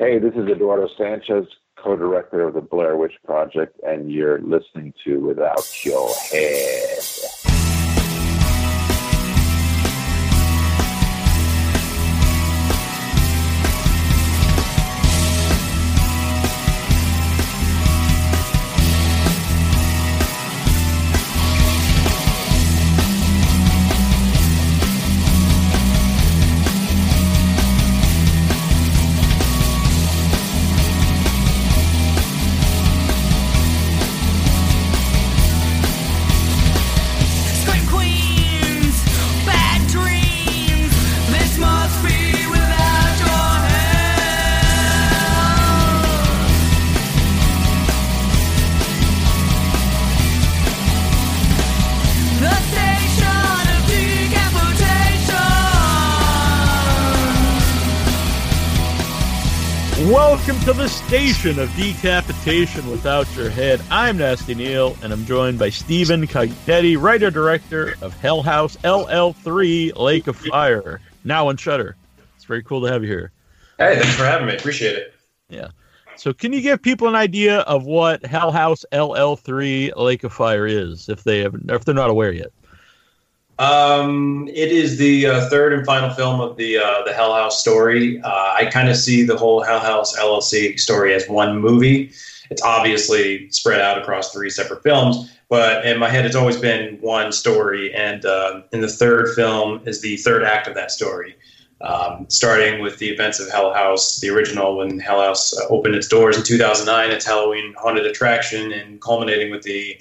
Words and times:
Hey, 0.00 0.18
this 0.18 0.32
is 0.32 0.48
Eduardo 0.48 0.88
Sanchez, 0.96 1.46
co-director 1.76 2.48
of 2.48 2.54
the 2.54 2.62
Blair 2.62 2.96
Witch 2.96 3.12
Project, 3.26 3.78
and 3.86 4.10
you're 4.10 4.40
listening 4.40 4.94
to 5.04 5.20
Without 5.20 5.84
Your 5.84 6.08
Head. 6.32 7.29
Station 61.10 61.58
of 61.58 61.74
decapitation 61.74 62.88
without 62.88 63.26
your 63.34 63.50
head. 63.50 63.82
I'm 63.90 64.18
Nasty 64.18 64.54
Neil, 64.54 64.96
and 65.02 65.12
I'm 65.12 65.26
joined 65.26 65.58
by 65.58 65.68
Stephen 65.68 66.24
Cognetti, 66.24 66.96
writer 66.96 67.32
director 67.32 67.96
of 68.00 68.16
Hell 68.20 68.42
House 68.42 68.76
LLC 68.84 69.34
3 69.34 69.92
Lake 69.96 70.28
of 70.28 70.36
Fire, 70.36 71.00
now 71.24 71.48
on 71.48 71.56
Shudder. 71.56 71.96
It's 72.36 72.44
very 72.44 72.62
cool 72.62 72.82
to 72.82 72.92
have 72.92 73.02
you 73.02 73.08
here. 73.08 73.32
Hey, 73.78 73.96
thanks 73.96 74.14
for 74.14 74.22
having 74.22 74.46
me. 74.46 74.54
Appreciate 74.54 74.94
it. 74.94 75.14
Yeah. 75.48 75.70
So, 76.14 76.32
can 76.32 76.52
you 76.52 76.60
give 76.60 76.80
people 76.80 77.08
an 77.08 77.16
idea 77.16 77.62
of 77.62 77.86
what 77.86 78.24
Hell 78.24 78.52
House 78.52 78.84
LLC 78.92 79.40
3 79.40 79.92
Lake 79.96 80.22
of 80.22 80.32
Fire 80.32 80.64
is, 80.64 81.08
if 81.08 81.24
they 81.24 81.40
have, 81.40 81.56
if 81.70 81.84
they're 81.84 81.92
not 81.92 82.10
aware 82.10 82.30
yet? 82.30 82.52
Um, 83.60 84.48
it 84.48 84.72
is 84.72 84.96
the 84.96 85.26
uh, 85.26 85.48
third 85.50 85.74
and 85.74 85.84
final 85.84 86.08
film 86.08 86.40
of 86.40 86.56
the 86.56 86.78
uh, 86.78 87.02
the 87.04 87.12
Hell 87.12 87.34
House 87.34 87.60
story. 87.60 88.18
Uh, 88.22 88.54
I 88.56 88.64
kind 88.72 88.88
of 88.88 88.96
see 88.96 89.22
the 89.22 89.36
whole 89.36 89.62
Hell 89.62 89.80
House 89.80 90.18
LLC 90.18 90.80
story 90.80 91.12
as 91.12 91.28
one 91.28 91.58
movie. 91.58 92.10
It's 92.48 92.62
obviously 92.62 93.50
spread 93.50 93.82
out 93.82 93.98
across 93.98 94.32
three 94.32 94.48
separate 94.48 94.82
films, 94.82 95.30
but 95.50 95.84
in 95.84 95.98
my 95.98 96.08
head, 96.08 96.24
it's 96.24 96.34
always 96.34 96.56
been 96.56 96.96
one 97.02 97.32
story. 97.32 97.92
And 97.94 98.24
in 98.72 98.80
the 98.80 98.88
third 98.88 99.34
film 99.34 99.82
is 99.86 100.00
the 100.00 100.16
third 100.16 100.42
act 100.42 100.66
of 100.66 100.74
that 100.74 100.90
story. 100.90 101.36
Um, 101.82 102.26
starting 102.28 102.80
with 102.80 102.98
the 102.98 103.10
events 103.10 103.40
of 103.40 103.50
Hell 103.50 103.74
House, 103.74 104.20
the 104.20 104.30
original 104.30 104.78
when 104.78 104.98
Hell 104.98 105.20
House 105.20 105.54
opened 105.68 105.94
its 105.94 106.08
doors 106.08 106.36
in 106.36 106.44
2009, 106.44 107.10
its 107.10 107.26
Halloween 107.26 107.74
haunted 107.78 108.06
attraction, 108.06 108.72
and 108.72 109.00
culminating 109.02 109.50
with 109.50 109.62
the 109.62 110.00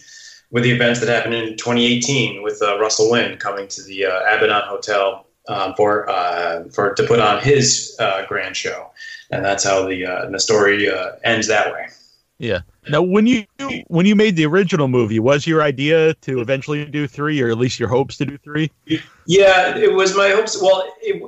with 0.51 0.63
the 0.63 0.71
events 0.71 0.99
that 0.99 1.09
happened 1.09 1.35
in 1.35 1.57
2018 1.57 2.41
with 2.41 2.61
uh, 2.61 2.79
Russell 2.79 3.11
Wynn 3.11 3.37
coming 3.37 3.67
to 3.67 3.83
the 3.83 4.05
uh, 4.05 4.35
Abaddon 4.35 4.63
Hotel 4.65 5.25
um, 5.47 5.73
for 5.75 6.09
uh, 6.09 6.63
for 6.69 6.93
to 6.93 7.03
put 7.03 7.19
on 7.19 7.41
his 7.41 7.95
uh, 7.99 8.25
grand 8.27 8.55
show, 8.55 8.91
and 9.31 9.43
that's 9.43 9.63
how 9.63 9.87
the 9.87 10.05
uh, 10.05 10.29
the 10.29 10.39
story 10.39 10.89
uh, 10.89 11.11
ends 11.23 11.47
that 11.47 11.71
way. 11.73 11.87
Yeah. 12.37 12.61
Now, 12.89 13.01
when 13.01 13.27
you 13.27 13.45
when 13.87 14.05
you 14.05 14.15
made 14.15 14.35
the 14.35 14.45
original 14.45 14.87
movie, 14.87 15.19
was 15.19 15.45
your 15.45 15.61
idea 15.61 16.13
to 16.15 16.39
eventually 16.39 16.85
do 16.85 17.07
three, 17.07 17.41
or 17.41 17.49
at 17.49 17.57
least 17.57 17.79
your 17.79 17.89
hopes 17.89 18.17
to 18.17 18.25
do 18.25 18.37
three? 18.37 18.71
Yeah, 19.25 19.75
it 19.77 19.93
was 19.93 20.15
my 20.15 20.29
hopes. 20.29 20.59
Well, 20.59 20.91
it, 21.01 21.21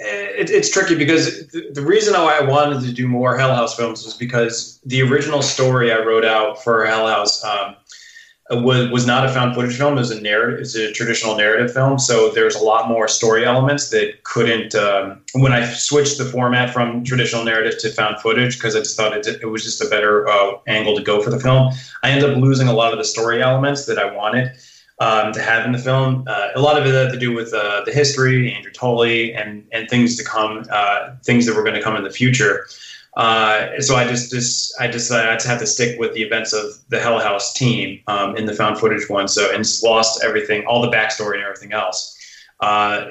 it, 0.00 0.50
it's 0.50 0.70
tricky 0.70 0.94
because 0.94 1.48
the, 1.48 1.70
the 1.72 1.82
reason 1.82 2.14
why 2.14 2.38
I 2.38 2.44
wanted 2.44 2.82
to 2.82 2.92
do 2.92 3.08
more 3.08 3.36
Hell 3.36 3.54
House 3.54 3.76
films 3.76 4.04
was 4.04 4.14
because 4.14 4.80
the 4.86 5.02
original 5.02 5.42
story 5.42 5.92
I 5.92 5.98
wrote 5.98 6.24
out 6.24 6.62
for 6.62 6.86
Hell 6.86 7.06
House 7.08 7.44
um, 7.44 7.76
was 8.50 8.90
was 8.90 9.06
not 9.06 9.24
a 9.24 9.28
found 9.28 9.54
footage 9.54 9.76
film. 9.76 9.94
It 9.94 10.00
was 10.00 10.10
a 10.10 10.20
narrative. 10.20 10.60
It's 10.60 10.74
a 10.74 10.92
traditional 10.92 11.36
narrative 11.36 11.72
film. 11.72 11.98
So 11.98 12.30
there's 12.30 12.54
a 12.54 12.62
lot 12.62 12.88
more 12.88 13.08
story 13.08 13.44
elements 13.44 13.90
that 13.90 14.24
couldn't. 14.24 14.74
Um, 14.74 15.22
when 15.34 15.52
I 15.52 15.64
switched 15.64 16.18
the 16.18 16.24
format 16.24 16.70
from 16.70 17.04
traditional 17.04 17.44
narrative 17.44 17.78
to 17.80 17.90
found 17.90 18.18
footage, 18.20 18.58
because 18.58 18.74
I 18.74 18.80
just 18.80 18.96
thought 18.96 19.16
it, 19.16 19.26
it 19.26 19.46
was 19.46 19.62
just 19.62 19.80
a 19.80 19.88
better 19.88 20.28
uh, 20.28 20.58
angle 20.66 20.96
to 20.96 21.02
go 21.02 21.22
for 21.22 21.30
the 21.30 21.38
film, 21.38 21.72
I 22.02 22.10
ended 22.10 22.30
up 22.30 22.36
losing 22.36 22.68
a 22.68 22.72
lot 22.72 22.92
of 22.92 22.98
the 22.98 23.04
story 23.04 23.42
elements 23.42 23.86
that 23.86 23.98
I 23.98 24.14
wanted 24.14 24.52
um, 24.98 25.32
to 25.32 25.40
have 25.40 25.64
in 25.64 25.72
the 25.72 25.78
film. 25.78 26.24
Uh, 26.26 26.48
a 26.54 26.60
lot 26.60 26.78
of 26.78 26.86
it 26.86 26.94
had 26.94 27.12
to 27.12 27.18
do 27.18 27.32
with 27.32 27.54
uh, 27.54 27.82
the 27.84 27.92
history, 27.92 28.52
Andrew 28.52 28.72
Tully, 28.72 29.34
and 29.34 29.64
and 29.72 29.88
things 29.88 30.16
to 30.16 30.24
come, 30.24 30.64
uh, 30.70 31.14
things 31.24 31.46
that 31.46 31.56
were 31.56 31.62
going 31.62 31.74
to 31.74 31.82
come 31.82 31.96
in 31.96 32.02
the 32.02 32.10
future. 32.10 32.66
Uh, 33.14 33.78
so 33.80 33.94
I 33.94 34.08
just, 34.08 34.30
just 34.30 34.74
I 34.80 34.86
decided 34.86 35.30
I 35.30 35.34
just 35.34 35.46
had 35.46 35.58
to 35.58 35.66
stick 35.66 35.98
with 35.98 36.14
the 36.14 36.22
events 36.22 36.52
of 36.52 36.72
the 36.88 36.98
Hell 36.98 37.18
House 37.18 37.52
team 37.52 38.00
um, 38.06 38.36
in 38.36 38.46
the 38.46 38.54
found 38.54 38.78
footage 38.78 39.08
one. 39.08 39.28
So 39.28 39.52
and 39.52 39.58
just 39.62 39.82
lost 39.82 40.24
everything, 40.24 40.64
all 40.66 40.80
the 40.80 40.90
backstory 40.90 41.34
and 41.34 41.44
everything 41.44 41.72
else. 41.72 42.18
Uh, 42.60 43.10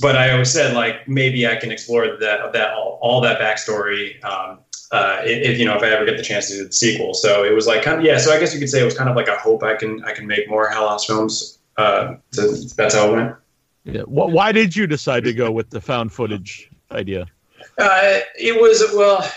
but 0.00 0.16
I 0.16 0.30
always 0.30 0.50
said 0.50 0.74
like 0.74 1.06
maybe 1.06 1.46
I 1.46 1.56
can 1.56 1.70
explore 1.70 2.06
that 2.06 2.52
that 2.52 2.72
all, 2.74 2.98
all 3.02 3.20
that 3.22 3.40
backstory 3.40 4.24
um, 4.24 4.60
uh, 4.92 5.20
if, 5.24 5.58
you 5.58 5.64
know 5.64 5.76
if 5.76 5.82
I 5.82 5.88
ever 5.88 6.04
get 6.04 6.16
the 6.16 6.22
chance 6.22 6.48
to 6.48 6.54
do 6.54 6.66
the 6.66 6.72
sequel. 6.72 7.12
So 7.12 7.44
it 7.44 7.52
was 7.52 7.66
like 7.66 7.82
kind 7.82 7.98
of 7.98 8.04
yeah. 8.04 8.16
So 8.18 8.32
I 8.32 8.38
guess 8.40 8.54
you 8.54 8.60
could 8.60 8.70
say 8.70 8.80
it 8.80 8.84
was 8.84 8.96
kind 8.96 9.10
of 9.10 9.16
like 9.16 9.28
a 9.28 9.36
hope 9.36 9.62
I 9.62 9.74
can 9.74 10.02
I 10.04 10.12
can 10.12 10.26
make 10.26 10.48
more 10.48 10.68
Hell 10.68 10.88
House 10.88 11.04
films. 11.04 11.58
Uh, 11.76 12.14
so 12.30 12.52
that's 12.76 12.94
how 12.94 13.12
it 13.12 13.16
went. 13.16 13.34
Yeah. 13.84 14.02
Why 14.02 14.52
did 14.52 14.76
you 14.76 14.86
decide 14.86 15.24
to 15.24 15.34
go 15.34 15.50
with 15.50 15.70
the 15.70 15.80
found 15.80 16.12
footage 16.12 16.70
idea? 16.92 17.26
Uh, 17.78 18.20
it 18.38 18.60
was 18.60 18.82
well. 18.94 19.28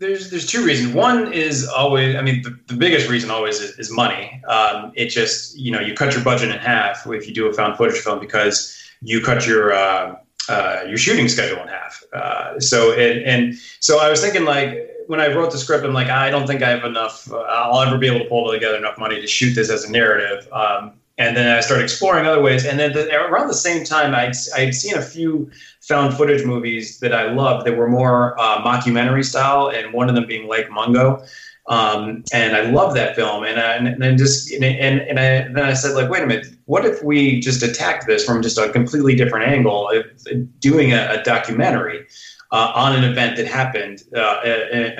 There's 0.00 0.30
there's 0.30 0.46
two 0.46 0.64
reasons. 0.64 0.94
One 0.94 1.30
is 1.30 1.68
always, 1.68 2.16
I 2.16 2.22
mean, 2.22 2.40
the, 2.40 2.58
the 2.68 2.74
biggest 2.74 3.10
reason 3.10 3.30
always 3.30 3.60
is, 3.60 3.78
is 3.78 3.90
money. 3.92 4.42
Um, 4.48 4.92
it 4.96 5.10
just 5.10 5.58
you 5.58 5.70
know 5.70 5.78
you 5.78 5.92
cut 5.92 6.14
your 6.14 6.24
budget 6.24 6.48
in 6.48 6.58
half 6.58 7.06
if 7.06 7.28
you 7.28 7.34
do 7.34 7.46
a 7.48 7.52
found 7.52 7.76
footage 7.76 8.00
film 8.00 8.18
because 8.18 8.74
you 9.02 9.20
cut 9.20 9.46
your 9.46 9.74
uh, 9.74 10.16
uh, 10.48 10.84
your 10.88 10.96
shooting 10.96 11.28
schedule 11.28 11.60
in 11.60 11.68
half. 11.68 12.02
Uh, 12.14 12.58
so 12.58 12.94
and 12.94 13.22
and 13.24 13.58
so 13.80 14.00
I 14.00 14.08
was 14.08 14.22
thinking 14.22 14.46
like 14.46 14.88
when 15.06 15.20
I 15.20 15.34
wrote 15.34 15.52
the 15.52 15.58
script, 15.58 15.84
I'm 15.84 15.92
like 15.92 16.08
I 16.08 16.30
don't 16.30 16.46
think 16.46 16.62
I 16.62 16.70
have 16.70 16.84
enough. 16.84 17.30
Uh, 17.30 17.36
I'll 17.36 17.82
ever 17.82 17.98
be 17.98 18.06
able 18.06 18.20
to 18.20 18.28
pull 18.30 18.50
together 18.50 18.78
enough 18.78 18.96
money 18.96 19.20
to 19.20 19.26
shoot 19.26 19.52
this 19.52 19.68
as 19.68 19.84
a 19.84 19.92
narrative. 19.92 20.50
Um, 20.50 20.94
and 21.20 21.36
then 21.36 21.54
I 21.54 21.60
started 21.60 21.84
exploring 21.84 22.24
other 22.24 22.40
ways. 22.40 22.64
And 22.64 22.80
then 22.80 22.94
the, 22.94 23.14
around 23.14 23.48
the 23.48 23.54
same 23.54 23.84
time, 23.84 24.14
I'd, 24.14 24.32
I'd 24.56 24.74
seen 24.74 24.96
a 24.96 25.02
few 25.02 25.50
found 25.90 26.16
footage 26.16 26.44
movies 26.46 27.00
that 27.00 27.12
I 27.12 27.24
loved 27.32 27.66
that 27.66 27.76
were 27.76 27.88
more 27.88 28.40
uh, 28.40 28.62
mockumentary 28.68 29.24
style, 29.24 29.68
and 29.68 29.92
one 29.92 30.08
of 30.08 30.14
them 30.14 30.26
being 30.26 30.48
Lake 30.48 30.70
Mungo. 30.70 31.22
Um, 31.66 32.24
and 32.32 32.56
I 32.56 32.62
love 32.78 32.94
that 32.94 33.14
film. 33.14 33.44
And, 33.44 33.60
I, 33.60 33.74
and 33.74 34.02
then 34.02 34.16
just 34.16 34.50
and 34.50 34.64
and, 34.64 35.00
and 35.02 35.16
I, 35.20 35.52
then 35.54 35.64
I 35.72 35.74
said 35.74 35.94
like, 35.94 36.08
wait 36.10 36.22
a 36.22 36.26
minute, 36.26 36.46
what 36.64 36.84
if 36.84 37.02
we 37.02 37.40
just 37.40 37.62
attacked 37.62 38.06
this 38.06 38.24
from 38.24 38.42
just 38.42 38.58
a 38.58 38.70
completely 38.70 39.14
different 39.14 39.46
angle, 39.46 39.90
doing 40.58 40.92
a, 40.92 41.02
a 41.16 41.22
documentary 41.22 42.06
uh, 42.50 42.72
on 42.74 42.96
an 42.96 43.04
event 43.04 43.36
that 43.36 43.46
happened, 43.46 44.02
uh, 44.16 44.40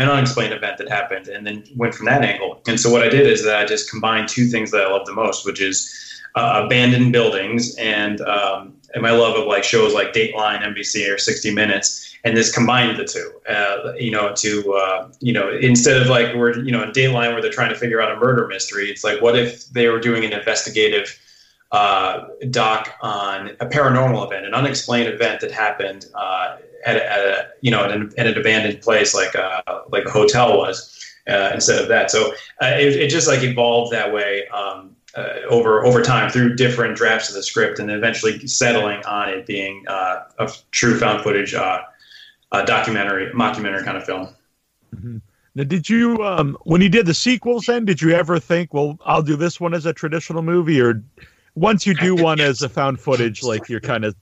an 0.02 0.08
unexplained 0.08 0.54
event 0.54 0.78
that 0.78 0.88
happened, 0.88 1.26
and 1.28 1.46
then 1.46 1.64
went 1.76 1.94
from 1.94 2.06
that 2.06 2.22
angle. 2.22 2.62
And 2.68 2.78
so 2.78 2.90
what 2.92 3.02
I 3.02 3.08
did 3.08 3.26
is 3.26 3.42
that 3.44 3.56
I 3.56 3.64
just 3.64 3.90
combined 3.90 4.28
two 4.28 4.46
things 4.46 4.70
that 4.70 4.82
I 4.86 4.90
love 4.90 5.06
the 5.06 5.14
most, 5.14 5.44
which 5.44 5.60
is 5.60 5.78
uh, 6.36 6.62
abandoned 6.64 7.12
buildings 7.12 7.74
and 7.76 8.20
um, 8.20 8.74
and 8.94 9.02
my 9.02 9.10
love 9.10 9.36
of 9.36 9.46
like 9.46 9.64
shows 9.64 9.94
like 9.94 10.12
Dateline, 10.12 10.62
NBC, 10.62 11.12
or 11.12 11.18
60 11.18 11.54
Minutes, 11.54 12.16
and 12.24 12.36
this 12.36 12.52
combined 12.52 12.98
the 12.98 13.04
two. 13.04 13.32
Uh, 13.48 13.92
you 13.98 14.10
know, 14.10 14.34
to 14.34 14.72
uh, 14.74 15.10
you 15.20 15.32
know, 15.32 15.50
instead 15.50 16.00
of 16.00 16.08
like 16.08 16.34
we're 16.34 16.58
you 16.58 16.72
know 16.72 16.82
in 16.82 16.90
Dateline 16.90 17.32
where 17.32 17.42
they're 17.42 17.52
trying 17.52 17.70
to 17.70 17.78
figure 17.78 18.00
out 18.00 18.10
a 18.10 18.16
murder 18.16 18.46
mystery, 18.46 18.90
it's 18.90 19.04
like 19.04 19.20
what 19.20 19.38
if 19.38 19.66
they 19.70 19.88
were 19.88 20.00
doing 20.00 20.24
an 20.24 20.32
investigative 20.32 21.18
uh, 21.72 22.26
doc 22.50 22.90
on 23.00 23.50
a 23.60 23.66
paranormal 23.66 24.26
event, 24.26 24.46
an 24.46 24.54
unexplained 24.54 25.08
event 25.08 25.40
that 25.40 25.52
happened 25.52 26.06
uh, 26.14 26.56
at, 26.84 26.96
a, 26.96 27.12
at 27.12 27.18
a 27.20 27.48
you 27.60 27.70
know 27.70 27.84
at 27.84 27.92
an, 27.92 28.12
at 28.18 28.26
an 28.26 28.36
abandoned 28.36 28.80
place 28.82 29.14
like 29.14 29.34
uh, 29.36 29.62
like 29.90 30.04
a 30.04 30.10
hotel 30.10 30.58
was. 30.58 30.96
Uh, 31.28 31.50
instead 31.54 31.80
of 31.80 31.86
that, 31.86 32.10
so 32.10 32.32
it, 32.62 32.96
it 32.96 33.08
just 33.08 33.28
like 33.28 33.42
evolved 33.42 33.92
that 33.92 34.12
way. 34.12 34.48
Um, 34.48 34.96
uh, 35.16 35.40
over 35.48 35.84
over 35.84 36.02
time 36.02 36.30
through 36.30 36.56
different 36.56 36.96
drafts 36.96 37.28
of 37.28 37.34
the 37.34 37.42
script, 37.42 37.78
and 37.78 37.90
eventually 37.90 38.46
settling 38.46 39.04
on 39.04 39.28
it 39.28 39.46
being 39.46 39.84
uh, 39.88 40.24
a 40.38 40.50
true 40.70 40.98
found 40.98 41.22
footage 41.22 41.54
uh, 41.54 41.82
documentary, 42.52 43.30
mockumentary 43.32 43.84
kind 43.84 43.96
of 43.96 44.04
film. 44.04 44.28
Mm-hmm. 44.94 45.18
Now, 45.56 45.64
did 45.64 45.88
you 45.88 46.24
um, 46.24 46.56
when 46.62 46.80
you 46.80 46.88
did 46.88 47.06
the 47.06 47.14
sequels? 47.14 47.66
Then 47.66 47.84
did 47.84 48.00
you 48.00 48.10
ever 48.10 48.38
think, 48.38 48.72
well, 48.72 48.98
I'll 49.04 49.22
do 49.22 49.36
this 49.36 49.60
one 49.60 49.74
as 49.74 49.86
a 49.86 49.92
traditional 49.92 50.42
movie, 50.42 50.80
or 50.80 51.02
once 51.54 51.86
you 51.86 51.94
do 51.94 52.14
one 52.14 52.40
as 52.40 52.62
a 52.62 52.68
found 52.68 53.00
footage, 53.00 53.42
like 53.42 53.68
you're 53.68 53.80
kind 53.80 54.04
of 54.04 54.14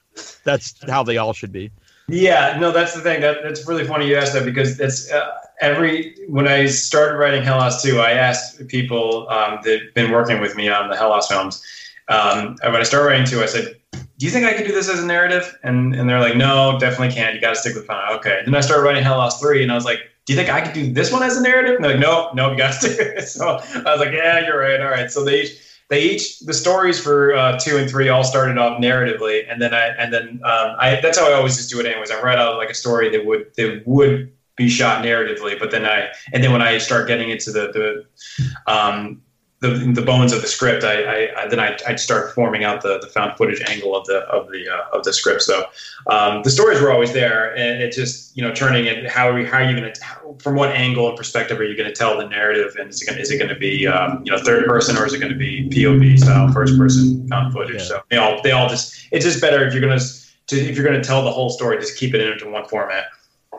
that's 0.45 0.75
how 0.89 1.03
they 1.03 1.19
all 1.19 1.33
should 1.33 1.53
be. 1.53 1.71
Yeah, 2.09 2.57
no, 2.59 2.73
that's 2.73 2.95
the 2.95 3.03
thing. 3.03 3.21
That, 3.21 3.43
that's 3.43 3.69
really 3.69 3.85
funny 3.85 4.09
you 4.09 4.17
asked 4.17 4.33
that 4.33 4.47
because 4.47 4.79
that's 4.79 5.11
uh, 5.11 5.31
every 5.61 6.17
when 6.29 6.47
I 6.47 6.67
started 6.67 7.17
writing 7.17 7.43
Hell 7.43 7.61
House 7.61 7.83
2, 7.83 8.01
I 8.01 8.13
asked 8.13 8.67
people 8.69 9.29
um, 9.29 9.61
that've 9.65 9.93
been 9.95 10.11
working 10.11 10.41
with 10.41 10.57
me 10.57 10.69
on 10.69 10.89
the 10.89 10.97
Hell 10.97 11.13
House 11.13 11.29
films. 11.29 11.63
Um, 12.09 12.57
when 12.63 12.77
I 12.77 12.83
started 12.83 13.07
writing 13.07 13.27
2, 13.27 13.43
I 13.43 13.47
said, 13.47 13.77
"Do 13.93 14.27
you 14.27 14.31
think 14.31 14.47
I 14.47 14.55
could 14.55 14.67
do 14.67 14.73
this 14.73 14.89
as 14.89 15.03
a 15.03 15.07
narrative?" 15.07 15.57
And 15.63 15.95
and 15.95 16.09
they're 16.09 16.21
like, 16.21 16.37
"No, 16.37 16.79
definitely 16.79 17.15
can't. 17.15 17.35
You 17.35 17.41
got 17.41 17.55
to 17.55 17.61
stick 17.61 17.75
with 17.75 17.87
fun." 17.87 18.01
Okay. 18.17 18.43
Then 18.45 18.55
I 18.55 18.61
started 18.61 18.83
writing 18.83 19.03
Hell 19.03 19.21
House 19.21 19.41
3, 19.41 19.63
and 19.63 19.71
I 19.71 19.75
was 19.75 19.85
like, 19.85 20.01
"Do 20.27 20.33
you 20.33 20.39
think 20.39 20.51
I 20.51 20.61
could 20.61 20.75
do 20.75 20.93
this 20.93 21.13
one 21.13 21.23
as 21.23 21.37
a 21.37 21.43
narrative?" 21.43 21.75
And 21.75 21.85
they're 21.85 21.93
like, 21.93 22.01
"No, 22.01 22.31
no, 22.35 22.51
you 22.51 22.57
got 22.57 22.81
to 22.81 22.89
with 22.89 23.01
it." 23.01 23.29
So 23.29 23.47
I 23.47 23.91
was 23.91 24.01
like, 24.01 24.13
"Yeah, 24.13 24.47
you're 24.47 24.59
right. 24.59 24.81
All 24.81 24.91
right." 24.91 25.11
So 25.11 25.25
they 25.25 25.43
each 25.43 25.59
they 25.89 26.03
each 26.03 26.41
the 26.41 26.55
stories 26.55 27.01
for 27.01 27.35
uh, 27.35 27.59
two 27.59 27.77
and 27.77 27.91
three 27.91 28.09
all 28.09 28.25
started 28.25 28.59
off 28.59 28.81
narratively, 28.81 29.45
and 29.51 29.61
then 29.61 29.75
I 29.75 29.89
and 29.99 30.13
then 30.13 30.41
um, 30.45 30.77
I 30.79 31.01
that's 31.03 31.19
how 31.19 31.31
I 31.31 31.35
always 31.35 31.57
just 31.57 31.71
do 31.71 31.81
it. 31.81 31.87
Anyways, 31.87 32.11
I 32.11 32.21
write 32.23 32.39
out 32.39 32.57
like 32.57 32.71
a 32.71 32.75
story 32.75 33.11
that 33.11 33.27
would 33.27 33.55
that 33.57 33.83
would 33.87 34.33
be 34.59 34.69
shot 34.69 35.05
narratively, 35.05 35.59
but 35.59 35.71
then 35.71 35.87
I 35.87 36.09
and 36.33 36.45
then 36.45 36.53
when 36.53 36.61
I 36.61 36.77
start 36.79 37.09
getting 37.09 37.31
into 37.31 37.51
the 37.51 37.73
the 37.73 38.73
um, 38.73 39.23
the, 39.61 39.71
the 39.71 40.03
bones 40.03 40.33
of 40.33 40.41
the 40.41 40.47
script, 40.47 40.85
I, 40.85 41.03
I, 41.03 41.43
I 41.43 41.49
then 41.49 41.59
I 41.59 41.77
I'd 41.87 41.99
start 41.99 42.33
forming 42.33 42.63
out 42.63 42.83
the, 42.83 42.99
the 43.01 43.09
found 43.09 43.37
footage 43.37 43.61
angle 43.69 43.97
of 43.97 44.07
the 44.07 44.19
of 44.29 44.51
the 44.51 44.69
uh, 44.69 44.97
of 44.97 45.05
the 45.05 45.13
script. 45.13 45.43
So 45.43 45.65
um, 46.07 46.43
the 46.43 46.51
stories 46.51 46.81
were 46.81 46.93
always 46.93 47.13
there, 47.13 47.57
and 47.57 47.83
it 47.83 47.93
just 47.93 48.37
you 48.37 48.43
know 48.43 48.55
turning 48.55 48.85
it 48.87 49.09
how 49.09 49.29
are 49.29 49.41
you, 49.41 49.47
how 49.47 49.59
are 49.59 49.69
you 49.69 49.77
going 49.77 49.93
to 49.93 50.43
from 50.43 50.55
what 50.55 50.71
angle 50.71 51.09
and 51.09 51.17
perspective 51.17 51.59
are 51.59 51.65
you 51.65 51.77
going 51.77 51.89
to 51.89 51.95
tell 51.95 52.17
the 52.17 52.29
narrative, 52.29 52.77
and 52.79 52.91
is 52.91 53.03
it 53.03 53.07
going 53.07 53.19
is 53.19 53.31
it 53.31 53.39
going 53.39 53.49
to 53.49 53.59
be 53.59 53.87
um, 53.87 54.23
you 54.25 54.31
know 54.31 54.39
third 54.39 54.67
person 54.67 54.97
or 54.97 55.07
is 55.07 55.13
it 55.13 55.19
going 55.19 55.33
to 55.33 55.39
be 55.39 55.69
POV 55.71 56.19
style 56.19 56.53
first 56.53 56.77
person 56.79 57.27
found 57.29 57.53
footage? 57.53 57.77
Yeah. 57.77 57.87
So 57.87 58.03
they 58.11 58.17
all 58.17 58.41
they 58.43 58.53
all 58.53 58.69
just 58.69 59.09
it's 59.11 59.25
just 59.25 59.41
better 59.41 59.67
if 59.67 59.73
you're 59.73 59.83
going 59.83 59.99
to 59.99 60.05
to 60.49 60.57
if 60.57 60.77
you're 60.77 60.87
going 60.87 61.01
to 61.01 61.07
tell 61.07 61.25
the 61.25 61.33
whole 61.33 61.51
story, 61.51 61.79
just 61.79 61.97
keep 61.97 62.15
it 62.15 62.21
into 62.21 62.49
one 62.49 62.67
format. 62.69 63.07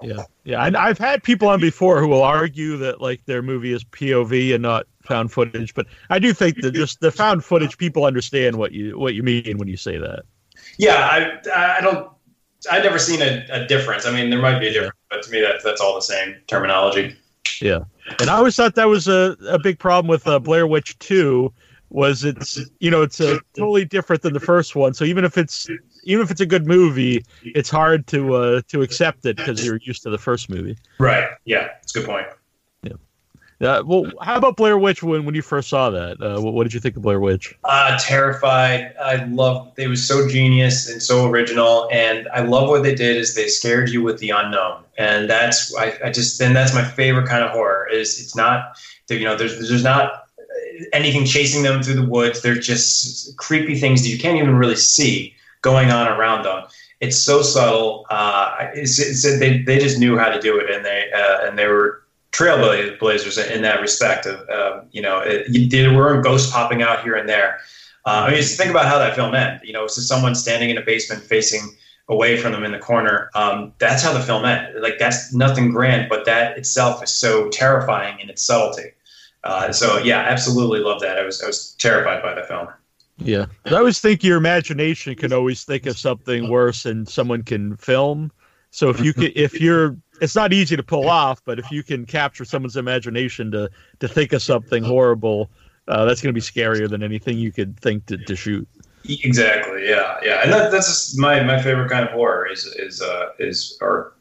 Yeah, 0.01 0.23
yeah. 0.43 0.65
And 0.65 0.77
I've 0.77 0.97
had 0.97 1.23
people 1.23 1.47
on 1.47 1.59
before 1.59 1.99
who 1.99 2.07
will 2.07 2.23
argue 2.23 2.77
that 2.77 3.01
like 3.01 3.25
their 3.25 3.41
movie 3.41 3.73
is 3.73 3.83
POV 3.83 4.53
and 4.53 4.61
not 4.61 4.87
found 5.03 5.31
footage, 5.31 5.73
but 5.73 5.87
I 6.09 6.19
do 6.19 6.33
think 6.33 6.61
that 6.61 6.71
just 6.71 6.99
the 6.99 7.11
found 7.11 7.43
footage 7.43 7.77
people 7.77 8.05
understand 8.05 8.55
what 8.55 8.71
you 8.71 8.97
what 8.97 9.13
you 9.13 9.23
mean 9.23 9.57
when 9.57 9.67
you 9.67 9.77
say 9.77 9.97
that. 9.97 10.23
Yeah, 10.77 11.07
I 11.53 11.77
I 11.77 11.81
don't. 11.81 12.09
I've 12.69 12.83
never 12.83 12.99
seen 12.99 13.21
a, 13.21 13.45
a 13.49 13.65
difference. 13.67 14.05
I 14.05 14.11
mean, 14.11 14.29
there 14.29 14.41
might 14.41 14.59
be 14.59 14.67
a 14.67 14.73
difference, 14.73 14.97
but 15.09 15.23
to 15.23 15.31
me, 15.31 15.41
that's 15.41 15.63
that's 15.63 15.81
all 15.81 15.95
the 15.95 16.01
same 16.01 16.35
terminology. 16.47 17.15
Yeah, 17.61 17.79
and 18.19 18.29
I 18.29 18.35
always 18.35 18.55
thought 18.55 18.75
that 18.75 18.87
was 18.87 19.07
a, 19.07 19.35
a 19.47 19.59
big 19.59 19.79
problem 19.79 20.09
with 20.09 20.27
uh, 20.27 20.39
Blair 20.39 20.67
Witch 20.67 20.97
Two, 20.99 21.53
was 21.89 22.23
it's 22.23 22.59
you 22.79 22.91
know 22.91 23.01
it's 23.01 23.19
a 23.19 23.39
totally 23.57 23.85
different 23.85 24.21
than 24.21 24.33
the 24.33 24.39
first 24.39 24.75
one. 24.75 24.93
So 24.93 25.05
even 25.05 25.25
if 25.25 25.37
it's 25.37 25.67
even 26.09 26.23
if 26.23 26.31
it's 26.31 26.41
a 26.41 26.45
good 26.45 26.67
movie, 26.67 27.23
it's 27.43 27.69
hard 27.69 28.07
to 28.07 28.33
uh, 28.33 28.61
to 28.67 28.81
accept 28.81 29.25
it 29.25 29.37
because 29.37 29.63
you're 29.65 29.79
used 29.83 30.03
to 30.03 30.09
the 30.09 30.17
first 30.17 30.49
movie. 30.49 30.77
Right. 30.99 31.29
Yeah, 31.45 31.69
it's 31.81 31.95
a 31.95 31.99
good 31.99 32.07
point. 32.07 32.27
Uh, 33.61 33.83
well, 33.85 34.09
how 34.21 34.37
about 34.37 34.55
Blair 34.55 34.77
Witch 34.77 35.03
when, 35.03 35.25
when 35.25 35.35
you 35.35 35.41
first 35.41 35.67
saw 35.67 35.89
that? 35.89 36.21
Uh, 36.21 36.39
what, 36.39 36.53
what 36.53 36.63
did 36.63 36.73
you 36.73 36.79
think 36.79 36.95
of 36.95 37.01
Blair 37.01 37.19
Witch? 37.19 37.53
Uh, 37.65 37.97
terrified. 37.99 38.95
I 39.03 39.25
love. 39.25 39.73
It 39.77 39.89
was 39.89 40.07
so 40.07 40.29
genius 40.29 40.89
and 40.89 41.03
so 41.03 41.27
original, 41.29 41.89
and 41.91 42.29
I 42.33 42.41
love 42.43 42.69
what 42.69 42.83
they 42.83 42.95
did 42.95 43.17
is 43.17 43.35
they 43.35 43.49
scared 43.49 43.89
you 43.89 44.01
with 44.01 44.19
the 44.19 44.29
unknown, 44.29 44.83
and 44.97 45.29
that's 45.29 45.75
I, 45.75 45.97
I 46.05 46.09
just 46.09 46.39
then 46.39 46.53
that's 46.53 46.73
my 46.73 46.85
favorite 46.85 47.27
kind 47.27 47.43
of 47.43 47.51
horror. 47.51 47.89
Is 47.91 48.21
it's 48.21 48.35
not 48.35 48.77
you 49.09 49.25
know 49.25 49.35
there's 49.35 49.57
there's 49.67 49.83
not 49.83 50.23
anything 50.93 51.25
chasing 51.25 51.61
them 51.61 51.83
through 51.83 51.95
the 51.95 52.07
woods. 52.07 52.41
They're 52.41 52.55
just 52.55 53.35
creepy 53.35 53.77
things 53.77 54.03
that 54.03 54.09
you 54.09 54.17
can't 54.17 54.37
even 54.37 54.55
really 54.55 54.77
see 54.77 55.35
going 55.61 55.91
on 55.91 56.07
around 56.07 56.43
them. 56.43 56.65
It's 56.99 57.17
so 57.17 57.41
subtle. 57.41 58.05
Uh, 58.09 58.69
it's, 58.73 58.99
it's, 58.99 59.23
they 59.39 59.61
they 59.63 59.79
just 59.79 59.99
knew 59.99 60.17
how 60.17 60.29
to 60.29 60.39
do 60.39 60.59
it, 60.59 60.69
and 60.69 60.83
they 60.85 61.09
uh, 61.13 61.47
and 61.47 61.57
they 61.57 61.67
were 61.67 62.03
trailblazers 62.31 63.49
in 63.49 63.61
that 63.61 63.81
respect. 63.81 64.25
Of 64.25 64.87
you 64.91 65.01
know, 65.01 65.23
there 65.69 65.93
were 65.93 66.21
ghosts 66.21 66.51
popping 66.51 66.81
out 66.81 67.03
here 67.03 67.15
and 67.15 67.27
there. 67.27 67.59
Uh, 68.05 68.25
I 68.25 68.31
mean, 68.31 68.37
just 68.37 68.57
think 68.57 68.71
about 68.71 68.85
how 68.85 68.97
that 68.97 69.15
film 69.15 69.33
ended. 69.35 69.61
You 69.65 69.73
know, 69.73 69.85
it's 69.85 69.95
just 69.95 70.07
someone 70.07 70.35
standing 70.35 70.69
in 70.69 70.77
a 70.77 70.81
basement 70.81 71.21
facing 71.23 71.61
away 72.09 72.37
from 72.37 72.51
them 72.51 72.63
in 72.63 72.71
the 72.71 72.79
corner. 72.79 73.29
Um, 73.35 73.73
that's 73.77 74.03
how 74.03 74.13
the 74.13 74.21
film 74.21 74.43
ended. 74.43 74.81
Like 74.81 74.97
that's 74.99 75.33
nothing 75.33 75.71
grand, 75.71 76.09
but 76.09 76.25
that 76.25 76.57
itself 76.57 77.03
is 77.03 77.11
so 77.11 77.49
terrifying 77.49 78.19
in 78.19 78.29
its 78.29 78.41
subtlety. 78.41 78.91
Uh, 79.43 79.71
so 79.71 79.99
yeah, 79.99 80.19
absolutely 80.19 80.79
love 80.79 81.01
that. 81.01 81.17
I 81.17 81.23
was 81.23 81.41
I 81.41 81.47
was 81.47 81.75
terrified 81.79 82.21
by 82.21 82.33
the 82.33 82.43
film. 82.43 82.67
Yeah, 83.19 83.45
I 83.65 83.75
always 83.75 83.99
think 83.99 84.23
your 84.23 84.37
imagination 84.37 85.15
can 85.15 85.33
always 85.33 85.63
think 85.63 85.85
of 85.85 85.97
something 85.97 86.49
worse, 86.49 86.85
and 86.85 87.07
someone 87.07 87.43
can 87.43 87.75
film. 87.77 88.31
So 88.71 88.89
if 88.89 88.99
you 89.01 89.13
can, 89.13 89.31
if 89.35 89.59
you're, 89.59 89.97
it's 90.21 90.35
not 90.35 90.53
easy 90.53 90.75
to 90.77 90.83
pull 90.83 91.09
off, 91.09 91.41
but 91.43 91.59
if 91.59 91.71
you 91.71 91.83
can 91.83 92.05
capture 92.05 92.45
someone's 92.45 92.77
imagination 92.77 93.51
to 93.51 93.69
to 93.99 94.07
think 94.07 94.31
of 94.31 94.41
something 94.41 94.83
horrible, 94.83 95.49
uh, 95.87 96.05
that's 96.05 96.21
going 96.21 96.33
to 96.33 96.39
be 96.39 96.41
scarier 96.41 96.87
than 96.87 97.01
anything 97.03 97.37
you 97.37 97.51
could 97.51 97.79
think 97.79 98.05
to, 98.05 98.17
to 98.17 98.35
shoot. 98.35 98.67
Exactly. 99.05 99.87
Yeah. 99.87 100.17
Yeah. 100.21 100.41
And 100.43 100.51
that, 100.51 100.71
that's 100.71 100.87
just 100.87 101.17
my, 101.17 101.41
my 101.43 101.61
favorite 101.61 101.89
kind 101.89 102.05
of 102.05 102.11
horror 102.11 102.47
is, 102.51 102.65
is, 102.65 103.01
uh, 103.01 103.29
is, 103.39 103.77
or 103.81 104.13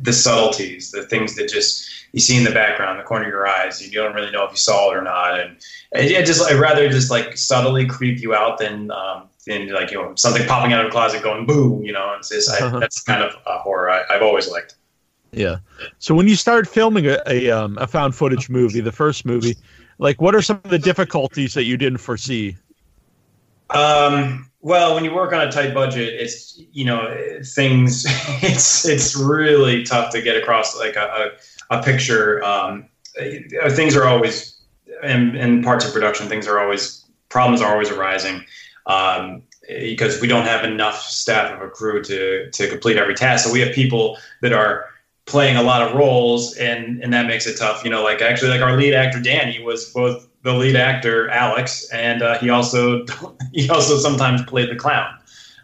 the 0.00 0.12
subtleties, 0.12 0.90
the 0.90 1.04
things 1.04 1.34
that 1.36 1.48
just 1.48 1.88
you 2.12 2.20
see 2.20 2.36
in 2.36 2.44
the 2.44 2.50
background, 2.50 2.98
the 2.98 3.04
corner 3.04 3.26
of 3.26 3.30
your 3.30 3.46
eyes, 3.46 3.80
and 3.80 3.92
you 3.92 4.00
don't 4.02 4.14
really 4.14 4.32
know 4.32 4.44
if 4.44 4.50
you 4.50 4.56
saw 4.56 4.90
it 4.90 4.96
or 4.96 5.02
not. 5.02 5.38
And, 5.38 5.56
and 5.92 6.10
yeah, 6.10 6.22
just, 6.22 6.42
I'd 6.50 6.58
rather 6.58 6.88
just 6.88 7.10
like 7.10 7.36
subtly 7.36 7.86
creep 7.86 8.20
you 8.20 8.34
out 8.34 8.58
than, 8.58 8.90
um, 8.90 9.28
than 9.46 9.72
like, 9.72 9.92
you 9.92 10.02
know, 10.02 10.14
something 10.16 10.44
popping 10.46 10.72
out 10.72 10.80
of 10.80 10.88
a 10.88 10.90
closet 10.90 11.22
going 11.22 11.46
boom, 11.46 11.84
you 11.84 11.92
know, 11.92 12.14
it's 12.18 12.30
just, 12.30 12.50
I, 12.50 12.78
that's 12.80 13.02
kind 13.02 13.22
of 13.22 13.34
a 13.46 13.58
horror 13.58 13.90
I, 13.90 14.02
I've 14.10 14.22
always 14.22 14.50
liked. 14.50 14.74
Yeah. 15.30 15.58
So 16.00 16.12
when 16.12 16.26
you 16.26 16.34
start 16.34 16.66
filming 16.66 17.06
a 17.06 17.22
a, 17.28 17.48
um, 17.50 17.78
a 17.78 17.86
found 17.86 18.16
footage 18.16 18.50
movie, 18.50 18.80
the 18.80 18.90
first 18.90 19.24
movie, 19.24 19.56
like 19.98 20.20
what 20.20 20.34
are 20.34 20.42
some 20.42 20.60
of 20.64 20.70
the 20.70 20.78
difficulties 20.80 21.54
that 21.54 21.62
you 21.62 21.76
didn't 21.76 21.98
foresee? 21.98 22.56
Um, 23.70 24.49
well, 24.62 24.94
when 24.94 25.04
you 25.04 25.14
work 25.14 25.32
on 25.32 25.46
a 25.46 25.50
tight 25.50 25.72
budget, 25.72 26.08
it's 26.20 26.60
you 26.72 26.84
know 26.84 27.40
things. 27.44 28.06
It's 28.42 28.86
it's 28.86 29.16
really 29.16 29.84
tough 29.84 30.12
to 30.12 30.22
get 30.22 30.36
across 30.36 30.76
like 30.78 30.96
a 30.96 31.32
a, 31.70 31.78
a 31.78 31.82
picture. 31.82 32.42
Um, 32.44 32.88
uh, 33.20 33.70
things 33.70 33.96
are 33.96 34.06
always 34.06 34.58
in, 35.02 35.36
in 35.36 35.62
parts 35.62 35.84
of 35.86 35.92
production. 35.92 36.28
Things 36.28 36.46
are 36.46 36.58
always 36.58 37.04
problems 37.28 37.62
are 37.62 37.72
always 37.72 37.90
arising 37.90 38.44
um, 38.86 39.42
because 39.68 40.20
we 40.20 40.28
don't 40.28 40.46
have 40.46 40.64
enough 40.64 41.02
staff 41.02 41.52
of 41.52 41.62
a 41.62 41.70
crew 41.70 42.02
to 42.04 42.50
to 42.50 42.68
complete 42.68 42.96
every 42.96 43.14
task. 43.14 43.46
So 43.46 43.52
we 43.52 43.60
have 43.60 43.74
people 43.74 44.18
that 44.42 44.52
are 44.52 44.86
playing 45.26 45.56
a 45.56 45.62
lot 45.62 45.82
of 45.82 45.94
roles, 45.94 46.56
and 46.56 47.02
and 47.02 47.12
that 47.12 47.26
makes 47.26 47.46
it 47.46 47.56
tough. 47.56 47.84
You 47.84 47.90
know, 47.90 48.02
like 48.02 48.20
actually, 48.20 48.50
like 48.50 48.62
our 48.62 48.76
lead 48.76 48.94
actor 48.94 49.20
Danny 49.20 49.62
was 49.62 49.90
both 49.92 50.29
the 50.42 50.52
lead 50.52 50.76
actor 50.76 51.28
Alex, 51.30 51.88
and 51.90 52.22
uh, 52.22 52.38
he 52.38 52.50
also 52.50 53.04
he 53.52 53.68
also 53.68 53.96
sometimes 53.96 54.42
played 54.44 54.70
the 54.70 54.76
clown. 54.76 55.16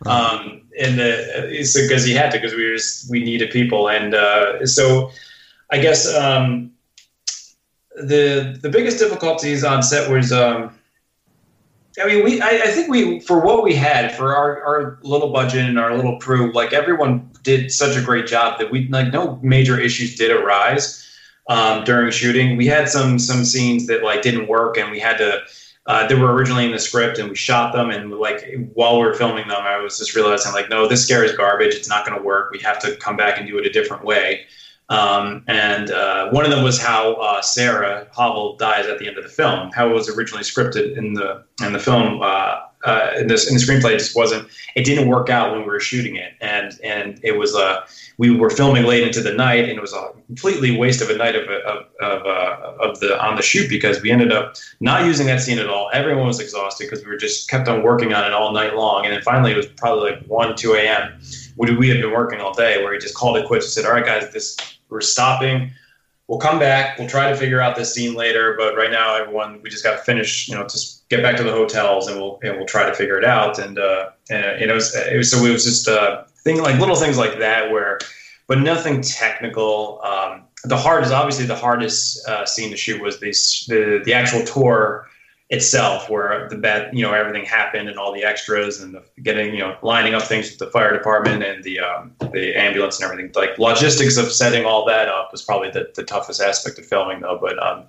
Um, 0.04 0.62
and 0.78 0.98
the 0.98 1.48
because 1.74 2.04
he 2.04 2.12
had 2.12 2.30
to 2.32 2.38
because 2.38 2.54
we 2.54 2.68
were 2.68 2.76
just, 2.76 3.10
we 3.10 3.24
needed 3.24 3.50
people, 3.50 3.88
and 3.88 4.14
uh, 4.14 4.66
so 4.66 5.10
I 5.70 5.78
guess 5.78 6.12
um, 6.14 6.72
the 7.96 8.58
the 8.60 8.68
biggest 8.68 8.98
difficulties 8.98 9.64
on 9.64 9.82
set 9.82 10.10
was. 10.10 10.32
Um, 10.32 10.72
I 11.98 12.06
mean, 12.06 12.24
we. 12.24 12.42
I, 12.42 12.48
I 12.48 12.66
think 12.72 12.90
we, 12.90 13.20
for 13.20 13.40
what 13.40 13.64
we 13.64 13.74
had, 13.74 14.14
for 14.14 14.36
our, 14.36 14.62
our 14.62 14.98
little 15.02 15.32
budget 15.32 15.64
and 15.64 15.78
our 15.78 15.96
little 15.96 16.18
crew, 16.18 16.52
like 16.52 16.74
everyone 16.74 17.30
did 17.42 17.72
such 17.72 17.96
a 17.96 18.02
great 18.02 18.26
job 18.26 18.58
that 18.58 18.70
we 18.70 18.86
like 18.88 19.14
no 19.14 19.40
major 19.42 19.80
issues 19.80 20.14
did 20.14 20.30
arise 20.30 21.05
um, 21.48 21.84
during 21.84 22.10
shooting. 22.10 22.56
We 22.56 22.66
had 22.66 22.88
some 22.88 23.18
some 23.18 23.44
scenes 23.44 23.86
that 23.86 24.02
like 24.02 24.22
didn't 24.22 24.48
work, 24.48 24.76
and 24.76 24.90
we 24.90 24.98
had 24.98 25.18
to. 25.18 25.42
Uh, 25.86 26.04
they 26.08 26.16
were 26.16 26.34
originally 26.34 26.64
in 26.64 26.72
the 26.72 26.80
script, 26.80 27.18
and 27.18 27.28
we 27.28 27.36
shot 27.36 27.72
them. 27.72 27.90
And 27.90 28.10
like 28.10 28.44
while 28.74 28.98
we 28.98 29.06
were 29.06 29.14
filming 29.14 29.46
them, 29.46 29.62
I 29.62 29.78
was 29.78 29.98
just 29.98 30.16
realizing 30.16 30.52
like, 30.52 30.68
no, 30.68 30.88
this 30.88 31.04
scare 31.04 31.22
is 31.22 31.36
garbage. 31.36 31.74
It's 31.74 31.88
not 31.88 32.04
going 32.04 32.18
to 32.18 32.24
work. 32.24 32.50
We 32.50 32.58
have 32.60 32.80
to 32.80 32.96
come 32.96 33.16
back 33.16 33.38
and 33.38 33.46
do 33.46 33.56
it 33.58 33.66
a 33.66 33.70
different 33.70 34.04
way. 34.04 34.46
Um, 34.88 35.44
and 35.48 35.90
uh, 35.90 36.30
one 36.30 36.44
of 36.44 36.50
them 36.50 36.62
was 36.62 36.80
how 36.80 37.14
uh, 37.14 37.42
Sarah 37.42 38.06
Havel 38.16 38.56
dies 38.56 38.86
at 38.86 38.98
the 38.98 39.06
end 39.06 39.16
of 39.16 39.24
the 39.24 39.30
film. 39.30 39.70
How 39.72 39.88
it 39.88 39.92
was 39.92 40.08
originally 40.08 40.44
scripted 40.44 40.96
in 40.96 41.14
the 41.14 41.44
in 41.64 41.72
the 41.72 41.78
film. 41.78 42.20
Uh, 42.22 42.62
uh, 42.84 43.10
in 43.18 43.26
this 43.26 43.48
in 43.48 43.56
the 43.56 43.60
screenplay, 43.60 43.98
just 43.98 44.14
wasn't. 44.14 44.48
It 44.76 44.84
didn't 44.84 45.08
work 45.08 45.28
out 45.28 45.52
when 45.52 45.62
we 45.62 45.66
were 45.66 45.80
shooting 45.80 46.16
it, 46.16 46.34
and 46.40 46.78
and 46.84 47.18
it 47.24 47.36
was 47.36 47.54
uh, 47.54 47.84
we 48.18 48.30
were 48.30 48.48
filming 48.50 48.84
late 48.84 49.02
into 49.02 49.20
the 49.20 49.32
night, 49.32 49.68
and 49.68 49.72
it 49.72 49.80
was 49.80 49.92
a 49.92 50.10
completely 50.26 50.76
waste 50.76 51.02
of 51.02 51.10
a 51.10 51.16
night 51.16 51.36
of 51.36 51.48
of 51.48 51.86
of, 52.00 52.26
uh, 52.26 52.72
of 52.80 53.00
the 53.00 53.22
on 53.22 53.36
the 53.36 53.42
shoot 53.42 53.68
because 53.68 54.00
we 54.00 54.10
ended 54.10 54.32
up 54.32 54.56
not 54.80 55.04
using 55.04 55.26
that 55.26 55.40
scene 55.40 55.58
at 55.58 55.68
all. 55.68 55.90
Everyone 55.92 56.26
was 56.26 56.40
exhausted 56.40 56.84
because 56.84 57.04
we 57.04 57.10
were 57.10 57.18
just 57.18 57.50
kept 57.50 57.68
on 57.68 57.82
working 57.82 58.12
on 58.14 58.24
it 58.24 58.32
all 58.32 58.52
night 58.52 58.74
long, 58.74 59.04
and 59.04 59.12
then 59.12 59.22
finally 59.22 59.52
it 59.52 59.56
was 59.56 59.66
probably 59.66 60.12
like 60.12 60.24
one 60.26 60.56
two 60.56 60.74
a.m. 60.74 61.18
We 61.56 61.76
we 61.76 61.88
had 61.88 62.00
been 62.00 62.12
working 62.12 62.40
all 62.40 62.54
day, 62.54 62.82
where 62.82 62.92
he 62.92 62.98
just 62.98 63.14
called 63.14 63.36
it 63.36 63.46
quits 63.46 63.66
and 63.66 63.72
said, 63.72 63.84
"All 63.84 63.92
right, 63.92 64.04
guys, 64.04 64.32
this 64.32 64.56
we're 64.88 65.00
stopping." 65.00 65.70
We'll 66.28 66.40
come 66.40 66.58
back. 66.58 66.98
We'll 66.98 67.08
try 67.08 67.30
to 67.30 67.36
figure 67.36 67.60
out 67.60 67.76
this 67.76 67.94
scene 67.94 68.14
later, 68.14 68.56
but 68.58 68.76
right 68.76 68.90
now, 68.90 69.14
everyone, 69.14 69.60
we 69.62 69.70
just 69.70 69.84
got 69.84 69.92
to 69.92 70.02
finish. 70.02 70.48
You 70.48 70.56
know, 70.56 70.64
just 70.64 71.08
get 71.08 71.22
back 71.22 71.36
to 71.36 71.44
the 71.44 71.52
hotels, 71.52 72.08
and 72.08 72.18
we'll 72.18 72.40
and 72.42 72.56
we'll 72.56 72.66
try 72.66 72.84
to 72.84 72.94
figure 72.94 73.16
it 73.16 73.24
out. 73.24 73.60
And 73.60 73.78
uh, 73.78 74.10
and, 74.28 74.44
and 74.44 74.70
it 74.70 74.74
was 74.74 74.96
it 74.96 75.16
was 75.16 75.30
so 75.30 75.44
it 75.44 75.52
was 75.52 75.64
just 75.64 75.86
uh, 75.86 76.24
thing 76.46 76.62
like 76.62 76.78
little 76.78 76.96
things 76.96 77.18
like 77.18 77.38
that 77.40 77.70
where, 77.72 77.98
but 78.46 78.60
nothing 78.60 79.02
technical. 79.02 80.00
Um, 80.02 80.44
the 80.64 80.76
hardest, 80.76 81.12
obviously, 81.12 81.44
the 81.44 81.56
hardest 81.56 82.26
uh, 82.28 82.46
scene 82.46 82.70
to 82.70 82.76
shoot 82.76 83.02
was 83.02 83.20
this, 83.20 83.66
the 83.66 84.00
the 84.04 84.14
actual 84.14 84.44
tour 84.44 85.08
itself, 85.48 86.10
where 86.10 86.48
the 86.48 86.56
bad, 86.56 86.92
you 86.92 87.02
know, 87.02 87.12
everything 87.12 87.44
happened 87.44 87.88
and 87.88 87.98
all 87.98 88.12
the 88.12 88.24
extras 88.24 88.80
and 88.80 88.94
the, 88.94 89.02
getting, 89.22 89.54
you 89.54 89.60
know, 89.60 89.76
lining 89.82 90.12
up 90.12 90.22
things 90.22 90.50
with 90.50 90.58
the 90.58 90.66
fire 90.66 90.92
department 90.92 91.44
and 91.44 91.62
the 91.62 91.78
um, 91.78 92.12
the 92.32 92.54
ambulance 92.56 93.00
and 93.00 93.10
everything. 93.10 93.30
Like 93.34 93.58
logistics 93.58 94.16
of 94.16 94.32
setting 94.32 94.64
all 94.64 94.84
that 94.86 95.08
up 95.08 95.30
was 95.32 95.42
probably 95.42 95.70
the, 95.70 95.90
the 95.94 96.04
toughest 96.04 96.40
aspect 96.40 96.78
of 96.78 96.86
filming, 96.86 97.20
though. 97.20 97.38
But 97.40 97.60
um, 97.62 97.84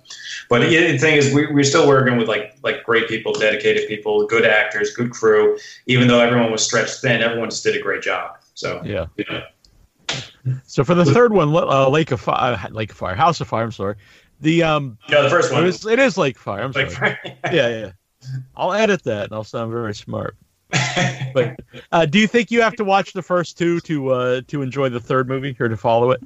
but 0.48 0.60
the 0.60 0.98
thing 0.98 1.16
is, 1.16 1.34
we, 1.34 1.52
we're 1.52 1.64
still 1.64 1.86
working 1.86 2.16
with 2.16 2.28
like 2.28 2.56
like 2.62 2.84
great 2.84 3.08
people, 3.08 3.32
dedicated 3.32 3.88
people, 3.88 4.26
good 4.26 4.44
actors, 4.44 4.94
good 4.94 5.10
crew. 5.10 5.56
Even 5.86 6.08
though 6.08 6.20
everyone 6.20 6.50
was 6.52 6.64
stretched 6.64 7.00
thin, 7.00 7.22
everyone 7.22 7.50
just 7.50 7.64
did 7.64 7.76
a 7.76 7.82
great 7.82 8.02
job. 8.02 8.37
So 8.58 8.82
Yeah. 8.84 9.06
yeah. 9.16 9.44
So 10.66 10.82
for 10.82 10.94
the 10.94 11.04
third 11.04 11.32
one, 11.32 11.54
uh, 11.54 11.88
Lake 11.88 12.10
of 12.10 12.20
Fire, 12.20 12.58
uh, 12.60 12.68
Lake 12.70 12.90
of 12.90 12.96
Fire, 12.96 13.14
House 13.14 13.40
of 13.40 13.46
Fire. 13.46 13.62
I'm 13.62 13.70
sorry. 13.70 13.94
The 14.40 14.64
um, 14.64 14.98
no, 15.08 15.22
the 15.22 15.30
first 15.30 15.52
it 15.52 15.54
one 15.54 15.66
is, 15.66 15.86
it 15.86 16.00
is 16.00 16.18
Lake 16.18 16.36
Fire. 16.36 16.62
I'm 16.62 16.72
like 16.72 16.90
sorry. 16.90 17.16
Yeah, 17.52 17.68
yeah. 17.68 17.90
I'll 18.56 18.72
edit 18.72 19.04
that, 19.04 19.26
and 19.26 19.32
I'll 19.32 19.44
sound 19.44 19.70
very 19.70 19.94
smart. 19.94 20.36
But 21.34 21.60
uh, 21.92 22.06
do 22.06 22.18
you 22.18 22.26
think 22.26 22.50
you 22.50 22.62
have 22.62 22.74
to 22.76 22.84
watch 22.84 23.12
the 23.12 23.22
first 23.22 23.58
two 23.58 23.80
to 23.80 24.08
uh, 24.10 24.40
to 24.48 24.62
enjoy 24.62 24.88
the 24.88 24.98
third 24.98 25.28
movie 25.28 25.54
or 25.60 25.68
to 25.68 25.76
follow 25.76 26.10
it? 26.10 26.20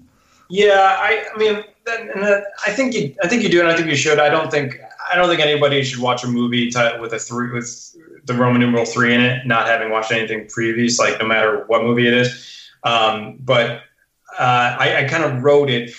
Yeah, 0.48 0.96
I, 0.98 1.26
I 1.34 1.38
mean, 1.38 1.64
that, 1.84 2.00
and 2.00 2.22
that, 2.22 2.44
I 2.66 2.70
think 2.70 2.94
you, 2.94 3.14
I 3.22 3.28
think 3.28 3.42
you 3.42 3.48
do, 3.48 3.60
and 3.60 3.68
I 3.68 3.76
think 3.76 3.88
you 3.88 3.96
should. 3.96 4.18
I 4.18 4.28
don't 4.28 4.50
think, 4.50 4.78
I 5.10 5.16
don't 5.16 5.28
think 5.28 5.40
anybody 5.40 5.82
should 5.82 6.00
watch 6.00 6.24
a 6.24 6.28
movie 6.28 6.66
with 7.00 7.12
a 7.12 7.18
three 7.18 7.50
with 7.50 7.96
the 8.24 8.34
Roman 8.34 8.60
numeral 8.60 8.84
three 8.84 9.14
in 9.14 9.20
it, 9.20 9.46
not 9.46 9.66
having 9.66 9.90
watched 9.90 10.12
anything 10.12 10.46
previous, 10.48 10.98
like 10.98 11.18
no 11.18 11.26
matter 11.26 11.64
what 11.66 11.82
movie 11.82 12.06
it 12.06 12.14
is. 12.14 12.70
Um, 12.84 13.38
but 13.40 13.82
uh, 14.38 14.76
I, 14.78 15.04
I 15.04 15.08
kind 15.08 15.24
of 15.24 15.42
wrote 15.42 15.70
it, 15.70 15.92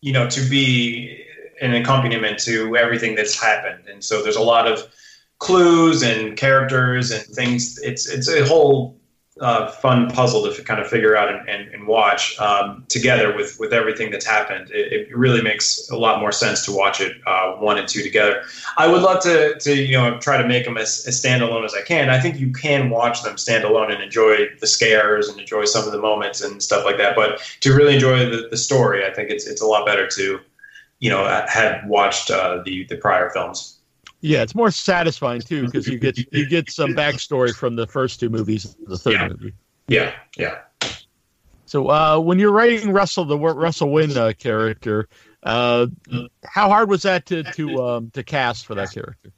you 0.00 0.12
know, 0.12 0.28
to 0.28 0.40
be 0.48 1.24
an 1.60 1.74
accompaniment 1.74 2.38
to 2.40 2.76
everything 2.76 3.14
that's 3.14 3.40
happened, 3.40 3.88
and 3.88 4.02
so 4.02 4.22
there's 4.22 4.36
a 4.36 4.42
lot 4.42 4.70
of 4.70 4.82
clues 5.38 6.02
and 6.02 6.36
characters 6.36 7.10
and 7.10 7.22
things. 7.24 7.78
It's 7.78 8.08
it's 8.08 8.28
a 8.28 8.44
whole 8.46 8.98
uh, 9.40 9.68
fun 9.68 10.10
puzzle 10.10 10.50
to 10.52 10.62
kind 10.62 10.80
of 10.80 10.88
figure 10.88 11.16
out 11.16 11.32
and, 11.32 11.48
and, 11.48 11.72
and 11.72 11.86
watch 11.86 12.38
um, 12.40 12.84
together 12.88 13.34
with 13.34 13.58
with 13.58 13.72
everything 13.72 14.10
that's 14.10 14.26
happened. 14.26 14.70
It, 14.70 15.08
it 15.10 15.16
really 15.16 15.42
makes 15.42 15.88
a 15.90 15.96
lot 15.96 16.20
more 16.20 16.32
sense 16.32 16.64
to 16.66 16.72
watch 16.72 17.00
it 17.00 17.16
uh, 17.26 17.52
one 17.52 17.78
and 17.78 17.86
two 17.86 18.02
together. 18.02 18.42
I 18.76 18.86
would 18.86 19.02
love 19.02 19.22
to 19.22 19.58
to 19.58 19.74
you 19.74 19.92
know 19.92 20.18
try 20.18 20.40
to 20.40 20.46
make 20.46 20.64
them 20.64 20.76
as, 20.76 21.04
as 21.06 21.22
standalone 21.22 21.64
as 21.64 21.74
I 21.74 21.82
can. 21.82 22.10
I 22.10 22.20
think 22.20 22.38
you 22.38 22.52
can 22.52 22.90
watch 22.90 23.22
them 23.22 23.36
standalone 23.36 23.92
and 23.92 24.02
enjoy 24.02 24.48
the 24.60 24.66
scares 24.66 25.28
and 25.28 25.38
enjoy 25.38 25.64
some 25.64 25.86
of 25.86 25.92
the 25.92 26.00
moments 26.00 26.40
and 26.40 26.62
stuff 26.62 26.84
like 26.84 26.98
that. 26.98 27.14
But 27.14 27.40
to 27.60 27.72
really 27.72 27.94
enjoy 27.94 28.28
the, 28.30 28.48
the 28.50 28.56
story, 28.56 29.04
I 29.04 29.12
think 29.12 29.30
it's 29.30 29.46
it's 29.46 29.62
a 29.62 29.66
lot 29.66 29.86
better 29.86 30.06
to 30.08 30.40
you 30.98 31.10
know 31.10 31.24
have 31.48 31.86
watched 31.86 32.30
uh, 32.30 32.62
the 32.64 32.84
the 32.84 32.96
prior 32.96 33.30
films. 33.30 33.77
Yeah, 34.20 34.42
it's 34.42 34.54
more 34.54 34.70
satisfying 34.70 35.40
too 35.40 35.66
because 35.66 35.86
you 35.86 35.98
get 35.98 36.18
you 36.32 36.46
get 36.46 36.70
some 36.70 36.94
backstory 36.96 37.54
from 37.54 37.76
the 37.76 37.86
first 37.86 38.18
two 38.20 38.28
movies, 38.28 38.64
and 38.76 38.86
the 38.88 38.98
third 38.98 39.14
Yeah. 39.14 39.28
movie. 39.28 39.54
Yeah, 39.88 40.12
yeah. 40.36 40.58
So 41.66 41.90
uh, 41.90 42.18
when 42.18 42.38
you're 42.38 42.52
writing 42.52 42.92
Russell, 42.92 43.24
the 43.24 43.38
Russell 43.38 43.90
Wynn 43.90 44.16
uh, 44.16 44.32
character, 44.38 45.08
uh, 45.42 45.86
how 46.44 46.68
hard 46.68 46.88
was 46.88 47.02
that 47.02 47.26
to 47.26 47.44
to 47.44 47.82
um, 47.82 48.10
to 48.12 48.22
cast 48.22 48.66
for 48.66 48.74
that 48.74 48.90
character? 48.90 49.32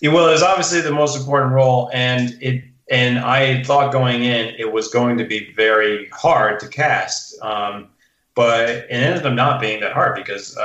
Yeah, 0.00 0.12
well, 0.12 0.28
it 0.28 0.32
was 0.32 0.42
obviously 0.42 0.80
the 0.80 0.90
most 0.90 1.16
important 1.16 1.52
role, 1.52 1.90
and 1.92 2.36
it 2.40 2.64
and 2.90 3.18
I 3.18 3.62
thought 3.62 3.92
going 3.92 4.24
in 4.24 4.54
it 4.58 4.70
was 4.70 4.88
going 4.88 5.18
to 5.18 5.24
be 5.24 5.52
very 5.52 6.08
hard 6.08 6.60
to 6.60 6.68
cast, 6.68 7.40
um, 7.42 7.88
but 8.34 8.68
it 8.68 8.86
ended 8.90 9.24
up 9.24 9.34
not 9.34 9.60
being 9.60 9.80
that 9.80 9.92
hard 9.92 10.16
because 10.16 10.56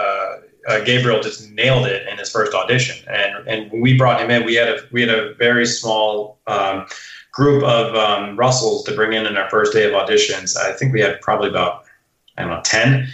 uh, 0.68 0.80
Gabriel 0.84 1.22
just 1.22 1.50
nailed 1.52 1.86
it 1.88 2.08
in 2.08 2.18
his 2.18 2.30
first 2.30 2.54
audition, 2.54 3.08
and 3.08 3.48
and 3.48 3.72
when 3.72 3.82
we 3.82 3.98
brought 3.98 4.22
him 4.22 4.30
in, 4.30 4.46
we 4.46 4.56
had 4.56 4.68
a 4.70 4.80
we 4.92 5.02
had 5.02 5.10
a 5.10 5.34
very 5.36 5.66
small. 5.66 6.40
Um, 6.48 6.86
group 7.32 7.64
of 7.64 7.96
um, 7.96 8.36
Russells 8.36 8.84
to 8.84 8.94
bring 8.94 9.14
in 9.14 9.26
in 9.26 9.38
our 9.38 9.50
first 9.50 9.72
day 9.72 9.86
of 9.86 9.94
auditions. 9.94 10.58
I 10.58 10.74
think 10.74 10.92
we 10.92 11.00
had 11.00 11.22
probably 11.22 11.48
about 11.48 11.86
I 12.38 12.42
don't 12.42 12.52
know 12.52 12.62
ten, 12.66 13.08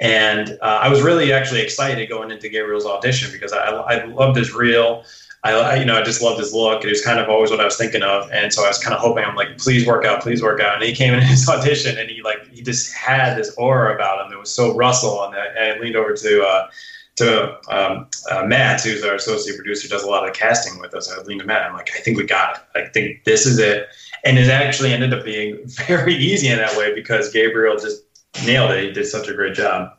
and 0.00 0.58
uh, 0.60 0.80
I 0.82 0.88
was 0.88 1.00
really 1.00 1.32
actually 1.32 1.62
excited 1.62 2.08
going 2.08 2.30
into 2.30 2.48
Gabriel's 2.48 2.84
audition 2.84 3.30
because 3.32 3.52
I, 3.52 3.68
I 3.68 4.04
loved 4.04 4.36
his 4.36 4.52
reel. 4.52 5.04
I, 5.44 5.52
I, 5.52 5.74
you 5.76 5.84
know, 5.84 5.98
I 5.98 6.02
just 6.02 6.22
loved 6.22 6.38
his 6.38 6.52
look. 6.52 6.84
It 6.84 6.88
was 6.88 7.04
kind 7.04 7.18
of 7.18 7.28
always 7.28 7.50
what 7.50 7.60
I 7.60 7.64
was 7.64 7.76
thinking 7.76 8.02
of, 8.02 8.30
and 8.30 8.52
so 8.52 8.64
I 8.64 8.68
was 8.68 8.78
kind 8.78 8.94
of 8.94 9.00
hoping. 9.00 9.24
I'm 9.24 9.34
like, 9.34 9.58
please 9.58 9.86
work 9.86 10.04
out, 10.04 10.22
please 10.22 10.40
work 10.40 10.60
out. 10.60 10.76
And 10.76 10.84
he 10.84 10.94
came 10.94 11.14
in 11.14 11.20
his 11.22 11.48
audition, 11.48 11.98
and 11.98 12.08
he 12.08 12.22
like 12.22 12.48
he 12.52 12.62
just 12.62 12.94
had 12.94 13.36
this 13.36 13.54
aura 13.56 13.94
about 13.94 14.24
him 14.24 14.30
that 14.30 14.38
was 14.38 14.50
so 14.50 14.74
Russell. 14.74 15.24
And 15.24 15.34
I, 15.34 15.74
I 15.74 15.78
leaned 15.80 15.96
over 15.96 16.14
to 16.14 16.42
uh, 16.42 16.68
to 17.16 17.58
um, 17.68 18.06
uh, 18.30 18.44
Matt, 18.46 18.82
who's 18.82 19.02
our 19.04 19.14
associate 19.14 19.56
producer, 19.56 19.88
does 19.88 20.04
a 20.04 20.08
lot 20.08 20.28
of 20.28 20.34
casting 20.34 20.80
with 20.80 20.94
us. 20.94 21.10
I 21.10 21.20
leaned 21.22 21.40
to 21.40 21.46
Matt. 21.46 21.62
I'm 21.62 21.74
like, 21.74 21.90
I 21.94 22.00
think 22.00 22.18
we 22.18 22.24
got 22.24 22.56
it. 22.56 22.78
I 22.78 22.88
think 22.88 23.24
this 23.24 23.44
is 23.44 23.58
it. 23.58 23.88
And 24.24 24.38
it 24.38 24.48
actually 24.48 24.92
ended 24.92 25.12
up 25.12 25.24
being 25.24 25.60
very 25.66 26.14
easy 26.14 26.48
in 26.48 26.58
that 26.58 26.76
way 26.76 26.94
because 26.94 27.32
Gabriel 27.32 27.76
just 27.76 28.04
nailed 28.46 28.70
it. 28.70 28.84
He 28.84 28.92
did 28.92 29.06
such 29.06 29.28
a 29.28 29.34
great 29.34 29.54
job. 29.54 29.92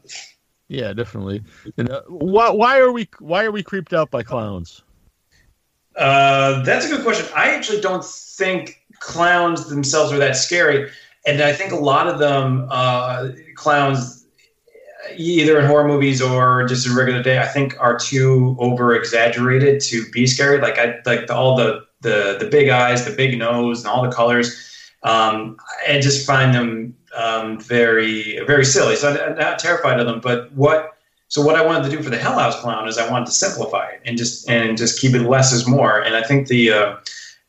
Yeah, 0.70 0.94
definitely. 0.94 1.44
And, 1.78 1.90
uh, 1.90 2.02
why, 2.08 2.50
why 2.50 2.80
are 2.80 2.92
we 2.92 3.10
why 3.20 3.44
are 3.44 3.52
we 3.52 3.62
creeped 3.62 3.94
out 3.94 4.10
by 4.10 4.24
clowns? 4.24 4.82
Uh, 5.96 6.64
that's 6.64 6.86
a 6.86 6.90
good 6.90 7.04
question. 7.04 7.28
I 7.36 7.54
actually 7.54 7.82
don't 7.82 8.04
think 8.04 8.84
clowns 9.00 9.70
themselves 9.70 10.12
are 10.12 10.18
that 10.18 10.36
scary, 10.36 10.90
and 11.26 11.42
I 11.42 11.54
think 11.54 11.72
a 11.72 11.78
lot 11.78 12.08
of 12.08 12.20
them 12.20 12.68
uh, 12.72 13.30
clowns, 13.56 14.26
either 15.16 15.60
in 15.60 15.66
horror 15.66 15.88
movies 15.88 16.22
or 16.22 16.66
just 16.66 16.88
in 16.88 16.96
regular 16.96 17.22
day, 17.22 17.40
I 17.40 17.48
think 17.48 17.76
are 17.80 17.98
too 17.98 18.56
over 18.60 18.96
exaggerated 18.96 19.82
to 19.82 20.10
be 20.12 20.26
scary. 20.26 20.60
Like 20.60 20.78
I 20.80 21.00
like 21.06 21.28
the, 21.28 21.36
all 21.36 21.56
the 21.56 21.86
the 22.02 22.38
the 22.40 22.48
big 22.50 22.70
eyes, 22.70 23.06
the 23.06 23.16
big 23.16 23.38
nose, 23.38 23.80
and 23.80 23.88
all 23.88 24.04
the 24.04 24.12
colors. 24.14 24.60
Um, 25.04 25.58
I 25.88 26.00
just 26.00 26.26
find 26.26 26.56
them 26.56 26.96
um, 27.16 27.60
very 27.60 28.40
very 28.46 28.66
silly. 28.66 28.96
So 28.96 29.12
I'm 29.12 29.38
not 29.38 29.60
terrified 29.60 30.00
of 30.00 30.08
them, 30.08 30.22
but 30.22 30.52
what 30.54 30.93
so 31.28 31.42
what 31.42 31.56
I 31.56 31.66
wanted 31.66 31.90
to 31.90 31.98
do 31.98 32.04
for 32.04 32.10
the 32.10 32.18
Hell 32.18 32.38
House 32.38 32.60
clown 32.60 32.88
is 32.88 32.98
I 32.98 33.10
wanted 33.10 33.26
to 33.28 33.32
simplify 33.32 33.88
it 33.88 34.02
and 34.06 34.18
just 34.18 34.50
and 34.50 34.78
just 34.78 35.00
keep 35.00 35.16
it 35.16 35.24
less 35.24 35.52
is 35.52 35.68
more. 35.68 36.00
And 36.00 36.16
I 36.16 36.24
think 36.24 36.48
the 36.48 36.72
uh, 36.72 36.98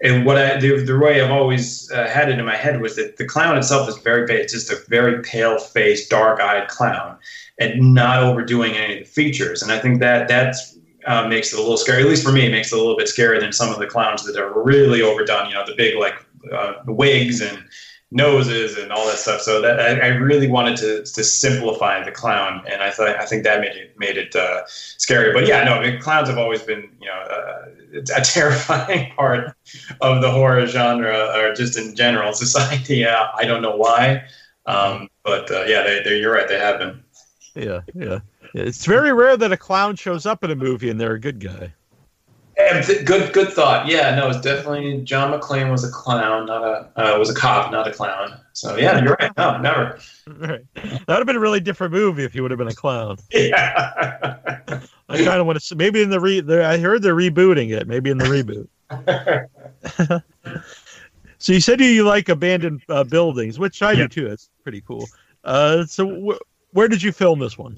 and 0.02 0.24
what 0.24 0.38
I 0.38 0.58
the, 0.58 0.82
the 0.82 0.98
way 0.98 1.20
I've 1.20 1.30
always 1.30 1.90
uh, 1.92 2.08
had 2.08 2.28
it 2.30 2.38
in 2.38 2.44
my 2.44 2.56
head 2.56 2.80
was 2.80 2.96
that 2.96 3.16
the 3.16 3.26
clown 3.26 3.56
itself 3.56 3.88
is 3.88 3.96
very. 3.98 4.30
It's 4.40 4.52
just 4.52 4.70
a 4.70 4.78
very 4.88 5.22
pale 5.22 5.58
faced, 5.58 6.10
dark 6.10 6.40
eyed 6.40 6.68
clown, 6.68 7.18
and 7.58 7.94
not 7.94 8.22
overdoing 8.22 8.72
any 8.72 8.94
of 8.94 8.98
the 9.00 9.10
features. 9.10 9.62
And 9.62 9.70
I 9.70 9.78
think 9.78 10.00
that 10.00 10.28
that's 10.28 10.78
uh, 11.06 11.28
makes 11.28 11.52
it 11.52 11.58
a 11.58 11.62
little 11.62 11.76
scary. 11.76 12.02
At 12.02 12.08
least 12.08 12.24
for 12.24 12.32
me, 12.32 12.46
it 12.46 12.50
makes 12.50 12.72
it 12.72 12.76
a 12.76 12.78
little 12.78 12.96
bit 12.96 13.06
scarier 13.06 13.40
than 13.40 13.52
some 13.52 13.72
of 13.72 13.78
the 13.78 13.86
clowns 13.86 14.24
that 14.24 14.36
are 14.36 14.62
really 14.62 15.02
overdone. 15.02 15.48
You 15.48 15.54
know, 15.54 15.66
the 15.66 15.74
big 15.76 15.96
like 15.96 16.14
uh, 16.52 16.74
wigs 16.86 17.40
and 17.40 17.58
noses 18.14 18.78
and 18.78 18.92
all 18.92 19.04
that 19.06 19.18
stuff. 19.18 19.42
So 19.42 19.60
that 19.60 19.80
I, 19.80 19.98
I 19.98 20.08
really 20.16 20.46
wanted 20.46 20.76
to, 20.78 21.02
to 21.02 21.24
simplify 21.24 22.02
the 22.02 22.12
clown, 22.12 22.64
and 22.70 22.80
I 22.80 22.90
thought 22.90 23.08
I 23.08 23.26
think 23.26 23.42
that 23.44 23.60
made 23.60 23.76
it 23.76 23.98
made 23.98 24.16
it 24.16 24.34
uh, 24.34 24.62
scary. 24.66 25.32
But 25.32 25.46
yeah, 25.46 25.64
no, 25.64 25.74
I 25.74 25.90
mean, 25.90 26.00
clowns 26.00 26.28
have 26.28 26.38
always 26.38 26.62
been 26.62 26.88
you 27.00 27.08
know 27.08 27.12
uh, 27.12 28.16
a 28.16 28.20
terrifying 28.24 29.12
part 29.14 29.54
of 30.00 30.22
the 30.22 30.30
horror 30.30 30.66
genre, 30.66 31.32
or 31.36 31.52
just 31.54 31.76
in 31.76 31.94
general 31.94 32.32
society. 32.44 33.04
I 33.06 33.44
don't 33.44 33.60
know 33.60 33.76
why, 33.76 34.24
um, 34.64 35.08
but 35.24 35.50
uh, 35.50 35.64
yeah, 35.66 35.82
they, 35.82 36.02
they, 36.04 36.20
you're 36.20 36.32
right, 36.32 36.48
they 36.48 36.58
have 36.58 36.78
been. 36.78 37.02
Yeah, 37.54 37.80
yeah. 37.94 38.20
It's 38.54 38.86
very 38.86 39.12
rare 39.12 39.36
that 39.36 39.50
a 39.52 39.56
clown 39.56 39.96
shows 39.96 40.26
up 40.26 40.44
in 40.44 40.50
a 40.50 40.56
movie 40.56 40.88
and 40.88 41.00
they're 41.00 41.14
a 41.14 41.20
good 41.20 41.40
guy. 41.40 41.72
Good, 43.04 43.32
good 43.32 43.52
thought. 43.52 43.86
Yeah, 43.86 44.14
no, 44.14 44.28
it's 44.28 44.40
definitely 44.40 45.02
John 45.02 45.38
McClane 45.38 45.70
was 45.70 45.84
a 45.84 45.90
clown, 45.90 46.46
not 46.46 46.62
a 46.62 46.90
uh, 47.14 47.18
was 47.18 47.30
a 47.30 47.34
cop, 47.34 47.70
not 47.72 47.86
a 47.88 47.92
clown. 47.92 48.38
So 48.52 48.76
yeah, 48.76 49.02
you're 49.02 49.16
right. 49.20 49.30
No, 49.36 49.58
never. 49.58 49.98
Right. 50.26 50.62
That 50.74 51.06
would 51.06 51.18
have 51.18 51.26
been 51.26 51.36
a 51.36 51.40
really 51.40 51.60
different 51.60 51.92
movie 51.92 52.24
if 52.24 52.32
he 52.32 52.40
would 52.40 52.50
have 52.50 52.56
been 52.58 52.68
a 52.68 52.74
clown. 52.74 53.18
Yeah. 53.30 54.22
I 55.08 55.16
kind 55.22 55.38
of 55.40 55.46
want 55.46 55.60
to. 55.60 55.76
Maybe 55.76 56.00
in 56.02 56.08
the 56.08 56.18
re. 56.18 56.40
The, 56.40 56.64
I 56.64 56.78
heard 56.78 57.02
they're 57.02 57.14
rebooting 57.14 57.70
it. 57.76 57.86
Maybe 57.86 58.08
in 58.10 58.16
the 58.16 58.24
reboot. 58.24 58.68
So 61.38 61.52
you 61.52 61.60
said 61.60 61.78
you, 61.80 61.88
you 61.88 62.04
like 62.04 62.30
abandoned 62.30 62.80
uh, 62.88 63.04
buildings, 63.04 63.58
which 63.58 63.82
I 63.82 63.92
Yeah. 63.92 64.02
do 64.04 64.08
too. 64.08 64.26
It's 64.28 64.48
pretty 64.62 64.80
cool. 64.80 65.06
Uh, 65.44 65.84
so 65.84 66.32
wh- 66.32 66.74
where 66.74 66.88
did 66.88 67.02
you 67.02 67.12
film 67.12 67.38
this 67.38 67.58
one? 67.58 67.76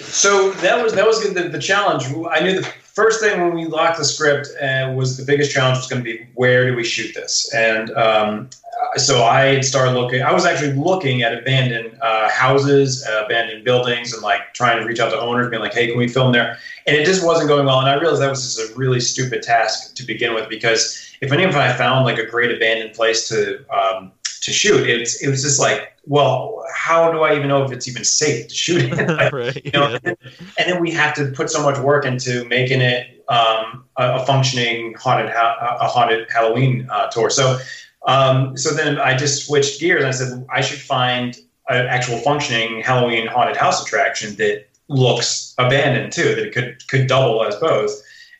So 0.00 0.52
that 0.52 0.82
was 0.82 0.94
that 0.94 1.06
was 1.06 1.22
the, 1.22 1.48
the 1.48 1.58
challenge. 1.58 2.04
I 2.30 2.40
knew 2.40 2.60
the 2.60 2.66
first 2.82 3.20
thing 3.20 3.40
when 3.40 3.54
we 3.54 3.66
locked 3.66 3.98
the 3.98 4.04
script 4.04 4.48
uh, 4.60 4.92
was 4.94 5.16
the 5.16 5.24
biggest 5.24 5.52
challenge 5.52 5.78
was 5.78 5.86
going 5.86 6.02
to 6.02 6.04
be 6.04 6.26
where 6.34 6.70
do 6.70 6.76
we 6.76 6.84
shoot 6.84 7.14
this, 7.14 7.52
and 7.54 7.90
um, 7.92 8.50
uh, 8.94 8.98
so 8.98 9.24
I 9.24 9.60
started 9.60 9.92
looking. 9.92 10.22
I 10.22 10.32
was 10.32 10.44
actually 10.44 10.74
looking 10.74 11.22
at 11.22 11.36
abandoned 11.36 11.98
uh, 12.02 12.28
houses, 12.28 13.06
uh, 13.06 13.24
abandoned 13.24 13.64
buildings, 13.64 14.12
and 14.12 14.22
like 14.22 14.52
trying 14.52 14.78
to 14.78 14.86
reach 14.86 15.00
out 15.00 15.10
to 15.10 15.18
owners, 15.18 15.48
being 15.48 15.62
like, 15.62 15.72
"Hey, 15.72 15.86
can 15.86 15.96
we 15.96 16.08
film 16.08 16.32
there?" 16.32 16.58
And 16.86 16.94
it 16.94 17.06
just 17.06 17.24
wasn't 17.24 17.48
going 17.48 17.64
well. 17.64 17.80
And 17.80 17.88
I 17.88 17.94
realized 17.94 18.20
that 18.20 18.30
was 18.30 18.42
just 18.42 18.70
a 18.70 18.74
really 18.76 19.00
stupid 19.00 19.42
task 19.42 19.94
to 19.94 20.04
begin 20.04 20.34
with 20.34 20.48
because 20.50 21.16
if 21.20 21.32
any 21.32 21.44
of 21.44 21.56
I 21.56 21.72
found 21.72 22.04
like 22.04 22.18
a 22.18 22.26
great 22.26 22.50
abandoned 22.50 22.94
place 22.94 23.28
to 23.28 23.64
um, 23.74 24.12
to 24.46 24.52
shoot. 24.52 24.88
It's 24.88 25.22
it 25.22 25.28
was 25.28 25.42
just 25.42 25.60
like, 25.60 25.92
well, 26.06 26.64
how 26.74 27.12
do 27.12 27.22
I 27.22 27.34
even 27.34 27.48
know 27.48 27.62
if 27.64 27.72
it's 27.72 27.86
even 27.88 28.04
safe 28.04 28.48
to 28.48 28.54
shoot 28.54 28.84
it? 28.84 29.08
Like, 29.16 29.32
right. 29.32 29.64
you 29.64 29.70
know, 29.72 29.88
yeah. 29.88 29.94
and, 29.94 30.02
then, 30.02 30.16
and 30.58 30.72
then 30.72 30.80
we 30.80 30.90
have 30.92 31.14
to 31.14 31.26
put 31.32 31.50
so 31.50 31.62
much 31.62 31.78
work 31.78 32.04
into 32.04 32.44
making 32.46 32.80
it 32.80 33.24
um, 33.28 33.84
a, 33.96 34.16
a 34.16 34.26
functioning 34.26 34.94
haunted 34.94 35.30
ha- 35.30 35.78
a 35.80 35.86
haunted 35.86 36.30
Halloween 36.30 36.88
uh, 36.90 37.08
tour. 37.08 37.30
So 37.30 37.58
um, 38.06 38.56
so 38.56 38.72
then 38.72 38.98
I 38.98 39.16
just 39.16 39.46
switched 39.46 39.80
gears 39.80 40.02
and 40.02 40.08
I 40.08 40.12
said 40.12 40.46
I 40.50 40.60
should 40.60 40.80
find 40.80 41.36
an 41.68 41.86
actual 41.86 42.18
functioning 42.18 42.80
Halloween 42.82 43.26
haunted 43.26 43.56
house 43.56 43.84
attraction 43.84 44.36
that 44.36 44.66
looks 44.88 45.54
abandoned 45.58 46.12
too, 46.12 46.34
that 46.36 46.46
it 46.46 46.54
could 46.54 46.86
could 46.88 47.06
double 47.06 47.44
as 47.44 47.56
both. 47.56 47.90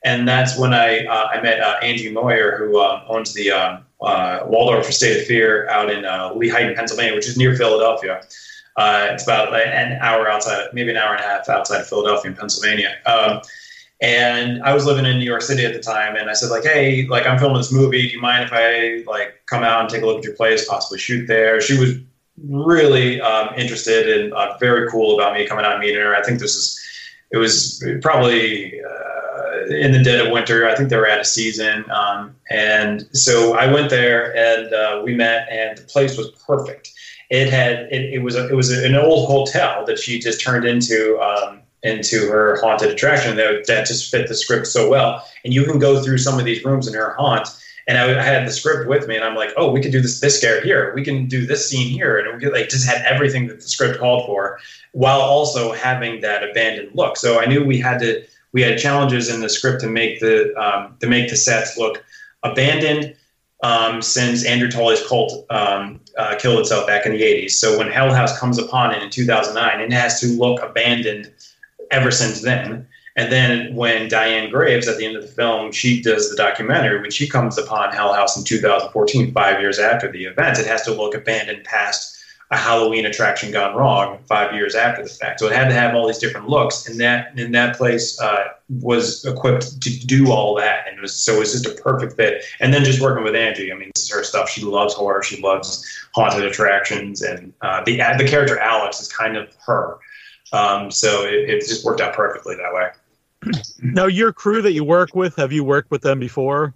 And 0.04 0.28
that's 0.28 0.56
when 0.56 0.72
I 0.72 1.04
uh, 1.06 1.28
I 1.32 1.40
met 1.40 1.60
uh, 1.60 1.76
Angie 1.82 2.12
Moyer, 2.12 2.56
who 2.58 2.80
um, 2.80 3.02
owns 3.08 3.34
the 3.34 3.50
um, 3.50 3.85
uh, 4.00 4.40
Waldorf 4.46 4.88
Estate 4.88 5.20
of 5.20 5.26
Fear 5.26 5.68
out 5.68 5.90
in 5.90 6.04
uh, 6.04 6.32
Lehighton, 6.32 6.74
Pennsylvania, 6.74 7.14
which 7.14 7.28
is 7.28 7.36
near 7.36 7.56
Philadelphia. 7.56 8.22
Uh, 8.76 9.08
it's 9.10 9.24
about 9.24 9.54
an 9.54 9.98
hour 10.02 10.28
outside, 10.28 10.68
maybe 10.74 10.90
an 10.90 10.98
hour 10.98 11.14
and 11.14 11.24
a 11.24 11.26
half 11.26 11.48
outside 11.48 11.80
of 11.80 11.88
Philadelphia 11.88 12.30
in 12.30 12.36
Pennsylvania. 12.36 12.94
Um, 13.06 13.40
and 14.02 14.62
I 14.62 14.74
was 14.74 14.84
living 14.84 15.06
in 15.06 15.18
New 15.18 15.24
York 15.24 15.40
City 15.40 15.64
at 15.64 15.72
the 15.72 15.80
time, 15.80 16.16
and 16.16 16.28
I 16.28 16.34
said 16.34 16.50
like, 16.50 16.64
hey, 16.64 17.06
like 17.06 17.26
I'm 17.26 17.38
filming 17.38 17.56
this 17.56 17.72
movie. 17.72 18.02
Do 18.02 18.08
you 18.08 18.20
mind 18.20 18.44
if 18.44 18.50
I 18.52 19.02
like 19.10 19.40
come 19.46 19.62
out 19.62 19.80
and 19.80 19.88
take 19.88 20.02
a 20.02 20.06
look 20.06 20.18
at 20.18 20.24
your 20.24 20.34
place, 20.34 20.68
possibly 20.68 20.98
shoot 20.98 21.26
there? 21.26 21.62
She 21.62 21.78
was 21.78 21.94
really 22.44 23.18
um, 23.22 23.54
interested 23.56 24.20
and 24.20 24.34
uh, 24.34 24.58
very 24.58 24.90
cool 24.90 25.18
about 25.18 25.32
me 25.32 25.46
coming 25.46 25.64
out 25.64 25.72
and 25.72 25.80
meeting 25.80 26.02
her. 26.02 26.14
I 26.14 26.22
think 26.22 26.38
this 26.38 26.54
is, 26.54 26.78
it 27.30 27.38
was 27.38 27.82
probably 28.02 28.78
uh, 28.82 29.15
in 29.70 29.92
the 29.92 30.02
dead 30.02 30.24
of 30.24 30.32
winter. 30.32 30.68
I 30.68 30.74
think 30.74 30.88
they 30.88 30.96
were 30.96 31.08
out 31.08 31.20
of 31.20 31.26
season, 31.26 31.84
um, 31.90 32.34
and 32.50 33.08
so 33.12 33.54
I 33.54 33.72
went 33.72 33.90
there 33.90 34.36
and 34.36 34.72
uh, 34.72 35.02
we 35.04 35.14
met, 35.14 35.48
and 35.50 35.78
the 35.78 35.82
place 35.82 36.16
was 36.16 36.30
perfect. 36.46 36.92
It 37.30 37.50
had 37.50 37.88
it, 37.90 38.14
it 38.14 38.22
was 38.22 38.36
a, 38.36 38.48
it 38.48 38.54
was 38.54 38.70
an 38.70 38.94
old 38.94 39.28
hotel 39.28 39.84
that 39.86 39.98
she 39.98 40.18
just 40.20 40.40
turned 40.40 40.64
into 40.64 41.18
um, 41.20 41.60
into 41.82 42.28
her 42.28 42.58
haunted 42.60 42.90
attraction 42.90 43.36
that, 43.36 43.66
that 43.66 43.86
just 43.86 44.10
fit 44.10 44.28
the 44.28 44.34
script 44.34 44.66
so 44.66 44.88
well. 44.88 45.24
And 45.44 45.54
you 45.54 45.64
can 45.64 45.78
go 45.78 46.02
through 46.02 46.18
some 46.18 46.38
of 46.38 46.44
these 46.44 46.64
rooms 46.64 46.88
in 46.88 46.94
her 46.94 47.14
haunt. 47.18 47.48
And 47.88 47.98
I, 47.98 48.18
I 48.18 48.22
had 48.22 48.44
the 48.46 48.50
script 48.50 48.88
with 48.88 49.06
me, 49.06 49.14
and 49.14 49.24
I'm 49.24 49.36
like, 49.36 49.50
oh, 49.56 49.70
we 49.70 49.80
could 49.80 49.92
do 49.92 50.00
this 50.00 50.20
this 50.20 50.38
scare 50.38 50.60
here. 50.60 50.92
We 50.94 51.04
can 51.04 51.26
do 51.26 51.46
this 51.46 51.70
scene 51.70 51.88
here, 51.88 52.18
and 52.18 52.34
we 52.34 52.40
could 52.40 52.52
like 52.52 52.68
just 52.68 52.86
had 52.86 53.04
everything 53.06 53.46
that 53.46 53.60
the 53.60 53.68
script 53.68 54.00
called 54.00 54.26
for, 54.26 54.58
while 54.90 55.20
also 55.20 55.72
having 55.72 56.20
that 56.22 56.42
abandoned 56.42 56.90
look. 56.94 57.16
So 57.16 57.40
I 57.40 57.46
knew 57.46 57.64
we 57.64 57.78
had 57.78 58.00
to 58.00 58.24
we 58.52 58.62
had 58.62 58.78
challenges 58.78 59.28
in 59.28 59.40
the 59.40 59.48
script 59.48 59.80
to 59.82 59.88
make 59.88 60.20
the 60.20 60.54
um, 60.56 60.96
to 61.00 61.06
make 61.06 61.28
the 61.28 61.36
sets 61.36 61.76
look 61.76 62.04
abandoned 62.42 63.14
um, 63.62 64.02
since 64.02 64.44
Andrew 64.44 64.70
Tully's 64.70 65.06
cult 65.06 65.46
um, 65.50 66.00
uh, 66.16 66.36
killed 66.38 66.60
itself 66.60 66.86
back 66.86 67.06
in 67.06 67.12
the 67.12 67.22
80s. 67.22 67.52
So 67.52 67.78
when 67.78 67.90
Hell 67.90 68.12
House 68.12 68.38
comes 68.38 68.58
upon 68.58 68.94
it 68.94 69.02
in 69.02 69.10
2009, 69.10 69.80
it 69.80 69.92
has 69.92 70.20
to 70.20 70.26
look 70.28 70.62
abandoned 70.62 71.32
ever 71.90 72.10
since 72.10 72.42
then. 72.42 72.86
And 73.16 73.32
then 73.32 73.74
when 73.74 74.08
Diane 74.08 74.50
Graves, 74.50 74.88
at 74.88 74.98
the 74.98 75.06
end 75.06 75.16
of 75.16 75.22
the 75.22 75.28
film, 75.28 75.72
she 75.72 76.02
does 76.02 76.28
the 76.28 76.36
documentary, 76.36 77.00
when 77.00 77.10
she 77.10 77.26
comes 77.26 77.56
upon 77.56 77.92
Hell 77.92 78.12
House 78.12 78.36
in 78.36 78.44
2014, 78.44 79.32
five 79.32 79.60
years 79.60 79.78
after 79.78 80.12
the 80.12 80.24
event, 80.26 80.58
it 80.58 80.66
has 80.66 80.82
to 80.82 80.92
look 80.92 81.14
abandoned 81.14 81.64
past 81.64 82.15
a 82.50 82.56
Halloween 82.56 83.06
attraction 83.06 83.50
gone 83.50 83.74
wrong 83.74 84.18
five 84.28 84.54
years 84.54 84.74
after 84.74 85.02
the 85.02 85.08
fact. 85.08 85.40
So 85.40 85.46
it 85.46 85.52
had 85.52 85.68
to 85.68 85.74
have 85.74 85.94
all 85.94 86.06
these 86.06 86.18
different 86.18 86.48
looks, 86.48 86.88
and 86.88 87.00
that 87.00 87.36
and 87.36 87.54
that 87.54 87.76
place 87.76 88.20
uh, 88.20 88.48
was 88.80 89.24
equipped 89.24 89.80
to 89.82 90.06
do 90.06 90.30
all 90.30 90.54
that, 90.56 90.86
and 90.86 90.98
it 90.98 91.00
was, 91.00 91.14
so 91.14 91.34
it 91.34 91.38
was 91.40 91.52
just 91.52 91.66
a 91.66 91.82
perfect 91.82 92.14
fit. 92.14 92.44
And 92.60 92.72
then 92.72 92.84
just 92.84 93.00
working 93.00 93.24
with 93.24 93.34
Angie, 93.34 93.72
I 93.72 93.74
mean, 93.74 93.90
this 93.94 94.04
is 94.04 94.10
her 94.12 94.22
stuff. 94.22 94.48
She 94.48 94.62
loves 94.62 94.94
horror, 94.94 95.22
she 95.22 95.40
loves 95.42 95.84
haunted 96.14 96.44
attractions, 96.44 97.22
and 97.22 97.52
uh, 97.62 97.82
the 97.84 97.96
the 98.16 98.26
character 98.28 98.58
Alex 98.58 99.00
is 99.00 99.08
kind 99.08 99.36
of 99.36 99.48
her. 99.66 99.98
Um, 100.52 100.92
so 100.92 101.24
it, 101.24 101.50
it 101.50 101.60
just 101.60 101.84
worked 101.84 102.00
out 102.00 102.14
perfectly 102.14 102.54
that 102.54 102.72
way. 102.72 102.90
Now, 103.82 104.06
your 104.06 104.32
crew 104.32 104.62
that 104.62 104.72
you 104.72 104.84
work 104.84 105.14
with, 105.14 105.36
have 105.36 105.52
you 105.52 105.64
worked 105.64 105.90
with 105.90 106.02
them 106.02 106.18
before? 106.18 106.74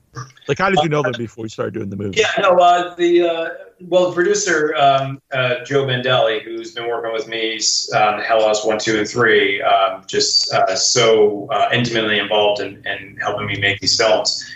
Like, 0.49 0.59
how 0.59 0.71
did 0.71 0.81
you 0.83 0.89
know 0.89 1.03
them 1.03 1.15
before 1.17 1.45
you 1.45 1.49
started 1.49 1.75
doing 1.75 1.91
the 1.91 1.97
movie? 1.97 2.21
Yeah, 2.21 2.31
no, 2.41 2.51
uh, 2.59 2.95
the 2.95 3.23
uh, 3.23 3.49
well, 3.81 4.09
the 4.09 4.15
producer 4.15 4.75
um, 4.77 5.21
uh, 5.33 5.65
Joe 5.65 5.85
Bandelli, 5.85 6.43
who's 6.43 6.73
been 6.73 6.89
working 6.89 7.13
with 7.13 7.29
me 7.29 7.61
on 7.95 8.21
Hell 8.21 8.47
House 8.47 8.65
one, 8.65 8.79
two, 8.79 8.99
and 8.99 9.09
three, 9.09 9.63
um, 9.63 10.03
just 10.07 10.53
uh, 10.53 10.75
so 10.77 11.49
uh, 11.51 11.69
intimately 11.73 12.19
involved 12.19 12.61
in, 12.61 12.85
in 12.87 13.17
helping 13.21 13.47
me 13.47 13.59
make 13.59 13.81
these 13.81 13.97
films. 13.97 14.49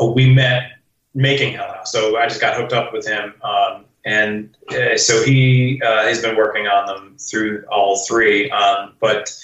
Uh, 0.00 0.06
we 0.06 0.32
met 0.32 0.72
making 1.14 1.54
Hell 1.54 1.72
House, 1.72 1.92
so 1.92 2.16
I 2.16 2.26
just 2.26 2.40
got 2.40 2.56
hooked 2.56 2.72
up 2.72 2.92
with 2.92 3.06
him, 3.06 3.34
um, 3.42 3.84
and 4.04 4.56
so 4.96 5.24
he 5.24 5.80
has 5.82 6.22
been 6.22 6.36
working 6.36 6.66
on 6.66 6.86
them 6.86 7.16
through 7.18 7.64
all 7.70 8.04
three. 8.06 8.50
Um, 8.50 8.92
but 9.00 9.36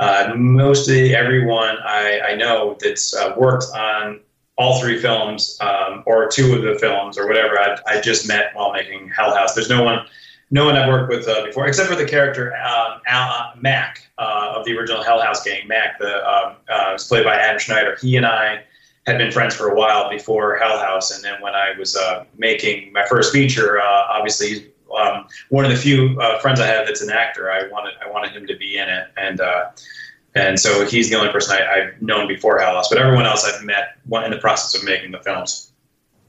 uh, 0.00 0.32
mostly 0.36 1.14
everyone 1.14 1.76
I, 1.84 2.20
I 2.28 2.34
know 2.36 2.76
that's 2.80 3.14
uh, 3.14 3.34
worked 3.36 3.64
on 3.74 4.20
all 4.56 4.80
three 4.80 5.00
films 5.00 5.56
um, 5.60 6.02
or 6.06 6.28
two 6.28 6.54
of 6.54 6.62
the 6.62 6.78
films 6.78 7.16
or 7.16 7.26
whatever 7.26 7.58
I, 7.58 7.78
I 7.86 8.00
just 8.00 8.26
met 8.26 8.54
while 8.54 8.72
making 8.72 9.08
Hell 9.08 9.34
House. 9.34 9.54
There's 9.54 9.68
no 9.68 9.82
one, 9.82 10.04
no 10.50 10.66
one 10.66 10.76
I've 10.76 10.88
worked 10.88 11.10
with 11.10 11.28
uh, 11.28 11.44
before 11.44 11.66
except 11.66 11.88
for 11.88 11.94
the 11.94 12.04
character 12.04 12.54
um, 12.56 13.00
Al, 13.06 13.30
uh, 13.30 13.50
Mac 13.60 14.08
uh, 14.18 14.54
of 14.56 14.64
the 14.64 14.76
original 14.76 15.02
Hell 15.02 15.20
House 15.20 15.42
gang. 15.44 15.66
Mac, 15.68 15.98
the 15.98 16.16
um, 16.28 16.56
uh, 16.68 16.90
was 16.92 17.06
played 17.06 17.24
by 17.24 17.36
Adam 17.36 17.58
Schneider. 17.58 17.96
He 18.00 18.16
and 18.16 18.26
I 18.26 18.64
had 19.06 19.18
been 19.18 19.30
friends 19.30 19.54
for 19.54 19.68
a 19.68 19.74
while 19.74 20.10
before 20.10 20.56
Hell 20.58 20.78
House, 20.78 21.14
and 21.14 21.24
then 21.24 21.40
when 21.40 21.54
I 21.54 21.72
was 21.78 21.96
making 22.36 22.92
my 22.92 23.06
first 23.06 23.32
feature, 23.32 23.80
obviously. 23.80 24.72
Um, 24.96 25.26
one 25.50 25.64
of 25.64 25.70
the 25.70 25.76
few 25.76 26.18
uh, 26.20 26.38
friends 26.38 26.60
I 26.60 26.66
have 26.66 26.86
that's 26.86 27.02
an 27.02 27.10
actor. 27.10 27.50
I 27.50 27.68
wanted 27.68 27.94
I 28.04 28.10
wanted 28.10 28.32
him 28.32 28.46
to 28.46 28.56
be 28.56 28.78
in 28.78 28.88
it, 28.88 29.08
and 29.16 29.40
uh, 29.40 29.70
and 30.34 30.58
so 30.58 30.86
he's 30.86 31.10
the 31.10 31.16
only 31.16 31.32
person 31.32 31.56
I, 31.56 31.66
I've 31.66 32.02
known 32.02 32.28
before 32.28 32.60
House. 32.60 32.88
But 32.88 32.98
everyone 32.98 33.26
else 33.26 33.44
I've 33.44 33.64
met 33.64 33.98
in 34.24 34.30
the 34.30 34.38
process 34.38 34.80
of 34.80 34.86
making 34.86 35.12
the 35.12 35.20
films. 35.20 35.72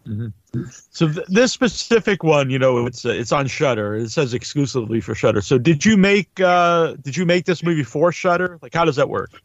Mm-hmm. 0.08 0.64
So 0.92 1.08
th- 1.08 1.28
this 1.28 1.54
specific 1.54 2.24
one, 2.24 2.50
you 2.50 2.58
know, 2.58 2.88
it's 2.88 3.06
uh, 3.06 3.10
it's 3.10 3.32
on 3.32 3.48
Shudder. 3.48 3.96
It 3.96 4.10
says 4.10 4.34
exclusively 4.34 5.02
for 5.02 5.14
Shudder. 5.14 5.42
So 5.42 5.58
did 5.58 5.86
you 5.86 5.98
make 5.98 6.40
uh, 6.40 6.96
did 7.02 7.16
you 7.16 7.26
make 7.26 7.46
this 7.46 7.64
movie 7.64 7.84
for 7.84 8.12
Shudder? 8.12 8.58
Like, 8.62 8.74
how 8.74 8.86
does 8.86 8.96
that 8.96 9.10
work? 9.10 9.42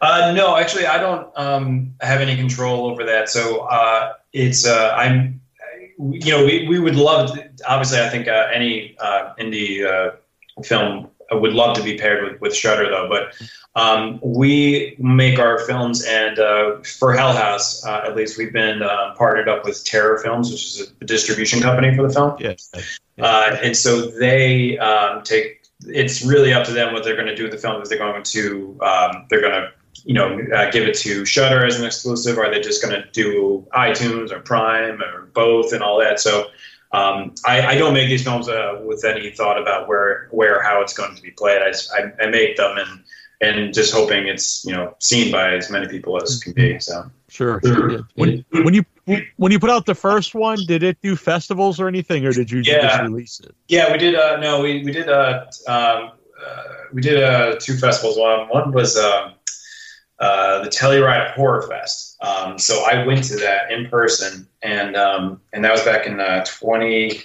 Uh, 0.00 0.32
no, 0.36 0.56
actually, 0.56 0.86
I 0.86 0.98
don't 0.98 1.28
um, 1.36 1.94
have 2.00 2.20
any 2.20 2.36
control 2.36 2.86
over 2.86 3.04
that. 3.04 3.28
So 3.28 3.60
uh, 3.60 4.14
it's 4.32 4.66
uh, 4.66 4.94
I'm, 4.96 5.40
you 5.98 6.32
know, 6.32 6.44
we, 6.44 6.66
we 6.68 6.78
would 6.78 6.96
love. 6.96 7.32
To, 7.34 7.50
obviously, 7.68 8.00
I 8.00 8.08
think 8.08 8.28
uh, 8.28 8.48
any 8.52 8.96
uh, 9.00 9.34
indie 9.38 9.84
uh, 9.84 10.16
film 10.62 11.08
would 11.30 11.52
love 11.52 11.76
to 11.76 11.82
be 11.82 11.96
paired 11.98 12.22
with, 12.24 12.40
with 12.40 12.54
Shudder, 12.54 12.88
though. 12.88 13.08
But 13.08 13.34
um, 13.80 14.20
we 14.22 14.96
make 14.98 15.38
our 15.38 15.58
films, 15.66 16.04
and 16.04 16.38
uh, 16.38 16.80
for 16.82 17.12
Hell 17.12 17.32
House, 17.32 17.84
uh, 17.84 18.04
at 18.06 18.14
least, 18.14 18.38
we've 18.38 18.52
been 18.52 18.82
uh, 18.82 19.14
partnered 19.16 19.48
up 19.48 19.64
with 19.64 19.84
Terror 19.84 20.18
Films, 20.18 20.50
which 20.50 20.64
is 20.64 20.92
a 21.00 21.04
distribution 21.04 21.60
company 21.60 21.94
for 21.94 22.06
the 22.06 22.12
film. 22.12 22.36
Yeah. 22.38 22.54
Uh, 23.18 23.56
and 23.62 23.76
so 23.76 24.10
they 24.10 24.78
um, 24.78 25.22
take. 25.22 25.62
It's 25.86 26.24
really 26.24 26.52
up 26.52 26.64
to 26.66 26.72
them 26.72 26.94
what 26.94 27.04
they're 27.04 27.16
going 27.16 27.26
to 27.26 27.36
do 27.36 27.42
with 27.42 27.52
the 27.52 27.58
film. 27.58 27.82
If 27.82 27.88
they're 27.88 27.98
going 27.98 28.22
to, 28.22 28.78
um, 28.80 29.26
they're 29.28 29.40
going 29.40 29.52
to, 29.52 29.70
you 30.04 30.14
know, 30.14 30.38
uh, 30.54 30.70
give 30.70 30.86
it 30.86 30.94
to 30.98 31.24
Shudder 31.24 31.64
as 31.64 31.78
an 31.78 31.86
exclusive. 31.86 32.38
Or 32.38 32.46
are 32.46 32.54
they 32.54 32.60
just 32.60 32.82
going 32.82 32.94
to 32.94 33.08
do 33.10 33.66
iTunes 33.72 34.30
or 34.30 34.40
Prime 34.40 35.00
or 35.02 35.26
both 35.32 35.72
and 35.72 35.82
all 35.82 35.98
that? 36.00 36.20
So 36.20 36.48
um, 36.92 37.34
I, 37.46 37.66
I 37.68 37.74
don't 37.76 37.94
make 37.94 38.08
these 38.08 38.22
films 38.22 38.48
uh, 38.48 38.80
with 38.84 39.04
any 39.04 39.30
thought 39.30 39.60
about 39.60 39.88
where, 39.88 40.28
where, 40.30 40.62
how 40.62 40.80
it's 40.82 40.94
going 40.94 41.16
to 41.16 41.22
be 41.22 41.30
played. 41.30 41.62
I, 41.62 41.72
I, 41.96 42.24
I 42.24 42.30
make 42.30 42.56
them 42.56 42.76
and 42.78 43.04
and 43.40 43.74
just 43.74 43.92
hoping 43.92 44.28
it's 44.28 44.64
you 44.64 44.72
know 44.72 44.94
seen 45.00 45.30
by 45.32 45.54
as 45.54 45.70
many 45.70 45.88
people 45.88 46.20
as 46.20 46.38
can 46.40 46.52
be. 46.52 46.78
So. 46.78 47.10
Sure. 47.28 47.60
sure 47.64 47.90
yeah. 47.90 47.98
When 48.14 48.44
when 48.50 48.74
you 48.74 48.84
when 49.36 49.52
you 49.52 49.58
put 49.58 49.70
out 49.70 49.86
the 49.86 49.94
first 49.94 50.34
one, 50.34 50.58
did 50.66 50.82
it 50.82 51.00
do 51.02 51.16
festivals 51.16 51.80
or 51.80 51.88
anything, 51.88 52.24
or 52.24 52.32
did 52.32 52.50
you 52.50 52.62
just 52.62 53.02
release 53.02 53.40
it? 53.40 53.54
Yeah, 53.68 53.90
we 53.90 53.98
did. 53.98 54.14
Uh, 54.14 54.38
no, 54.38 54.62
we 54.62 54.84
we 54.84 54.92
did. 54.92 55.08
Uh, 55.08 55.46
um, 55.66 56.12
uh, 56.44 56.62
we 56.92 57.02
did 57.02 57.22
uh, 57.22 57.56
two 57.60 57.76
festivals. 57.76 58.16
One 58.16 58.48
one 58.48 58.72
was 58.72 58.96
um, 58.96 59.33
uh, 60.18 60.62
the 60.62 60.70
Telluride 60.70 61.32
Horror 61.32 61.62
Fest. 61.62 62.16
Um, 62.22 62.58
so 62.58 62.84
I 62.84 63.04
went 63.04 63.24
to 63.24 63.36
that 63.36 63.70
in 63.70 63.88
person, 63.88 64.48
and 64.62 64.96
um, 64.96 65.40
and 65.52 65.64
that 65.64 65.72
was 65.72 65.82
back 65.82 66.06
in 66.06 66.20
uh, 66.20 66.44
twenty. 66.44 67.22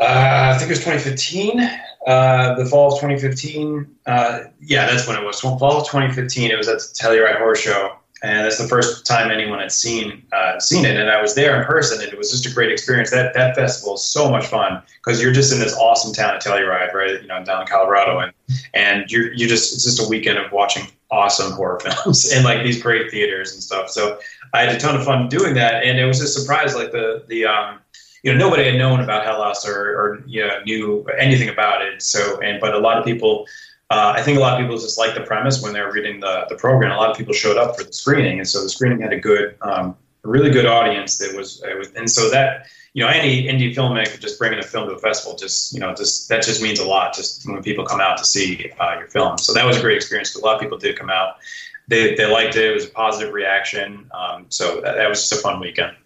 Uh, 0.00 0.52
I 0.54 0.58
think 0.58 0.68
it 0.68 0.72
was 0.72 0.80
2015, 0.80 1.60
uh, 2.08 2.54
the 2.54 2.64
fall 2.64 2.92
of 2.92 2.98
2015. 2.98 3.86
Uh, 4.04 4.40
yeah, 4.60 4.86
that's 4.86 5.06
when 5.06 5.16
it 5.16 5.24
was. 5.24 5.38
Fall 5.40 5.62
of 5.62 5.86
2015. 5.86 6.50
It 6.50 6.56
was 6.56 6.66
at 6.66 6.78
the 6.78 6.94
Telluride 7.00 7.38
Horror 7.38 7.54
Show, 7.54 7.96
and 8.22 8.44
that's 8.44 8.58
the 8.58 8.68
first 8.68 9.04
time 9.04 9.30
anyone 9.30 9.58
had 9.58 9.72
seen 9.72 10.22
uh, 10.32 10.58
seen 10.60 10.84
it. 10.84 10.96
And 10.96 11.10
I 11.10 11.20
was 11.20 11.34
there 11.34 11.58
in 11.58 11.66
person, 11.66 12.00
and 12.00 12.12
it 12.12 12.16
was 12.16 12.30
just 12.30 12.46
a 12.46 12.54
great 12.54 12.70
experience. 12.70 13.10
That 13.10 13.34
that 13.34 13.56
festival 13.56 13.94
is 13.94 14.04
so 14.04 14.30
much 14.30 14.46
fun 14.46 14.80
because 15.04 15.20
you're 15.20 15.32
just 15.32 15.52
in 15.52 15.58
this 15.58 15.74
awesome 15.76 16.12
town 16.12 16.36
of 16.36 16.42
Telluride, 16.42 16.94
right? 16.94 17.20
You 17.20 17.26
know, 17.26 17.44
down 17.44 17.62
in 17.62 17.66
Colorado, 17.66 18.20
and 18.20 18.32
and 18.74 19.10
you're 19.10 19.32
you 19.32 19.48
just 19.48 19.74
it's 19.74 19.82
just 19.82 20.04
a 20.04 20.08
weekend 20.08 20.38
of 20.38 20.52
watching 20.52 20.86
awesome 21.10 21.52
horror 21.52 21.80
films 22.04 22.32
in 22.32 22.44
like 22.44 22.62
these 22.62 22.80
great 22.80 23.10
theaters 23.10 23.52
and 23.54 23.62
stuff. 23.62 23.90
So 23.90 24.18
I 24.54 24.62
had 24.62 24.74
a 24.74 24.78
ton 24.78 24.94
of 24.94 25.04
fun 25.04 25.28
doing 25.28 25.54
that, 25.54 25.82
and 25.82 25.98
it 25.98 26.04
was 26.04 26.20
a 26.20 26.28
surprise. 26.28 26.76
Like 26.76 26.92
the 26.92 27.24
the 27.26 27.46
um, 27.46 27.80
you 28.22 28.32
know 28.32 28.38
nobody 28.38 28.64
had 28.64 28.76
known 28.76 29.00
about 29.00 29.24
Hell 29.24 29.42
House 29.42 29.66
or, 29.66 29.74
or 29.74 30.22
you 30.26 30.46
know 30.46 30.62
knew 30.64 31.04
anything 31.18 31.48
about 31.48 31.82
it. 31.82 32.02
So 32.02 32.40
and 32.40 32.60
but 32.60 32.74
a 32.74 32.78
lot 32.78 32.98
of 32.98 33.04
people. 33.04 33.46
Uh, 33.92 34.14
I 34.16 34.22
think 34.22 34.38
a 34.38 34.40
lot 34.40 34.58
of 34.58 34.64
people 34.64 34.78
just 34.78 34.96
liked 34.96 35.14
the 35.14 35.20
premise 35.20 35.60
when 35.60 35.74
they 35.74 35.80
were 35.82 35.92
reading 35.92 36.18
the, 36.18 36.46
the 36.48 36.56
program. 36.56 36.92
A 36.92 36.96
lot 36.96 37.10
of 37.10 37.16
people 37.16 37.34
showed 37.34 37.58
up 37.58 37.76
for 37.76 37.84
the 37.84 37.92
screening, 37.92 38.38
and 38.38 38.48
so 38.48 38.62
the 38.62 38.68
screening 38.70 39.02
had 39.02 39.12
a 39.12 39.20
good, 39.20 39.54
um, 39.60 39.94
a 40.24 40.28
really 40.28 40.50
good 40.50 40.64
audience. 40.64 41.18
That 41.18 41.36
was, 41.36 41.62
it 41.62 41.76
was, 41.76 41.88
and 41.92 42.10
so 42.10 42.30
that 42.30 42.68
you 42.94 43.02
know, 43.02 43.08
any 43.08 43.44
indie 43.44 43.74
filmmaker 43.74 44.18
just 44.18 44.38
bringing 44.38 44.58
a 44.58 44.62
film 44.62 44.88
to 44.88 44.94
a 44.94 44.98
festival, 44.98 45.36
just 45.36 45.74
you 45.74 45.80
know, 45.80 45.94
just 45.94 46.28
that 46.30 46.42
just 46.42 46.62
means 46.62 46.78
a 46.80 46.86
lot. 46.86 47.14
Just 47.14 47.46
when 47.46 47.62
people 47.62 47.84
come 47.84 48.00
out 48.00 48.16
to 48.16 48.24
see 48.24 48.70
uh, 48.80 48.96
your 48.98 49.08
film, 49.08 49.36
so 49.36 49.52
that 49.52 49.66
was 49.66 49.76
a 49.76 49.80
great 49.80 49.96
experience. 49.96 50.34
A 50.36 50.40
lot 50.40 50.54
of 50.54 50.60
people 50.62 50.78
did 50.78 50.98
come 50.98 51.10
out. 51.10 51.36
They 51.88 52.14
they 52.14 52.24
liked 52.24 52.56
it. 52.56 52.70
It 52.70 52.74
was 52.74 52.86
a 52.86 52.90
positive 52.90 53.34
reaction. 53.34 54.10
Um, 54.14 54.46
so 54.48 54.80
that, 54.80 54.96
that 54.96 55.08
was 55.08 55.20
just 55.20 55.32
a 55.32 55.36
fun 55.36 55.60
weekend. 55.60 55.96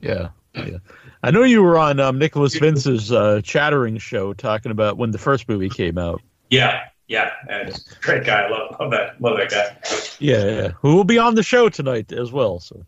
Yeah, 0.00 0.28
yeah. 0.54 0.78
I 1.22 1.30
know 1.30 1.42
you 1.42 1.62
were 1.62 1.76
on 1.78 2.00
um, 2.00 2.18
Nicholas 2.18 2.56
Vince's 2.56 3.12
uh, 3.12 3.42
Chattering 3.42 3.98
show 3.98 4.32
talking 4.32 4.72
about 4.72 4.96
when 4.96 5.10
the 5.10 5.18
first 5.18 5.48
movie 5.48 5.68
came 5.68 5.98
out. 5.98 6.22
Yeah, 6.50 6.84
yeah, 7.08 7.30
and 7.48 7.72
great 8.02 8.24
guy. 8.24 8.42
I 8.42 8.48
love, 8.50 8.76
love 8.80 8.90
that. 8.90 9.20
Love 9.20 9.36
that 9.38 9.50
guy. 9.50 9.76
Yeah, 10.18 10.44
yeah. 10.44 10.68
Who 10.80 10.96
will 10.96 11.04
be 11.04 11.18
on 11.18 11.34
the 11.34 11.42
show 11.42 11.68
tonight 11.68 12.12
as 12.12 12.32
well? 12.32 12.60
So 12.60 12.84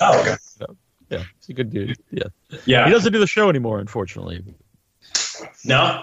Oh, 0.00 0.20
okay. 0.20 0.36
yeah, 1.10 1.24
he's 1.38 1.48
a 1.48 1.52
good 1.52 1.70
dude. 1.70 1.96
Yeah, 2.10 2.24
Yeah. 2.66 2.84
he 2.86 2.90
doesn't 2.90 3.12
do 3.12 3.18
the 3.18 3.26
show 3.26 3.48
anymore, 3.48 3.78
unfortunately. 3.80 4.44
No. 5.64 6.02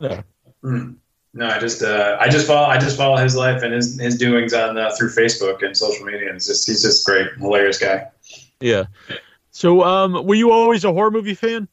No. 0.00 0.22
Mm. 0.62 0.96
No, 1.36 1.48
I 1.48 1.58
just 1.58 1.82
uh, 1.82 2.16
I 2.20 2.28
just 2.28 2.46
follow 2.46 2.66
I 2.68 2.78
just 2.78 2.96
follow 2.96 3.16
his 3.16 3.34
life 3.34 3.62
and 3.62 3.72
his 3.74 3.98
his 3.98 4.16
doings 4.16 4.54
on 4.54 4.78
uh, 4.78 4.90
through 4.96 5.10
Facebook 5.10 5.64
and 5.64 5.76
social 5.76 6.04
media. 6.06 6.28
And 6.28 6.36
it's 6.36 6.46
just 6.46 6.66
he's 6.66 6.80
just 6.82 7.04
great, 7.04 7.26
hilarious 7.38 7.78
guy. 7.78 8.06
Yeah. 8.60 8.84
So, 9.50 9.82
um, 9.82 10.24
were 10.26 10.34
you 10.36 10.52
always 10.52 10.84
a 10.84 10.92
horror 10.92 11.10
movie 11.10 11.34
fan? 11.34 11.66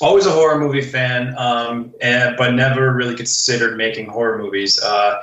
Always 0.00 0.26
a 0.26 0.30
horror 0.30 0.58
movie 0.58 0.82
fan, 0.82 1.36
um, 1.38 1.92
and 2.00 2.36
but 2.36 2.54
never 2.54 2.92
really 2.92 3.16
considered 3.16 3.76
making 3.76 4.06
horror 4.06 4.38
movies. 4.38 4.80
Uh, 4.80 5.22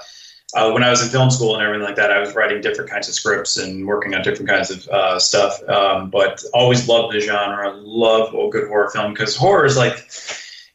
uh, 0.56 0.71
when 0.71 0.84
I 0.84 0.89
was 0.89 1.04
in 1.04 1.10
film 1.10 1.30
school 1.30 1.56
and 1.56 1.63
everything 1.63 1.86
like 1.86 1.95
that, 1.97 2.12
I 2.12 2.19
was 2.19 2.34
writing 2.34 2.62
different 2.62 2.89
kinds 2.89 3.08
of 3.10 3.13
scripts 3.13 3.58
and 3.58 3.86
working 3.86 4.15
on 4.15 4.21
different 4.21 4.49
kinds 4.49 4.71
of 4.71 4.88
uh, 4.88 5.19
stuff. 5.19 5.62
Um, 5.67 6.10
but 6.10 6.43
always 6.54 6.88
loved 6.88 7.13
the 7.13 7.19
genre, 7.19 7.73
love 7.73 8.34
a 8.34 8.49
good 8.49 8.67
horror 8.67 8.89
film 8.89 9.13
because 9.13 9.36
horror 9.36 9.65
is 9.65 9.78
like 9.78 9.97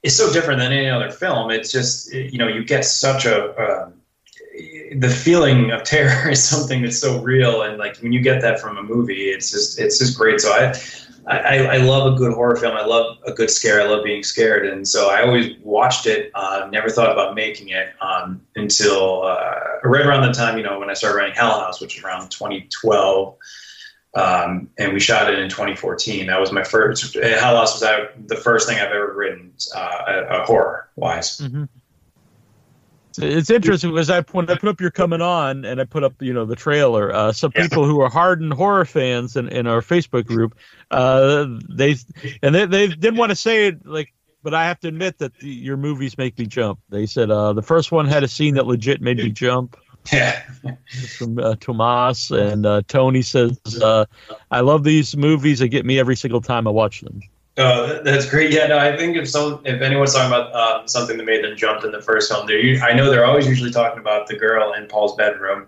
it's 0.02 0.16
so 0.16 0.32
different 0.32 0.60
than 0.60 0.72
any 0.72 0.88
other 0.88 1.10
film. 1.10 1.50
It's 1.50 1.72
just 1.72 2.12
you 2.12 2.38
know 2.38 2.48
you 2.48 2.64
get 2.64 2.84
such 2.84 3.24
a 3.24 3.50
uh, 3.52 3.90
the 4.96 5.08
feeling 5.08 5.70
of 5.70 5.82
terror 5.82 6.30
is 6.30 6.42
something 6.42 6.82
that's 6.82 6.98
so 6.98 7.20
real, 7.22 7.62
and 7.62 7.78
like 7.78 7.96
when 7.98 8.12
you 8.12 8.20
get 8.20 8.42
that 8.42 8.60
from 8.60 8.76
a 8.76 8.82
movie, 8.82 9.30
it's 9.30 9.50
just 9.50 9.78
it's 9.80 9.98
just 9.98 10.16
great. 10.16 10.40
So 10.40 10.52
I. 10.52 10.74
I, 11.26 11.66
I 11.66 11.76
love 11.78 12.12
a 12.12 12.16
good 12.16 12.32
horror 12.32 12.56
film. 12.56 12.76
I 12.76 12.84
love 12.84 13.18
a 13.26 13.32
good 13.32 13.50
scare. 13.50 13.80
I 13.80 13.84
love 13.84 14.02
being 14.02 14.22
scared, 14.22 14.66
and 14.66 14.86
so 14.86 15.10
I 15.10 15.22
always 15.22 15.56
watched 15.62 16.06
it. 16.06 16.30
Uh, 16.34 16.68
never 16.72 16.88
thought 16.88 17.12
about 17.12 17.34
making 17.34 17.68
it 17.68 17.92
um, 18.00 18.40
until 18.56 19.22
uh, 19.22 19.54
right 19.84 20.04
around 20.04 20.26
the 20.26 20.32
time 20.32 20.56
you 20.56 20.62
know 20.62 20.78
when 20.78 20.90
I 20.90 20.94
started 20.94 21.16
writing 21.18 21.34
Hell 21.34 21.60
House, 21.60 21.80
which 21.80 21.96
was 21.96 22.04
around 22.04 22.30
2012, 22.30 23.36
um, 24.14 24.70
and 24.78 24.92
we 24.92 25.00
shot 25.00 25.32
it 25.32 25.38
in 25.38 25.48
2014. 25.48 26.26
That 26.26 26.40
was 26.40 26.52
my 26.52 26.64
first. 26.64 27.14
Hell 27.14 27.56
House 27.56 27.74
was 27.74 27.82
out, 27.82 28.26
the 28.26 28.36
first 28.36 28.68
thing 28.68 28.78
I've 28.78 28.90
ever 28.90 29.14
written, 29.14 29.52
uh, 29.74 30.02
a, 30.08 30.40
a 30.40 30.44
horror 30.46 30.88
wise. 30.96 31.38
Mm-hmm. 31.38 31.64
It's 33.18 33.50
interesting 33.50 33.90
because 33.90 34.08
I 34.08 34.22
when 34.32 34.48
I 34.48 34.54
put 34.54 34.68
up 34.68 34.80
your 34.80 34.90
coming 34.90 35.20
on 35.20 35.64
and 35.64 35.80
I 35.80 35.84
put 35.84 36.04
up 36.04 36.20
you 36.22 36.32
know 36.32 36.44
the 36.44 36.56
trailer. 36.56 37.12
Uh, 37.12 37.32
some 37.32 37.52
Yeah. 37.54 37.62
people 37.64 37.84
who 37.84 38.00
are 38.00 38.08
hardened 38.08 38.52
horror 38.52 38.84
fans 38.84 39.36
in, 39.36 39.48
in 39.48 39.66
our 39.66 39.80
Facebook 39.80 40.26
group, 40.26 40.56
uh, 40.90 41.46
they 41.68 41.96
and 42.42 42.54
they, 42.54 42.66
they 42.66 42.86
didn't 42.88 43.16
want 43.16 43.30
to 43.30 43.36
say 43.36 43.66
it 43.68 43.84
like, 43.84 44.12
but 44.42 44.54
I 44.54 44.64
have 44.64 44.78
to 44.80 44.88
admit 44.88 45.18
that 45.18 45.36
the, 45.38 45.48
your 45.48 45.76
movies 45.76 46.16
make 46.16 46.38
me 46.38 46.46
jump. 46.46 46.78
They 46.88 47.06
said 47.06 47.30
uh, 47.30 47.52
the 47.52 47.62
first 47.62 47.90
one 47.90 48.06
had 48.06 48.22
a 48.22 48.28
scene 48.28 48.54
that 48.54 48.66
legit 48.66 49.00
made 49.00 49.16
me 49.16 49.30
jump. 49.30 49.76
Yeah, 50.10 50.42
From 51.18 51.38
uh, 51.38 51.56
Tomas 51.56 52.30
and 52.30 52.64
uh, 52.64 52.82
Tony 52.88 53.20
says, 53.20 53.58
uh, 53.82 54.06
"I 54.50 54.60
love 54.60 54.82
these 54.82 55.14
movies. 55.14 55.58
They 55.58 55.68
get 55.68 55.84
me 55.84 55.98
every 55.98 56.16
single 56.16 56.40
time 56.40 56.66
I 56.66 56.70
watch 56.70 57.02
them." 57.02 57.20
Oh, 57.58 58.00
that's 58.02 58.30
great. 58.30 58.52
Yeah, 58.52 58.68
no, 58.68 58.78
I 58.78 58.96
think 58.96 59.16
if 59.16 59.28
some, 59.28 59.60
if 59.64 59.82
anyone's 59.82 60.14
talking 60.14 60.32
about 60.32 60.52
uh, 60.54 60.86
something 60.86 61.16
that 61.18 61.24
made 61.24 61.44
them 61.44 61.56
jump 61.56 61.84
in 61.84 61.90
the 61.90 62.00
first 62.00 62.30
film, 62.32 62.46
they're, 62.46 62.58
u- 62.58 62.80
I 62.80 62.94
know 62.94 63.10
they're 63.10 63.26
always 63.26 63.46
usually 63.46 63.70
talking 63.70 63.98
about 64.00 64.28
the 64.28 64.36
girl 64.36 64.72
in 64.72 64.86
Paul's 64.86 65.16
bedroom 65.16 65.66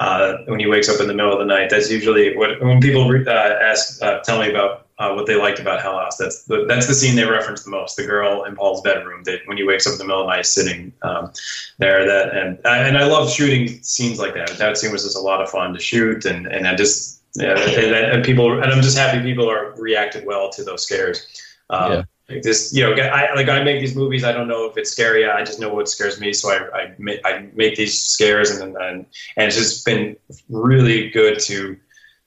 uh, 0.00 0.38
when 0.46 0.58
he 0.60 0.66
wakes 0.66 0.88
up 0.88 1.00
in 1.00 1.06
the 1.06 1.14
middle 1.14 1.32
of 1.32 1.38
the 1.38 1.44
night. 1.44 1.70
That's 1.70 1.90
usually 1.90 2.36
what 2.36 2.60
when 2.60 2.80
people 2.80 3.08
re- 3.08 3.24
uh, 3.24 3.30
ask, 3.30 4.02
uh, 4.02 4.20
tell 4.20 4.40
me 4.40 4.50
about 4.50 4.88
uh, 4.98 5.14
what 5.14 5.26
they 5.26 5.36
liked 5.36 5.60
about 5.60 5.80
Hell 5.80 5.96
House. 5.98 6.16
That's 6.18 6.44
the, 6.44 6.66
that's 6.66 6.86
the 6.86 6.94
scene 6.94 7.16
they 7.16 7.24
reference 7.24 7.62
the 7.62 7.70
most. 7.70 7.96
The 7.96 8.04
girl 8.04 8.44
in 8.44 8.54
Paul's 8.54 8.82
bedroom. 8.82 9.22
That 9.24 9.40
when 9.46 9.56
he 9.56 9.62
wakes 9.62 9.86
up 9.86 9.92
in 9.92 9.98
the 9.98 10.04
middle 10.04 10.20
of 10.22 10.26
the 10.26 10.34
night, 10.36 10.46
sitting 10.46 10.92
um, 11.02 11.32
there. 11.78 12.06
That 12.06 12.36
and 12.36 12.58
and 12.66 12.98
I 12.98 13.06
love 13.06 13.30
shooting 13.30 13.82
scenes 13.82 14.18
like 14.18 14.34
that. 14.34 14.58
That 14.58 14.76
scene 14.76 14.92
was 14.92 15.04
just 15.04 15.16
a 15.16 15.20
lot 15.20 15.40
of 15.40 15.48
fun 15.48 15.72
to 15.72 15.80
shoot, 15.80 16.26
and 16.26 16.46
and 16.46 16.66
I 16.66 16.74
just 16.74 17.19
yeah, 17.36 17.58
and, 17.58 17.94
and 17.94 18.24
people, 18.24 18.52
and 18.60 18.72
I'm 18.72 18.82
just 18.82 18.98
happy 18.98 19.22
people 19.22 19.50
are 19.50 19.74
reacted 19.76 20.26
well 20.26 20.50
to 20.50 20.64
those 20.64 20.82
scares. 20.82 21.26
Um, 21.70 21.92
Yeah. 21.92 22.02
Like 22.28 22.42
this, 22.42 22.72
you 22.72 22.84
know, 22.84 22.92
I 22.92 23.34
like 23.34 23.48
I 23.48 23.60
make 23.64 23.80
these 23.80 23.96
movies. 23.96 24.22
I 24.22 24.30
don't 24.30 24.46
know 24.46 24.64
if 24.70 24.76
it's 24.76 24.90
scary. 24.90 25.28
I 25.28 25.44
just 25.44 25.58
know 25.58 25.74
what 25.74 25.88
scares 25.88 26.20
me, 26.20 26.32
so 26.32 26.48
I 26.48 26.78
I 26.78 26.94
make, 26.96 27.20
I 27.24 27.48
make 27.54 27.74
these 27.74 28.00
scares, 28.00 28.50
and 28.50 28.76
and 28.76 29.04
and 29.36 29.46
it's 29.48 29.56
just 29.56 29.84
been 29.84 30.16
really 30.48 31.10
good 31.10 31.40
to 31.40 31.76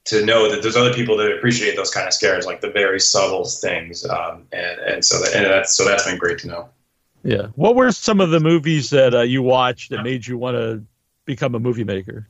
to 0.06 0.26
know 0.26 0.52
that 0.52 0.62
there's 0.62 0.76
other 0.76 0.94
people 0.94 1.16
that 1.16 1.32
appreciate 1.32 1.78
those 1.78 1.90
kind 1.90 2.06
of 2.06 2.14
scares, 2.14 2.46
like 2.46 2.60
the 2.60 2.70
very 2.72 3.00
subtle 3.00 3.46
things, 3.46 4.06
um, 4.06 4.46
and 4.52 4.80
and 4.82 5.06
so 5.06 5.22
that 5.22 5.34
and 5.36 5.46
that's 5.46 5.74
so 5.74 5.86
that's 5.86 6.06
been 6.06 6.18
great 6.18 6.40
to 6.40 6.48
know. 6.48 6.70
Yeah. 7.24 7.48
What 7.56 7.76
were 7.76 7.92
some 7.94 8.20
of 8.20 8.30
the 8.30 8.42
movies 8.42 8.90
that 8.90 9.14
uh, 9.14 9.22
you 9.22 9.42
watched 9.42 9.92
that 9.92 10.04
made 10.04 10.28
you 10.28 10.38
want 10.38 10.58
to 10.58 10.84
become 11.24 11.56
a 11.56 11.60
movie 11.60 11.86
maker? 11.86 12.28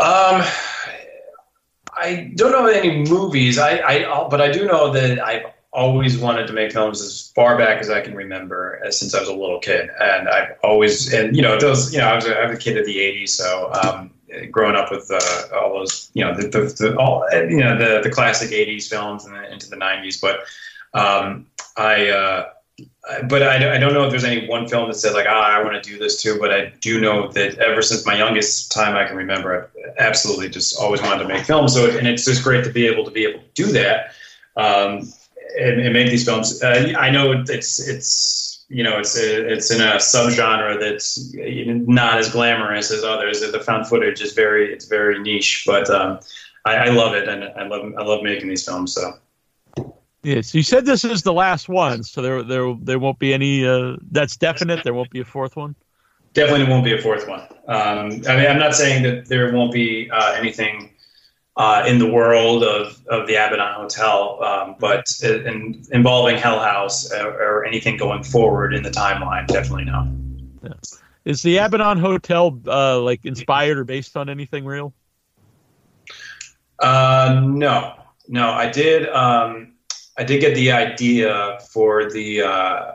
Um, 0.00 0.44
I 1.96 2.32
don't 2.34 2.52
know 2.52 2.66
any 2.66 3.04
movies. 3.08 3.58
I, 3.58 3.78
I, 3.78 4.28
but 4.28 4.40
I 4.40 4.50
do 4.50 4.66
know 4.66 4.90
that 4.92 5.20
I've 5.20 5.46
always 5.72 6.16
wanted 6.16 6.46
to 6.46 6.52
make 6.52 6.72
films 6.72 7.00
as 7.00 7.32
far 7.34 7.58
back 7.58 7.80
as 7.80 7.90
I 7.90 8.00
can 8.00 8.14
remember, 8.14 8.80
uh, 8.84 8.90
since 8.90 9.14
I 9.14 9.20
was 9.20 9.28
a 9.28 9.34
little 9.34 9.58
kid, 9.58 9.90
and 10.00 10.28
I've 10.28 10.56
always, 10.62 11.12
and 11.12 11.34
you 11.36 11.42
know, 11.42 11.58
those, 11.58 11.92
you 11.92 11.98
know, 11.98 12.06
I 12.06 12.14
was 12.14 12.26
a, 12.26 12.38
I 12.38 12.46
was 12.46 12.56
a 12.56 12.60
kid 12.60 12.76
of 12.76 12.86
the 12.86 12.96
'80s, 12.96 13.30
so 13.30 13.72
um, 13.82 14.10
growing 14.50 14.76
up 14.76 14.90
with 14.90 15.10
uh, 15.10 15.56
all 15.56 15.74
those, 15.74 16.10
you 16.14 16.24
know, 16.24 16.34
the, 16.34 16.48
the, 16.48 16.60
the 16.78 16.96
all, 16.96 17.24
uh, 17.32 17.42
you 17.42 17.58
know, 17.58 17.76
the 17.76 18.00
the 18.02 18.10
classic 18.10 18.50
'80s 18.50 18.88
films 18.88 19.24
and 19.24 19.34
then 19.34 19.44
into 19.52 19.68
the 19.68 19.76
'90s, 19.76 20.20
but 20.20 20.40
um, 20.98 21.46
I. 21.76 22.08
Uh, 22.08 22.50
but 23.28 23.42
I, 23.42 23.76
I 23.76 23.78
don't 23.78 23.92
know 23.92 24.04
if 24.04 24.10
there's 24.10 24.24
any 24.24 24.48
one 24.48 24.66
film 24.66 24.88
that 24.88 24.94
said 24.94 25.14
like 25.14 25.26
ah 25.28 25.58
I 25.58 25.62
want 25.62 25.82
to 25.82 25.90
do 25.90 25.98
this 25.98 26.20
too. 26.20 26.38
But 26.40 26.52
I 26.52 26.72
do 26.80 27.00
know 27.00 27.28
that 27.32 27.58
ever 27.58 27.82
since 27.82 28.04
my 28.04 28.16
youngest 28.16 28.72
time 28.72 28.96
I 28.96 29.06
can 29.06 29.16
remember, 29.16 29.70
I've 29.86 29.94
absolutely 29.98 30.48
just 30.48 30.78
always 30.78 31.00
wanted 31.02 31.22
to 31.22 31.28
make 31.28 31.44
films. 31.44 31.74
So 31.74 31.96
and 31.96 32.06
it's 32.06 32.24
just 32.24 32.42
great 32.42 32.64
to 32.64 32.72
be 32.72 32.86
able 32.86 33.04
to 33.04 33.10
be 33.10 33.24
able 33.26 33.40
to 33.40 33.48
do 33.54 33.66
that 33.72 34.14
um, 34.56 35.08
and, 35.58 35.80
and 35.80 35.92
make 35.92 36.10
these 36.10 36.24
films. 36.24 36.62
Uh, 36.62 36.94
I 36.98 37.10
know 37.10 37.44
it's 37.48 37.86
it's 37.86 38.64
you 38.68 38.82
know 38.82 38.98
it's 38.98 39.16
it's 39.16 39.70
in 39.70 39.80
a 39.80 39.96
subgenre 39.96 40.80
that's 40.80 41.32
not 41.34 42.18
as 42.18 42.30
glamorous 42.30 42.90
as 42.90 43.04
others. 43.04 43.40
The 43.40 43.60
found 43.60 43.86
footage 43.86 44.20
is 44.20 44.32
very 44.32 44.72
it's 44.72 44.86
very 44.86 45.20
niche, 45.20 45.64
but 45.66 45.88
um, 45.90 46.18
I, 46.64 46.76
I 46.76 46.88
love 46.88 47.14
it 47.14 47.28
and 47.28 47.44
I 47.44 47.66
love 47.66 47.92
I 47.96 48.02
love 48.02 48.22
making 48.22 48.48
these 48.48 48.64
films. 48.64 48.94
So. 48.94 49.18
Yes, 50.24 50.54
you 50.54 50.62
said 50.62 50.86
this 50.86 51.04
is 51.04 51.22
the 51.22 51.34
last 51.34 51.68
one, 51.68 52.02
so 52.02 52.22
there 52.22 52.42
there 52.42 52.74
there 52.80 52.98
won't 52.98 53.18
be 53.18 53.34
any. 53.34 53.66
Uh, 53.66 53.96
that's 54.10 54.36
definite. 54.36 54.82
There 54.82 54.94
won't 54.94 55.10
be 55.10 55.20
a 55.20 55.24
fourth 55.24 55.54
one. 55.54 55.76
definitely 56.32 56.66
won't 56.66 56.84
be 56.84 56.92
a 56.92 57.00
fourth 57.00 57.28
one. 57.28 57.42
Um, 57.68 58.22
I 58.28 58.36
mean, 58.36 58.46
I'm 58.46 58.58
not 58.58 58.74
saying 58.74 59.02
that 59.04 59.26
there 59.26 59.52
won't 59.52 59.72
be 59.72 60.10
uh, 60.10 60.32
anything 60.32 60.90
uh, 61.56 61.84
in 61.86 61.98
the 61.98 62.10
world 62.10 62.64
of, 62.64 63.00
of 63.08 63.26
the 63.26 63.34
Abaddon 63.34 63.74
Hotel, 63.74 64.42
um, 64.42 64.76
but 64.80 65.06
in, 65.22 65.84
involving 65.92 66.36
Hell 66.36 66.58
House 66.58 67.12
or, 67.12 67.28
or 67.28 67.64
anything 67.64 67.96
going 67.96 68.24
forward 68.24 68.74
in 68.74 68.82
the 68.82 68.90
timeline, 68.90 69.46
definitely 69.46 69.84
no. 69.84 70.10
Is 71.24 71.42
the 71.42 71.58
Abaddon 71.58 71.98
Hotel 71.98 72.58
uh, 72.66 73.00
like 73.00 73.24
inspired 73.24 73.78
or 73.78 73.84
based 73.84 74.16
on 74.16 74.28
anything 74.28 74.64
real? 74.64 74.92
Uh, 76.80 77.40
no, 77.44 77.94
no, 78.26 78.50
I 78.50 78.68
did. 78.68 79.08
Um, 79.08 79.73
I 80.16 80.24
did 80.24 80.40
get 80.40 80.54
the 80.54 80.70
idea 80.70 81.58
for 81.70 82.10
the. 82.10 82.42
Uh, 82.42 82.92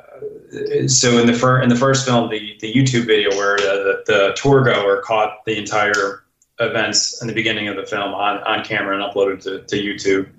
so 0.88 1.18
in 1.18 1.28
the 1.28 1.34
fir- 1.34 1.62
in 1.62 1.70
the 1.70 1.76
first 1.76 2.06
film, 2.06 2.30
the 2.30 2.58
the 2.60 2.74
YouTube 2.74 3.06
video 3.06 3.30
where 3.32 3.58
the, 3.58 4.04
the, 4.06 4.14
the 4.14 4.34
tour 4.36 4.64
goer 4.64 5.02
caught 5.02 5.44
the 5.46 5.58
entire 5.58 6.24
events 6.60 7.22
in 7.22 7.28
the 7.28 7.34
beginning 7.34 7.68
of 7.68 7.76
the 7.76 7.86
film 7.86 8.14
on, 8.14 8.38
on 8.44 8.64
camera 8.64 8.96
and 8.96 9.04
uploaded 9.04 9.42
to, 9.44 9.62
to 9.64 9.76
YouTube. 9.82 10.30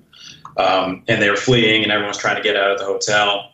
Um, 0.57 1.03
and 1.09 1.23
they 1.23 1.31
were 1.31 1.37
fleeing, 1.37 1.83
and 1.83 1.93
everyone 1.93 2.09
was 2.09 2.19
trying 2.19 2.37
to 2.37 2.43
get 2.43 2.57
out 2.57 2.71
of 2.71 2.79
the 2.79 2.85
hotel. 2.85 3.53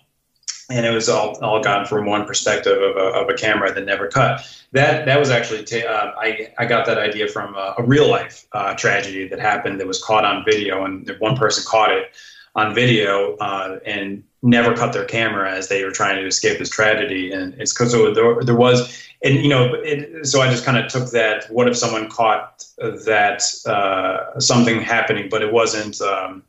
And 0.69 0.85
it 0.85 0.91
was 0.91 1.09
all, 1.09 1.37
all 1.45 1.63
gotten 1.63 1.87
from 1.87 2.07
one 2.07 2.27
perspective 2.27 2.77
of 2.83 2.97
a, 2.97 3.21
of 3.21 3.29
a 3.29 3.35
camera 3.35 3.73
that 3.73 3.85
never 3.85 4.09
cut. 4.09 4.45
That 4.73 5.07
that 5.07 5.19
was 5.19 5.31
actually 5.31 5.63
ta- 5.65 5.89
uh, 5.89 6.15
I 6.19 6.53
I 6.59 6.67
got 6.67 6.87
that 6.87 6.99
idea 6.99 7.29
from 7.29 7.55
a, 7.55 7.77
a 7.79 7.85
real 7.85 8.09
life 8.09 8.47
uh, 8.53 8.75
tragedy 8.75 9.29
that 9.29 9.39
happened 9.39 9.79
that 9.79 9.87
was 9.87 10.03
caught 10.03 10.25
on 10.25 10.45
video, 10.45 10.85
and 10.85 11.09
one 11.21 11.37
person 11.37 11.65
caught 11.67 11.93
it 11.93 12.17
on 12.57 12.75
video 12.75 13.37
uh, 13.37 13.79
and 13.87 14.25
never 14.43 14.75
cut 14.75 14.93
their 14.93 15.05
camera 15.05 15.53
as 15.53 15.69
they 15.69 15.85
were 15.85 15.91
trying 15.91 16.17
to 16.17 16.27
escape 16.27 16.59
this 16.59 16.71
tragedy. 16.71 17.31
And 17.31 17.55
it's 17.61 17.73
because 17.73 17.93
so 17.93 18.13
there, 18.13 18.43
there 18.43 18.57
was, 18.57 19.07
and 19.23 19.37
you 19.37 19.49
know, 19.49 19.75
it, 19.75 20.27
so 20.27 20.41
I 20.41 20.51
just 20.51 20.65
kind 20.65 20.79
of 20.79 20.91
took 20.91 21.11
that. 21.11 21.51
What 21.51 21.69
if 21.69 21.77
someone 21.77 22.09
caught 22.09 22.65
that 22.79 23.43
uh, 23.67 24.41
something 24.41 24.81
happening, 24.81 25.29
but 25.31 25.43
it 25.43 25.53
wasn't. 25.53 26.01
Um, 26.01 26.43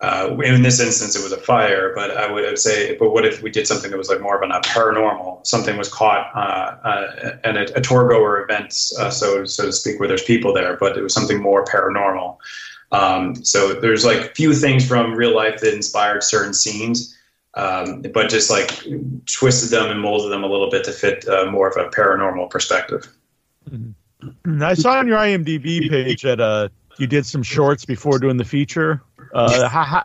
uh, 0.00 0.36
in 0.42 0.62
this 0.62 0.80
instance, 0.80 1.14
it 1.14 1.22
was 1.22 1.30
a 1.30 1.36
fire, 1.36 1.92
but 1.94 2.16
I 2.16 2.28
would 2.28 2.58
say, 2.58 2.96
but 2.96 3.10
what 3.10 3.24
if 3.24 3.40
we 3.40 3.52
did 3.52 3.68
something 3.68 3.88
that 3.92 3.96
was 3.96 4.08
like 4.08 4.20
more 4.20 4.36
of 4.36 4.42
a 4.42 4.60
paranormal? 4.60 5.46
Something 5.46 5.76
was 5.76 5.88
caught 5.88 6.28
uh, 6.34 6.76
uh, 6.84 7.36
at 7.44 7.56
a, 7.56 7.78
a 7.78 7.80
tour 7.80 8.08
goer 8.08 8.42
event, 8.42 8.74
uh, 8.98 9.10
so 9.10 9.44
so 9.44 9.66
to 9.66 9.72
speak, 9.72 10.00
where 10.00 10.08
there's 10.08 10.24
people 10.24 10.52
there, 10.52 10.76
but 10.76 10.98
it 10.98 11.02
was 11.02 11.14
something 11.14 11.40
more 11.40 11.64
paranormal. 11.64 12.36
Um, 12.92 13.34
so 13.44 13.72
there's 13.72 14.04
like 14.04 14.36
few 14.36 14.54
things 14.54 14.86
from 14.86 15.14
real 15.14 15.34
life 15.34 15.60
that 15.60 15.74
inspired 15.74 16.22
certain 16.22 16.54
scenes, 16.54 17.16
um, 17.54 18.02
but 18.12 18.28
just 18.28 18.50
like 18.50 18.70
twisted 19.26 19.70
them 19.70 19.90
and 19.90 20.00
molded 20.00 20.30
them 20.30 20.44
a 20.44 20.46
little 20.46 20.70
bit 20.70 20.84
to 20.84 20.92
fit 20.92 21.26
uh, 21.26 21.50
more 21.50 21.68
of 21.68 21.76
a 21.76 21.88
paranormal 21.90 22.50
perspective. 22.50 23.08
I 24.46 24.74
saw 24.74 24.98
on 24.98 25.08
your 25.08 25.18
IMDb 25.18 25.88
page 25.88 26.22
that 26.22 26.38
uh, 26.38 26.68
you 26.98 27.06
did 27.06 27.26
some 27.26 27.42
shorts 27.42 27.84
before 27.84 28.18
doing 28.18 28.36
the 28.36 28.44
feature. 28.44 29.02
Uh, 29.32 29.68
how, 29.68 29.84
how, 29.84 30.04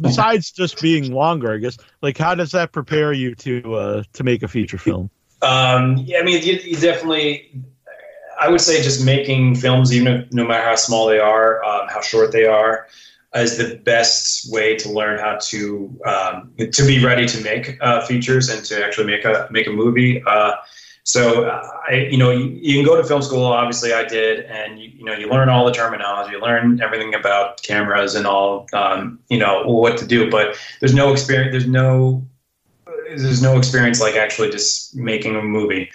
besides 0.00 0.50
just 0.50 0.82
being 0.82 1.12
longer, 1.12 1.54
I 1.54 1.58
guess, 1.58 1.78
like 2.02 2.18
how 2.18 2.34
does 2.34 2.50
that 2.50 2.72
prepare 2.72 3.12
you 3.12 3.34
to 3.36 3.74
uh, 3.74 4.02
to 4.12 4.24
make 4.24 4.42
a 4.42 4.48
feature 4.48 4.78
film? 4.78 5.08
Um, 5.42 5.98
yeah, 5.98 6.18
I 6.18 6.22
mean, 6.22 6.42
you, 6.42 6.54
you 6.54 6.76
definitely. 6.76 7.62
I 8.40 8.48
would 8.48 8.60
say 8.60 8.82
just 8.82 9.04
making 9.04 9.56
films, 9.56 9.92
even 9.92 10.08
if, 10.08 10.32
no 10.32 10.46
matter 10.46 10.64
how 10.64 10.76
small 10.76 11.06
they 11.06 11.18
are, 11.18 11.64
um, 11.64 11.88
how 11.88 12.00
short 12.00 12.32
they 12.32 12.44
are, 12.44 12.86
is 13.34 13.56
the 13.56 13.76
best 13.84 14.52
way 14.52 14.76
to 14.76 14.90
learn 14.90 15.18
how 15.18 15.38
to 15.40 16.00
um, 16.06 16.52
to 16.58 16.86
be 16.86 17.04
ready 17.04 17.26
to 17.26 17.40
make 17.42 17.76
uh, 17.80 18.04
features 18.06 18.48
and 18.48 18.64
to 18.66 18.84
actually 18.84 19.06
make 19.06 19.24
a 19.24 19.48
make 19.50 19.66
a 19.66 19.72
movie. 19.72 20.22
Uh, 20.24 20.52
so 21.04 21.44
I, 21.44 22.08
you 22.10 22.16
know, 22.16 22.30
you, 22.30 22.46
you, 22.46 22.74
can 22.76 22.84
go 22.84 22.96
to 22.96 23.06
film 23.06 23.20
school. 23.20 23.44
Obviously, 23.44 23.92
I 23.92 24.04
did, 24.04 24.46
and 24.46 24.80
you, 24.80 24.88
you 24.88 25.04
know, 25.04 25.12
you 25.12 25.28
learn 25.28 25.50
all 25.50 25.66
the 25.66 25.72
terminology, 25.72 26.32
you 26.32 26.40
learn 26.40 26.80
everything 26.80 27.14
about 27.14 27.62
cameras 27.62 28.14
and 28.14 28.26
all, 28.26 28.66
um, 28.72 29.18
you 29.28 29.38
know, 29.38 29.64
what 29.66 29.98
to 29.98 30.06
do. 30.06 30.30
But 30.30 30.56
there's 30.80 30.94
no 30.94 31.12
experience. 31.12 31.52
There's 31.52 31.66
no 31.66 32.24
there's 33.08 33.42
no 33.42 33.58
experience 33.58 34.00
like 34.00 34.16
actually 34.16 34.50
just 34.50 34.96
making 34.96 35.36
a 35.36 35.42
movie, 35.42 35.90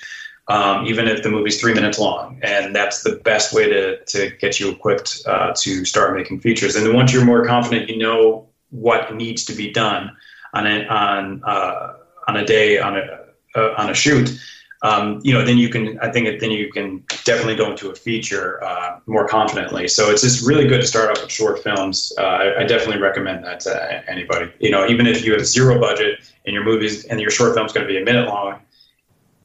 um, 0.50 0.86
even 0.86 1.08
if 1.08 1.24
the 1.24 1.30
movie's 1.30 1.60
three 1.60 1.74
minutes 1.74 1.98
long. 1.98 2.40
And 2.44 2.76
that's 2.76 3.04
the 3.04 3.16
best 3.24 3.54
way 3.54 3.70
to 3.70 4.04
to 4.04 4.32
get 4.42 4.60
you 4.60 4.70
equipped 4.70 5.22
uh, 5.26 5.54
to 5.56 5.86
start 5.86 6.16
making 6.16 6.42
features. 6.42 6.76
And 6.76 6.86
then 6.86 6.96
once 6.96 7.14
you're 7.14 7.26
more 7.26 7.46
confident, 7.46 7.90
you 7.90 7.98
know 7.98 8.48
what 8.72 9.16
needs 9.16 9.46
to 9.46 9.54
be 9.54 9.72
done 9.72 10.16
on 10.54 10.68
a 10.68 10.86
on 10.88 11.42
uh, 11.46 11.94
on 12.28 12.38
a 12.38 12.46
day 12.46 12.80
on 12.80 12.98
a 12.98 13.26
uh, 13.56 13.74
on 13.78 13.90
a 13.90 13.94
shoot 13.94 14.38
um, 14.82 15.20
you 15.24 15.34
know, 15.34 15.44
then 15.44 15.58
you 15.58 15.68
can, 15.68 16.00
I 16.00 16.10
think 16.10 16.40
then 16.40 16.52
you 16.52 16.72
can 16.72 17.04
definitely 17.26 17.56
go 17.56 17.70
into 17.70 17.90
a 17.90 17.96
feature 17.96 18.64
uh, 18.64 19.00
more 19.08 19.28
confidently. 19.28 19.90
So 19.90 20.10
it's 20.10 20.22
just 20.22 20.48
really 20.48 20.68
good 20.68 20.80
to 20.80 20.88
start 20.88 21.10
off 21.10 21.22
with 21.22 21.32
short 21.32 21.62
films. 21.62 22.14
Uh, 22.18 22.22
I, 22.22 22.62
I, 22.62 22.64
definitely 22.64 23.02
recommend 23.02 23.44
that 23.44 23.60
to 23.62 24.10
anybody. 24.10 24.50
You 24.60 24.72
know, 24.72 24.88
even 24.88 25.06
if 25.06 25.26
you 25.26 25.34
have 25.34 25.46
zero 25.46 25.80
budget 25.80 26.20
and 26.46 26.54
your 26.54 26.64
movies 26.64 27.04
and 27.06 27.20
your 27.20 27.30
short 27.30 27.56
film's 27.56 27.74
going 27.74 27.86
to 27.86 27.92
be 27.92 28.00
a 28.00 28.06
minute 28.06 28.28
long, 28.28 28.62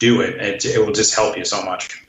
do 0.04 0.20
it. 0.20 0.34
it. 0.40 0.64
It 0.64 0.78
will 0.84 0.92
just 0.92 1.14
help 1.14 1.36
you 1.36 1.44
so 1.44 1.62
much. 1.64 2.04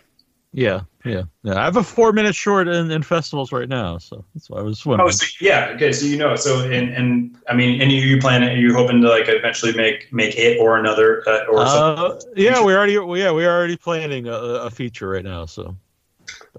Yeah, 0.56 0.82
yeah, 1.04 1.24
yeah. 1.44 1.60
I 1.60 1.66
have 1.66 1.76
a 1.76 1.84
four-minute 1.84 2.34
short 2.34 2.70
in, 2.70 2.90
in 2.90 3.04
festivals 3.04 3.52
right 3.52 3.68
now, 3.68 3.98
so 3.98 4.24
that's 4.34 4.50
why 4.50 4.60
I 4.60 4.62
was 4.62 4.86
wondering. 4.86 5.10
Oh, 5.10 5.12
so, 5.12 5.26
yeah. 5.42 5.74
Okay, 5.76 5.92
so 5.92 6.06
you 6.06 6.18
know, 6.18 6.38
so 6.38 6.62
and 6.62 6.94
and 6.94 7.38
I 7.50 7.54
mean, 7.54 7.82
and 7.82 7.92
you, 7.92 8.00
you 8.00 8.22
plan? 8.22 8.42
Are 8.42 8.56
you 8.56 8.74
hoping 8.74 9.02
to 9.02 9.10
like 9.10 9.28
eventually 9.28 9.74
make 9.74 10.14
make 10.14 10.36
it 10.38 10.58
or 10.58 10.78
another 10.78 11.28
uh, 11.28 11.46
or 11.52 11.60
uh, 11.60 12.20
Yeah, 12.38 12.64
we 12.64 12.74
already 12.74 12.94
yeah 12.94 13.34
we 13.34 13.46
are 13.46 13.58
already 13.58 13.76
planning 13.76 14.28
a, 14.28 14.38
a 14.68 14.70
feature 14.70 15.10
right 15.10 15.26
now, 15.26 15.46
so 15.46 15.76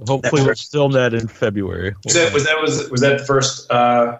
hopefully 0.06 0.42
we'll 0.42 0.54
film 0.54 0.92
that 0.92 1.14
in 1.14 1.26
February. 1.26 1.94
Was 2.04 2.14
that 2.14 2.34
was 2.34 2.44
that 2.44 2.60
was 2.60 2.90
was 2.90 3.00
that 3.00 3.20
the 3.20 3.24
first? 3.24 3.70
Uh, 3.70 4.18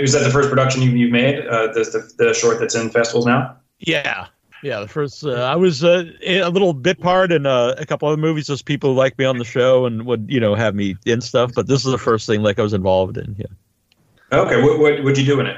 was 0.00 0.12
that 0.12 0.24
the 0.24 0.30
first 0.30 0.48
production 0.48 0.80
you, 0.80 0.90
you've 0.90 1.12
made? 1.12 1.46
Uh, 1.46 1.66
the, 1.74 1.84
the 1.84 2.24
the 2.24 2.34
short 2.34 2.60
that's 2.60 2.74
in 2.74 2.88
festivals 2.88 3.26
now? 3.26 3.58
Yeah, 3.78 4.28
yeah, 4.64 4.80
the 4.80 4.88
first 4.88 5.24
uh, 5.24 5.32
I 5.32 5.56
was 5.56 5.84
uh, 5.84 6.04
a 6.26 6.48
little 6.48 6.72
bit 6.72 6.98
part 6.98 7.32
in 7.32 7.44
uh, 7.44 7.74
a 7.76 7.84
couple 7.84 8.08
other 8.08 8.16
movies. 8.16 8.46
Those 8.46 8.62
people 8.62 8.90
who 8.90 8.96
like 8.96 9.18
me 9.18 9.26
on 9.26 9.36
the 9.36 9.44
show 9.44 9.84
and 9.84 10.06
would 10.06 10.26
you 10.28 10.40
know 10.40 10.54
have 10.54 10.74
me 10.74 10.96
in 11.04 11.20
stuff, 11.20 11.52
but 11.54 11.66
this 11.66 11.84
is 11.84 11.92
the 11.92 11.98
first 11.98 12.26
thing 12.26 12.42
like 12.42 12.58
I 12.58 12.62
was 12.62 12.72
involved 12.72 13.18
in. 13.18 13.36
Yeah. 13.38 13.46
Okay, 14.32 14.62
what 14.62 14.78
what 14.78 15.04
would 15.04 15.18
you 15.18 15.26
do 15.26 15.38
in 15.40 15.46
it? 15.46 15.56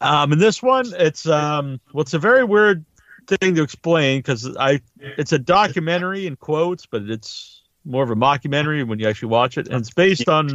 Um, 0.00 0.32
in 0.32 0.40
this 0.40 0.60
one, 0.60 0.86
it's 0.94 1.28
um, 1.28 1.80
well, 1.92 2.02
it's 2.02 2.12
a 2.12 2.18
very 2.18 2.42
weird 2.42 2.84
thing 3.28 3.54
to 3.54 3.62
explain 3.62 4.18
because 4.18 4.56
I 4.56 4.80
it's 4.98 5.32
a 5.32 5.38
documentary 5.38 6.26
in 6.26 6.34
quotes, 6.34 6.86
but 6.86 7.02
it's 7.02 7.62
more 7.84 8.02
of 8.02 8.10
a 8.10 8.16
mockumentary 8.16 8.86
when 8.86 8.98
you 8.98 9.08
actually 9.08 9.28
watch 9.28 9.58
it, 9.58 9.68
and 9.68 9.76
it's 9.76 9.94
based 9.94 10.28
on 10.28 10.54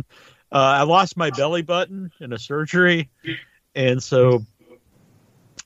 uh, 0.52 0.58
I 0.58 0.84
lost 0.84 1.16
my 1.16 1.30
belly 1.30 1.62
button 1.62 2.12
in 2.20 2.34
a 2.34 2.38
surgery, 2.38 3.10
and 3.74 4.04
so 4.04 4.46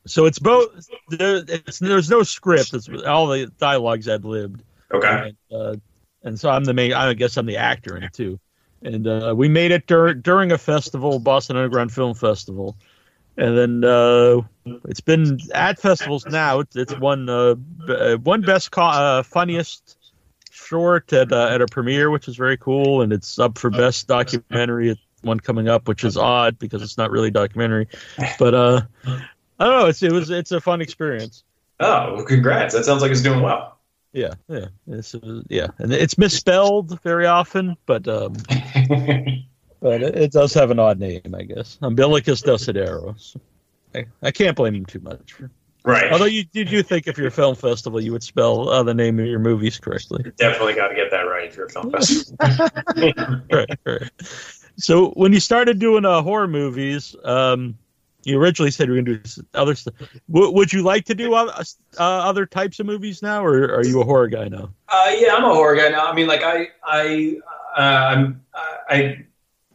so 0.06 0.26
it's 0.26 0.40
both. 0.40 0.90
There, 1.10 1.44
it's, 1.48 1.80
there's 1.80 2.10
no 2.10 2.24
script. 2.24 2.74
It's 2.74 2.90
all 3.06 3.28
the 3.28 3.48
dialogues 3.60 4.08
ad 4.08 4.26
libbed. 4.26 4.64
Okay. 4.94 5.34
And, 5.52 5.62
uh, 5.62 5.76
and 6.24 6.40
so 6.40 6.50
I'm 6.50 6.64
the 6.64 6.74
main. 6.74 6.94
I 6.94 7.14
guess 7.14 7.38
I'm 7.38 7.46
the 7.46 7.58
actor 7.58 7.98
in 7.98 8.04
it 8.04 8.14
too. 8.14 8.40
And 8.84 9.08
uh, 9.08 9.34
we 9.38 9.48
made 9.48 9.72
it 9.72 9.86
dur- 9.86 10.16
during 10.16 10.52
a 10.52 10.58
festival, 10.58 11.20
Boston 11.20 11.56
Underground 11.56 11.94
Film 11.94 12.16
Festival, 12.16 12.76
and 13.38 13.56
then 13.56 13.84
uh, 13.84 14.42
it's 14.86 15.02
been 15.02 15.40
at 15.54 15.80
festivals 15.80 16.26
now. 16.26 16.62
It's, 16.62 16.76
it's 16.76 16.98
won 16.98 17.30
uh, 17.30 17.54
b- 17.54 18.16
one 18.16 18.42
best 18.42 18.72
co- 18.72 18.82
uh, 18.82 19.24
funniest 19.24 19.98
short 20.50 21.14
at 21.14 21.32
uh, 21.32 21.50
at 21.50 21.62
a 21.62 21.68
premiere, 21.68 22.10
which 22.10 22.28
is 22.28 22.36
very 22.36 22.58
cool, 22.58 23.02
and 23.04 23.14
it's 23.14 23.38
up 23.38 23.60
for 23.60 23.70
best 23.70 24.08
documentary 24.08 24.90
at 24.90 24.98
one 25.22 25.40
coming 25.40 25.68
up, 25.68 25.88
which 25.88 26.04
is 26.04 26.18
odd 26.18 26.58
because 26.58 26.82
it's 26.82 26.98
not 26.98 27.12
really 27.12 27.30
documentary. 27.30 27.88
But 28.40 28.54
uh, 28.56 28.82
I 29.62 29.66
don't 29.66 29.80
know. 29.80 29.86
It's 29.86 30.02
it 30.02 30.12
was 30.12 30.32
it's 30.32 30.52
a 30.52 30.60
fun 30.60 30.82
experience. 30.82 31.44
Oh, 31.80 32.16
well, 32.16 32.26
congrats! 32.26 32.74
That 32.74 32.84
sounds 32.84 33.04
like 33.04 33.12
it's 33.12 33.22
doing 33.22 33.42
well. 33.42 33.78
Yeah, 34.12 34.34
yeah, 34.48 34.66
it's, 34.88 35.14
uh, 35.14 35.44
yeah, 35.50 35.68
and 35.78 35.94
it's 35.94 36.18
misspelled 36.18 37.00
very 37.04 37.28
often, 37.28 37.78
but 37.86 38.08
um, 38.08 38.34
but 39.80 40.02
it, 40.02 40.18
it, 40.18 40.32
does 40.32 40.56
have 40.56 40.72
an 40.72 40.80
odd 40.80 41.00
name, 41.00 41.36
I 41.38 41.44
guess. 41.44 41.78
Umbilicus 41.84 42.42
Desideros. 42.42 43.38
I, 43.94 44.08
I 44.24 44.32
can't 44.32 44.58
blame 44.58 44.74
him 44.74 44.86
too 44.88 45.00
much. 45.00 45.36
Right. 45.86 46.12
Although 46.12 46.26
you 46.26 46.44
did 46.44 46.72
you 46.72 46.82
think 46.82 47.06
if 47.06 47.20
you're 47.20 47.28
a 47.28 47.32
film 47.32 47.56
festival 47.56 48.02
you 48.02 48.12
would 48.14 48.24
spell 48.24 48.68
uh, 48.68 48.82
the 48.82 48.96
name 48.96 49.20
of 49.20 49.28
your 49.28 49.40
movies 49.40 49.78
correctly? 49.78 50.32
Definitely 50.38 50.74
got 50.74 50.88
to 50.88 50.96
get 50.96 51.12
that 51.12 51.22
right 51.22 51.48
if 51.48 51.56
you're 51.56 51.68
a 51.68 51.70
film 51.70 51.92
festival. 51.92 52.38
right, 53.52 53.80
right. 53.86 54.10
So 54.78 55.12
when 55.12 55.34
you 55.34 55.40
started 55.40 55.78
doing 55.78 56.04
uh, 56.06 56.24
horror 56.24 56.48
movies, 56.48 57.16
um, 57.24 57.78
you 58.24 58.40
originally 58.40 58.72
said 58.72 58.88
you 58.88 58.94
were 58.94 59.02
going 59.02 59.18
to 59.18 59.18
do 59.18 59.48
other 59.54 59.76
stuff. 59.76 59.94
W- 60.32 60.52
would 60.52 60.72
you 60.72 60.84
like 60.84 61.06
to 61.06 61.16
do 61.16 61.34
other, 61.34 61.54
uh, 62.00 62.04
other 62.04 62.46
types 62.46 62.80
of 62.80 62.86
movies 62.86 63.22
now, 63.22 63.44
or 63.44 63.74
are 63.74 63.86
you 63.86 64.02
a 64.02 64.06
horror 64.06 64.28
guy 64.28 64.48
now? 64.48 64.72
Uh, 64.90 65.16
yeah, 65.18 65.36
I'm 65.36 65.44
a 65.44 65.54
horror 65.54 65.76
guy 65.76 65.90
now. 65.90 66.08
I 66.08 66.14
mean, 66.14 66.28
like 66.28 66.44
I, 66.44 66.68
I, 66.84 67.38
uh, 67.76 68.32
I, 68.90 69.26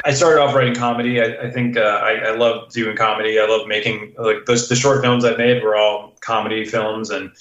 I 0.05 0.13
started 0.13 0.41
off 0.41 0.55
writing 0.55 0.75
comedy. 0.75 1.21
I, 1.21 1.47
I 1.47 1.51
think 1.51 1.77
uh, 1.77 1.81
I, 1.81 2.13
I 2.27 2.37
love 2.37 2.71
doing 2.73 2.97
comedy. 2.97 3.41
I 3.41 3.47
love 3.47 3.67
making 3.67 4.15
like 4.19 4.45
those, 4.47 4.69
the 4.69 4.77
short 4.77 5.03
films 5.03 5.25
I 5.25 5.37
made 5.37 5.63
were 5.63 5.77
all 5.77 6.15
comedy 6.21 6.65
films, 6.65 7.11
and 7.11 7.33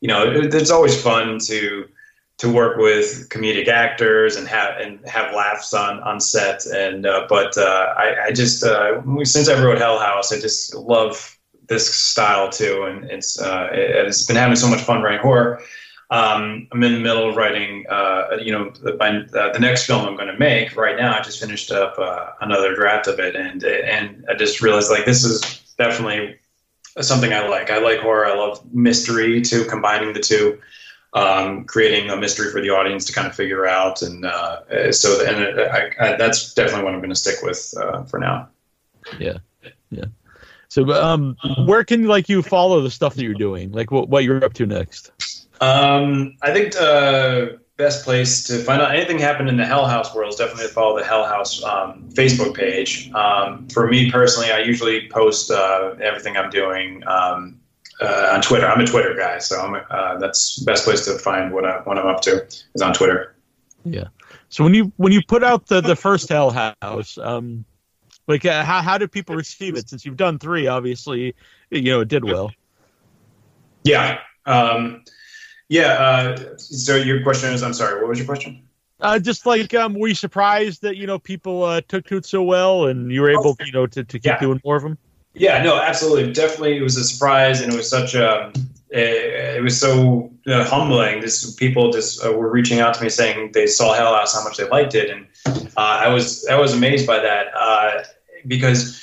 you 0.00 0.08
know, 0.08 0.30
it, 0.30 0.54
it's 0.54 0.70
always 0.70 1.00
fun 1.00 1.38
to 1.40 1.88
to 2.38 2.50
work 2.50 2.78
with 2.78 3.28
comedic 3.28 3.68
actors 3.68 4.36
and 4.36 4.48
have 4.48 4.78
and 4.80 5.06
have 5.06 5.34
laughs 5.34 5.72
on 5.72 6.00
on 6.00 6.20
set. 6.20 6.66
And 6.66 7.06
uh, 7.06 7.26
but 7.28 7.56
uh, 7.56 7.94
I, 7.96 8.26
I, 8.26 8.32
just 8.32 8.64
uh, 8.64 9.02
since 9.24 9.48
I 9.48 9.62
wrote 9.62 9.78
Hell 9.78 9.98
House, 9.98 10.32
I 10.32 10.40
just 10.40 10.74
love 10.74 11.38
this 11.68 11.92
style 11.94 12.50
too, 12.50 12.84
and 12.84 13.04
it's 13.10 13.40
uh, 13.40 13.68
it, 13.72 14.04
has 14.04 14.26
been 14.26 14.36
having 14.36 14.56
so 14.56 14.68
much 14.68 14.80
fun 14.80 15.02
writing 15.02 15.20
horror. 15.20 15.62
Um, 16.10 16.68
I'm 16.70 16.82
in 16.82 16.92
the 16.92 17.00
middle 17.00 17.30
of 17.30 17.34
writing, 17.34 17.86
uh, 17.88 18.36
you 18.40 18.52
know, 18.52 18.70
the, 18.82 18.94
uh, 18.94 19.52
the 19.52 19.58
next 19.58 19.86
film 19.86 20.06
I'm 20.06 20.16
going 20.16 20.28
to 20.28 20.38
make 20.38 20.76
right 20.76 20.96
now. 20.96 21.18
I 21.18 21.22
just 21.22 21.40
finished 21.40 21.72
up 21.72 21.94
another 22.40 22.74
draft 22.74 23.06
of 23.06 23.20
it, 23.20 23.36
and 23.36 23.62
and 23.62 24.24
I 24.28 24.34
just 24.34 24.60
realized 24.60 24.90
like 24.90 25.06
this 25.06 25.24
is 25.24 25.40
definitely 25.78 26.36
something 27.00 27.32
I 27.32 27.46
like. 27.48 27.70
I 27.70 27.78
like 27.78 28.00
horror. 28.00 28.26
I 28.26 28.34
love 28.34 28.60
mystery 28.74 29.40
too, 29.40 29.64
combining 29.66 30.12
the 30.12 30.20
two 30.20 30.60
um, 31.14 31.64
creating 31.64 32.10
a 32.10 32.16
mystery 32.16 32.50
for 32.50 32.60
the 32.60 32.70
audience 32.70 33.04
to 33.06 33.12
kind 33.12 33.26
of 33.26 33.34
figure 33.34 33.66
out. 33.66 34.02
And 34.02 34.24
uh, 34.24 34.92
so, 34.92 35.24
and 35.24 35.42
it, 35.42 35.58
I, 35.58 35.92
I, 36.00 36.16
that's 36.16 36.54
definitely 36.54 36.84
what 36.84 36.94
I'm 36.94 37.00
going 37.00 37.10
to 37.10 37.16
stick 37.16 37.36
with 37.42 37.72
uh, 37.80 38.02
for 38.04 38.18
now. 38.18 38.48
Yeah, 39.18 39.38
yeah. 39.90 40.04
So, 40.68 40.90
um, 40.92 41.36
where 41.66 41.84
can 41.84 42.04
like 42.04 42.28
you 42.28 42.42
follow 42.42 42.80
the 42.80 42.90
stuff 42.90 43.14
that 43.14 43.22
you're 43.22 43.34
doing? 43.34 43.70
Like 43.70 43.90
what, 43.90 44.08
what 44.08 44.24
you're 44.24 44.44
up 44.44 44.54
to 44.54 44.66
next? 44.66 45.12
Um, 45.60 46.36
I 46.42 46.52
think 46.52 46.74
uh, 46.76 47.58
best 47.76 48.04
place 48.04 48.44
to 48.44 48.58
find 48.58 48.82
out 48.82 48.92
anything 48.92 49.18
happened 49.18 49.48
in 49.48 49.56
the 49.56 49.66
Hell 49.66 49.86
House 49.86 50.12
world 50.14 50.30
is 50.30 50.36
definitely 50.36 50.66
to 50.66 50.72
follow 50.72 50.98
the 50.98 51.04
Hell 51.04 51.24
House 51.24 51.62
um, 51.62 52.08
Facebook 52.12 52.56
page. 52.56 53.12
Um, 53.12 53.68
for 53.68 53.86
me 53.86 54.10
personally, 54.10 54.50
I 54.50 54.58
usually 54.58 55.08
post 55.08 55.52
uh, 55.52 55.94
everything 56.00 56.36
I'm 56.36 56.50
doing 56.50 57.06
um, 57.06 57.60
uh, 58.00 58.30
on 58.34 58.42
Twitter. 58.42 58.66
I'm 58.66 58.80
a 58.80 58.86
Twitter 58.86 59.14
guy, 59.14 59.38
so 59.38 59.60
I'm, 59.60 59.82
uh, 59.90 60.18
that's 60.18 60.58
best 60.60 60.84
place 60.84 61.04
to 61.06 61.18
find 61.18 61.52
what, 61.52 61.64
I, 61.64 61.78
what 61.80 61.98
I'm 61.98 62.06
up 62.06 62.20
to 62.22 62.44
is 62.74 62.82
on 62.82 62.92
Twitter. 62.92 63.34
Yeah. 63.84 64.08
So 64.48 64.64
when 64.64 64.72
you 64.74 64.92
when 64.96 65.12
you 65.12 65.20
put 65.26 65.42
out 65.42 65.66
the 65.66 65.80
the 65.80 65.96
first 65.96 66.28
Hell 66.28 66.50
House, 66.50 67.18
um, 67.18 67.64
like 68.28 68.44
uh, 68.46 68.64
how 68.64 68.82
how 68.82 68.98
did 68.98 69.10
people 69.10 69.34
receive 69.34 69.76
it? 69.76 69.88
Since 69.88 70.06
you've 70.06 70.16
done 70.16 70.38
three, 70.38 70.66
obviously, 70.68 71.34
you 71.70 71.82
know 71.82 72.00
it 72.00 72.08
did 72.08 72.24
well. 72.24 72.52
Yeah. 73.82 74.20
Um, 74.46 75.02
yeah. 75.68 75.92
Uh, 75.92 76.56
so 76.56 76.96
your 76.96 77.22
question 77.22 77.52
is, 77.52 77.62
I'm 77.62 77.74
sorry, 77.74 78.00
what 78.00 78.08
was 78.08 78.18
your 78.18 78.26
question? 78.26 78.62
Uh, 79.00 79.18
just 79.18 79.44
like, 79.44 79.74
um, 79.74 79.94
were 79.94 80.08
you 80.08 80.14
surprised 80.14 80.82
that 80.82 80.96
you 80.96 81.06
know 81.06 81.18
people 81.18 81.64
uh, 81.64 81.80
took 81.88 82.06
to 82.06 82.16
it 82.16 82.24
so 82.24 82.42
well, 82.42 82.86
and 82.86 83.10
you 83.10 83.20
were 83.20 83.30
able, 83.30 83.56
you 83.64 83.72
know, 83.72 83.86
to, 83.86 84.04
to 84.04 84.18
keep 84.18 84.24
Yeah. 84.24 84.40
doing 84.40 84.60
more 84.64 84.76
of 84.76 84.82
them? 84.82 84.96
Yeah, 85.34 85.62
no, 85.62 85.80
absolutely, 85.80 86.32
definitely. 86.32 86.76
It 86.76 86.82
was 86.82 86.96
a 86.96 87.04
surprise, 87.04 87.60
and 87.60 87.72
it 87.72 87.76
was 87.76 87.90
such 87.90 88.14
a. 88.14 88.52
It, 88.90 89.56
it 89.56 89.62
was 89.62 89.78
so 89.78 90.30
uh, 90.46 90.64
humbling. 90.64 91.20
This 91.20 91.54
people 91.54 91.90
just 91.90 92.24
uh, 92.24 92.32
were 92.32 92.50
reaching 92.50 92.78
out 92.78 92.94
to 92.94 93.02
me 93.02 93.08
saying 93.08 93.50
they 93.52 93.66
saw 93.66 93.94
Hell 93.94 94.14
House, 94.14 94.32
how 94.32 94.44
much 94.44 94.56
they 94.56 94.68
liked 94.68 94.94
it, 94.94 95.10
and 95.10 95.26
uh, 95.76 96.04
I 96.04 96.08
was 96.08 96.46
I 96.46 96.56
was 96.56 96.72
amazed 96.72 97.06
by 97.06 97.18
that 97.18 97.48
uh, 97.58 98.04
because 98.46 99.02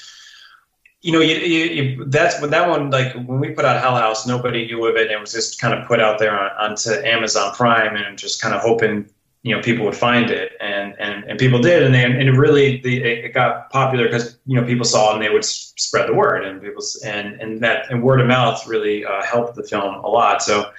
you 1.02 1.12
know 1.12 1.20
you, 1.20 1.36
you, 1.36 1.66
you, 1.66 2.06
that's 2.06 2.40
when 2.40 2.52
that 2.52 2.70
one 2.70 2.92
like 2.92 3.14
when 3.14 3.42
we 3.42 3.50
put 3.50 3.66
out 3.66 3.82
Hell 3.82 3.98
House, 3.98 4.26
nobody 4.26 4.66
knew 4.66 4.86
of 4.86 4.96
it, 4.96 5.08
and 5.08 5.12
it 5.12 5.20
was 5.20 5.34
just 5.34 5.60
kind 5.60 5.74
of 5.74 5.86
put 5.86 6.00
out 6.00 6.18
there 6.18 6.40
on, 6.40 6.72
onto 6.72 6.92
Amazon 6.92 7.54
Prime, 7.54 7.98
and 7.98 8.18
just 8.18 8.42
kind 8.42 8.56
of 8.56 8.62
hoping 8.62 9.10
you 9.44 9.56
know 9.56 9.62
people 9.62 9.86
would 9.86 9.96
find 9.96 10.30
it. 10.30 10.54
And 10.60 10.94
and, 11.00 11.24
and 11.26 11.40
people 11.40 11.60
did. 11.60 11.84
And 11.84 11.94
they 11.94 12.04
and 12.04 12.22
it 12.22 12.32
really 12.32 12.82
the, 12.82 13.04
it 13.04 13.34
got 13.34 13.70
popular 13.72 14.06
because 14.06 14.38
you 14.46 14.60
know 14.60 14.66
people 14.66 14.86
saw 14.86 15.12
it 15.12 15.14
and 15.16 15.24
they 15.24 15.30
would 15.30 15.44
s- 15.44 15.74
spread 15.78 16.08
the 16.08 16.14
word. 16.14 16.46
And 16.46 16.62
people 16.62 16.84
and 17.04 17.42
and 17.42 17.60
that 17.62 17.90
and 17.90 18.04
word 18.04 18.22
of 18.22 18.28
mouth 18.28 18.66
really 18.68 19.04
uh, 19.04 19.24
helped 19.24 19.56
the 19.56 19.64
film 19.64 19.96
a 19.96 20.08
lot. 20.08 20.44
So 20.44 20.72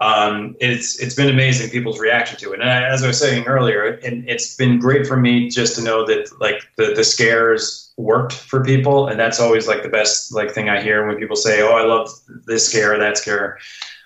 um, 0.00 0.56
it's 0.60 1.00
it's 1.00 1.14
been 1.14 1.30
amazing 1.30 1.70
people's 1.70 1.98
reaction 1.98 2.38
to 2.40 2.52
it. 2.52 2.60
And 2.60 2.68
I, 2.68 2.88
as 2.88 3.02
I 3.02 3.06
was 3.06 3.18
saying 3.18 3.46
earlier 3.46 3.98
and 4.04 4.28
it's 4.28 4.54
been 4.54 4.78
great 4.78 5.06
for 5.06 5.16
me 5.16 5.48
just 5.48 5.76
to 5.76 5.82
know 5.82 6.06
that 6.06 6.28
like 6.40 6.62
the 6.76 6.92
the 6.94 7.04
scares 7.04 7.92
worked 7.96 8.34
for 8.34 8.62
people. 8.62 9.08
And 9.08 9.18
that's 9.18 9.40
always 9.40 9.66
like 9.66 9.82
the 9.82 9.88
best 9.88 10.34
like 10.34 10.52
thing 10.52 10.68
I 10.68 10.82
hear 10.82 11.06
when 11.06 11.16
people 11.16 11.36
say 11.36 11.62
oh 11.62 11.72
I 11.72 11.84
love 11.84 12.10
this 12.46 12.68
scare 12.68 12.98
that 12.98 13.16
scare 13.16 13.58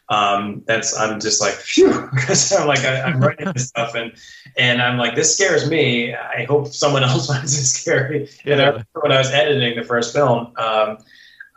um, 0.09 0.62
that's 0.67 0.97
I'm 0.99 1.21
just 1.21 1.40
like 1.40 1.55
phew 1.55 2.09
because 2.14 2.53
I'm 2.53 2.67
like 2.67 2.85
I, 2.85 3.03
I'm 3.03 3.21
writing 3.21 3.49
this 3.55 3.69
stuff 3.69 3.95
and 3.95 4.12
and 4.57 4.83
I'm 4.83 4.99
like 4.99 5.14
this 5.14 5.35
scares 5.35 5.69
me. 5.69 6.14
I 6.14 6.45
hope 6.45 6.69
someone 6.69 7.03
else 7.05 7.27
finds 7.27 7.57
it 7.59 7.64
scary. 7.64 8.29
And 8.47 8.61
I 8.61 8.64
Yeah. 8.64 8.67
remember 8.67 9.01
when 9.01 9.12
I 9.12 9.19
was 9.19 9.31
editing 9.31 9.77
the 9.77 9.85
first 9.85 10.14
film, 10.14 10.53
um, 10.57 10.99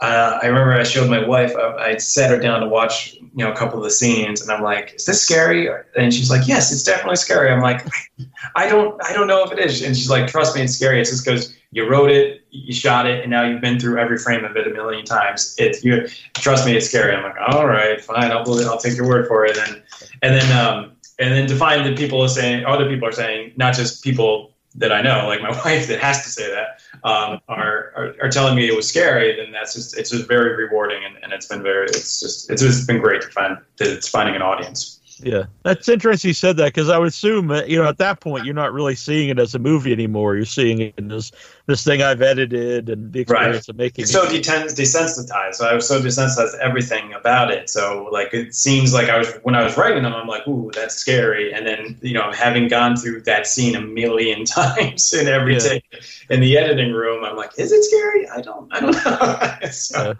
uh, 0.02 0.40
I 0.42 0.46
remember 0.48 0.74
I 0.74 0.84
showed 0.84 1.10
my 1.10 1.26
wife. 1.26 1.54
I, 1.58 1.92
I 1.92 1.98
sat 1.98 2.30
her 2.30 2.40
down 2.40 2.62
to 2.62 2.68
watch 2.68 3.14
you 3.16 3.30
know 3.44 3.52
a 3.52 3.56
couple 3.56 3.78
of 3.80 3.84
the 3.84 3.90
scenes, 3.92 4.42
and 4.42 4.52
I'm 4.52 4.62
like, 4.64 4.94
"Is 4.96 5.06
this 5.06 5.22
scary?" 5.22 5.68
And 5.98 6.14
she's 6.14 6.30
like, 6.30 6.48
"Yes, 6.48 6.72
it's 6.72 6.84
definitely 6.84 7.16
scary." 7.16 7.52
I'm 7.52 7.62
like, 7.62 7.86
"I 8.56 8.70
don't 8.70 9.02
I 9.04 9.14
don't 9.14 9.28
know 9.28 9.44
if 9.44 9.52
it 9.52 9.60
is." 9.60 9.82
And 9.82 9.96
she's 9.98 10.10
like, 10.10 10.28
"Trust 10.28 10.56
me, 10.56 10.62
it's 10.62 10.76
scary. 10.76 11.02
It's 11.02 11.10
just 11.10 11.26
because 11.26 11.54
you 11.72 11.90
wrote 11.90 12.12
it, 12.12 12.42
you 12.65 12.74
shot 12.74 13.06
it, 13.08 13.22
and 13.22 13.30
now 13.30 13.43
you've 13.43 13.62
been 13.62 13.80
through 13.80 14.00
every 14.00 14.17
frame 14.17 14.46
of 14.46 14.56
it 14.56 14.67
a 14.67 14.72
million 14.72 15.06
times. 15.06 15.56
It 15.58 15.84
you 15.84 16.08
trust 16.36 16.65
me, 16.65 16.76
it's 16.76 16.88
scary." 16.88 17.15
I'm 17.15 17.24
like, 17.24 17.36
"All 17.50 17.67
right, 17.67 18.00
fine, 18.02 18.32
I'll 18.32 18.43
believe, 18.43 18.67
I'll 18.67 18.78
take 18.78 18.96
your 18.96 19.08
word 19.08 19.28
for 19.28 19.46
it." 19.46 19.58
And 19.58 19.82
and 20.22 20.36
then 20.36 20.58
um, 20.58 20.91
and 21.20 21.34
then 21.34 21.48
to 21.48 21.56
find 21.56 21.86
that 21.86 21.98
people 21.98 22.22
are 22.22 22.30
saying, 22.30 22.65
other 22.65 22.88
people 22.88 23.08
are 23.08 23.13
saying, 23.13 23.54
not 23.56 23.74
just 23.74 24.04
people 24.04 24.54
that 24.76 24.91
I 24.91 25.02
know, 25.02 25.28
like 25.28 25.41
my 25.41 25.50
wife 25.65 25.88
that 25.88 26.00
has 26.00 26.24
to 26.24 26.30
say 26.30 26.50
that, 26.52 26.82
um, 27.04 27.39
are, 27.48 27.91
are 27.96 28.15
are 28.22 28.30
telling 28.30 28.56
me 28.56 28.67
it 28.67 28.76
was 28.76 28.88
scary. 28.88 29.36
Then 29.36 29.52
that's 29.52 29.74
just 29.74 29.98
it's 29.98 30.12
just 30.12 30.28
very 30.28 30.56
rewarding, 30.56 31.04
and, 31.04 31.15
and 31.24 31.34
it's 31.34 31.48
been 31.48 31.63
very 31.63 31.86
it's 31.86 32.20
just 32.20 32.50
it's 32.50 32.62
just 32.62 32.88
been 32.88 33.00
great 33.00 33.22
to 33.22 33.28
find 33.30 33.58
that 33.78 33.88
it's 33.88 34.08
finding 34.08 34.36
an 34.36 34.41
audience. 34.41 35.00
Yeah, 35.19 35.45
that's 35.63 35.89
interesting 35.89 36.30
you 36.30 36.34
said 36.34 36.58
that 36.58 36.65
because 36.67 36.89
I 36.89 36.97
would 36.99 37.08
assume 37.08 37.49
uh, 37.49 37.63
you 37.63 37.77
know 37.77 37.88
at 37.88 37.97
that 37.97 38.19
point 38.19 38.45
you're 38.45 38.53
not 38.53 38.71
really 38.71 38.93
seeing 38.95 39.30
it 39.30 39.39
as 39.39 39.56
a 39.56 39.60
movie 39.60 39.91
anymore. 39.91 40.36
You're 40.36 40.45
seeing 40.45 40.80
it 40.82 41.12
as 41.12 41.32
this 41.65 41.84
thing 41.84 42.03
I've 42.03 42.21
edited 42.21 42.89
and 42.89 43.12
the 43.12 43.21
experience 43.21 43.67
of 43.67 43.77
making 43.77 44.03
It's 44.03 44.12
so 44.12 44.23
it. 44.25 44.30
deten- 44.43 44.67
desensitized. 44.75 45.56
So 45.56 45.65
I 45.67 45.73
was 45.73 45.88
so 45.88 45.99
desensitized 45.99 46.51
to 46.51 46.60
everything 46.63 47.13
about 47.13 47.49
it. 47.51 47.69
So 47.69 48.10
like 48.12 48.34
it 48.34 48.53
seems 48.53 48.93
like 48.93 49.10
I 49.10 49.17
was 49.17 49.34
when 49.43 49.56
I 49.56 49.63
was 49.63 49.75
writing 49.75 50.03
them, 50.03 50.13
I'm 50.13 50.27
like, 50.27 50.47
ooh, 50.47 50.69
that's 50.73 50.95
scary. 50.95 51.51
And 51.53 51.65
then 51.65 51.97
you 52.01 52.13
know, 52.13 52.32
having 52.32 52.67
gone 52.67 52.95
through 52.95 53.21
that 53.21 53.47
scene 53.47 53.75
a 53.75 53.82
million 53.82 54.45
times 54.45 55.13
in 55.13 55.27
every 55.27 55.53
Yeah. 55.53 55.60
take 55.60 55.84
in 56.30 56.41
the 56.41 56.58
editing 56.58 56.91
room, 56.93 57.23
I'm 57.23 57.36
like, 57.36 57.51
is 57.58 57.71
it 57.71 57.84
scary? 57.84 58.27
I 58.30 58.41
don't, 58.41 58.71
I 58.71 58.80
don't 58.80 59.62
know. 59.63 59.69
so, 59.71 60.13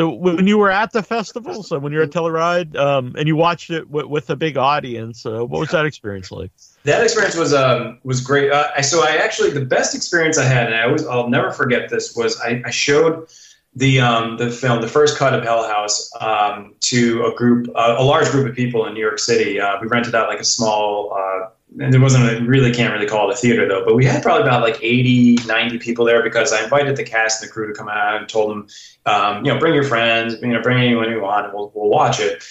So 0.00 0.08
when 0.08 0.46
you 0.46 0.56
were 0.56 0.70
at 0.70 0.92
the 0.92 1.02
festival, 1.02 1.62
so 1.62 1.78
when 1.78 1.92
you 1.92 1.98
were 1.98 2.04
at 2.04 2.10
Telluride, 2.10 2.74
um, 2.74 3.14
and 3.18 3.28
you 3.28 3.36
watched 3.36 3.68
it 3.68 3.90
with 3.90 4.30
a 4.30 4.34
big 4.34 4.56
audience, 4.56 5.26
uh, 5.26 5.44
what 5.44 5.60
was 5.60 5.68
that 5.72 5.84
experience 5.84 6.32
like? 6.32 6.50
that 6.84 7.02
experience 7.02 7.36
was 7.36 7.52
um 7.52 7.98
was 8.02 8.22
great. 8.22 8.50
Uh, 8.50 8.80
so 8.80 9.04
I 9.04 9.16
actually 9.16 9.50
the 9.50 9.66
best 9.66 9.94
experience 9.94 10.38
I 10.38 10.44
had, 10.44 10.68
and 10.68 10.74
I 10.74 10.84
always 10.84 11.04
I'll 11.04 11.28
never 11.28 11.50
forget 11.50 11.90
this 11.90 12.16
was 12.16 12.40
I, 12.40 12.62
I 12.64 12.70
showed 12.70 13.28
the 13.74 14.00
um 14.00 14.36
the 14.36 14.50
film 14.50 14.80
the 14.80 14.88
first 14.88 15.16
cut 15.16 15.32
of 15.32 15.44
Hell 15.44 15.66
House 15.66 16.10
um 16.20 16.74
to 16.80 17.24
a 17.24 17.34
group 17.34 17.68
uh, 17.76 17.96
a 17.98 18.04
large 18.04 18.28
group 18.30 18.48
of 18.48 18.54
people 18.54 18.86
in 18.86 18.94
New 18.94 19.00
York 19.00 19.18
City. 19.18 19.60
Uh, 19.60 19.78
we 19.80 19.86
rented 19.86 20.14
out 20.14 20.28
like 20.28 20.40
a 20.40 20.44
small. 20.44 21.12
Uh, 21.12 21.50
and 21.78 21.92
there 21.92 22.00
wasn't 22.00 22.24
a, 22.24 22.44
really 22.44 22.72
can't 22.72 22.92
really 22.92 23.06
call 23.06 23.30
it 23.30 23.34
a 23.34 23.36
theater 23.36 23.68
though, 23.68 23.84
but 23.84 23.94
we 23.94 24.04
had 24.04 24.24
probably 24.24 24.42
about 24.42 24.60
like 24.60 24.76
80, 24.82 25.38
90 25.46 25.78
people 25.78 26.04
there 26.04 26.20
because 26.20 26.52
I 26.52 26.64
invited 26.64 26.96
the 26.96 27.04
cast 27.04 27.40
and 27.40 27.48
the 27.48 27.52
crew 27.52 27.68
to 27.68 27.72
come 27.72 27.88
out 27.88 28.16
and 28.16 28.28
told 28.28 28.50
them, 28.50 28.66
um, 29.06 29.44
you 29.44 29.52
know, 29.52 29.58
bring 29.60 29.74
your 29.74 29.84
friends, 29.84 30.34
you 30.42 30.48
know, 30.48 30.60
bring 30.60 30.78
anyone 30.78 31.08
you 31.08 31.20
want, 31.20 31.46
and 31.46 31.54
we'll, 31.54 31.70
we'll 31.72 31.88
watch 31.88 32.18
it. 32.18 32.42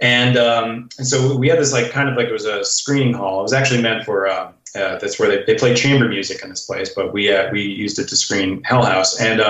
And 0.00 0.36
um, 0.36 0.88
and 0.98 1.06
so 1.06 1.36
we 1.36 1.48
had 1.48 1.58
this 1.58 1.72
like 1.72 1.90
kind 1.90 2.08
of 2.08 2.16
like 2.16 2.28
it 2.28 2.32
was 2.32 2.46
a 2.46 2.64
screening 2.64 3.12
hall. 3.12 3.40
It 3.40 3.42
was 3.42 3.52
actually 3.52 3.82
meant 3.82 4.04
for 4.04 4.28
uh, 4.28 4.52
uh, 4.76 4.98
that's 4.98 5.18
where 5.18 5.28
they, 5.28 5.44
they 5.44 5.58
play 5.58 5.74
chamber 5.74 6.08
music 6.08 6.42
in 6.42 6.48
this 6.48 6.64
place, 6.64 6.94
but 6.94 7.12
we 7.12 7.30
uh, 7.32 7.50
we 7.50 7.62
used 7.62 7.98
it 7.98 8.08
to 8.08 8.16
screen 8.16 8.62
Hell 8.62 8.84
House. 8.84 9.20
And 9.20 9.40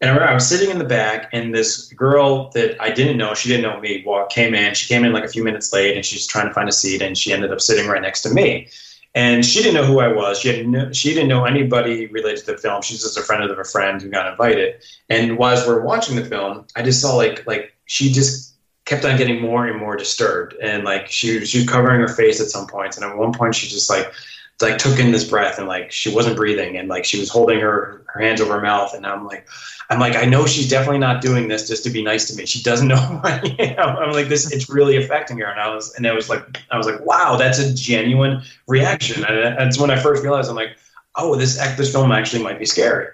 and 0.00 0.10
I 0.10 0.12
remember 0.12 0.30
I 0.30 0.34
was 0.34 0.48
sitting 0.48 0.70
in 0.70 0.78
the 0.78 0.84
back, 0.84 1.28
and 1.32 1.52
this 1.52 1.92
girl 1.92 2.50
that 2.50 2.80
I 2.80 2.90
didn't 2.90 3.16
know, 3.16 3.34
she 3.34 3.48
didn't 3.48 3.62
know 3.62 3.80
me, 3.80 4.04
walk 4.06 4.30
came 4.30 4.54
in. 4.54 4.74
She 4.74 4.86
came 4.86 5.04
in 5.04 5.12
like 5.12 5.24
a 5.24 5.28
few 5.28 5.42
minutes 5.42 5.72
late, 5.72 5.96
and 5.96 6.04
she's 6.04 6.26
trying 6.26 6.46
to 6.46 6.54
find 6.54 6.68
a 6.68 6.72
seat, 6.72 7.02
and 7.02 7.18
she 7.18 7.32
ended 7.32 7.52
up 7.52 7.60
sitting 7.60 7.88
right 7.88 8.00
next 8.00 8.22
to 8.22 8.30
me. 8.30 8.68
And 9.14 9.44
she 9.44 9.60
didn't 9.60 9.74
know 9.74 9.84
who 9.84 9.98
I 9.98 10.08
was. 10.08 10.38
She 10.38 10.48
had 10.48 10.68
no, 10.68 10.92
she 10.92 11.12
didn't 11.14 11.28
know 11.28 11.44
anybody 11.44 12.06
related 12.06 12.44
to 12.44 12.52
the 12.52 12.58
film. 12.58 12.82
She's 12.82 13.02
just 13.02 13.18
a 13.18 13.22
friend 13.22 13.42
of 13.42 13.58
a 13.58 13.64
friend 13.64 14.00
who 14.00 14.08
got 14.08 14.30
invited. 14.30 14.80
And 15.08 15.36
while 15.36 15.60
we're 15.66 15.82
watching 15.82 16.14
the 16.14 16.24
film, 16.24 16.66
I 16.76 16.82
just 16.82 17.00
saw 17.00 17.16
like 17.16 17.44
like 17.46 17.74
she 17.86 18.12
just 18.12 18.54
kept 18.84 19.04
on 19.04 19.16
getting 19.16 19.40
more 19.40 19.66
and 19.66 19.80
more 19.80 19.96
disturbed, 19.96 20.54
and 20.62 20.84
like 20.84 21.08
she 21.08 21.44
she 21.44 21.58
was 21.58 21.68
covering 21.68 22.00
her 22.00 22.08
face 22.08 22.40
at 22.40 22.48
some 22.48 22.68
points, 22.68 22.96
and 22.96 23.04
at 23.04 23.16
one 23.16 23.32
point 23.32 23.56
she 23.56 23.66
just 23.66 23.90
like 23.90 24.12
like 24.60 24.78
took 24.78 24.98
in 24.98 25.12
this 25.12 25.28
breath 25.28 25.58
and 25.58 25.68
like 25.68 25.92
she 25.92 26.14
wasn't 26.14 26.36
breathing, 26.36 26.76
and 26.76 26.88
like 26.88 27.04
she 27.04 27.18
was 27.20 27.28
holding 27.28 27.60
her 27.60 28.02
her 28.06 28.20
hands 28.20 28.40
over 28.40 28.54
her 28.54 28.62
mouth, 28.62 28.94
and 28.94 29.06
I'm 29.06 29.26
like. 29.26 29.46
I'm 29.90 30.00
like, 30.00 30.16
I 30.16 30.26
know 30.26 30.44
she's 30.44 30.68
definitely 30.68 30.98
not 30.98 31.22
doing 31.22 31.48
this 31.48 31.66
just 31.66 31.82
to 31.84 31.88
be 31.88 32.02
nice 32.02 32.26
to 32.28 32.36
me. 32.36 32.44
She 32.44 32.62
doesn't 32.62 32.88
know 32.88 32.96
who 32.96 33.20
I 33.26 33.40
am. 33.58 33.96
I'm 33.96 34.12
like, 34.12 34.28
this, 34.28 34.52
it's 34.52 34.68
really 34.68 34.98
affecting 35.02 35.38
her. 35.38 35.46
And 35.46 35.58
I 35.58 35.74
was, 35.74 35.94
and 35.94 36.04
it 36.04 36.12
was 36.12 36.28
like, 36.28 36.60
I 36.70 36.76
was 36.76 36.86
like, 36.86 37.00
wow, 37.06 37.36
that's 37.36 37.58
a 37.58 37.72
genuine 37.74 38.42
reaction. 38.66 39.24
And 39.24 39.56
that's 39.56 39.78
when 39.78 39.90
I 39.90 39.98
first 39.98 40.22
realized, 40.22 40.50
I'm 40.50 40.56
like, 40.56 40.76
oh, 41.16 41.36
this 41.36 41.56
this 41.78 41.90
film 41.90 42.12
actually 42.12 42.42
might 42.42 42.58
be 42.58 42.66
scary. 42.66 43.06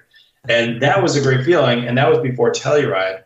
And 0.48 0.82
that 0.82 1.00
was 1.00 1.14
a 1.14 1.22
great 1.22 1.44
feeling. 1.44 1.86
And 1.86 1.96
that 1.96 2.10
was 2.10 2.18
before 2.18 2.50
Telluride. 2.50 3.22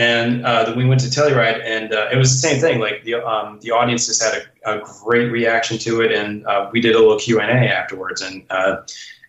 And 0.00 0.46
uh, 0.46 0.64
then 0.64 0.78
we 0.78 0.86
went 0.86 1.02
to 1.02 1.08
Telluride, 1.08 1.62
and 1.62 1.92
uh, 1.92 2.08
it 2.10 2.16
was 2.16 2.32
the 2.32 2.48
same 2.48 2.58
thing. 2.58 2.80
Like 2.80 3.04
the 3.04 3.16
um, 3.16 3.60
the 3.60 3.70
audience 3.72 4.06
just 4.06 4.22
had 4.22 4.46
a, 4.64 4.78
a 4.78 4.82
great 5.04 5.30
reaction 5.30 5.76
to 5.80 6.00
it, 6.00 6.10
and 6.10 6.46
uh, 6.46 6.70
we 6.72 6.80
did 6.80 6.94
a 6.94 6.98
little 6.98 7.18
Q 7.18 7.38
and 7.38 7.50
A 7.50 7.70
afterwards, 7.70 8.22
and 8.22 8.42
uh, 8.48 8.76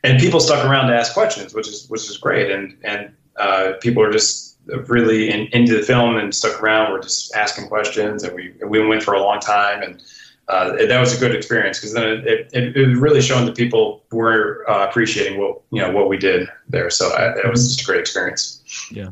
and 0.06 0.18
people 0.18 0.40
stuck 0.40 0.64
around 0.66 0.88
to 0.88 0.96
ask 0.96 1.14
questions, 1.14 1.54
which 1.54 1.68
is 1.68 1.90
which 1.90 2.10
is 2.10 2.16
great, 2.16 2.50
and 2.50 2.78
and 2.86 3.14
uh, 3.36 3.74
people 3.82 4.02
are 4.02 4.14
just 4.14 4.60
really 4.88 5.30
in, 5.30 5.48
into 5.52 5.76
the 5.76 5.84
film 5.84 6.16
and 6.16 6.34
stuck 6.34 6.64
around. 6.64 6.94
We're 6.94 7.02
just 7.02 7.36
asking 7.36 7.68
questions, 7.68 8.24
and 8.24 8.34
we 8.34 8.54
we 8.66 8.88
went 8.88 9.04
for 9.04 9.14
a 9.14 9.20
long 9.20 9.42
time, 9.42 9.84
and 9.84 10.02
uh, 10.48 10.72
that 10.88 11.00
was 11.02 11.14
a 11.14 11.20
good 11.20 11.36
experience 11.36 11.80
because 11.80 11.94
then 11.94 12.26
it, 12.26 12.50
it, 12.54 12.78
it 12.78 12.98
really 12.98 13.22
showed 13.22 13.46
that 13.46 13.58
people 13.58 14.04
were 14.14 14.64
uh, 14.70 14.88
appreciating 14.88 15.38
what 15.38 15.60
you 15.72 15.82
know 15.82 15.92
what 15.92 16.08
we 16.08 16.18
did 16.18 16.48
there. 16.70 16.90
So 16.90 17.14
I, 17.14 17.34
that 17.36 17.52
was 17.52 17.68
just 17.68 17.82
a 17.82 17.86
great 17.86 18.00
experience. 18.00 18.64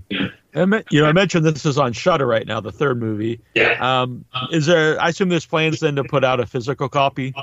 I 0.09 0.15
me- 0.15 0.31
you 0.55 1.01
know, 1.01 1.05
I 1.05 1.11
mentioned 1.11 1.45
this 1.45 1.65
is 1.65 1.77
on 1.77 1.93
Shudder 1.93 2.25
right 2.25 2.45
now, 2.45 2.59
the 2.59 2.71
third 2.71 2.99
movie. 2.99 3.39
Yeah. 3.55 3.77
Um, 3.79 4.25
is 4.51 4.65
there? 4.65 4.99
I 4.99 5.09
assume 5.09 5.29
there's 5.29 5.45
plans 5.45 5.79
then 5.79 5.95
to 5.95 6.03
put 6.03 6.23
out 6.23 6.39
a 6.39 6.45
physical 6.45 6.89
copy. 6.89 7.33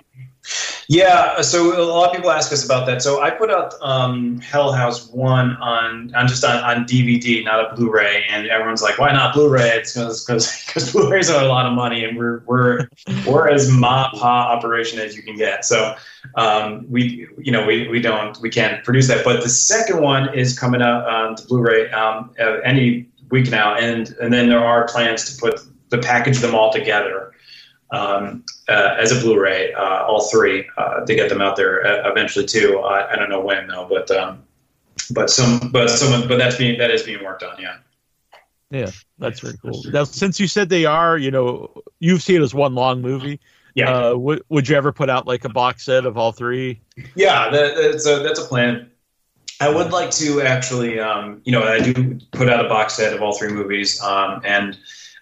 Yeah, 0.88 1.40
so 1.40 1.80
a 1.80 1.82
lot 1.82 2.10
of 2.10 2.14
people 2.14 2.30
ask 2.30 2.52
us 2.52 2.64
about 2.64 2.86
that. 2.86 3.02
So 3.02 3.20
I 3.20 3.30
put 3.30 3.50
out 3.50 3.74
um, 3.82 4.40
Hell 4.40 4.72
House 4.72 5.08
One 5.08 5.56
on 5.56 6.14
on 6.14 6.28
just 6.28 6.44
on, 6.44 6.62
on 6.62 6.84
DVD, 6.84 7.44
not 7.44 7.72
a 7.72 7.74
Blu-ray, 7.74 8.24
and 8.30 8.46
everyone's 8.46 8.82
like, 8.82 8.98
"Why 8.98 9.10
not 9.12 9.34
Blu-ray?" 9.34 9.68
It's 9.70 9.94
because 9.94 10.92
Blu-rays 10.92 11.28
are 11.28 11.42
a 11.42 11.48
lot 11.48 11.66
of 11.66 11.72
money, 11.72 12.04
and 12.04 12.16
we're 12.16 12.42
we're 12.46 12.88
we're 13.26 13.48
as 13.48 13.68
ma 13.68 14.10
pa 14.12 14.52
operation 14.52 15.00
as 15.00 15.16
you 15.16 15.22
can 15.22 15.36
get. 15.36 15.64
So 15.64 15.96
um, 16.36 16.86
we 16.88 17.26
you 17.38 17.50
know 17.50 17.66
we, 17.66 17.88
we 17.88 18.00
don't 18.00 18.40
we 18.40 18.48
can't 18.48 18.84
produce 18.84 19.08
that. 19.08 19.24
But 19.24 19.42
the 19.42 19.48
second 19.48 20.00
one 20.00 20.32
is 20.34 20.56
coming 20.56 20.82
out 20.82 21.08
um, 21.08 21.34
to 21.34 21.46
Blu-ray 21.46 21.90
um, 21.90 22.32
uh, 22.38 22.58
any 22.64 23.08
week 23.30 23.50
now, 23.50 23.74
and 23.74 24.14
and 24.20 24.32
then 24.32 24.48
there 24.48 24.64
are 24.64 24.86
plans 24.86 25.34
to 25.34 25.40
put 25.40 25.60
to 25.90 25.98
package 25.98 26.38
them 26.38 26.54
all 26.54 26.72
together 26.72 27.25
um, 27.90 28.44
uh, 28.68 28.96
as 28.98 29.12
a 29.12 29.20
Blu-ray, 29.20 29.72
uh, 29.74 30.04
all 30.04 30.28
three, 30.28 30.66
uh, 30.76 31.04
to 31.04 31.14
get 31.14 31.28
them 31.28 31.40
out 31.40 31.56
there 31.56 31.86
uh, 31.86 32.10
eventually 32.10 32.46
too. 32.46 32.80
I, 32.80 33.12
I 33.12 33.16
don't 33.16 33.30
know 33.30 33.40
when 33.40 33.66
though, 33.68 33.86
but 33.88 34.10
um, 34.10 34.42
but 35.10 35.30
some 35.30 35.70
but 35.72 35.88
some 35.88 36.26
but 36.28 36.38
that's 36.38 36.56
being 36.56 36.78
that 36.78 36.90
is 36.90 37.02
being 37.02 37.22
worked 37.24 37.42
on. 37.42 37.60
Yeah. 37.60 37.76
Yeah, 38.68 38.90
that's 39.18 39.38
very 39.38 39.56
cool. 39.58 39.80
Now, 39.92 40.02
since 40.02 40.40
you 40.40 40.48
said 40.48 40.70
they 40.70 40.86
are, 40.86 41.16
you 41.16 41.30
know, 41.30 41.70
you've 42.00 42.20
seen 42.20 42.40
it 42.40 42.42
as 42.42 42.52
one 42.52 42.74
long 42.74 43.00
movie. 43.00 43.38
Yeah. 43.76 43.94
Uh, 43.94 44.16
would 44.16 44.42
would 44.48 44.68
you 44.68 44.74
ever 44.74 44.90
put 44.90 45.08
out 45.08 45.24
like 45.24 45.44
a 45.44 45.48
box 45.48 45.84
set 45.84 46.04
of 46.04 46.18
all 46.18 46.32
three? 46.32 46.80
Yeah, 47.14 47.48
that, 47.50 47.76
that's 47.76 48.06
a 48.08 48.18
that's 48.24 48.40
a 48.40 48.44
plan. 48.44 48.90
I 49.60 49.68
would 49.68 49.92
like 49.92 50.10
to 50.12 50.42
actually, 50.42 50.98
um, 50.98 51.40
you 51.44 51.52
know, 51.52 51.62
I 51.62 51.78
do 51.80 52.18
put 52.32 52.50
out 52.50 52.64
a 52.64 52.68
box 52.68 52.94
set 52.94 53.14
of 53.14 53.22
all 53.22 53.38
three 53.38 53.52
movies, 53.52 54.02
um, 54.02 54.42
and 54.44 54.76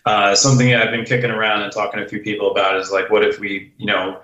uh, 0.06 0.34
something 0.34 0.74
I've 0.74 0.90
been 0.90 1.04
kicking 1.04 1.30
around 1.30 1.62
and 1.62 1.72
talking 1.72 2.00
to 2.00 2.06
a 2.06 2.08
few 2.08 2.20
people 2.20 2.50
about 2.50 2.76
is 2.76 2.90
like, 2.90 3.10
what 3.10 3.24
if 3.24 3.38
we, 3.38 3.72
you 3.78 3.86
know, 3.86 4.20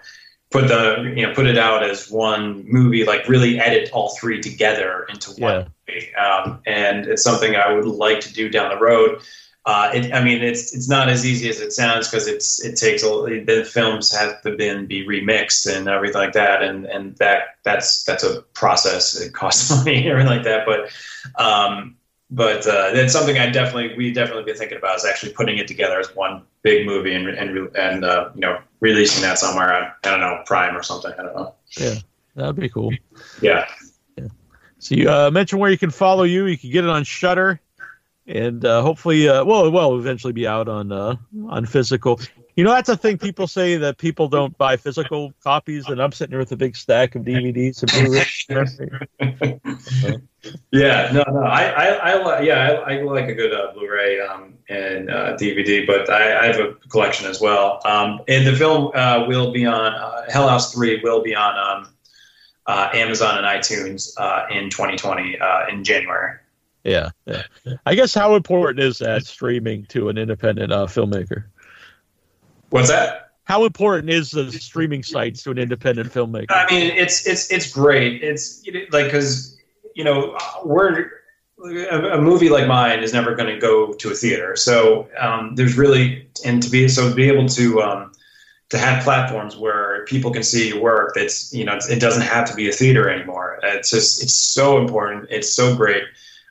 put 0.51 0.68
the, 0.68 1.12
you 1.16 1.26
know, 1.26 1.33
put 1.33 1.47
it 1.47 1.57
out 1.57 1.83
as 1.83 2.11
one 2.11 2.64
movie, 2.66 3.05
like 3.05 3.28
really 3.28 3.59
edit 3.59 3.91
all 3.93 4.11
three 4.11 4.41
together 4.41 5.07
into 5.09 5.31
one 5.41 5.72
movie, 5.89 6.14
um, 6.16 6.61
and 6.66 7.07
it's 7.07 7.22
something 7.22 7.57
I 7.57 7.72
would 7.72 7.87
like 7.87 8.20
to 8.20 8.33
do 8.33 8.49
down 8.49 8.70
the 8.70 8.78
road. 8.78 9.22
Uh, 9.66 9.91
it, 9.95 10.12
I 10.14 10.24
mean, 10.24 10.43
it's 10.43 10.74
it's 10.74 10.89
not 10.89 11.11
as 11.11 11.24
easy 11.24 11.49
as 11.51 11.61
it 11.61 11.72
sounds 11.72 12.09
because 12.09 12.26
it's 12.26 12.64
it 12.64 12.76
takes 12.76 13.05
a, 13.05 13.09
the 13.45 13.68
films 13.70 14.11
have 14.11 14.41
to 14.43 14.57
been 14.57 14.87
be 14.87 15.07
remixed 15.07 15.70
and 15.72 15.87
everything 15.87 16.20
like 16.20 16.33
that, 16.33 16.62
and 16.62 16.87
and 16.87 17.14
that 17.18 17.57
that's 17.62 18.03
that's 18.05 18.24
a 18.24 18.41
process. 18.55 19.20
It 19.20 19.35
costs 19.35 19.70
money 19.85 19.97
and 19.99 20.07
everything 20.09 20.31
like 20.31 20.45
that, 20.45 20.64
but 20.64 20.91
um, 21.43 21.97
but 22.31 22.66
uh, 22.66 22.93
that's 22.93 23.12
something 23.12 23.39
I 23.39 23.51
definitely 23.51 23.97
we 23.97 24.12
definitely 24.12 24.45
been 24.45 24.57
thinking 24.57 24.78
about 24.78 24.97
is 24.97 25.05
actually 25.05 25.33
putting 25.33 25.59
it 25.59 25.66
together 25.66 25.99
as 25.99 26.14
one 26.14 26.43
big 26.62 26.87
movie 26.87 27.14
and 27.14 27.28
and 27.28 27.76
and 27.76 28.05
uh, 28.05 28.31
you 28.35 28.41
know 28.41 28.61
releasing 28.81 29.22
that 29.22 29.39
somewhere 29.39 29.74
on 29.74 29.91
I 30.05 30.11
don't 30.11 30.20
know 30.20 30.43
Prime 30.47 30.76
or 30.76 30.83
something. 30.83 31.12
I 31.12 31.22
don't 31.22 31.35
know. 31.35 31.55
Yeah, 31.76 31.95
that'd 32.37 32.57
be 32.57 32.68
cool. 32.68 32.93
Yeah. 33.43 33.66
So 34.78 34.95
you 34.95 35.11
uh, 35.11 35.31
mentioned 35.31 35.61
where 35.61 35.70
you 35.70 35.76
can 35.76 35.91
follow 35.91 36.22
you. 36.22 36.47
You 36.47 36.57
can 36.57 36.70
get 36.70 36.85
it 36.85 36.91
on 36.91 37.05
Shudder, 37.05 37.61
and 38.26 38.64
uh, 38.64 38.81
hopefully, 38.81 39.28
uh, 39.28 39.45
well, 39.45 39.66
it 39.66 39.99
eventually 39.99 40.33
be 40.33 40.47
out 40.47 40.68
on 40.68 40.91
uh, 40.91 41.16
on 41.49 41.66
physical. 41.66 42.18
You 42.57 42.64
know, 42.64 42.70
that's 42.70 42.88
a 42.88 42.96
thing 42.96 43.18
people 43.18 43.46
say 43.46 43.76
that 43.76 43.98
people 43.98 44.28
don't 44.28 44.57
buy 44.59 44.76
physical 44.76 45.32
copies, 45.42 45.86
and 45.88 46.03
I'm 46.03 46.12
sitting 46.12 46.32
here 46.32 46.40
with 46.40 46.53
a 46.53 46.57
big 46.57 46.76
stack 46.76 47.14
of 47.14 47.22
DVDs 47.22 47.82
and 47.82 49.61
Yeah, 50.72 51.11
no, 51.12 51.22
no. 51.30 51.42
I, 51.42 51.64
I, 51.64 51.86
I 52.12 52.40
li- 52.40 52.46
yeah, 52.46 52.82
I, 52.86 52.94
I 52.94 53.03
like 53.03 53.28
a 53.28 53.34
good 53.34 53.53
uh, 53.53 53.72
Blu-ray 53.74 54.20
um, 54.20 54.55
and 54.68 55.11
uh, 55.11 55.36
DVD, 55.36 55.86
but 55.86 56.09
I, 56.09 56.40
I 56.40 56.46
have 56.46 56.57
a 56.57 56.72
collection 56.88 57.26
as 57.26 57.40
well. 57.40 57.80
Um, 57.84 58.20
and 58.26 58.46
the 58.46 58.57
film 58.57 58.90
uh, 58.94 59.26
will 59.26 59.53
be 59.53 59.66
on 59.66 59.92
uh, 59.92 60.30
Hell 60.30 60.48
House 60.48 60.72
Three 60.72 61.01
will 61.03 61.22
be 61.22 61.34
on 61.34 61.59
um, 61.59 61.92
uh, 62.66 62.88
Amazon 62.94 63.36
and 63.38 63.46
iTunes 63.46 64.12
uh, 64.16 64.46
in 64.51 64.70
2020 64.70 65.38
uh, 65.38 65.66
in 65.68 65.84
January. 65.84 66.38
Yeah, 66.84 67.11
yeah. 67.26 67.42
I 67.84 67.94
guess 67.94 68.14
how 68.14 68.36
important 68.36 68.82
is 68.82 68.98
that 68.98 69.26
streaming 69.26 69.84
to 69.86 70.09
an 70.09 70.16
independent 70.16 70.72
uh, 70.72 70.86
filmmaker? 70.86 71.44
What's 72.71 72.89
that? 72.89 73.33
How 73.45 73.64
important 73.64 74.11
is 74.11 74.31
the 74.31 74.51
streaming 74.53 75.03
sites 75.03 75.43
to 75.43 75.51
an 75.51 75.59
independent 75.59 76.12
filmmaker? 76.12 76.47
I 76.51 76.66
mean, 76.71 76.93
it's 76.97 77.27
it's 77.27 77.51
it's 77.51 77.73
great. 77.73 78.23
It's 78.23 78.64
like 78.93 79.07
because 79.07 79.59
you 79.95 80.05
know 80.05 80.39
we're 80.64 81.11
a, 81.64 82.18
a 82.18 82.21
movie 82.21 82.49
like 82.49 82.66
mine 82.66 83.03
is 83.03 83.12
never 83.12 83.35
going 83.35 83.53
to 83.53 83.61
go 83.61 83.93
to 83.93 84.11
a 84.11 84.14
theater. 84.14 84.57
So 84.57 85.09
um, 85.18 85.55
there's 85.57 85.77
really 85.77 86.29
and 86.45 86.62
to 86.62 86.71
be 86.71 86.89
so 86.89 87.09
to 87.11 87.14
be 87.14 87.29
able 87.29 87.49
to 87.49 87.83
um, 87.83 88.12
to 88.71 88.79
have 88.79 89.03
platforms 89.03 89.57
where 89.57 90.05
people 90.07 90.31
can 90.31 90.43
see 90.43 90.68
your 90.68 90.81
work. 90.81 91.12
That's 91.14 91.53
you 91.53 91.64
know 91.64 91.79
it 91.91 92.01
doesn't 92.01 92.23
have 92.23 92.49
to 92.51 92.55
be 92.55 92.68
a 92.68 92.73
theater 92.73 93.11
anymore. 93.11 93.59
It's 93.62 93.91
just 93.91 94.23
it's 94.23 94.35
so 94.35 94.79
important. 94.79 95.27
It's 95.31 95.53
so 95.53 95.77
great. 95.77 96.05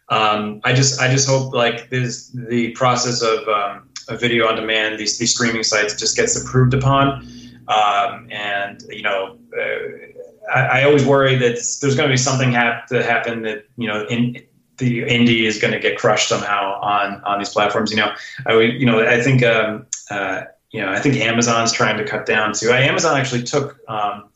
Um, 0.10 0.62
I 0.64 0.74
just 0.74 1.00
I 1.00 1.10
just 1.10 1.28
hope 1.28 1.54
like 1.54 1.90
this 1.90 2.30
the 2.30 2.72
process 2.72 3.22
of 3.22 3.48
um, 3.48 3.89
a 4.10 4.18
video 4.18 4.48
on 4.48 4.56
demand 4.56 5.00
these 5.00 5.18
these 5.18 5.32
streaming 5.32 5.64
sites 5.64 5.96
just 5.96 6.16
gets 6.16 6.40
improved 6.40 6.74
upon. 6.74 7.28
Um, 7.68 8.28
and 8.32 8.84
you 8.90 9.04
know, 9.04 9.38
uh, 9.58 10.54
I, 10.54 10.82
I 10.82 10.84
always 10.84 11.06
worry 11.06 11.36
that 11.36 11.56
there's 11.82 11.96
going 11.96 12.10
to 12.10 12.14
be 12.14 12.18
something 12.18 12.52
have 12.52 12.88
to 12.88 13.04
happen 13.04 13.44
that 13.44 13.66
you 13.78 13.88
know 13.88 14.06
in 14.08 14.44
the 14.78 15.04
indie 15.04 15.44
is 15.44 15.60
going 15.60 15.74
to 15.74 15.80
get 15.80 15.98
crushed 15.98 16.28
somehow 16.28 16.80
on 16.82 17.22
on 17.24 17.40
these 17.40 17.50
platforms. 17.50 17.92
You 17.92 17.98
know, 17.98 18.14
I 18.48 18.60
you 18.60 18.86
know 18.86 19.00
I 19.08 19.22
think 19.22 19.44
um, 19.44 19.86
uh, 20.10 20.44
you 20.72 20.82
know 20.82 20.92
I 20.92 21.00
think 21.00 21.18
Amazon's 21.18 21.72
trying 21.72 21.98
to 21.98 22.06
cut 22.06 22.26
down 22.26 22.54
too. 22.54 22.72
Amazon 22.72 23.18
actually 23.18 23.44
took 23.44 23.78
um, 23.88 24.30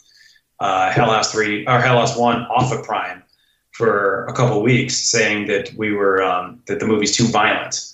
uh, 0.60 0.92
Hell 0.92 1.10
House 1.10 1.32
three 1.32 1.66
or 1.66 1.80
Hell 1.80 1.98
House 1.98 2.16
one 2.16 2.44
off 2.44 2.72
of 2.72 2.84
Prime 2.86 3.24
for 3.72 4.26
a 4.26 4.34
couple 4.34 4.62
weeks, 4.62 4.96
saying 4.96 5.48
that 5.48 5.74
we 5.74 5.92
were 5.92 6.22
um, 6.22 6.62
that 6.68 6.80
the 6.80 6.86
movie's 6.86 7.16
too 7.16 7.28
violent. 7.28 7.93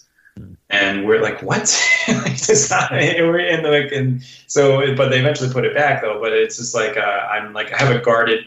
And 0.69 1.05
we're 1.05 1.21
like, 1.21 1.41
what? 1.41 1.61
like, 2.07 2.33
it's 2.33 2.69
not, 2.69 2.91
we're 2.91 3.39
in 3.39 3.63
the, 3.63 3.69
like, 3.69 3.91
and 3.91 4.23
so, 4.47 4.95
but 4.95 5.09
they 5.09 5.19
eventually 5.19 5.51
put 5.51 5.65
it 5.65 5.73
back 5.73 6.01
though. 6.01 6.19
But 6.19 6.33
it's 6.33 6.57
just 6.57 6.75
like, 6.75 6.97
uh, 6.97 7.27
I'm 7.31 7.53
like, 7.53 7.73
I 7.73 7.77
have 7.77 7.95
a 7.95 7.99
guarded 7.99 8.45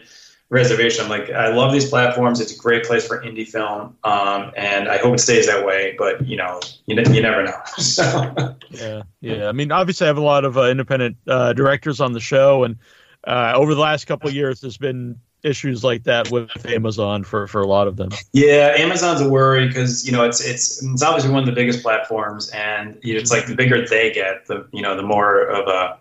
reservation. 0.49 1.03
I'm 1.03 1.09
like, 1.09 1.31
I 1.31 1.53
love 1.53 1.73
these 1.73 1.89
platforms. 1.89 2.39
It's 2.39 2.55
a 2.55 2.57
great 2.57 2.85
place 2.85 3.05
for 3.07 3.21
indie 3.21 3.47
film. 3.47 3.97
Um, 4.03 4.51
and 4.55 4.87
I 4.87 4.97
hope 4.97 5.15
it 5.15 5.19
stays 5.19 5.47
that 5.47 5.65
way, 5.65 5.95
but 5.97 6.25
you 6.25 6.37
know, 6.37 6.61
you, 6.85 6.95
you 6.95 7.21
never 7.21 7.43
know. 7.43 7.59
so, 7.77 8.55
Yeah, 8.69 9.03
yeah. 9.21 9.47
I 9.47 9.51
mean, 9.51 9.71
obviously, 9.71 10.05
I 10.05 10.07
have 10.07 10.17
a 10.17 10.21
lot 10.21 10.45
of 10.45 10.57
uh, 10.57 10.63
independent 10.63 11.17
uh, 11.27 11.53
directors 11.53 11.99
on 11.99 12.13
the 12.13 12.19
show, 12.19 12.63
and 12.63 12.77
uh, 13.25 13.53
over 13.55 13.75
the 13.75 13.81
last 13.81 14.05
couple 14.05 14.29
years, 14.31 14.61
there's 14.61 14.77
been 14.77 15.19
issues 15.43 15.83
like 15.83 16.03
that 16.03 16.31
with 16.31 16.49
Amazon 16.65 17.23
for 17.23 17.47
for 17.47 17.61
a 17.61 17.67
lot 17.67 17.87
of 17.87 17.97
them. 17.97 18.09
Yeah, 18.31 18.73
Amazon's 18.77 19.21
a 19.21 19.29
worry 19.29 19.67
because 19.67 20.05
you 20.05 20.11
know 20.11 20.23
it's 20.23 20.45
it's 20.45 20.83
it's 20.83 21.03
obviously 21.03 21.31
one 21.31 21.41
of 21.41 21.45
the 21.45 21.53
biggest 21.53 21.83
platforms, 21.83 22.49
and 22.51 22.97
you 23.03 23.13
know, 23.13 23.19
it's 23.19 23.31
like 23.31 23.45
the 23.45 23.55
bigger 23.55 23.85
they 23.85 24.11
get, 24.11 24.45
the 24.47 24.67
you 24.71 24.81
know 24.81 24.95
the 24.95 25.03
more 25.03 25.41
of 25.41 25.67
a 25.67 25.97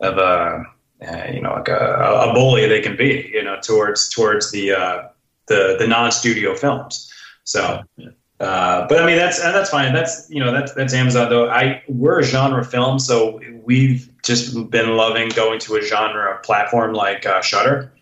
of 0.00 0.18
a 0.18 0.64
uh, 1.06 1.30
you 1.32 1.40
know 1.40 1.54
like 1.54 1.68
a, 1.68 2.28
a 2.28 2.32
bully 2.34 2.66
they 2.66 2.80
can 2.80 2.96
be, 2.96 3.30
you 3.32 3.42
know, 3.42 3.58
towards 3.62 4.08
towards 4.08 4.50
the 4.50 4.72
uh, 4.72 5.08
the 5.48 5.76
the 5.78 5.86
non-studio 5.86 6.54
films. 6.54 7.10
So. 7.44 7.82
Uh, 8.40 8.86
but 8.88 9.00
I 9.00 9.06
mean 9.06 9.16
that's 9.16 9.38
and 9.38 9.54
that's 9.54 9.70
fine. 9.70 9.94
That's 9.94 10.28
you 10.28 10.40
know 10.40 10.52
that's 10.52 10.74
that's 10.74 10.92
Amazon 10.92 11.30
though. 11.30 11.48
I 11.48 11.82
we're 11.86 12.18
a 12.18 12.24
genre 12.24 12.64
film, 12.64 12.98
so 12.98 13.40
we've 13.62 14.10
just 14.24 14.70
been 14.70 14.96
loving 14.96 15.28
going 15.30 15.60
to 15.60 15.76
a 15.76 15.82
genre 15.82 16.40
platform 16.42 16.94
like 16.94 17.26
uh, 17.26 17.40
Shudder. 17.40 17.92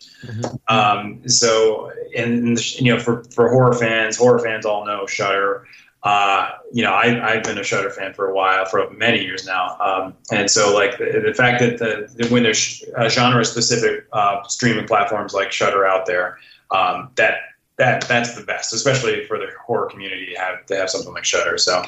Um, 0.69 1.29
so, 1.29 1.93
and 2.17 2.59
you 2.81 2.93
know, 2.93 3.01
for, 3.01 3.25
for 3.25 3.51
horror 3.51 3.75
fans, 3.75 4.17
horror 4.17 4.39
fans 4.39 4.67
all 4.67 4.87
know 4.87 5.07
Shudder. 5.07 5.67
Uh, 6.03 6.51
you 6.73 6.83
know, 6.83 6.93
I, 6.93 7.35
I've 7.35 7.45
been 7.45 7.59
a 7.59 7.63
Shudder 7.65 7.91
fan 7.91 8.13
for 8.13 8.29
a 8.29 8.35
while, 8.35 8.65
for 8.65 8.91
many 8.91 9.23
years 9.23 9.47
now. 9.47 9.77
Um, 9.79 10.15
and 10.33 10.51
so, 10.51 10.75
like 10.75 10.99
the, 10.99 11.23
the 11.25 11.33
fact 11.33 11.61
that 11.61 11.79
the, 11.79 12.27
when 12.29 12.43
there's 12.43 12.83
uh, 12.97 13.09
genre-specific 13.09 14.07
uh, 14.13 14.43
streaming 14.49 14.87
platforms 14.87 15.33
like 15.33 15.53
Shudder 15.53 15.87
out 15.87 16.07
there, 16.07 16.39
um, 16.73 17.11
that 17.17 17.39
that 17.77 18.07
that's 18.09 18.35
the 18.35 18.43
best, 18.43 18.73
especially 18.73 19.25
for 19.27 19.39
the 19.39 19.47
horror 19.65 19.89
community 19.89 20.27
to 20.33 20.39
have 20.41 20.67
to 20.67 20.77
have 20.77 20.91
something 20.91 21.13
like 21.13 21.25
Shudder. 21.25 21.57
So, 21.57 21.83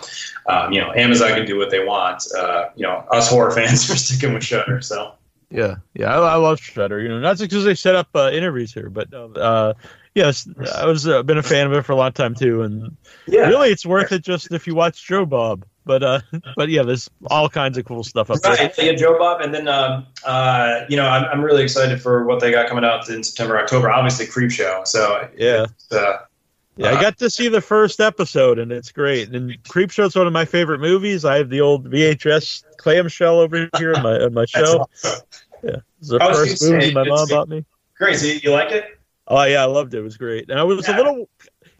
um, 0.49 0.72
you 0.72 0.80
know, 0.80 0.93
Amazon 0.95 1.30
can 1.30 1.47
do 1.47 1.59
what 1.59 1.70
they 1.70 1.85
want. 1.85 2.24
Uh, 2.37 2.66
you 2.76 2.85
know, 2.85 3.05
us 3.11 3.28
horror 3.28 3.51
fans 3.55 3.91
are 3.91 3.97
sticking 3.97 4.32
with 4.32 4.45
Shudder. 4.45 4.80
So. 4.80 5.14
Yeah, 5.55 5.76
yeah, 5.94 6.12
I, 6.12 6.32
I 6.32 6.34
love 6.34 6.59
Shudder. 6.59 7.00
You 7.00 7.09
know, 7.09 7.20
not 7.20 7.36
just 7.36 7.48
because 7.48 7.64
they 7.64 7.76
set 7.76 7.94
up 7.94 8.09
uh, 8.16 8.30
interviews 8.32 8.74
here, 8.74 8.90
but 8.90 9.14
uh, 9.14 9.74
yes, 10.12 10.48
I 10.74 10.84
was 10.84 11.07
uh, 11.07 11.22
been 11.22 11.38
a 11.38 11.44
fan 11.44 11.68
of 11.68 11.72
it 11.74 11.82
for 11.82 11.92
a 11.92 11.96
long 11.96 12.11
time 12.11 12.34
too, 12.34 12.62
and 12.62 12.96
Yeah. 13.28 13.46
really, 13.46 13.70
it's 13.70 13.86
worth 13.86 14.11
it 14.11 14.24
just 14.24 14.52
if 14.52 14.66
you 14.66 14.74
watch 14.74 15.07
Joe 15.07 15.24
Bob. 15.24 15.64
But 15.86 16.02
uh, 16.02 16.20
but 16.57 16.70
yeah, 16.70 16.82
there's 16.82 17.09
all 17.28 17.48
kinds 17.48 17.78
of 17.78 17.84
cool 17.84 18.02
stuff 18.02 18.32
up 18.32 18.40
there. 18.40 18.52
Right, 18.55 18.74
yeah, 18.78 18.94
Joe 18.94 19.16
Bob, 19.16 19.42
and 19.42 19.55
then 19.55 19.68
um, 19.68 20.07
uh, 20.24 20.80
you 20.88 20.96
know 20.96 21.07
I'm, 21.07 21.24
I'm 21.26 21.40
really 21.40 21.62
excited 21.62 22.02
for 22.02 22.24
what 22.24 22.40
they 22.40 22.50
got 22.50 22.68
coming 22.68 22.84
out 22.84 23.09
in 23.09 23.22
September, 23.22 23.57
October. 23.57 23.92
Obviously, 23.92 24.26
Creepshow. 24.26 24.84
So 24.88 25.28
Yeah. 25.36 25.66
uh, 25.92 26.16
Yeah, 26.76 26.90
I 26.90 27.00
got 27.00 27.18
to 27.18 27.30
see 27.30 27.46
the 27.48 27.61
first 27.61 28.00
episode, 28.00 28.59
and 28.59 28.72
it's 28.72 28.90
great. 28.90 29.28
And 29.32 29.57
Creepshow's 29.62 30.16
one 30.16 30.26
of 30.26 30.32
my 30.32 30.44
favorite 30.46 30.80
movies. 30.80 31.24
I 31.24 31.36
have 31.36 31.48
the 31.48 31.61
old 31.61 31.88
VHS 31.88 32.64
clamshell 32.78 33.38
over 33.38 33.70
here 33.78 33.94
on 33.94 34.02
my 34.02 34.20
on 34.20 34.34
my 34.34 34.44
shelf. 34.46 34.90
awesome. 35.05 35.20
Yeah, 35.64 35.76
it's 35.98 36.08
the 36.08 36.18
first 36.20 36.62
movie 36.62 36.86
say, 36.86 36.92
my 36.92 37.04
mom 37.04 37.28
bought 37.28 37.48
me. 37.48 37.64
Crazy, 37.96 38.28
you, 38.34 38.40
you 38.44 38.50
like 38.50 38.70
it? 38.72 38.84
Oh 39.26 39.42
yeah, 39.44 39.62
I 39.62 39.66
loved 39.66 39.94
it. 39.94 39.98
It 39.98 40.02
was 40.02 40.16
great, 40.16 40.50
and 40.50 40.58
I 40.58 40.64
was 40.64 40.86
Yeah. 40.86 40.94
a 40.94 40.98
little. 40.98 41.28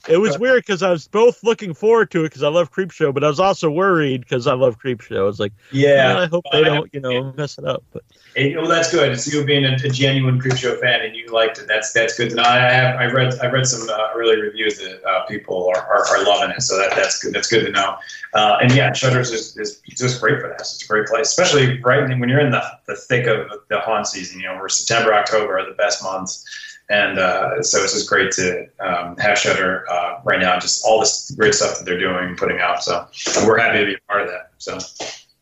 It 0.09 0.19
was 0.19 0.39
weird 0.41 0.65
because 0.65 0.83
I 0.83 0.91
was 0.91 1.09
both 1.09 1.43
looking 1.43 1.75
forward 1.75 2.11
to 2.13 2.21
it 2.21 2.31
because 2.31 2.43
I 2.43 2.49
love 2.49 2.73
Creepshow, 2.73 3.13
but 3.13 3.25
I 3.25 3.29
was 3.29 3.41
also 3.41 3.71
worried 3.71 4.21
because 4.21 4.47
I 4.47 4.55
love 4.55 4.79
Creepshow. 4.79 5.19
I 5.19 5.23
was 5.23 5.41
like, 5.41 5.53
Yeah. 5.73 6.19
I 6.19 6.27
hope 6.27 6.45
they 6.53 6.65
don't, 6.65 6.93
you 6.93 7.01
know, 7.01 7.33
mess 7.33 7.59
it 7.59 7.65
up. 7.65 7.83
But 7.93 8.03
Hey, 8.35 8.57
well, 8.57 8.67
that's 8.67 8.91
good. 8.91 9.13
It's 9.13 9.33
you 9.33 9.45
being 9.45 9.65
a, 9.65 9.75
a 9.75 9.89
genuine 9.89 10.41
Creepshow 10.41 10.81
fan, 10.81 11.03
and 11.03 11.15
you 11.15 11.29
liked 11.29 11.59
it. 11.59 11.69
That's 11.69 11.93
that's 11.93 12.19
good 12.19 12.31
to 12.31 12.37
know. 12.37 12.43
I 12.43 12.59
have 12.59 12.97
I 12.97 13.07
read 13.07 13.33
I 13.41 13.47
read 13.47 13.65
some 13.65 13.89
uh, 13.89 14.09
early 14.17 14.41
reviews 14.41 14.79
that 14.79 15.05
uh, 15.05 15.25
people 15.27 15.69
are, 15.69 15.87
are, 15.87 16.05
are 16.05 16.25
loving 16.25 16.51
it, 16.51 16.61
so 16.61 16.77
that 16.77 16.97
that's 16.97 17.23
good. 17.23 17.33
That's 17.33 17.49
good 17.49 17.65
to 17.67 17.71
know. 17.71 17.97
Uh, 18.33 18.59
and 18.61 18.75
yeah, 18.75 18.93
Shudder's 18.93 19.31
is, 19.31 19.57
is 19.57 19.81
just 19.91 20.21
great 20.21 20.41
for 20.41 20.49
that. 20.49 20.61
It's 20.61 20.83
a 20.83 20.89
great 20.89 21.07
place, 21.07 21.29
especially 21.29 21.81
right 21.83 22.09
when 22.19 22.29
you're 22.29 22.41
in 22.41 22.51
the, 22.51 22.65
the 22.89 22.97
thick 22.97 23.29
of 23.29 23.49
the 23.69 23.79
haunt 23.79 24.09
season. 24.09 24.41
You 24.41 24.49
know, 24.49 24.57
where 24.57 24.69
September, 24.69 25.15
October 25.15 25.57
are 25.61 25.67
the 25.69 25.77
best 25.77 26.03
months, 26.03 26.45
and 26.91 27.19
uh, 27.19 27.63
so 27.63 27.83
it's 27.83 27.95
just 27.95 28.09
great 28.09 28.31
to 28.33 28.67
um, 28.81 29.17
have 29.17 29.39
Shudder 29.39 29.85
uh, 29.91 30.21
right 30.25 30.41
now. 30.41 30.59
Just 30.59 30.85
all 30.85 31.01
this 31.01 31.31
great 31.37 31.55
stuff 31.55 31.79
that 31.79 31.85
they're 31.85 31.99
doing, 31.99 32.29
and 32.29 32.37
putting 32.37 32.61
out. 32.61 32.83
So 32.83 33.07
we're 33.47 33.59
happy 33.59 33.79
to 33.79 33.87
be 33.87 33.95
a 33.95 34.01
part 34.09 34.23
of 34.23 34.29
that. 34.29 34.51
So. 34.59 34.79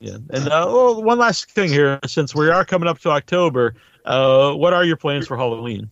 yeah, 0.01 0.18
and 0.30 0.49
uh, 0.49 0.66
well, 0.68 1.03
one 1.03 1.18
last 1.18 1.51
thing 1.51 1.68
here, 1.68 1.99
since 2.07 2.34
we 2.34 2.49
are 2.51 2.64
coming 2.64 2.88
up 2.88 2.99
to 3.01 3.11
October, 3.11 3.74
uh, 4.05 4.53
what 4.53 4.72
are 4.72 4.84
your 4.84 4.97
plans 4.97 5.26
for 5.26 5.36
Halloween? 5.36 5.90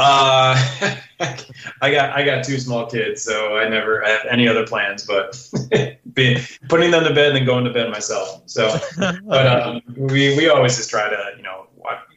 Uh, 0.00 0.56
I 1.82 1.92
got 1.92 2.16
I 2.16 2.24
got 2.24 2.42
two 2.42 2.58
small 2.58 2.86
kids, 2.86 3.22
so 3.22 3.58
I 3.58 3.68
never 3.68 4.02
have 4.02 4.20
any 4.30 4.48
other 4.48 4.66
plans 4.66 5.04
but 5.04 5.36
be, 6.14 6.38
putting 6.68 6.90
them 6.90 7.04
to 7.04 7.12
bed 7.12 7.28
and 7.28 7.36
then 7.36 7.44
going 7.44 7.64
to 7.64 7.72
bed 7.72 7.90
myself. 7.90 8.42
So, 8.46 8.78
but 8.98 9.46
um, 9.46 9.82
we 9.96 10.36
we 10.36 10.48
always 10.48 10.76
just 10.76 10.88
try 10.88 11.10
to 11.10 11.32
you 11.36 11.42
know 11.42 11.66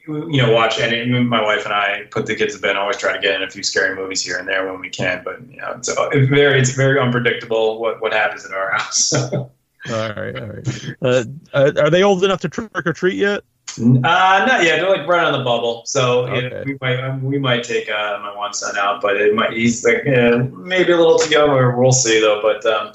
you 0.08 0.38
know 0.42 0.52
watch 0.52 0.80
and 0.80 1.30
my 1.30 1.42
wife 1.42 1.66
and 1.66 1.74
I 1.74 2.04
put 2.12 2.26
the 2.26 2.36
kids 2.36 2.56
to 2.56 2.62
bed. 2.62 2.72
and 2.72 2.80
Always 2.80 2.98
try 2.98 3.14
to 3.14 3.20
get 3.22 3.36
in 3.36 3.44
a 3.44 3.50
few 3.50 3.64
scary 3.64 3.96
movies 3.96 4.22
here 4.24 4.38
and 4.38 4.48
there 4.48 4.70
when 4.72 4.80
we 4.82 4.90
can. 4.90 5.22
But 5.24 5.48
you 5.50 5.58
know, 5.58 5.74
it's, 5.78 5.90
it's 5.90 6.30
very 6.30 6.60
it's 6.60 6.72
very 6.72 7.00
unpredictable 7.00 7.80
what 7.80 8.02
what 8.02 8.14
happens 8.14 8.46
in 8.46 8.54
our 8.54 8.72
house. 8.78 9.14
all 9.14 9.52
right, 9.90 10.40
all 10.40 10.48
right. 10.48 10.96
Uh, 11.02 11.24
uh, 11.54 11.72
are 11.78 11.90
they 11.90 12.04
old 12.04 12.24
enough 12.24 12.42
to 12.42 12.50
trick 12.50 12.70
or 12.86 12.94
treat 12.94 13.16
yet? 13.16 13.44
Uh, 13.80 13.92
not 14.02 14.64
yet. 14.64 14.80
They're 14.82 14.90
like 14.90 15.08
right 15.08 15.24
on 15.26 15.32
the 15.32 15.44
bubble, 15.44 15.82
so 15.86 16.28
yeah, 16.28 16.34
Okay. 16.48 16.64
we 16.66 16.78
might 16.80 17.00
um, 17.04 17.24
we 17.24 17.40
might 17.40 17.64
take 17.64 17.90
uh, 17.90 18.20
my 18.22 18.36
one 18.36 18.54
son 18.54 18.78
out, 18.78 19.02
but 19.02 19.16
it 19.20 19.34
might 19.34 19.54
he's 19.54 19.84
like 19.84 20.04
yeah, 20.06 20.38
maybe 20.54 20.92
a 20.92 20.98
little 20.98 21.18
too 21.18 21.32
young, 21.32 21.50
or 21.50 21.80
we'll 21.80 21.92
see 21.92 22.20
though. 22.20 22.40
But 22.42 22.64
um, 22.66 22.92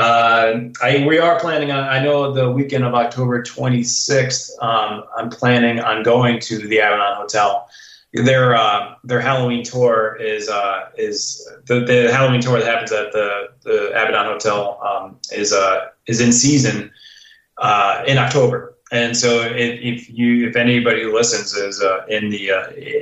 uh, 0.00 0.70
I 0.82 1.04
we 1.06 1.18
are 1.18 1.38
planning 1.38 1.70
on. 1.70 1.84
I 1.84 2.02
know 2.02 2.32
the 2.32 2.50
weekend 2.50 2.84
of 2.84 2.94
October 2.94 3.42
26th. 3.42 4.50
Um, 4.62 5.04
I'm 5.16 5.28
planning 5.28 5.78
on 5.78 6.02
going 6.02 6.40
to 6.40 6.58
the 6.68 6.78
Abaddon 6.78 7.16
Hotel. 7.16 7.68
Their 8.14 8.54
uh, 8.54 8.94
their 9.04 9.20
Halloween 9.20 9.62
tour 9.62 10.16
is 10.16 10.48
uh, 10.48 10.88
is 10.96 11.46
the, 11.66 11.80
the 11.80 12.10
Halloween 12.12 12.40
tour 12.40 12.58
that 12.58 12.66
happens 12.66 12.92
at 12.92 13.12
the 13.12 13.48
the 13.62 13.90
Abaddon 13.90 14.24
Hotel 14.24 14.80
um, 14.82 15.18
is 15.32 15.52
uh, 15.52 15.88
is 16.06 16.20
in 16.20 16.32
season 16.32 16.90
uh, 17.58 18.02
in 18.06 18.16
October. 18.16 18.76
And 18.92 19.16
so, 19.16 19.42
if, 19.42 19.78
if 19.80 20.10
you, 20.10 20.48
if 20.48 20.56
anybody 20.56 21.04
who 21.04 21.14
listens 21.14 21.54
is 21.54 21.80
uh, 21.80 22.04
in 22.08 22.30
the 22.30 22.50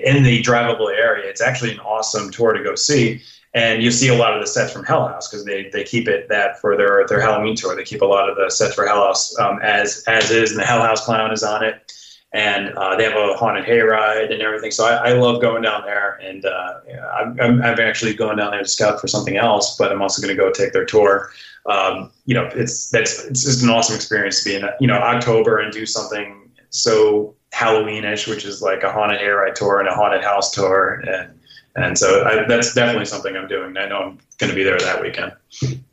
in 0.05 0.23
the 0.23 0.43
drivable 0.43 0.95
area, 0.95 1.31
it's 1.31 1.41
actually 1.41 1.73
an 1.73 1.81
awesome 1.81 2.31
tour 2.31 2.53
to 2.53 2.63
go 2.63 2.75
see. 2.75 3.23
And 3.55 3.83
you 3.83 3.91
see 3.91 4.09
a 4.09 4.15
lot 4.15 4.35
of 4.35 4.41
the 4.41 4.47
sets 4.47 4.73
from 4.73 4.85
Hell 4.85 5.09
House 5.09 5.29
because 5.29 5.45
they, 5.45 5.71
they 5.71 5.83
keep 5.83 6.07
it 6.07 6.29
that 6.29 6.61
for 6.61 6.77
their 6.77 7.07
their 7.09 7.21
Halloween 7.21 7.57
tour. 7.57 7.75
They 7.75 7.85
keep 7.85 8.03
a 8.03 8.07
lot 8.07 8.29
of 8.29 8.37
the 8.37 8.51
sets 8.51 8.75
for 8.75 8.87
Hell 8.87 9.03
House 9.03 9.37
um, 9.39 9.59
as 9.63 10.05
as 10.07 10.31
is, 10.31 10.51
and 10.51 10.61
the 10.61 10.67
Hell 10.67 10.83
House 10.83 11.05
clown 11.05 11.33
is 11.33 11.43
on 11.43 11.65
it, 11.65 11.93
and 12.33 12.69
uh, 12.77 12.97
they 12.97 13.05
have 13.05 13.17
a 13.17 13.35
haunted 13.35 13.65
hayride 13.65 14.33
and 14.33 14.43
everything. 14.43 14.71
So 14.71 14.85
I, 14.85 15.11
I 15.11 15.13
love 15.15 15.41
going 15.41 15.63
down 15.63 15.83
there, 15.85 16.21
and 16.23 16.45
uh, 16.45 16.75
I'm, 17.19 17.41
I'm 17.41 17.63
I'm 17.63 17.81
actually 17.81 18.15
going 18.15 18.37
down 18.37 18.51
there 18.51 18.63
to 18.63 18.69
scout 18.69 19.01
for 19.01 19.09
something 19.09 19.39
else, 19.39 19.77
but 19.77 19.91
I'm 19.91 20.03
also 20.03 20.21
going 20.21 20.37
to 20.37 20.41
go 20.41 20.53
take 20.53 20.73
their 20.73 20.85
tour 20.85 21.31
um, 21.69 22.11
you 22.25 22.35
know, 22.35 22.49
it's 22.55 22.89
that's 22.89 23.25
it's 23.25 23.45
just 23.45 23.63
an 23.63 23.69
awesome 23.69 23.95
experience 23.95 24.43
to 24.43 24.49
be 24.49 24.57
in, 24.57 24.65
you 24.81 24.87
know, 24.87 24.95
October 24.95 25.59
and 25.59 25.73
do 25.73 25.85
something 25.85 26.51
so 26.71 27.35
Halloweenish, 27.53 28.27
which 28.27 28.45
is 28.45 28.63
like 28.63 28.83
a 28.83 28.93
haunted 28.93 29.21
hayride 29.21 29.55
tour 29.55 29.81
and 29.81 29.89
a 29.89 29.95
haunted 29.95 30.23
house 30.23 30.51
tour, 30.51 31.03
and 31.07 31.38
and 31.85 31.99
so 31.99 32.25
I, 32.25 32.47
that's 32.47 32.75
definitely 32.75 33.05
something 33.05 33.37
I'm 33.37 33.49
doing. 33.49 33.77
I 33.77 33.89
know 33.89 33.99
I'm 33.99 34.19
going 34.39 34.51
to 34.51 34.55
be 34.55 34.65
there 34.65 34.79
that 34.79 35.01
weekend. 35.01 35.33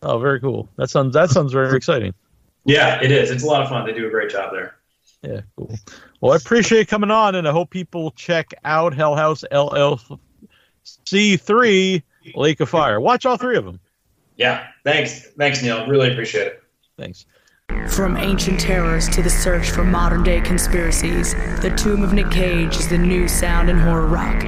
Oh, 0.02 0.20
very 0.20 0.40
cool. 0.40 0.70
That 0.78 0.90
sounds 0.90 1.14
that 1.14 1.30
sounds 1.30 1.54
very 1.54 1.76
exciting. 1.78 2.14
Yeah, 2.66 3.02
it 3.02 3.12
is. 3.12 3.30
It's 3.32 3.44
a 3.44 3.48
lot 3.48 3.62
of 3.62 3.70
fun. 3.70 3.86
They 3.86 3.94
do 3.94 4.08
a 4.08 4.10
great 4.10 4.30
job 4.30 4.52
there. 4.52 4.76
Yeah, 5.22 5.42
cool. 5.58 5.76
Well, 6.22 6.34
I 6.34 6.36
appreciate 6.36 6.80
you 6.80 6.86
coming 6.86 7.12
on, 7.12 7.36
and 7.36 7.48
I 7.48 7.52
hope 7.52 7.70
people 7.70 8.12
check 8.12 8.54
out 8.64 8.94
Hell 8.94 9.16
House 9.16 9.44
LLC 9.52 11.40
three 11.40 12.04
Lake 12.36 12.60
of 12.60 12.70
Fire. 12.70 13.00
Watch 13.00 13.26
all 13.26 13.38
three 13.38 13.58
of 13.58 13.66
them. 13.66 13.80
Yeah, 14.38 14.68
thanks, 14.84 15.28
thanks, 15.38 15.64
Neil. 15.64 15.88
Really 15.88 16.12
appreciate 16.12 16.48
it. 16.48 16.64
Thanks. 16.98 17.26
From 17.90 18.18
ancient 18.18 18.60
terrors 18.60 19.10
to 19.10 19.22
the 19.22 19.30
search 19.30 19.70
for 19.70 19.84
modern 19.84 20.24
day 20.24 20.42
conspiracies, 20.42 21.34
The 21.62 21.74
Tomb 21.76 22.04
of 22.04 22.14
Nick 22.14 22.30
Cage 22.30 22.76
is 22.78 22.88
the 22.88 22.98
new 22.98 23.28
sound 23.28 23.70
in 23.70 23.78
horror 23.78 24.06
rock. 24.08 24.44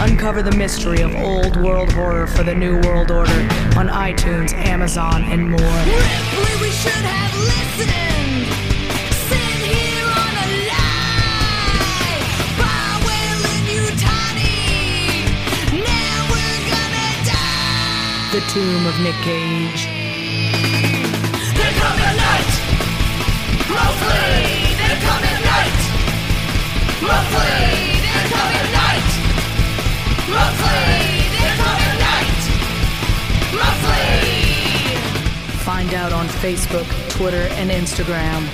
Uncover 0.00 0.42
the 0.42 0.56
mystery 0.56 1.00
of 1.00 1.12
old 1.16 1.56
world 1.56 1.90
horror 1.92 2.28
for 2.28 2.44
the 2.44 2.54
new 2.54 2.80
world 2.82 3.10
order 3.10 3.32
on 3.76 3.88
iTunes, 3.88 4.52
Amazon, 4.52 5.24
and 5.24 5.50
more. 5.50 5.58
Ripley, 5.58 6.54
we 6.62 6.70
should 6.70 6.92
have 6.92 7.34
listened. 7.34 8.46
Sitting 9.26 9.64
here 9.66 10.06
on 10.06 10.34
a 10.38 10.48
lie. 10.70 12.22
Bywell 12.62 13.42
and 13.42 13.66
Utani. 13.74 15.26
Now 15.82 16.30
we're 16.30 16.62
gonna 16.70 17.10
die. 17.26 18.38
The 18.38 18.42
Tomb 18.54 18.86
of 18.86 18.94
Nick 19.02 19.18
Cage. 19.26 19.90
They're 21.58 21.74
coming 21.74 22.16
night. 22.22 22.50
Mostly, 23.66 24.78
they're 24.78 25.02
coming 25.02 25.42
night. 25.42 25.78
Mostly, 27.02 27.77
Find 35.64 35.94
out 35.94 36.12
on 36.12 36.26
Facebook, 36.26 36.86
Twitter, 37.10 37.48
and 37.52 37.70
Instagram. 37.70 38.46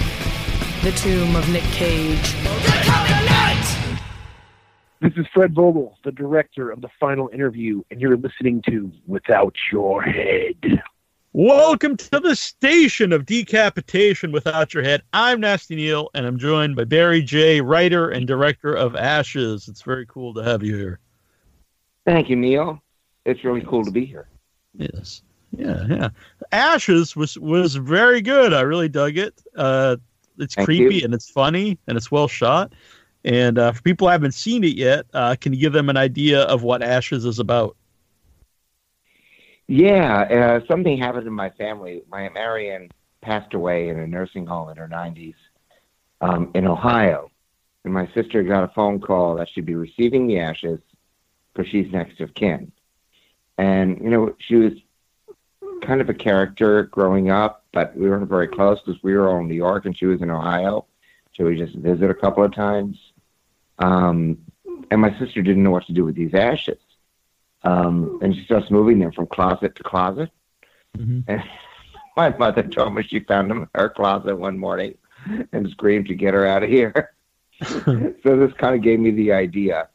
The 0.84 0.92
Tomb 0.92 1.34
of 1.34 1.48
Nick 1.50 1.64
Cage. 1.64 2.34
They're 2.42 2.82
coming 2.84 3.26
night. 3.26 4.00
This 5.00 5.12
is 5.16 5.26
Fred 5.34 5.52
Vogel, 5.52 5.98
the 6.04 6.12
director 6.12 6.70
of 6.70 6.80
the 6.80 6.88
final 7.00 7.28
interview, 7.32 7.82
and 7.90 8.00
you're 8.00 8.16
listening 8.16 8.62
to 8.68 8.92
Without 9.08 9.54
Your 9.72 10.00
Head. 10.02 10.80
Welcome 11.32 11.96
to 11.96 12.20
the 12.20 12.36
station 12.36 13.12
of 13.12 13.26
decapitation 13.26 14.30
without 14.30 14.72
your 14.72 14.84
head. 14.84 15.02
I'm 15.12 15.40
Nasty 15.40 15.74
Neil, 15.74 16.08
and 16.14 16.24
I'm 16.24 16.38
joined 16.38 16.76
by 16.76 16.84
Barry 16.84 17.22
Jay, 17.22 17.60
writer 17.60 18.10
and 18.10 18.28
director 18.28 18.72
of 18.72 18.94
Ashes. 18.94 19.66
It's 19.66 19.82
very 19.82 20.06
cool 20.06 20.32
to 20.34 20.44
have 20.44 20.62
you 20.62 20.76
here. 20.76 21.00
Thank 22.06 22.28
you, 22.28 22.36
Neil. 22.36 22.82
It's 23.24 23.44
really 23.44 23.62
cool 23.62 23.84
to 23.84 23.90
be 23.90 24.04
here. 24.04 24.28
Yes. 24.74 25.22
Yeah, 25.56 25.86
yeah. 25.88 26.08
Ashes 26.52 27.14
was 27.14 27.38
was 27.38 27.76
very 27.76 28.20
good. 28.20 28.52
I 28.52 28.62
really 28.62 28.88
dug 28.88 29.16
it. 29.16 29.40
Uh, 29.56 29.96
it's 30.38 30.54
Thank 30.54 30.66
creepy 30.66 30.96
you. 30.96 31.04
and 31.04 31.14
it's 31.14 31.30
funny 31.30 31.78
and 31.86 31.96
it's 31.96 32.10
well 32.10 32.28
shot. 32.28 32.72
And 33.24 33.58
uh, 33.58 33.72
for 33.72 33.80
people 33.82 34.06
who 34.08 34.12
haven't 34.12 34.34
seen 34.34 34.64
it 34.64 34.76
yet, 34.76 35.06
uh, 35.14 35.36
can 35.40 35.52
you 35.52 35.60
give 35.60 35.72
them 35.72 35.88
an 35.88 35.96
idea 35.96 36.42
of 36.42 36.62
what 36.62 36.82
Ashes 36.82 37.24
is 37.24 37.38
about? 37.38 37.76
Yeah, 39.66 40.60
uh, 40.62 40.66
something 40.68 40.98
happened 40.98 41.26
in 41.26 41.32
my 41.32 41.50
family. 41.50 42.02
My 42.10 42.22
Aunt 42.22 42.34
Marion 42.34 42.90
passed 43.22 43.54
away 43.54 43.88
in 43.88 43.98
a 43.98 44.06
nursing 44.06 44.44
home 44.44 44.68
in 44.68 44.76
her 44.76 44.88
90s 44.88 45.34
um, 46.20 46.50
in 46.54 46.66
Ohio. 46.66 47.30
And 47.84 47.94
my 47.94 48.06
sister 48.12 48.42
got 48.42 48.64
a 48.64 48.72
phone 48.74 49.00
call 49.00 49.36
that 49.36 49.48
she'd 49.54 49.64
be 49.64 49.74
receiving 49.74 50.26
the 50.26 50.38
ashes 50.38 50.80
because 51.54 51.70
she's 51.70 51.90
next 51.92 52.20
of 52.20 52.34
kin. 52.34 52.72
And, 53.58 53.98
you 54.02 54.10
know, 54.10 54.34
she 54.38 54.56
was 54.56 54.72
kind 55.82 56.00
of 56.00 56.08
a 56.08 56.14
character 56.14 56.84
growing 56.84 57.30
up, 57.30 57.64
but 57.72 57.96
we 57.96 58.08
weren't 58.08 58.28
very 58.28 58.48
close 58.48 58.80
because 58.84 59.02
we 59.02 59.14
were 59.14 59.28
all 59.28 59.40
in 59.40 59.48
New 59.48 59.54
York 59.54 59.86
and 59.86 59.96
she 59.96 60.06
was 60.06 60.22
in 60.22 60.30
Ohio. 60.30 60.86
So 61.36 61.44
we 61.44 61.56
just 61.56 61.74
visit 61.76 62.10
a 62.10 62.14
couple 62.14 62.44
of 62.44 62.54
times. 62.54 62.98
Um, 63.78 64.38
and 64.90 65.00
my 65.00 65.16
sister 65.18 65.42
didn't 65.42 65.62
know 65.62 65.70
what 65.70 65.86
to 65.86 65.92
do 65.92 66.04
with 66.04 66.14
these 66.14 66.34
ashes. 66.34 66.78
Um, 67.62 68.18
and 68.22 68.34
she 68.34 68.44
starts 68.44 68.70
moving 68.70 68.98
them 68.98 69.12
from 69.12 69.26
closet 69.26 69.74
to 69.76 69.82
closet. 69.82 70.30
Mhm. 70.96 71.24
And 71.26 71.42
my 72.16 72.30
mother 72.36 72.62
told 72.62 72.94
me 72.94 73.02
she 73.02 73.20
found 73.20 73.50
them 73.50 73.62
in 73.62 73.68
her 73.74 73.88
closet 73.88 74.36
one 74.36 74.58
morning 74.58 74.96
and 75.52 75.68
screamed 75.70 76.06
to 76.08 76.14
get 76.14 76.34
her 76.34 76.46
out 76.46 76.62
of 76.62 76.68
here. 76.68 77.10
so 77.84 78.36
this 78.36 78.52
kind 78.54 78.74
of 78.74 78.82
gave 78.82 78.98
me 78.98 79.12
the 79.12 79.32
idea 79.32 79.88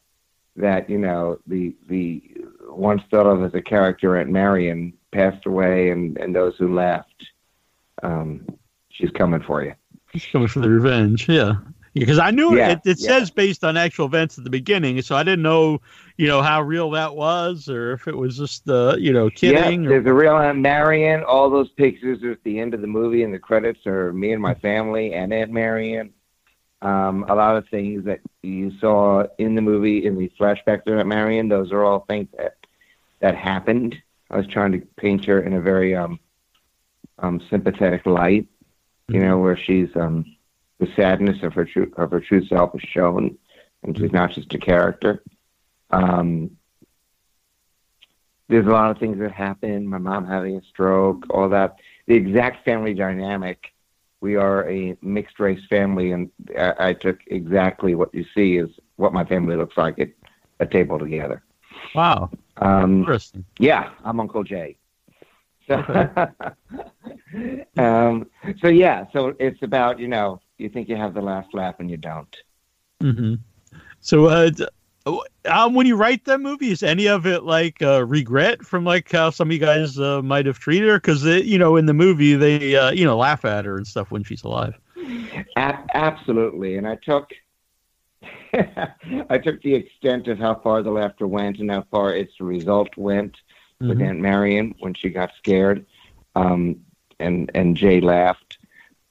that 0.60 0.88
you 0.88 0.98
know 0.98 1.38
the 1.46 1.74
the 1.88 2.22
once 2.68 3.02
thought 3.10 3.26
of 3.26 3.42
as 3.42 3.54
a 3.54 3.62
character 3.62 4.16
Aunt 4.16 4.30
Marion 4.30 4.92
passed 5.12 5.46
away, 5.46 5.90
and 5.90 6.16
and 6.18 6.34
those 6.34 6.56
who 6.56 6.74
left, 6.74 7.26
um, 8.02 8.46
she's 8.90 9.10
coming 9.10 9.42
for 9.42 9.62
you. 9.64 9.74
She's 10.12 10.26
coming 10.26 10.48
for 10.48 10.60
the 10.60 10.70
revenge. 10.70 11.28
Yeah. 11.28 11.54
Because 11.92 12.20
I 12.20 12.30
knew 12.30 12.56
Yeah, 12.56 12.70
it, 12.70 12.80
it 12.84 13.00
yeah. 13.00 13.08
says 13.08 13.30
based 13.30 13.64
on 13.64 13.76
actual 13.76 14.06
events 14.06 14.38
at 14.38 14.44
the 14.44 14.50
beginning, 14.50 15.02
so 15.02 15.16
I 15.16 15.24
didn't 15.24 15.42
know, 15.42 15.80
you 16.16 16.28
know, 16.28 16.40
how 16.40 16.62
real 16.62 16.90
that 16.92 17.16
was, 17.16 17.68
or 17.68 17.92
if 17.94 18.06
it 18.06 18.16
was 18.16 18.36
just, 18.36 18.68
uh, 18.68 18.94
you 18.96 19.12
know, 19.12 19.28
kidding. 19.28 19.82
Yeah, 19.82 19.88
or, 19.88 19.90
there's 19.94 20.06
a 20.06 20.14
real 20.14 20.36
Aunt 20.36 20.58
Marion. 20.58 21.24
All 21.24 21.50
those 21.50 21.68
pictures 21.70 22.22
are 22.22 22.30
at 22.30 22.44
the 22.44 22.60
end 22.60 22.74
of 22.74 22.80
the 22.80 22.86
movie, 22.86 23.24
and 23.24 23.34
the 23.34 23.40
credits 23.40 23.86
are 23.86 24.12
me 24.12 24.32
and 24.32 24.40
my 24.40 24.54
family 24.54 25.14
and 25.14 25.32
Aunt 25.32 25.50
Marion. 25.50 26.12
Um, 26.82 27.26
a 27.28 27.34
lot 27.34 27.56
of 27.56 27.68
things 27.68 28.04
that 28.06 28.20
you 28.42 28.72
saw 28.78 29.24
in 29.38 29.54
the 29.54 29.60
movie 29.60 30.06
in 30.06 30.16
the 30.16 30.30
flashbacks 30.40 30.86
of 30.86 30.98
Aunt 30.98 31.08
Marion, 31.08 31.48
those 31.48 31.72
are 31.72 31.84
all 31.84 32.00
things 32.00 32.28
that 32.36 32.56
that 33.20 33.36
happened. 33.36 33.96
I 34.30 34.36
was 34.36 34.46
trying 34.46 34.72
to 34.72 34.80
paint 34.96 35.26
her 35.26 35.40
in 35.40 35.52
a 35.52 35.60
very 35.60 35.94
um, 35.94 36.18
um, 37.18 37.40
sympathetic 37.50 38.06
light, 38.06 38.46
you 39.08 39.20
know, 39.20 39.38
where 39.38 39.58
she's 39.58 39.88
um, 39.94 40.24
the 40.78 40.88
sadness 40.96 41.42
of 41.42 41.52
her 41.52 41.66
true 41.66 41.92
of 41.96 42.10
her 42.10 42.20
true 42.20 42.46
self 42.46 42.74
is 42.74 42.82
shown, 42.82 43.36
and 43.82 43.96
she's 43.96 44.12
not 44.12 44.30
just 44.32 44.54
a 44.54 44.58
character. 44.58 45.22
Um, 45.90 46.56
there's 48.48 48.66
a 48.66 48.70
lot 48.70 48.90
of 48.90 48.98
things 48.98 49.18
that 49.20 49.32
happen. 49.32 49.86
My 49.86 49.98
mom 49.98 50.26
having 50.26 50.56
a 50.56 50.62
stroke, 50.62 51.24
all 51.30 51.48
that. 51.50 51.76
The 52.06 52.14
exact 52.14 52.64
family 52.64 52.94
dynamic. 52.94 53.72
We 54.20 54.36
are 54.36 54.68
a 54.68 54.96
mixed 55.02 55.38
race 55.40 55.60
family, 55.68 56.12
and 56.12 56.30
I, 56.58 56.74
I 56.90 56.92
took 56.94 57.18
exactly 57.28 57.94
what 57.94 58.14
you 58.14 58.24
see 58.34 58.56
is 58.58 58.68
what 58.96 59.12
my 59.12 59.24
family 59.24 59.56
looks 59.56 59.76
like 59.76 59.98
at 59.98 60.08
a 60.60 60.66
table 60.66 60.98
together. 60.98 61.42
wow, 61.94 62.30
Um, 62.58 62.98
interesting. 62.98 63.44
yeah, 63.58 63.90
I'm 64.04 64.20
Uncle 64.20 64.44
Jay. 64.44 64.76
So, 65.66 65.82
um, 67.78 68.26
so 68.60 68.68
yeah, 68.68 69.06
so 69.12 69.34
it's 69.38 69.62
about 69.62 69.98
you 69.98 70.08
know 70.08 70.40
you 70.58 70.68
think 70.68 70.88
you 70.88 70.96
have 70.96 71.14
the 71.14 71.22
last 71.22 71.54
laugh 71.54 71.76
and 71.78 71.90
you 71.90 71.96
don't. 71.96 72.34
hmm 73.00 73.34
So, 74.00 74.26
uh, 74.26 74.50
um, 75.46 75.74
when 75.74 75.86
you 75.86 75.96
write 75.96 76.24
that 76.24 76.40
movie, 76.40 76.70
is 76.70 76.82
any 76.82 77.06
of 77.06 77.26
it 77.26 77.44
like 77.44 77.80
uh, 77.82 78.04
regret 78.04 78.62
from 78.62 78.84
like 78.84 79.10
how 79.10 79.30
some 79.30 79.48
of 79.48 79.52
you 79.52 79.58
guys 79.58 79.98
uh, 79.98 80.20
might 80.22 80.46
have 80.46 80.58
treated 80.58 80.88
her? 80.88 80.96
Because 80.96 81.24
you 81.24 81.58
know, 81.58 81.76
in 81.76 81.86
the 81.86 81.94
movie, 81.94 82.34
they 82.34 82.74
uh, 82.76 82.90
you 82.90 83.04
know 83.04 83.16
laugh 83.16 83.44
at 83.44 83.64
her 83.64 83.76
and 83.76 83.86
stuff 83.86 84.10
when 84.10 84.22
she's 84.22 84.42
alive. 84.44 84.74
A- 85.56 85.84
absolutely, 85.94 86.76
and 86.76 86.86
I 86.86 86.96
took 86.96 87.30
I 89.30 89.38
took 89.38 89.62
the 89.62 89.74
extent 89.74 90.28
of 90.28 90.38
how 90.38 90.54
far 90.56 90.82
the 90.82 90.90
laughter 90.90 91.26
went 91.26 91.58
and 91.58 91.70
how 91.70 91.84
far 91.90 92.14
its 92.14 92.40
result 92.40 92.96
went 92.96 93.36
with 93.80 93.98
Mhm. 93.98 94.08
Aunt 94.08 94.20
Marion 94.20 94.74
when 94.80 94.92
she 94.94 95.08
got 95.08 95.30
scared, 95.38 95.86
um, 96.34 96.80
and 97.18 97.50
and 97.54 97.76
Jay 97.76 98.00
laughed. 98.00 98.58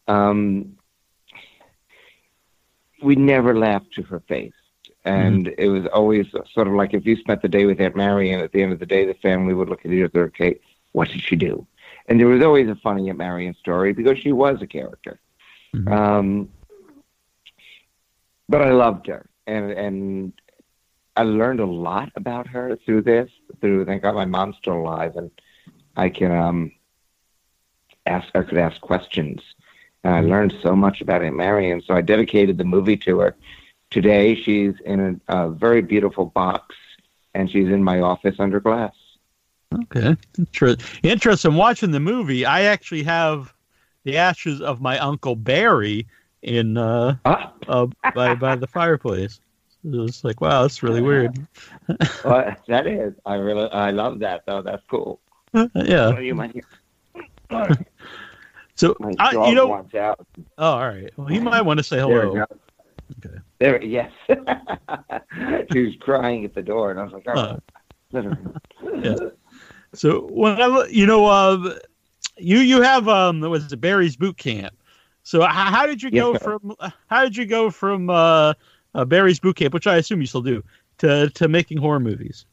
Um, 0.08 0.76
we 3.02 3.16
never 3.16 3.58
laughed 3.58 3.94
to 3.96 4.04
her 4.04 4.20
face, 4.20 4.59
and 5.06 5.54
it 5.58 5.70
was 5.70 5.86
always 5.88 6.28
sort 6.54 6.68
of 6.68 6.74
like 6.74 6.94
if 6.94 7.06
you 7.06 7.16
spent 7.16 7.42
the 7.42 7.48
day 7.48 7.66
with 7.66 7.80
Aunt 7.80 7.96
Marion, 7.96 8.40
at 8.42 8.52
the 8.52 8.62
end 8.62 8.74
of 8.74 8.80
the 8.80 8.86
day, 8.86 9.06
the 9.06 9.14
family 9.16 9.54
would 9.54 9.70
look 9.70 9.86
at 9.86 9.92
each 9.92 10.04
other. 10.04 10.26
Okay, 10.26 10.60
what 10.92 11.10
did 11.10 11.22
she 11.22 11.36
do? 11.36 11.66
And 12.08 12.20
there 12.20 12.28
was 12.28 12.44
always 12.44 12.68
a 12.68 12.76
funny 12.76 13.10
Aunt 13.10 13.18
Marion 13.18 13.56
story 13.56 13.94
because 13.94 14.18
she 14.20 14.32
was 14.32 14.62
a 14.62 14.68
character. 14.68 15.20
Mhm. 15.74 15.92
Um, 15.92 16.50
but 18.48 18.62
I 18.62 18.72
loved 18.72 19.08
her, 19.08 19.30
and 19.48 19.72
and 19.72 20.34
I 21.16 21.24
learned 21.24 21.60
a 21.60 21.66
lot 21.66 22.12
about 22.16 22.48
her 22.48 22.76
through 22.86 23.04
this. 23.04 23.30
Through 23.62 23.86
thank 23.86 24.02
God 24.02 24.16
my 24.16 24.26
mom's 24.26 24.58
still 24.58 24.78
alive, 24.78 25.16
and 25.16 25.32
I 25.96 26.10
can 26.10 26.32
um 26.32 26.72
ask. 28.06 28.28
I 28.36 28.42
could 28.42 28.58
ask 28.58 28.82
questions, 28.82 29.42
and 30.04 30.14
I 30.14 30.22
learned 30.22 30.56
so 30.62 30.76
much 30.76 31.02
about 31.02 31.22
Aunt 31.24 31.36
Marion. 31.36 31.82
So 31.82 31.94
I 31.94 32.02
dedicated 32.02 32.58
the 32.58 32.64
movie 32.64 32.98
to 32.98 33.20
her. 33.20 33.36
Today, 33.92 34.36
she's 34.36 34.74
in 34.86 35.22
a, 35.28 35.46
a 35.46 35.50
very 35.50 35.82
beautiful 35.82 36.26
box, 36.26 36.76
and 37.34 37.50
she's 37.50 37.68
in 37.68 37.84
my 37.84 38.00
office 38.00 38.36
under 38.40 38.60
glass. 38.60 38.94
Okay, 39.74 40.16
Inter- 40.38 40.76
interesting. 41.04 41.56
Watching 41.56 41.92
the 41.92 42.00
movie, 42.00 42.46
I 42.46 42.62
actually 42.64 43.04
have 43.04 43.54
the 44.04 44.18
ashes 44.18 44.62
of 44.62 44.82
my 44.82 44.98
uncle 45.00 45.36
Barry 45.36 46.08
in 46.42 46.78
uh, 46.78 47.18
Ah, 47.26 47.54
uh 47.68 47.88
by 48.16 48.36
by 48.36 48.56
the 48.56 48.68
fireplace. 48.68 49.40
It 49.84 49.96
was 49.96 50.24
like, 50.24 50.42
wow, 50.42 50.64
that's 50.64 50.84
really 50.84 51.02
weird. 51.02 51.38
well, 52.26 52.56
that 52.68 52.86
is. 52.86 53.14
I 53.26 53.36
really, 53.36 53.70
I 53.72 53.92
love 53.92 54.20
that 54.20 54.44
though. 54.46 54.62
That's 54.62 54.84
cool. 54.90 55.20
yeah. 55.54 56.12
Do 56.16 56.22
you 56.22 56.36
might 56.36 56.52
hear? 56.52 56.64
So 58.76 58.96
I, 59.18 59.32
you 59.50 59.56
know, 59.56 59.74
out. 59.74 60.26
oh, 60.58 60.72
all 60.72 60.88
right. 60.88 61.12
Well, 61.18 61.28
he 61.28 61.40
might 61.40 61.62
want 61.62 61.80
to 61.80 61.84
say 61.84 62.00
hello. 62.00 62.46
Okay. 63.26 63.40
There, 63.60 63.84
yes. 63.84 64.12
she 65.72 65.80
was 65.86 65.96
crying 66.00 66.46
at 66.46 66.56
the 66.56 66.62
door, 66.62 66.92
and 66.92 67.00
I 67.00 67.04
was 67.04 67.14
like, 67.14 67.28
"Oh, 67.28 67.40
Uh. 67.40 67.58
let 68.14 68.24
her." 68.26 68.38
Yeah. 69.04 69.16
So 69.94 70.28
when 70.32 70.62
I, 70.62 70.68
look- 70.68 70.92
you 70.92 71.06
know, 71.06 71.26
uh, 71.26 71.78
you 72.38 72.60
you 72.60 72.82
have 72.82 73.08
um, 73.08 73.42
was 73.42 73.72
it 73.72 73.82
Barry's 73.82 74.16
boot 74.16 74.38
camp? 74.38 74.74
So 75.24 75.42
how, 75.42 75.72
how 75.72 75.86
did 75.86 76.02
you 76.02 76.10
Yes, 76.12 76.24
go 76.24 76.34
sir. 76.34 76.40
from 76.40 76.74
how 77.08 77.24
did 77.24 77.36
you 77.36 77.46
go 77.46 77.70
from 77.70 78.10
uh, 78.10 78.54
uh, 78.96 79.06
Barry's 79.06 79.40
boot 79.40 79.58
camp, 79.58 79.74
which 79.74 79.88
I 79.88 79.98
assume 79.98 80.22
you 80.22 80.28
still 80.28 80.42
do, 80.42 80.64
to 81.00 81.30
to 81.32 81.48
making 81.48 81.78
horror 81.80 82.00
movies? 82.00 82.46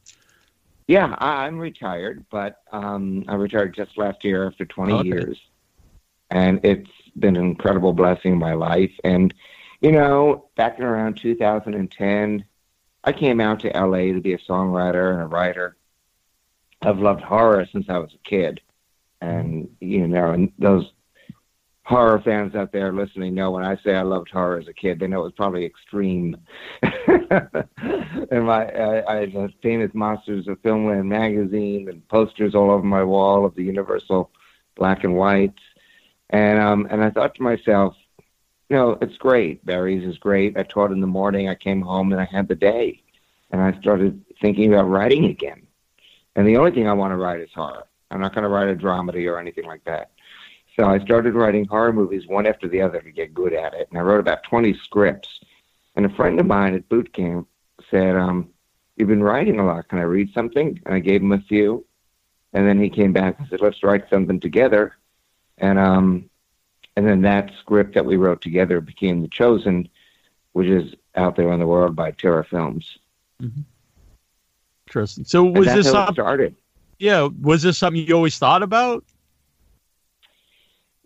Yeah, 0.87 1.15
I'm 1.19 1.57
retired, 1.57 2.25
but 2.31 2.61
um, 2.71 3.25
I 3.27 3.35
retired 3.35 3.75
just 3.75 3.97
last 3.97 4.23
year 4.23 4.47
after 4.47 4.65
20 4.65 4.93
Okay. 4.93 5.07
years, 5.07 5.37
and 6.31 6.59
it's 6.63 6.89
been 7.19 7.35
an 7.35 7.43
incredible 7.43 7.93
blessing 7.93 8.33
in 8.33 8.39
my 8.39 8.53
life. 8.53 8.91
And 9.03 9.33
you 9.81 9.91
know, 9.91 10.49
back 10.55 10.79
in 10.79 10.85
around 10.85 11.17
2010, 11.17 12.45
I 13.03 13.11
came 13.13 13.39
out 13.39 13.59
to 13.61 13.69
LA 13.69 14.13
to 14.13 14.21
be 14.21 14.33
a 14.33 14.39
songwriter 14.39 15.13
and 15.13 15.21
a 15.21 15.27
writer. 15.27 15.77
I've 16.81 16.99
loved 16.99 17.21
horror 17.21 17.67
since 17.71 17.85
I 17.89 17.97
was 17.97 18.13
a 18.13 18.29
kid, 18.29 18.61
and 19.21 19.69
you 19.79 20.07
know, 20.07 20.31
and 20.31 20.51
those 20.59 20.91
horror 21.87 22.19
fans 22.19 22.53
out 22.53 22.73
there 22.73 22.91
listening 22.91 23.33
know 23.33 23.51
when 23.51 23.63
I 23.63 23.77
say 23.77 23.95
I 23.95 24.01
loved 24.01 24.29
horror 24.29 24.59
as 24.59 24.67
a 24.67 24.73
kid, 24.73 24.99
they 24.99 25.07
know 25.07 25.21
it 25.21 25.23
was 25.23 25.33
probably 25.37 25.65
extreme. 25.65 26.35
and 26.81 28.45
my, 28.45 28.65
I, 28.65 29.15
I 29.15 29.19
had 29.29 29.53
famous 29.63 29.91
monsters 29.93 30.49
of 30.49 30.61
Filmland 30.61 31.05
magazine 31.05 31.87
and 31.87 32.05
posters 32.09 32.53
all 32.53 32.71
over 32.71 32.83
my 32.83 33.03
wall 33.03 33.45
of 33.45 33.55
the 33.55 33.63
Universal 33.63 34.29
black 34.75 35.05
and 35.05 35.15
whites, 35.15 35.61
and 36.29 36.59
um, 36.59 36.87
and 36.91 37.01
I 37.01 37.09
thought 37.09 37.35
to 37.35 37.43
myself, 37.43 37.95
you 38.69 38.75
know, 38.75 38.97
it's 39.01 39.17
great. 39.17 39.65
Barry's 39.65 40.07
is 40.07 40.17
great. 40.17 40.57
I 40.57 40.63
taught 40.63 40.91
in 40.91 40.99
the 40.99 41.07
morning. 41.07 41.47
I 41.47 41.55
came 41.55 41.81
home 41.81 42.11
and 42.11 42.21
I 42.21 42.25
had 42.25 42.47
the 42.47 42.55
day, 42.55 43.01
and 43.51 43.61
I 43.61 43.79
started 43.79 44.23
thinking 44.41 44.73
about 44.73 44.89
writing 44.89 45.25
again. 45.25 45.65
And 46.35 46.47
the 46.47 46.57
only 46.57 46.71
thing 46.71 46.87
I 46.87 46.93
want 46.93 47.11
to 47.11 47.17
write 47.17 47.39
is 47.39 47.49
horror. 47.53 47.87
I'm 48.11 48.21
not 48.21 48.33
going 48.33 48.43
to 48.43 48.49
write 48.49 48.69
a 48.69 48.75
dramedy 48.75 49.29
or 49.31 49.39
anything 49.39 49.65
like 49.65 49.83
that. 49.85 50.11
So 50.75 50.85
I 50.85 50.99
started 50.99 51.33
writing 51.33 51.65
horror 51.65 51.91
movies 51.91 52.27
one 52.27 52.45
after 52.45 52.67
the 52.67 52.81
other 52.81 53.01
to 53.01 53.11
get 53.11 53.33
good 53.33 53.53
at 53.53 53.73
it. 53.73 53.87
And 53.89 53.97
I 53.97 54.03
wrote 54.03 54.19
about 54.19 54.43
20 54.43 54.73
scripts. 54.83 55.39
And 55.95 56.05
a 56.05 56.09
friend 56.09 56.39
of 56.39 56.45
mine 56.45 56.75
at 56.75 56.87
boot 56.89 57.11
camp 57.11 57.47
said, 57.89 58.15
um, 58.15 58.49
You've 58.95 59.09
been 59.09 59.23
writing 59.23 59.59
a 59.59 59.65
lot. 59.65 59.87
Can 59.89 59.99
I 59.99 60.03
read 60.03 60.33
something? 60.33 60.79
And 60.85 60.95
I 60.95 60.99
gave 60.99 61.21
him 61.21 61.31
a 61.31 61.41
few. 61.41 61.85
And 62.53 62.67
then 62.67 62.81
he 62.81 62.89
came 62.89 63.13
back 63.13 63.39
and 63.39 63.47
said, 63.49 63.61
Let's 63.61 63.83
write 63.83 64.09
something 64.09 64.39
together. 64.39 64.95
And 65.57 65.79
um, 65.79 66.29
and 66.97 67.07
then 67.07 67.21
that 67.21 67.51
script 67.59 67.93
that 67.93 68.03
we 68.03 68.17
wrote 68.17 68.41
together 68.41 68.81
became 68.81 69.21
The 69.21 69.27
Chosen, 69.27 69.87
which 70.53 70.67
is 70.67 70.95
out 71.15 71.35
there 71.35 71.53
in 71.53 71.59
the 71.59 71.67
world 71.67 71.95
by 71.95 72.09
Terra 72.09 72.43
Films. 72.43 72.97
Interesting. 74.87 75.23
So 75.23 75.43
was 75.43 75.67
that's 75.67 75.85
this 75.85 75.93
how 75.93 76.07
it 76.07 76.13
started. 76.13 76.55
yeah? 76.97 77.29
Was 77.39 77.61
this 77.61 77.77
something 77.77 78.03
you 78.03 78.15
always 78.15 78.39
thought 78.39 78.63
about? 78.63 79.05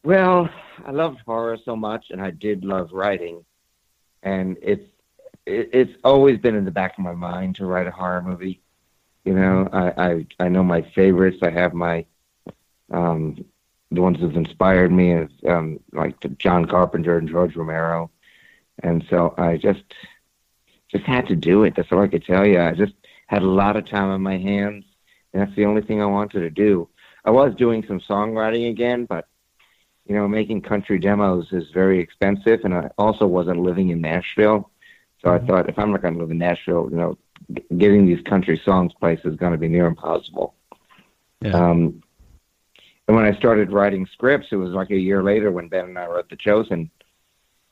Well, 0.05 0.49
I 0.85 0.91
loved 0.91 1.19
horror 1.25 1.57
so 1.65 1.75
much, 1.75 2.05
and 2.09 2.21
I 2.21 2.31
did 2.31 2.63
love 2.63 2.91
writing, 2.93 3.43
and 4.23 4.55
it's 4.61 4.87
it, 5.45 5.71
it's 5.73 5.93
always 6.05 6.39
been 6.39 6.55
in 6.55 6.63
the 6.63 6.71
back 6.71 6.97
of 6.97 7.03
my 7.03 7.11
mind 7.13 7.55
to 7.57 7.65
write 7.65 7.87
a 7.87 7.91
horror 7.91 8.21
movie. 8.21 8.61
You 9.25 9.33
know, 9.33 9.67
I 9.73 10.05
I, 10.11 10.25
I 10.39 10.47
know 10.47 10.63
my 10.63 10.83
favorites. 10.95 11.39
I 11.43 11.49
have 11.49 11.73
my 11.73 12.05
um, 12.91 13.43
the 13.91 14.01
ones 14.01 14.19
that 14.21 14.35
inspired 14.35 14.91
me, 14.91 15.13
is 15.13 15.29
um, 15.47 15.79
like 15.91 16.15
John 16.37 16.65
Carpenter 16.65 17.17
and 17.17 17.29
George 17.29 17.55
Romero, 17.55 18.09
and 18.83 19.05
so 19.09 19.33
I 19.37 19.57
just 19.57 19.83
just 20.89 21.05
had 21.05 21.27
to 21.27 21.35
do 21.35 21.63
it. 21.63 21.75
That's 21.75 21.91
all 21.91 22.01
I 22.01 22.07
could 22.07 22.25
tell 22.25 22.45
you. 22.45 22.59
I 22.59 22.73
just 22.73 22.93
had 23.27 23.43
a 23.43 23.47
lot 23.47 23.77
of 23.77 23.85
time 23.85 24.09
on 24.09 24.21
my 24.21 24.37
hands, 24.37 24.85
and 25.33 25.41
that's 25.41 25.55
the 25.55 25.65
only 25.65 25.81
thing 25.81 26.01
I 26.01 26.05
wanted 26.05 26.41
to 26.41 26.49
do. 26.49 26.89
I 27.23 27.31
was 27.31 27.55
doing 27.55 27.83
some 27.87 27.99
songwriting 27.99 28.69
again, 28.69 29.05
but 29.05 29.27
you 30.05 30.15
know, 30.15 30.27
making 30.27 30.61
country 30.61 30.99
demos 30.99 31.47
is 31.51 31.69
very 31.71 31.99
expensive, 31.99 32.61
and 32.63 32.73
I 32.73 32.89
also 32.97 33.27
wasn't 33.27 33.59
living 33.59 33.89
in 33.89 34.01
Nashville. 34.01 34.69
So 35.23 35.31
I 35.31 35.39
thought, 35.39 35.69
if 35.69 35.77
I'm 35.77 35.91
not 35.91 36.01
going 36.01 36.15
to 36.15 36.19
live 36.19 36.31
in 36.31 36.39
Nashville, 36.39 36.89
you 36.89 36.97
know, 36.97 37.17
g- 37.53 37.63
getting 37.77 38.07
these 38.07 38.21
country 38.23 38.59
songs 38.65 38.91
placed 38.99 39.23
is 39.23 39.35
going 39.35 39.51
to 39.51 39.57
be 39.57 39.67
near 39.67 39.85
impossible. 39.85 40.55
Yeah. 41.41 41.51
Um, 41.51 42.01
and 43.07 43.15
when 43.17 43.25
I 43.25 43.35
started 43.37 43.71
writing 43.71 44.07
scripts, 44.13 44.47
it 44.51 44.55
was 44.57 44.71
like 44.71 44.91
a 44.91 44.97
year 44.99 45.23
later 45.23 45.51
when 45.51 45.67
Ben 45.67 45.85
and 45.85 45.99
I 45.99 46.05
wrote 46.07 46.29
The 46.29 46.37
Chosen, 46.37 46.89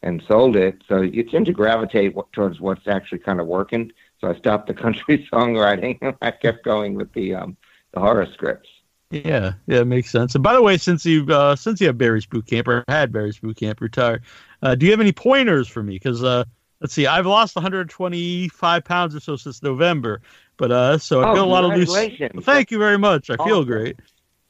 and 0.04 0.24
sold 0.28 0.56
it. 0.56 0.82
So 0.88 1.02
you 1.02 1.24
tend 1.24 1.46
to 1.48 1.54
gravitate 1.54 2.12
w- 2.14 2.28
towards 2.34 2.60
what's 2.62 2.88
actually 2.88 3.20
kind 3.20 3.42
of 3.42 3.48
working. 3.48 3.92
So 4.22 4.30
I 4.30 4.36
stopped 4.38 4.68
the 4.68 4.74
country 4.86 5.28
songwriting. 5.32 5.98
And 6.02 6.16
I 6.22 6.32
kept 6.32 6.64
going 6.66 6.96
with 6.96 7.14
the 7.14 7.36
um, 7.36 7.58
the 7.94 8.00
horror 8.00 8.28
scripts. 8.34 8.70
Yeah, 9.12 9.54
yeah, 9.66 9.80
it 9.82 9.88
makes 9.88 10.12
sense. 10.12 10.36
And 10.36 10.44
by 10.44 10.54
the 10.54 10.62
way, 10.62 10.78
since 10.78 11.04
you 11.06 11.26
uh, 11.34 11.56
since 11.56 11.82
you 11.82 11.88
have 11.88 11.98
Barry's 11.98 12.28
Boot 12.28 12.46
Camp 12.46 12.68
or 12.68 12.84
had 12.88 13.12
Barry's 13.12 13.40
Boot 13.40 13.58
Camp 13.58 13.82
retire, 13.82 14.22
uh, 14.62 14.76
do 14.76 14.86
you 14.86 14.92
have 14.92 15.02
any 15.02 15.12
pointers 15.12 15.68
for 15.68 15.82
me? 15.82 15.96
Because 15.96 16.24
uh, 16.24 16.44
let's 16.80 16.94
see, 16.94 17.08
I've 17.08 17.26
lost 17.26 17.56
125 17.56 18.84
pounds 18.86 19.16
or 19.16 19.20
so 19.20 19.36
since 19.36 19.64
November, 19.64 20.22
but 20.58 20.72
uh, 20.72 20.98
so 21.00 21.22
I 21.22 21.26
Oh, 21.26 21.26
feel 21.26 21.44
a 21.44 21.48
lot 21.48 21.64
of 21.66 21.74
loose. 21.74 22.12
Well, 22.36 22.44
thank 22.44 22.70
you 22.70 22.78
very 22.78 23.00
much. 23.00 23.32
I 23.32 23.38
feel 23.38 23.66
great. 23.66 24.00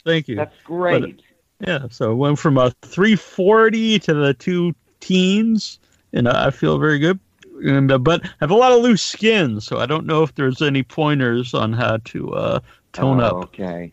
Thank 0.10 0.28
you. 0.28 0.36
That's 0.38 0.56
great. 0.64 1.22
Yeah, 1.60 1.86
so 1.92 2.12
it 2.12 2.16
went 2.16 2.40
from 2.40 2.58
a 2.58 2.72
340 2.82 4.00
to 4.00 4.14
the 4.16 4.34
two 4.34 4.74
teens, 5.02 5.80
and 6.14 6.28
I 6.28 6.50
feel 6.50 6.80
very 6.80 6.98
good. 6.98 7.20
And 7.64 7.92
uh, 7.92 8.00
but 8.00 8.26
I 8.26 8.30
have 8.40 8.50
a 8.50 8.56
lot 8.56 8.72
of 8.72 8.82
loose 8.82 9.04
skin, 9.04 9.62
so 9.62 9.78
I 9.78 9.86
don't 9.86 10.08
know 10.08 10.24
if 10.24 10.34
there's 10.34 10.62
any 10.64 10.82
pointers 10.82 11.54
on 11.54 11.74
how 11.74 11.98
to 12.06 12.34
uh, 12.34 12.60
tone 12.94 13.20
Oh, 13.22 13.26
up. 13.26 13.34
Okay. 13.50 13.92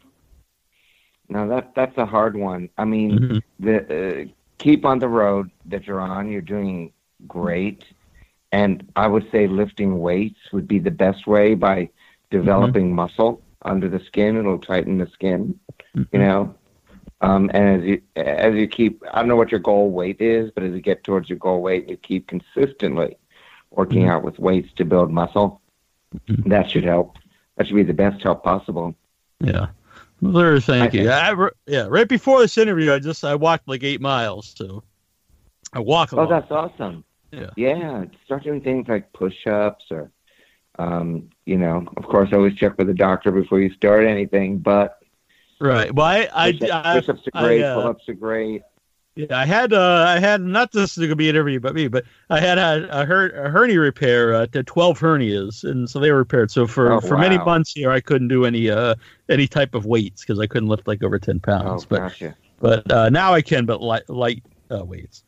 No, 1.28 1.48
that 1.48 1.74
that's 1.74 1.98
a 1.98 2.06
hard 2.06 2.34
one. 2.36 2.70
I 2.78 2.84
mean, 2.84 3.18
Mhm. 3.18 3.42
the 3.58 4.22
uh, 4.22 4.24
keep 4.58 4.84
on 4.86 5.00
the 5.00 5.08
road 5.08 5.50
that 5.66 5.86
you're 5.86 6.00
on. 6.00 6.30
You're 6.30 6.40
doing 6.40 6.92
great, 7.26 7.84
and 8.52 8.88
I 8.94 9.08
would 9.08 9.28
say 9.32 9.48
lifting 9.48 9.98
weights 9.98 10.38
would 10.52 10.68
be 10.68 10.78
the 10.78 10.92
best 10.92 11.26
way 11.26 11.54
by 11.54 11.90
developing 12.30 12.94
muscle 12.94 13.42
under 13.62 13.88
the 13.88 13.98
skin. 14.06 14.36
It'll 14.36 14.58
tighten 14.60 14.98
the 14.98 15.08
skin. 15.08 15.58
You 16.12 16.18
know, 16.18 16.54
um, 17.22 17.50
and 17.54 17.80
as 17.80 17.86
you 17.88 18.02
as 18.16 18.54
you 18.54 18.68
keep, 18.68 19.02
I 19.12 19.20
don't 19.20 19.28
know 19.28 19.36
what 19.36 19.50
your 19.50 19.60
goal 19.60 19.90
weight 19.90 20.20
is, 20.20 20.50
but 20.50 20.62
as 20.62 20.74
you 20.74 20.80
get 20.82 21.04
towards 21.04 21.28
your 21.30 21.38
goal 21.38 21.62
weight, 21.62 21.88
you 21.88 21.96
keep 21.96 22.26
consistently 22.26 23.16
working 23.70 24.02
Mhm. 24.04 24.10
out 24.10 24.22
with 24.22 24.38
weights 24.38 24.68
to 24.74 24.84
build 24.84 25.10
muscle. 25.10 25.60
Mhm. 26.28 26.48
That 26.50 26.70
should 26.70 26.84
help. 26.84 27.16
That 27.56 27.66
should 27.66 27.76
be 27.76 27.82
the 27.82 27.94
best 27.94 28.22
help 28.22 28.44
possible. 28.44 28.94
Yeah. 29.40 29.68
There, 30.20 30.60
thank 30.60 30.94
I- 30.94 30.98
you. 30.98 31.10
I, 31.10 31.48
yeah, 31.66 31.86
right 31.88 32.08
before 32.08 32.40
this 32.40 32.58
interview, 32.58 32.92
I 32.92 32.98
just 32.98 33.24
I 33.24 33.34
walked 33.34 33.66
like 33.68 33.82
eight 33.82 34.00
miles, 34.00 34.54
so 34.56 34.82
I 35.72 35.80
walk 35.80 36.12
a 36.12 36.16
Oh, 36.16 36.18
lot. 36.24 36.28
that's 36.28 36.50
awesome. 36.50 37.04
Yeah. 37.32 37.50
Yeah. 37.56 38.04
Start 38.26 38.44
doing 38.44 38.60
things 38.60 38.88
like 38.88 39.12
push 39.14 39.46
ups 39.46 39.86
or, 39.90 40.10
um, 40.78 41.30
you 41.46 41.56
know, 41.58 41.84
of 41.96 42.04
course, 42.04 42.30
always 42.32 42.54
check 42.54 42.76
with 42.78 42.86
the 42.86 42.94
doctor 42.94 43.30
before 43.30 43.60
you 43.60 43.70
start 43.72 44.04
anything. 44.06 44.58
But 44.58 44.98
Right. 45.60 45.94
Well, 45.94 46.06
I 46.06 46.28
I, 46.34 46.52
push 46.52 46.70
I, 46.70 46.98
ups 46.98 47.08
are 47.08 47.16
I, 47.34 47.42
great, 47.42 47.62
uh, 47.62 47.74
pull 47.74 47.86
ups 47.88 48.08
are 48.08 48.14
great. 48.14 48.62
yeah, 49.14 49.26
I 49.38 49.46
had 49.46 49.72
uh 49.72 50.04
I 50.06 50.18
had 50.18 50.40
not 50.42 50.70
this 50.72 50.98
is 50.98 51.04
gonna 51.04 51.16
be 51.16 51.28
an 51.30 51.34
interview 51.36 51.56
about 51.56 51.74
me, 51.74 51.88
but 51.88 52.04
I 52.28 52.40
had 52.40 52.58
a, 52.58 53.00
a, 53.02 53.04
her, 53.06 53.30
a 53.30 53.50
hernia 53.50 53.80
repair 53.80 54.34
uh, 54.34 54.46
to 54.48 54.62
twelve 54.62 54.98
hernias, 54.98 55.64
and 55.64 55.88
so 55.88 55.98
they 55.98 56.10
were 56.12 56.18
repaired. 56.18 56.50
So 56.50 56.66
for 56.66 56.92
Oh, 56.92 57.00
for 57.00 57.16
many 57.16 57.38
months 57.38 57.72
here, 57.72 57.90
I 57.90 58.00
couldn't 58.00 58.28
do 58.28 58.44
any 58.44 58.68
uh 58.68 58.96
any 59.30 59.46
type 59.46 59.74
of 59.74 59.86
weights 59.86 60.20
because 60.22 60.38
I 60.38 60.46
couldn't 60.46 60.68
lift 60.68 60.86
like 60.86 61.02
over 61.02 61.18
ten 61.18 61.40
pounds. 61.40 61.86
but 61.86 61.98
gotcha. 62.00 62.36
but 62.60 62.90
uh, 62.92 63.08
now 63.08 63.32
I 63.32 63.40
can, 63.40 63.64
but 63.64 63.80
light 63.80 64.08
light 64.10 64.42
uh, 64.70 64.84
weights. 64.84 65.24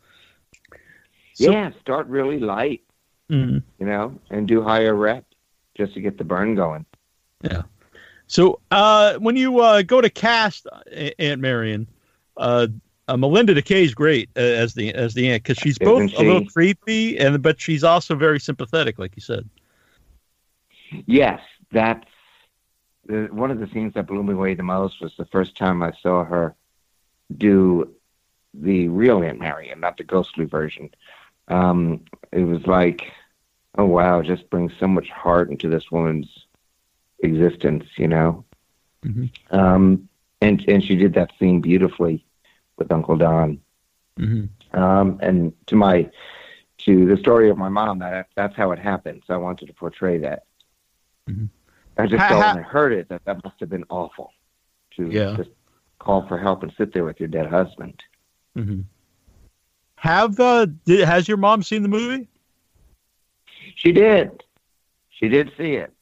So- 1.35 1.51
yeah. 1.53 1.71
Start 1.81 2.07
really 2.09 2.39
light, 2.41 2.83
Mhm. 3.31 3.63
you 3.79 3.87
know, 3.87 4.19
and 4.29 4.47
do 4.47 4.61
higher 4.63 4.95
rep 4.95 5.25
just 5.77 5.95
to 5.95 6.01
get 6.01 6.19
the 6.19 6.25
burn 6.25 6.55
going. 6.57 6.85
So 8.29 8.61
uh, 8.71 9.15
when 9.15 9.37
you 9.37 9.61
uh, 9.61 9.83
go 9.83 10.01
to 10.01 10.11
cast 10.11 10.67
Aunt 11.19 11.41
Marion, 11.41 11.89
uh, 12.37 12.69
uh, 13.09 13.17
Melinda 13.17 13.55
DeKay 13.55 13.85
is 13.85 13.95
great 13.95 14.29
uh, 14.37 14.41
as 14.41 14.75
the 14.75 14.95
as 14.95 15.15
the 15.15 15.31
aunt 15.31 15.43
because 15.43 15.57
she's 15.57 15.79
both 15.79 16.03
Isn't 16.03 16.19
a 16.19 16.23
little 16.23 16.47
creepy 16.47 17.19
and 17.19 17.43
but 17.43 17.59
she's 17.59 17.83
also 17.83 18.15
very 18.15 18.39
sympathetic, 18.39 18.99
like 18.99 19.13
you 19.17 19.23
said. 19.23 19.49
Yes, 21.07 21.41
that's 21.73 22.07
the, 23.07 23.29
one 23.33 23.51
of 23.51 23.61
the 23.61 23.67
scenes 23.69 23.95
that 23.95 24.07
blew 24.07 24.23
me 24.23 24.35
away 24.35 24.55
the 24.55 24.63
most 24.63 25.01
was 25.01 25.15
the 25.17 25.25
first 25.27 25.57
time 25.57 25.83
I 25.83 25.93
saw 26.03 26.23
her 26.25 26.55
do 27.35 27.95
the 28.53 28.89
real 28.89 29.23
Aunt 29.23 29.41
Marion, 29.41 29.81
not 29.81 29.97
the 29.97 30.05
ghostly 30.05 30.45
version. 30.45 30.91
Um, 31.49 32.03
it 32.31 32.45
was 32.45 32.67
like, 32.67 33.11
oh 33.79 33.87
wow, 33.87 34.21
just 34.21 34.51
brings 34.51 34.73
so 34.79 34.87
much 34.87 35.09
heart 35.09 35.51
into 35.51 35.71
this 35.71 35.91
woman's 35.91 36.29
existence, 37.21 37.85
you 37.97 38.09
know. 38.09 38.45
Mhm. 39.05 39.31
Um, 39.51 40.09
and 40.41 40.65
and 40.69 40.83
she 40.85 40.97
did 40.97 41.15
that 41.15 41.31
scene 41.39 41.61
beautifully 41.61 42.25
with 42.77 42.91
Uncle 42.93 43.17
Don. 43.17 43.61
Mm-hmm. 44.19 44.79
Um, 44.79 45.19
and 45.23 45.53
to 45.67 45.77
my 45.77 46.11
to 46.79 47.07
the 47.07 47.17
story 47.17 47.51
of 47.51 47.59
my 47.59 47.69
mom, 47.69 47.99
that 48.01 48.29
that's 48.35 48.57
how 48.57 48.71
it 48.73 48.79
happened. 48.79 49.23
So 49.27 49.35
I 49.35 49.37
wanted 49.37 49.67
to 49.67 49.73
portray 49.75 50.19
that. 50.19 50.45
Mhm. 51.29 51.49
I 51.97 52.07
just 52.07 52.23
Ha- 52.23 52.29
thought 52.29 52.55
when 52.57 52.65
I 52.65 52.69
heard 52.69 52.93
it 52.93 53.09
that 53.09 53.25
that 53.25 53.43
must 53.45 53.59
have 53.61 53.69
been 53.69 53.85
awful 53.91 54.33
to 54.97 55.09
Yeah. 55.11 55.35
just 55.37 55.51
call 55.99 56.27
for 56.29 56.39
help 56.39 56.63
and 56.63 56.73
sit 56.79 56.93
there 56.93 57.05
with 57.05 57.19
your 57.19 57.29
dead 57.29 57.47
husband. 57.47 58.03
Mm-hmm. 58.57 58.83
Have 59.97 60.39
uh, 60.39 60.67
did, 60.85 61.07
has 61.07 61.27
your 61.27 61.37
mom 61.39 61.63
seen 61.65 61.83
the 61.83 61.89
movie? 61.89 62.29
She 63.75 63.91
did. 63.93 64.45
She 65.11 65.29
did 65.29 65.51
see 65.57 65.73
it. 65.75 65.93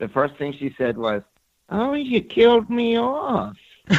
The 0.00 0.08
first 0.08 0.34
thing 0.36 0.52
she 0.58 0.74
said 0.76 0.96
was, 0.98 1.22
"Oh, 1.68 1.92
you 1.92 2.22
killed 2.22 2.68
me 2.70 2.98
off." 2.98 3.56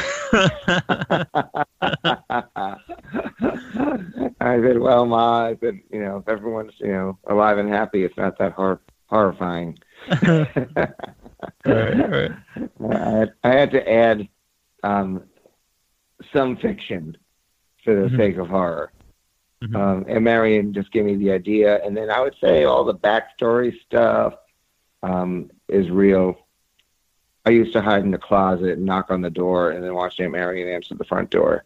I 4.40 4.60
said, 4.60 4.78
"Well, 4.78 5.06
ma, 5.06 5.46
I 5.46 5.56
said, 5.60 5.78
you 5.92 6.02
know, 6.02 6.16
if 6.18 6.28
everyone's 6.28 6.72
you 6.78 6.88
know 6.92 7.18
alive 7.28 7.58
and 7.58 7.68
happy, 7.68 8.04
it's 8.04 8.16
not 8.16 8.36
that 8.38 8.52
hor- 8.52 8.80
horrifying." 9.06 9.78
all 10.10 10.46
right, 11.64 12.00
all 12.00 12.08
right. 12.08 12.32
I 12.90 12.98
had, 13.18 13.32
I 13.44 13.48
had 13.48 13.70
to 13.70 13.88
add 13.92 14.28
um, 14.82 15.22
some 16.32 16.56
fiction 16.56 17.16
for 17.84 17.94
the 17.94 18.08
Mhm. 18.08 18.16
sake 18.16 18.36
of 18.38 18.48
horror. 18.48 18.92
Mhm. 19.62 19.76
Um, 19.76 20.04
and 20.08 20.24
Marion 20.24 20.72
just 20.74 20.90
gave 20.90 21.04
me 21.04 21.14
the 21.14 21.30
idea, 21.30 21.80
and 21.84 21.96
then 21.96 22.10
I 22.10 22.20
would 22.20 22.34
say 22.40 22.64
all 22.64 22.82
the 22.84 22.94
backstory 22.96 23.72
stuff 23.86 24.34
um, 25.02 25.50
is 25.68 25.90
real. 25.90 26.38
I 27.44 27.50
used 27.50 27.72
to 27.72 27.82
hide 27.82 28.04
in 28.04 28.10
the 28.10 28.18
closet 28.18 28.70
and 28.70 28.84
knock 28.84 29.10
on 29.10 29.20
the 29.20 29.30
door, 29.30 29.70
and 29.72 29.82
then 29.82 29.94
watch 29.94 30.20
Aunt 30.20 30.32
Marion 30.32 30.68
answer 30.68 30.94
the 30.94 31.04
front 31.04 31.30
door. 31.30 31.64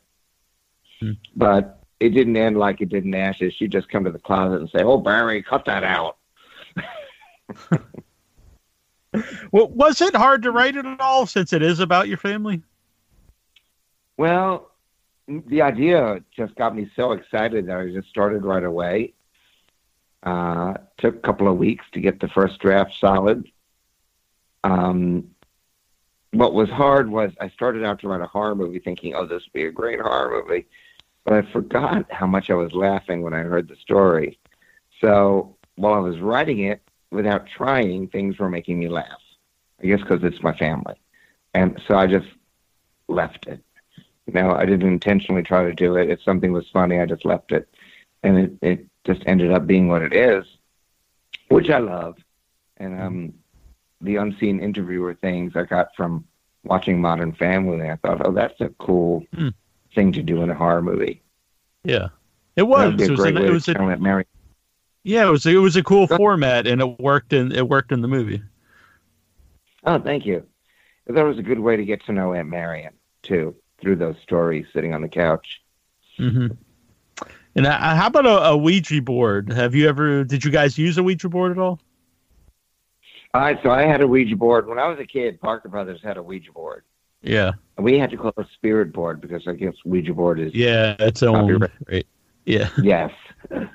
Hmm. 1.00 1.12
But 1.34 1.82
it 2.00 2.10
didn't 2.10 2.36
end 2.36 2.58
like 2.58 2.80
it 2.80 2.88
did 2.88 3.04
in 3.04 3.14
Ashes. 3.14 3.54
She'd 3.54 3.72
just 3.72 3.88
come 3.88 4.04
to 4.04 4.10
the 4.10 4.18
closet 4.18 4.60
and 4.60 4.70
say, 4.70 4.82
"Oh, 4.82 4.98
Barry, 4.98 5.42
cut 5.42 5.64
that 5.66 5.84
out." 5.84 6.16
Well, 9.52 9.68
was 9.68 10.00
it 10.00 10.14
hard 10.14 10.42
to 10.42 10.50
write 10.50 10.76
it 10.76 10.86
at 10.86 11.00
all 11.00 11.26
since 11.26 11.52
it 11.52 11.62
is 11.62 11.80
about 11.80 12.08
your 12.08 12.18
family? 12.18 12.62
Well, 14.16 14.70
the 15.26 15.62
idea 15.62 16.20
just 16.36 16.54
got 16.56 16.74
me 16.74 16.90
so 16.96 17.12
excited 17.12 17.66
that 17.66 17.76
I 17.76 17.86
just 17.88 18.08
started 18.08 18.44
right 18.44 18.64
away. 18.64 19.14
Uh, 20.26 20.74
took 20.98 21.14
a 21.14 21.20
couple 21.20 21.46
of 21.46 21.56
weeks 21.56 21.84
to 21.92 22.00
get 22.00 22.18
the 22.18 22.26
first 22.26 22.58
draft 22.58 22.92
solid. 22.98 23.48
Um, 24.64 25.30
what 26.32 26.52
was 26.52 26.68
hard 26.68 27.08
was 27.08 27.30
I 27.40 27.48
started 27.50 27.84
out 27.84 28.00
to 28.00 28.08
write 28.08 28.20
a 28.20 28.26
horror 28.26 28.56
movie 28.56 28.80
thinking, 28.80 29.14
oh, 29.14 29.24
this 29.24 29.44
would 29.44 29.52
be 29.52 29.66
a 29.66 29.70
great 29.70 30.00
horror 30.00 30.42
movie. 30.42 30.66
But 31.24 31.34
I 31.34 31.42
forgot 31.52 32.10
how 32.10 32.26
much 32.26 32.50
I 32.50 32.54
was 32.54 32.72
laughing 32.72 33.22
when 33.22 33.34
I 33.34 33.42
heard 33.42 33.68
the 33.68 33.76
story. 33.76 34.40
So 35.00 35.56
while 35.76 35.94
I 35.94 36.00
was 36.00 36.18
writing 36.18 36.58
it, 36.58 36.82
without 37.12 37.46
trying, 37.46 38.08
things 38.08 38.38
were 38.38 38.50
making 38.50 38.80
me 38.80 38.88
laugh. 38.88 39.22
I 39.80 39.86
guess 39.86 40.00
because 40.00 40.24
it's 40.24 40.42
my 40.42 40.56
family. 40.56 40.94
And 41.54 41.80
so 41.86 41.96
I 41.96 42.08
just 42.08 42.26
left 43.06 43.46
it. 43.46 43.62
You 44.26 44.32
know, 44.32 44.56
I 44.56 44.66
didn't 44.66 44.88
intentionally 44.88 45.44
try 45.44 45.62
to 45.62 45.72
do 45.72 45.94
it. 45.94 46.10
If 46.10 46.20
something 46.24 46.52
was 46.52 46.66
funny, 46.72 46.98
I 46.98 47.06
just 47.06 47.24
left 47.24 47.52
it. 47.52 47.68
And 48.24 48.38
it, 48.38 48.52
it 48.60 48.86
just 49.06 49.22
ended 49.26 49.52
up 49.52 49.66
being 49.66 49.88
what 49.88 50.02
it 50.02 50.12
is, 50.12 50.44
which 51.48 51.70
I 51.70 51.78
love. 51.78 52.16
And 52.76 53.00
um, 53.00 53.34
the 54.00 54.16
unseen 54.16 54.60
interviewer 54.60 55.14
things 55.14 55.52
I 55.56 55.62
got 55.62 55.94
from 55.96 56.26
watching 56.64 57.00
Modern 57.00 57.32
Family, 57.32 57.88
I 57.90 57.96
thought, 57.96 58.26
oh, 58.26 58.32
that's 58.32 58.60
a 58.60 58.68
cool 58.78 59.24
Hmm. 59.34 59.48
thing 59.94 60.12
to 60.12 60.22
do 60.22 60.42
in 60.42 60.50
a 60.50 60.54
horror 60.54 60.82
movie. 60.82 61.22
Yeah, 61.84 62.08
it 62.56 62.64
was. 62.64 63.00
It 63.00 63.08
a 63.08 63.10
was, 63.12 63.20
great 63.20 63.36
an- 63.36 63.40
way 63.42 63.46
it 63.46 63.48
to 63.48 63.52
was 63.54 63.68
a, 63.68 63.96
Mary. 63.98 64.26
yeah, 65.04 65.26
it 65.26 65.30
was. 65.30 65.46
It 65.46 65.54
was 65.56 65.76
a 65.76 65.82
cool 65.82 66.06
format, 66.08 66.66
and 66.66 66.80
it 66.80 66.98
worked 67.00 67.32
in 67.32 67.52
it 67.52 67.68
worked 67.68 67.92
in 67.92 68.00
the 68.02 68.08
movie. 68.08 68.42
Oh, 69.84 70.00
thank 70.00 70.26
you. 70.26 70.44
That 71.06 71.22
was 71.22 71.38
a 71.38 71.42
good 71.42 71.60
way 71.60 71.76
to 71.76 71.84
get 71.84 72.04
to 72.06 72.12
know 72.12 72.34
Aunt 72.34 72.48
Marion, 72.48 72.94
too, 73.22 73.54
through 73.80 73.96
those 73.96 74.16
stories 74.24 74.66
sitting 74.72 74.92
on 74.92 75.02
the 75.02 75.08
couch. 75.08 75.62
hmm 76.16 76.48
And 77.56 77.66
uh, 77.66 77.78
how 77.78 78.08
about 78.08 78.26
a, 78.26 78.50
a 78.50 78.56
Ouija 78.56 79.00
board? 79.00 79.50
Have 79.50 79.74
you 79.74 79.88
ever? 79.88 80.24
Did 80.24 80.44
you 80.44 80.50
guys 80.50 80.76
use 80.76 80.98
a 80.98 81.02
Ouija 81.02 81.28
board 81.28 81.52
at 81.52 81.58
all? 81.58 81.80
All 83.32 83.40
right, 83.40 83.58
so 83.62 83.70
I 83.70 83.82
had 83.82 84.02
a 84.02 84.06
Ouija 84.06 84.36
board. 84.36 84.66
When 84.66 84.78
I 84.78 84.86
was 84.88 84.98
a 84.98 85.06
kid, 85.06 85.40
Parker 85.40 85.68
Brothers 85.68 86.00
had 86.02 86.18
a 86.18 86.22
Ouija 86.22 86.52
board. 86.52 86.84
Yeah, 87.22 87.52
We 87.78 87.98
had 87.98 88.10
to 88.10 88.16
call 88.16 88.32
it 88.36 88.46
a 88.46 88.46
spirit 88.54 88.92
board 88.92 89.20
because 89.20 89.48
I 89.48 89.54
guess 89.54 89.74
Ouija 89.84 90.12
board 90.12 90.38
is 90.38 90.54
yeah, 90.54 90.94
it's 91.00 91.22
own 91.22 91.66
right. 91.88 92.06
Yeah. 92.44 92.68
Yes. 92.82 93.10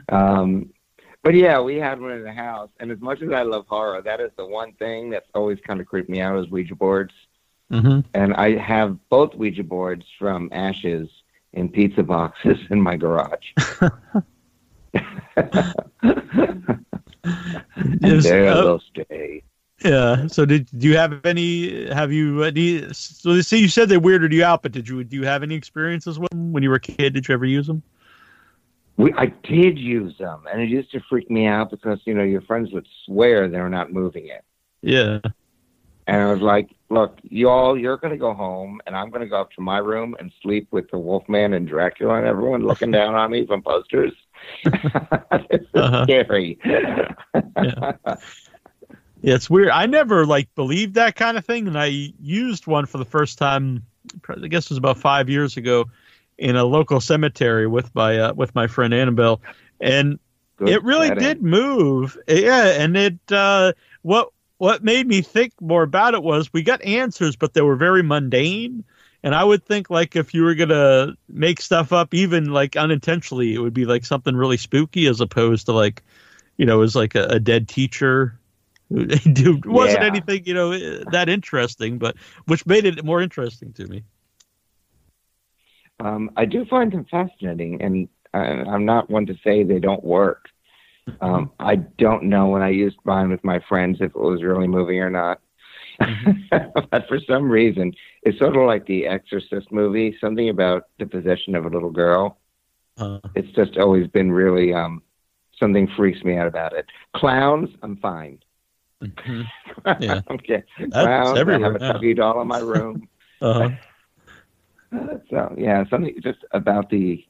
Um, 0.10 0.70
but 1.24 1.36
yeah, 1.36 1.60
we 1.60 1.76
had 1.76 2.00
one 2.00 2.12
in 2.12 2.24
the 2.24 2.32
house, 2.32 2.70
and 2.80 2.92
as 2.92 3.00
much 3.02 3.22
as 3.22 3.32
I 3.32 3.42
love 3.42 3.66
horror, 3.68 4.02
that 4.02 4.22
is 4.22 4.32
the 4.38 4.46
one 4.46 4.74
thing 4.74 5.10
that's 5.10 5.28
always 5.36 5.60
kind 5.68 5.82
of 5.82 5.88
creeped 5.88 6.10
me 6.10 6.22
out 6.22 6.40
is 6.40 6.50
Ouija 6.50 6.76
boards. 6.76 7.14
Mm-hmm. 7.72 8.02
And 8.14 8.34
I 8.36 8.58
have 8.58 8.98
both 9.10 9.36
Ouija 9.36 9.64
boards 9.64 10.06
from 10.18 10.50
Ashes 10.52 11.10
in 11.54 11.70
pizza 11.70 12.04
boxes 12.04 12.58
in 12.70 12.82
my 12.82 12.96
garage. 12.98 13.54
Yes, 18.02 18.24
there 18.24 18.48
uh, 18.50 18.56
they'll 18.64 18.80
stay. 18.80 19.44
Yeah. 19.84 20.28
So 20.28 20.46
did 20.46 20.68
do 20.78 20.88
you 20.88 20.98
have 20.98 21.26
any? 21.26 21.88
Have 21.92 22.12
you? 22.12 22.44
Uh, 22.44 22.52
you 22.54 22.94
so 22.94 23.34
they 23.34 23.42
say 23.42 23.58
you 23.58 23.68
said 23.68 23.90
they 23.90 23.98
weirded 23.98 24.32
you 24.32 24.44
out, 24.44 24.64
but 24.64 24.72
did 24.72 24.88
you? 24.88 25.04
Do 25.04 25.16
you 25.16 25.26
have 25.26 25.44
any 25.44 25.56
experiences 25.56 26.20
with 26.20 26.30
them 26.32 26.52
when 26.52 26.64
you 26.64 26.70
were 26.70 26.76
a 26.76 26.80
kid? 26.80 27.14
Did 27.14 27.28
you 27.28 27.34
ever 27.34 27.46
use 27.46 27.68
them? 27.68 27.82
We, 28.98 29.14
I 29.14 29.28
did 29.44 29.80
use 29.80 30.18
them, 30.18 30.44
and 30.52 30.62
it 30.62 30.70
used 30.70 30.92
to 30.92 31.02
freak 31.10 31.32
me 31.32 31.48
out 31.48 31.72
because 31.72 32.00
you 32.06 32.14
know 32.14 32.24
your 32.24 32.42
friends 32.42 32.72
would 32.72 32.88
swear 33.06 33.48
they 33.48 33.60
were 33.60 33.70
not 33.70 33.92
moving 33.92 34.28
it, 34.28 34.44
Yeah. 34.82 35.20
and 36.08 36.22
I 36.22 36.32
was 36.32 36.42
like, 36.42 36.70
"Look, 36.92 37.18
y'all, 37.24 37.78
you're 37.78 37.98
going 37.98 38.12
to 38.12 38.18
go 38.18 38.34
home, 38.34 38.82
and 38.86 38.96
I'm 38.96 39.10
going 39.10 39.22
to 39.22 39.28
go 39.28 39.40
up 39.42 39.52
to 39.54 39.62
my 39.62 39.78
room 39.80 40.16
and 40.20 40.32
sleep 40.42 40.68
with 40.72 40.90
the 40.92 40.98
Wolfman 41.00 41.54
and 41.54 41.68
Dracula 41.68 42.16
and 42.16 42.28
everyone 42.28 42.64
looking 42.66 42.92
down 42.92 43.16
on 43.16 43.32
me 43.32 43.46
from 43.48 43.62
posters." 43.62 44.14
it's 44.64 45.68
Uh-huh. 45.74 46.04
scary. 46.04 46.60
Yeah. 46.66 47.14
Yeah, 49.24 49.36
it's 49.36 49.50
weird. 49.52 49.70
I 49.70 49.86
never 49.86 50.26
like 50.26 50.54
believed 50.56 50.96
that 50.96 51.16
kind 51.16 51.38
of 51.38 51.46
thing, 51.46 51.68
and 51.68 51.78
I 51.78 52.12
used 52.20 52.66
one 52.66 52.88
for 52.88 52.98
the 52.98 53.06
first 53.06 53.38
time. 53.38 53.86
I 54.28 54.48
guess 54.48 54.66
it 54.66 54.72
was 54.72 54.78
about 54.80 54.98
five 54.98 55.30
years 55.30 55.58
ago, 55.58 55.86
in 56.40 56.56
a 56.56 56.64
local 56.64 57.00
cemetery 57.00 57.68
with 57.68 57.94
my 57.94 58.18
uh, 58.18 58.34
with 58.34 58.56
my 58.56 58.66
friend 58.66 58.94
Annabelle, 58.96 59.40
and 59.80 60.18
Good 60.58 60.70
it 60.70 60.84
really 60.84 61.10
setting. 61.10 61.24
did 61.24 61.44
move. 61.44 62.18
Yeah, 62.28 62.82
and 62.82 62.98
it 62.98 63.20
uh, 63.32 63.74
what 64.02 64.30
what 64.62 64.84
made 64.84 65.08
me 65.08 65.24
think 65.24 65.60
more 65.60 65.82
about 65.82 66.14
it 66.14 66.22
was 66.22 66.54
we 66.54 66.62
got 66.62 66.84
answers, 66.84 67.36
but 67.36 67.56
they 67.56 67.62
were 67.62 67.76
very 67.76 68.04
mundane. 68.04 68.84
And 69.24 69.34
I 69.34 69.44
would 69.44 69.66
think 69.66 69.90
like 69.90 70.16
if 70.16 70.36
you 70.36 70.44
were 70.44 70.54
gonna 70.54 71.16
make 71.28 71.60
stuff 71.62 71.92
up, 71.92 72.14
even 72.14 72.54
like 72.54 72.76
unintentionally, 72.76 73.56
it 73.56 73.58
would 73.58 73.74
be 73.74 73.86
like 73.86 74.06
something 74.06 74.36
really 74.36 74.58
spooky, 74.58 75.08
as 75.08 75.20
opposed 75.20 75.66
to 75.66 75.72
like, 75.72 76.04
you 76.58 76.68
know, 76.68 76.76
it 76.76 76.82
was 76.82 76.96
like 76.96 77.16
a, 77.16 77.24
a 77.24 77.40
dead 77.40 77.68
teacher. 77.68 78.40
who 78.90 79.06
Dude, 79.34 79.66
wasn't 79.66 80.04
Yeah. 80.04 80.04
anything 80.04 80.46
you 80.46 80.54
know 80.54 80.78
that 81.06 81.28
interesting, 81.28 81.98
but 81.98 82.16
which 82.46 82.64
made 82.68 82.86
it 82.86 83.04
more 83.04 83.20
interesting 83.20 83.74
to 83.74 83.88
me. 83.88 84.04
Um, 86.00 86.32
I 86.38 86.46
do 86.46 86.66
find 86.66 86.92
them 86.92 87.06
fascinating, 87.10 87.82
and 87.82 88.10
I, 88.34 88.40
I'm 88.40 88.86
not 88.86 89.10
one 89.10 89.26
to 89.28 89.36
say 89.44 89.64
they 89.64 89.80
don't 89.80 90.04
work. 90.04 90.51
Um, 91.22 91.52
I 91.60 91.76
don't 91.98 92.24
know 92.24 92.48
when 92.48 92.62
I 92.62 92.70
used 92.70 92.98
mine 93.04 93.30
with 93.30 93.44
my 93.44 93.60
friends 93.68 93.98
if 94.02 94.12
it 94.12 94.16
was 94.20 94.44
really 94.44 94.68
moving 94.68 95.00
or 95.00 95.10
not. 95.10 95.40
but 96.92 97.08
for 97.08 97.20
some 97.28 97.50
reason, 97.50 97.94
it's 98.24 98.38
sort 98.40 98.56
of 98.56 98.64
like 98.66 98.86
the 98.86 99.06
Exorcist 99.08 99.72
movie, 99.72 100.16
something 100.20 100.50
about 100.50 100.84
the 101.00 101.06
possession 101.06 101.56
of 101.56 101.66
a 101.66 101.70
little 101.70 101.92
girl. 101.92 102.38
Uh, 102.98 103.20
It's 103.36 103.52
just 103.56 103.78
always 103.78 104.08
been 104.08 104.32
really 104.32 104.74
um, 104.74 105.02
something 105.60 105.88
freaks 105.96 106.24
me 106.24 106.38
out 106.38 106.48
about 106.48 106.74
it. 106.74 106.86
Clowns, 107.16 107.70
I'm 107.84 107.98
fine. 107.98 108.40
mhm. 109.04 109.46
Yeah. 110.00 110.22
okay. 110.32 110.64
That's 110.80 110.92
Clowns, 110.94 111.38
I 111.48 111.60
have 111.60 111.76
a 111.76 111.80
Chucky 111.80 112.14
doll 112.14 112.42
in 112.42 112.48
my 112.48 112.60
room. 112.60 113.08
uh-huh. 113.42 113.70
so 115.30 115.54
yeah, 115.58 115.84
something 115.90 116.16
just 116.22 116.40
about 116.52 116.90
the 116.90 117.24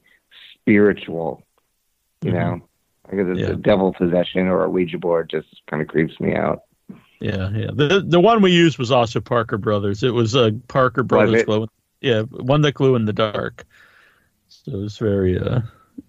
spiritual, 0.54 1.42
you 2.22 2.30
Mhm. 2.32 2.34
know, 2.34 2.68
because 3.10 3.28
it's 3.28 3.40
Yeah. 3.40 3.54
a 3.54 3.56
devil 3.56 3.92
possession 3.92 4.46
or 4.48 4.64
a 4.64 4.70
Ouija 4.70 4.98
board 4.98 5.28
just 5.30 5.48
kind 5.68 5.82
of 5.82 5.88
creeps 5.88 6.18
me 6.20 6.34
out. 6.34 6.62
Yeah, 7.20 7.50
yeah. 7.50 7.70
The 7.72 8.04
the 8.06 8.20
one 8.20 8.42
we 8.42 8.50
used 8.52 8.78
was 8.78 8.90
also 8.90 9.20
Parker 9.20 9.58
Brothers. 9.58 10.02
It 10.02 10.12
was 10.12 10.34
uh, 10.34 10.50
Parker 10.68 11.02
Brothers 11.04 11.44
glow. 11.44 11.68
Yeah, 12.00 12.22
one 12.22 12.62
that 12.62 12.74
glue 12.74 12.96
in 12.96 13.04
the 13.04 13.12
dark. 13.12 13.64
So 14.48 14.72
it 14.72 14.76
was 14.76 14.98
very 14.98 15.38
uh 15.38 15.60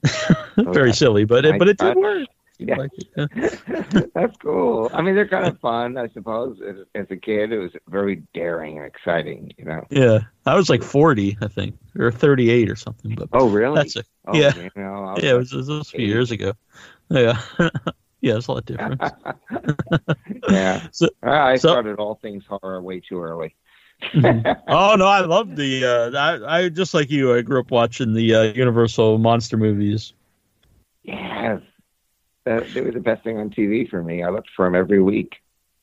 very 0.58 0.90
Okay. 0.90 0.92
silly, 0.92 1.26
but 1.26 1.46
it 1.46 1.60
but 1.60 1.68
it 1.68 1.78
did 1.78 1.96
work. 1.96 2.28
Yeah. 2.66 2.76
Like 2.78 2.92
it, 2.98 3.08
yeah. 3.18 4.02
That's 4.16 4.38
cool. 4.38 4.90
I 4.94 5.02
mean, 5.02 5.16
they're 5.16 5.28
kind 5.28 5.48
of 5.48 5.60
fun, 5.60 5.98
I 5.98 6.08
suppose. 6.10 6.60
As, 6.66 6.76
as 6.96 7.08
a 7.12 7.18
kid, 7.18 7.52
it 7.52 7.58
was 7.60 7.72
very 7.90 8.24
daring 8.34 8.78
and 8.78 8.86
exciting, 8.86 9.52
you 9.58 9.66
know. 9.66 9.86
Yeah, 9.90 10.20
I 10.46 10.56
was 10.56 10.70
like 10.70 10.82
forty, 10.84 11.38
I 11.42 11.48
think, 11.48 11.76
or 11.98 12.12
thirty-eight 12.12 12.70
or 12.70 12.76
something. 12.76 13.16
But 13.16 13.30
Oh, 13.34 13.50
really? 13.50 13.76
that's 13.78 13.96
it. 13.98 14.06
oh, 14.28 14.36
yeah. 14.36 14.56
You 14.56 14.70
know, 14.76 15.06
I 15.06 15.20
Yeah, 15.22 15.34
it 15.34 15.38
was, 15.38 15.52
it 15.54 15.58
was 15.58 15.70
a 15.70 15.84
few 15.84 16.06
years 16.06 16.32
ago. 16.32 16.54
Yeah, 17.10 17.42
yeah, 18.22 18.38
it's 18.38 18.48
a 18.48 18.52
lot 18.54 18.66
different. 18.66 19.02
yeah. 20.50 20.88
So- 20.92 21.10
I 21.22 21.56
so- 21.58 21.70
started 21.70 22.00
all 22.00 22.16
things 22.16 22.44
horror 22.48 22.82
way 22.82 23.00
too 23.02 23.22
early. 23.22 23.56
oh 24.16 24.96
no, 24.98 25.06
I 25.08 25.22
love 25.22 25.56
the. 25.56 25.86
Uh, 25.86 26.18
I 26.18 26.58
I 26.66 26.70
just 26.70 26.94
like 26.94 27.10
you. 27.10 27.34
I 27.36 27.42
grew 27.42 27.60
up 27.60 27.72
watching 27.72 28.14
the 28.14 28.36
uh, 28.36 28.42
Universal 28.54 29.18
monster 29.18 29.56
movies. 29.56 30.14
Yes. 31.04 31.62
That, 32.46 32.74
they 32.74 32.82
were 32.82 32.92
the 32.92 33.00
best 33.00 33.24
thing 33.24 33.38
on 33.38 33.50
TV 33.50 33.90
for 33.90 34.04
me. 34.04 34.24
I 34.24 34.30
looked 34.30 34.50
for 34.56 34.66
them 34.66 34.76
every 34.76 35.02
week. 35.02 35.38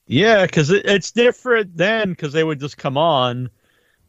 Yeah, 0.07 0.45
because 0.45 0.71
it, 0.71 0.85
it's 0.87 1.13
different 1.13 1.77
then 1.77 2.11
because 2.11 2.33
they 2.33 2.45
would 2.45 2.61
just 2.61 2.77
come 2.77 2.97
on, 2.97 3.49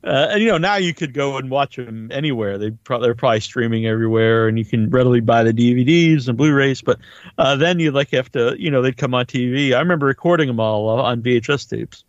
uh, 0.04 0.30
and 0.32 0.42
you 0.42 0.48
know 0.48 0.58
now 0.58 0.76
you 0.76 0.94
could 0.94 1.14
go 1.14 1.38
and 1.38 1.50
watch 1.50 1.76
them 1.76 2.10
anywhere. 2.12 2.58
They 2.58 2.72
pro- 2.72 3.00
they're 3.00 3.14
probably 3.14 3.40
streaming 3.40 3.86
everywhere, 3.86 4.48
and 4.48 4.58
you 4.58 4.66
can 4.66 4.90
readily 4.90 5.20
buy 5.20 5.44
the 5.44 5.54
DVDs 5.54 6.28
and 6.28 6.38
Blu-rays. 6.38 6.82
But 6.82 7.00
uh, 7.38 7.56
then 7.56 7.80
you'd 7.80 7.94
like 7.94 8.10
have 8.12 8.32
to, 8.32 8.56
you 8.58 8.72
know, 8.72 8.82
they'd 8.82 8.98
come 8.98 9.14
on 9.14 9.26
TV. 9.26 9.74
I 9.74 9.80
remember 9.80 10.08
recording 10.08 10.48
them 10.48 10.60
all 10.60 10.90
on 10.90 11.22
VHS 11.22 11.70
tapes. 11.70 12.04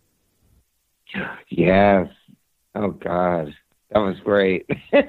Yes. 1.49 2.07
Oh 2.73 2.89
God, 2.89 3.53
that 3.91 3.99
was 3.99 4.19
great. 4.21 4.67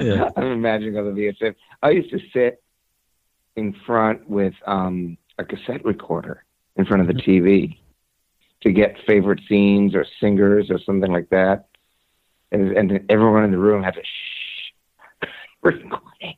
Yeah. 0.00 0.30
I'm 0.36 0.44
imagining 0.44 0.96
on 0.96 1.12
the 1.12 1.20
VHS. 1.20 1.54
I 1.82 1.90
used 1.90 2.10
to 2.10 2.20
sit 2.32 2.62
in 3.56 3.74
front 3.86 4.28
with 4.28 4.54
um, 4.66 5.16
a 5.38 5.44
cassette 5.44 5.84
recorder 5.84 6.44
in 6.76 6.84
front 6.84 7.02
of 7.02 7.08
the 7.08 7.22
TV 7.22 7.78
to 8.62 8.72
get 8.72 8.96
favorite 9.06 9.40
scenes 9.48 9.94
or 9.94 10.06
singers 10.20 10.70
or 10.70 10.78
something 10.78 11.12
like 11.12 11.28
that, 11.30 11.66
and, 12.50 12.76
and 12.76 13.04
everyone 13.10 13.44
in 13.44 13.50
the 13.50 13.58
room 13.58 13.82
had 13.82 13.94
to 13.94 14.02
shh 14.02 15.28
recording. 15.62 16.36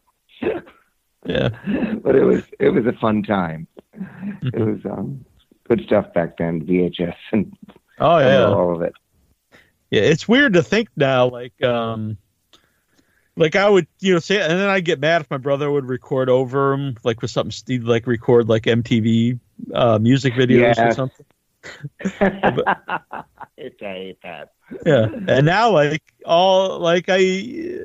Yeah, 1.26 1.48
but 2.02 2.14
it 2.16 2.24
was 2.24 2.42
it 2.58 2.70
was 2.70 2.86
a 2.86 2.92
fun 2.92 3.22
time. 3.22 3.66
It 3.94 4.54
Mhm. 4.54 4.74
was 4.84 4.84
um, 4.92 5.24
good 5.68 5.82
stuff 5.86 6.12
back 6.12 6.36
then. 6.36 6.60
VHS 6.66 7.14
and 7.32 7.56
oh 7.98 8.18
yeah. 8.18 8.44
all 8.46 8.74
of 8.74 8.82
it. 8.82 8.92
Yeah, 9.90 10.02
it's 10.02 10.26
weird 10.26 10.54
to 10.54 10.62
think 10.62 10.88
now, 10.96 11.28
like, 11.28 11.62
um, 11.62 12.16
like 13.36 13.56
I 13.56 13.68
would, 13.68 13.86
you 14.00 14.14
know, 14.14 14.18
say, 14.20 14.40
and 14.40 14.52
then 14.52 14.68
I'd 14.68 14.84
get 14.84 15.00
mad 15.00 15.22
if 15.22 15.30
my 15.30 15.38
brother 15.38 15.70
would 15.70 15.86
record 15.86 16.28
over 16.28 16.72
him, 16.72 16.96
like 17.04 17.22
with 17.22 17.30
something, 17.30 17.50
Steve, 17.50 17.84
like 17.84 18.06
record 18.06 18.48
like 18.48 18.64
MTV 18.64 19.38
uh, 19.74 19.98
music 19.98 20.34
videos 20.34 20.82
or 20.82 20.90
Yes. 20.90 20.96
something. 20.96 21.26
it's 23.56 23.82
I 23.82 23.92
hate 23.92 24.18
that. 24.22 24.52
Yeah, 24.86 25.08
and 25.28 25.46
now 25.46 25.70
like 25.70 26.02
all 26.24 26.78
like 26.78 27.06
I 27.08 27.18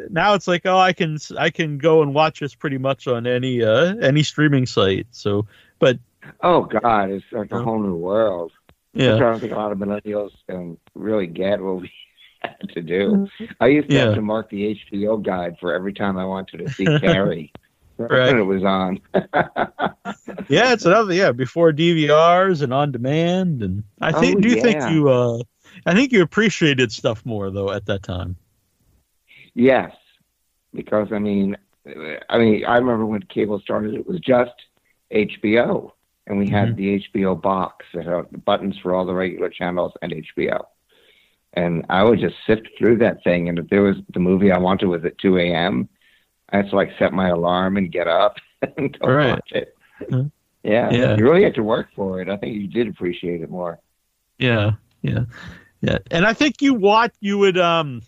now 0.10 0.34
it's 0.34 0.48
like 0.48 0.66
oh 0.66 0.78
I 0.78 0.94
can 0.94 1.18
I 1.38 1.50
can 1.50 1.78
go 1.78 2.02
and 2.02 2.14
watch 2.14 2.40
this 2.40 2.56
pretty 2.56 2.78
much 2.78 3.08
on 3.08 3.28
any 3.28 3.64
uh 3.64 3.96
any 4.02 4.24
streaming 4.24 4.66
site. 4.66 5.08
So, 5.12 5.48
but 5.80 6.00
Oh 6.42 6.64
God, 6.64 7.12
it's 7.12 7.26
like 7.32 7.52
a 7.52 7.60
whole 7.64 7.80
new 7.82 7.96
world. 7.96 8.52
Which 8.94 9.16
I 9.16 9.20
don't 9.20 9.40
think 9.40 9.54
a 9.54 9.56
lot 9.56 9.72
of 9.72 9.78
millennials 9.78 10.32
um, 10.50 10.78
really 10.96 11.28
get 11.28 11.62
what 11.62 11.82
we 11.82 11.92
had 12.42 12.70
to 12.74 12.82
do. 12.82 13.30
I 13.60 13.68
used 13.68 13.90
to 13.90 13.96
Yeah. 13.96 14.06
have 14.08 14.16
to 14.16 14.22
mark 14.22 14.50
the 14.50 14.78
HBO 14.92 15.18
guide 15.24 15.58
for 15.60 15.74
every 15.74 15.94
time 15.94 16.18
I 16.18 16.26
wanted 16.26 16.58
to 16.60 16.70
see 16.74 16.86
Carrie. 16.86 17.52
Right. 17.98 18.28
When 18.28 18.38
it 18.38 18.44
was 18.44 18.64
on. 18.64 19.02
yeah, 20.48 20.72
it's 20.72 20.86
another 20.86 21.14
yeah 21.14 21.34
before 21.34 21.74
DVRs 21.74 22.62
and 22.62 22.74
on 22.74 22.94
demand, 22.94 23.62
and 23.62 23.84
I 24.00 24.14
think 24.14 24.38
Oh, 24.38 24.40
do 24.40 24.48
you 24.48 24.62
think 24.62 24.82
you 24.90 25.10
uh 25.10 25.40
I 25.86 25.94
think 25.94 26.14
you 26.14 26.22
appreciated 26.22 26.94
stuff 26.94 27.26
more 27.26 27.52
though 27.52 27.72
at 27.72 27.88
that 27.88 28.04
time. 28.04 28.38
Yes, 29.54 29.92
because 30.74 31.10
I 31.12 31.20
mean, 31.20 31.58
I 32.30 32.38
mean, 32.38 32.64
I 32.66 32.78
remember 32.78 33.06
when 33.06 33.22
cable 33.24 33.60
started, 33.60 33.94
it 33.96 34.08
was 34.08 34.22
just 34.22 34.54
HBO, 35.12 35.92
and 36.28 36.38
we 36.38 36.48
had 36.48 36.78
the 36.78 37.04
HBO 37.14 37.36
box 37.42 37.86
that 37.94 38.06
had 38.06 38.46
buttons 38.46 38.78
for 38.82 38.96
all 38.96 39.06
the 39.06 39.14
regular 39.14 39.50
channels 39.50 39.92
and 40.02 40.14
HBO. 40.14 40.62
And 41.54 41.86
I 41.90 42.04
would 42.04 42.20
just 42.20 42.36
sift 42.48 42.68
through 42.78 43.00
that 43.00 43.24
thing, 43.24 43.50
and 43.50 43.58
if 43.60 43.68
there 43.70 43.82
was 43.84 43.98
the 44.14 44.20
movie 44.20 44.52
I 44.52 44.60
wanted 44.60 44.88
was 44.88 45.04
at 45.06 45.18
2 45.18 45.40
a.m., 45.40 45.90
I 46.52 46.58
had 46.58 46.70
to 46.70 46.76
like 46.76 46.92
set 47.00 47.14
my 47.14 47.30
alarm 47.30 47.78
and 47.78 47.92
get 47.92 48.08
up 48.08 48.38
and 48.78 48.98
go 49.00 49.08
Right. 49.08 49.20
watch 49.22 49.50
it. 49.52 49.76
Huh. 50.12 50.26
Yeah, 50.64 50.98
Yeah. 50.98 51.16
you 51.16 51.24
really 51.26 51.44
had 51.44 51.56
to 51.56 51.64
work 51.64 51.90
for 51.96 52.22
it. 52.22 52.30
I 52.30 52.38
think 52.38 52.56
you 52.56 52.68
did 52.68 52.88
appreciate 52.88 53.42
it 53.42 53.50
more. 53.50 53.80
Yeah, 54.38 54.74
yeah, 55.02 55.26
yeah. 55.82 56.00
And 56.12 56.26
I 56.26 56.34
think 56.34 56.62
you 56.62 56.74
watch 56.74 57.14
you 57.22 57.38
would 57.40 57.58
um 57.58 58.02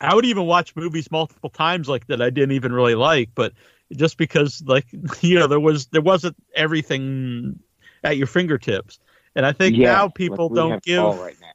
I 0.00 0.14
would 0.14 0.26
even 0.26 0.46
watch 0.46 0.76
movies 0.76 1.10
multiple 1.10 1.50
times 1.50 1.88
like 1.88 2.06
that 2.08 2.22
I 2.22 2.30
didn't 2.30 2.52
even 2.52 2.72
really 2.72 2.94
like, 2.96 3.30
but 3.34 3.54
just 3.96 4.18
because 4.18 4.62
like 4.66 4.86
you 5.22 5.38
know 5.38 5.46
there 5.46 5.60
was 5.60 5.86
there 5.88 6.02
wasn't 6.02 6.36
everything 6.56 7.60
at 8.04 8.18
your 8.18 8.26
fingertips, 8.28 9.00
and 9.36 9.46
I 9.46 9.52
think 9.52 9.76
Yeah, 9.76 9.80
now 9.80 10.08
people 10.08 10.50
don't 10.50 10.82
give 10.82 11.16
right 11.16 11.38
now. 11.40 11.52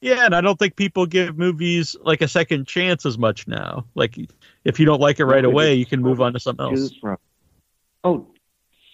Yeah, 0.00 0.24
and 0.24 0.34
I 0.34 0.40
don't 0.40 0.58
think 0.58 0.76
people 0.76 1.06
give 1.06 1.36
movies 1.36 1.94
like 2.02 2.22
a 2.22 2.28
second 2.28 2.66
chance 2.66 3.04
as 3.04 3.18
much 3.18 3.46
now. 3.46 3.84
Like 3.94 4.16
if 4.64 4.80
you 4.80 4.86
don't 4.86 5.00
like 5.00 5.20
it 5.20 5.24
right 5.26 5.44
away, 5.44 5.74
you 5.74 5.86
can 5.86 6.00
move 6.00 6.20
on 6.20 6.32
to 6.32 6.40
something 6.40 6.66
else. 6.66 6.92
from. 7.00 7.18
Oh, 8.02 8.26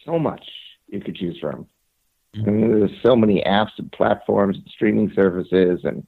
so 0.04 0.18
much 0.18 0.44
you 0.88 1.00
could 1.00 1.16
choose 1.16 1.38
from. 1.40 1.66
Mm-hmm. 2.34 2.48
I 2.48 2.52
mean, 2.52 2.80
there's 2.80 3.02
so 3.02 3.14
many 3.14 3.42
apps 3.46 3.70
and 3.78 3.90
platforms 3.92 4.56
and 4.56 4.66
streaming 4.68 5.12
services, 5.14 5.80
and 5.84 6.06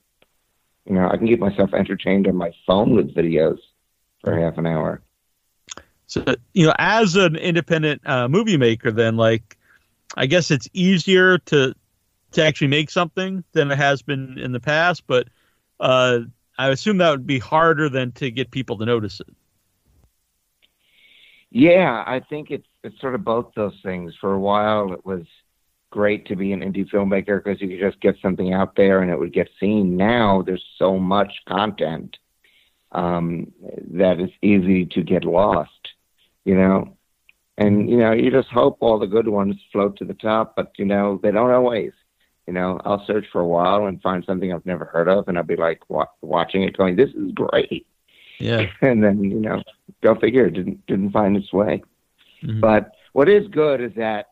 you 0.85 0.95
know, 0.95 1.09
I 1.09 1.17
can 1.17 1.27
keep 1.27 1.39
myself 1.39 1.75
entertained 1.75 2.27
on 2.27 2.35
my 2.35 2.51
phone 2.67 2.95
with 2.95 3.15
videos 3.15 3.59
for 4.25 4.39
half 4.39 4.59
an 4.59 4.67
hour. 4.67 5.01
So 6.07 6.25
you 6.55 6.67
know, 6.67 6.75
as 6.79 7.15
an 7.15 7.37
independent 7.37 8.03
uh, 8.07 8.29
movie 8.29 8.57
maker, 8.57 8.91
then 8.91 9.17
like 9.17 9.57
I 10.17 10.27
guess 10.27 10.51
it's 10.51 10.69
easier 10.73 11.39
to 11.39 11.75
to 12.33 12.45
actually 12.45 12.69
make 12.69 12.91
something 12.91 13.45
than 13.53 13.71
it 13.71 13.79
has 13.79 14.03
been 14.03 14.39
in 14.39 14.53
the 14.53 14.61
past, 14.61 15.07
but 15.07 15.29
uh, 15.81 16.21
I 16.59 16.69
assume 16.69 16.99
that 16.99 17.11
would 17.11 17.27
be 17.27 17.39
harder 17.39 17.89
than 17.89 18.13
to 18.13 18.31
get 18.31 18.51
people 18.51 18.79
to 18.79 18.85
notice 18.85 19.21
it. 19.21 19.29
Yeah, 21.51 22.05
I 22.07 22.21
think 22.21 22.51
it's 22.51 22.67
it's 22.85 23.01
sort 23.01 23.15
of 23.15 23.25
both 23.25 23.53
those 23.57 23.79
things. 23.83 24.15
For 24.21 24.35
a 24.35 24.41
while, 24.41 24.93
it 24.93 25.05
was 25.05 25.25
great 25.91 26.27
to 26.27 26.37
be 26.37 26.53
an 26.53 26.61
indie 26.61 26.89
filmmaker 26.89 27.43
because 27.43 27.61
you 27.61 27.69
could 27.69 27.81
just 27.81 28.01
get 28.01 28.17
something 28.21 28.53
out 28.53 28.77
there 28.77 29.01
and 29.01 29.11
it 29.11 29.19
would 29.19 29.33
get 29.33 29.49
seen. 29.59 29.97
Now 29.97 30.43
there's 30.43 30.65
so 30.79 30.99
much 30.99 31.33
content 31.49 32.19
um, 32.93 33.53
that 33.93 34.21
it's 34.21 34.33
easy 34.43 34.85
to 34.87 35.03
get 35.03 35.25
lost, 35.25 35.71
you 36.45 36.55
know. 36.55 36.97
And 37.57 37.89
you 37.91 37.97
know, 37.97 38.13
you 38.13 38.31
just 38.31 38.49
hope 38.51 38.79
all 38.81 38.99
the 38.99 39.07
good 39.07 39.27
ones 39.29 39.57
float 39.73 39.97
to 39.99 40.05
the 40.05 40.15
top, 40.15 40.55
but 40.55 40.73
you 40.79 40.85
know 40.85 41.19
they 41.23 41.31
don't 41.31 41.51
always. 41.51 41.93
You 42.49 42.55
know, 42.55 42.81
I'll 42.87 43.05
search 43.05 43.27
for 43.31 43.43
a 43.43 43.47
while 43.47 43.85
and 43.85 44.01
find 44.01 44.25
something 44.25 44.55
I've 44.55 44.65
never 44.65 44.87
heard 44.87 45.07
of, 45.07 45.29
and 45.29 45.37
I'll 45.37 45.45
be 45.45 45.55
like 45.55 45.83
wa- 45.91 46.07
watching 46.23 46.63
it, 46.63 46.79
going, 46.79 46.97
"This 46.97 47.11
is 47.11 47.31
great." 47.33 47.87
Yeah. 48.39 48.71
and 48.81 49.05
then 49.05 49.23
you 49.23 49.39
know, 49.39 49.63
go 50.03 50.15
figure, 50.15 50.47
it 50.47 50.55
didn't 50.55 50.87
didn't 50.87 51.11
find 51.11 51.37
its 51.37 51.53
way. 51.53 51.83
Mhm. 52.43 52.63
But 52.63 52.93
what 53.13 53.29
is 53.29 53.47
good 53.49 53.83
is 53.83 53.93
that 53.97 54.31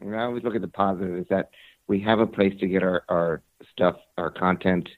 and 0.00 0.14
I 0.14 0.22
always 0.22 0.44
look 0.44 0.54
at 0.54 0.60
the 0.60 0.68
positive 0.68 1.16
is 1.16 1.26
that 1.28 1.50
we 1.88 1.98
have 2.02 2.20
a 2.20 2.26
place 2.26 2.54
to 2.60 2.68
get 2.68 2.84
our 2.84 3.02
our 3.08 3.42
stuff, 3.72 3.96
our 4.16 4.30
content 4.30 4.88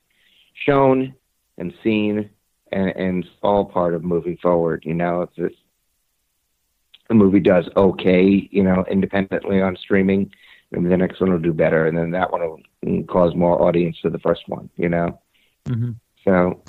shown 0.53 1.15
and 1.57 1.73
seen, 1.83 2.29
and 2.71 2.91
and 2.91 3.25
it's 3.25 3.33
all 3.43 3.65
part 3.65 3.95
of 3.95 4.05
moving 4.05 4.37
forward. 4.37 4.83
You 4.85 4.93
know, 4.93 5.23
if 5.23 5.35
this 5.37 5.55
a 7.09 7.15
movie 7.15 7.41
does 7.41 7.67
okay, 7.79 8.47
you 8.51 8.63
know, 8.63 8.85
independently 8.91 9.63
on 9.63 9.75
streaming, 9.77 10.31
maybe 10.71 10.89
the 10.89 10.97
next 10.97 11.21
one 11.21 11.31
will 11.33 11.39
do 11.39 11.53
better, 11.53 11.87
and 11.87 11.97
then 11.97 12.11
that 12.13 12.31
one 12.33 12.41
will 12.43 13.03
cause 13.05 13.35
more 13.35 13.63
audience 13.63 13.97
to 14.03 14.11
the 14.11 14.19
first 14.19 14.49
one. 14.49 14.69
You 14.77 14.89
know. 14.89 15.21
Mhm. 15.67 15.97
So 16.25 16.63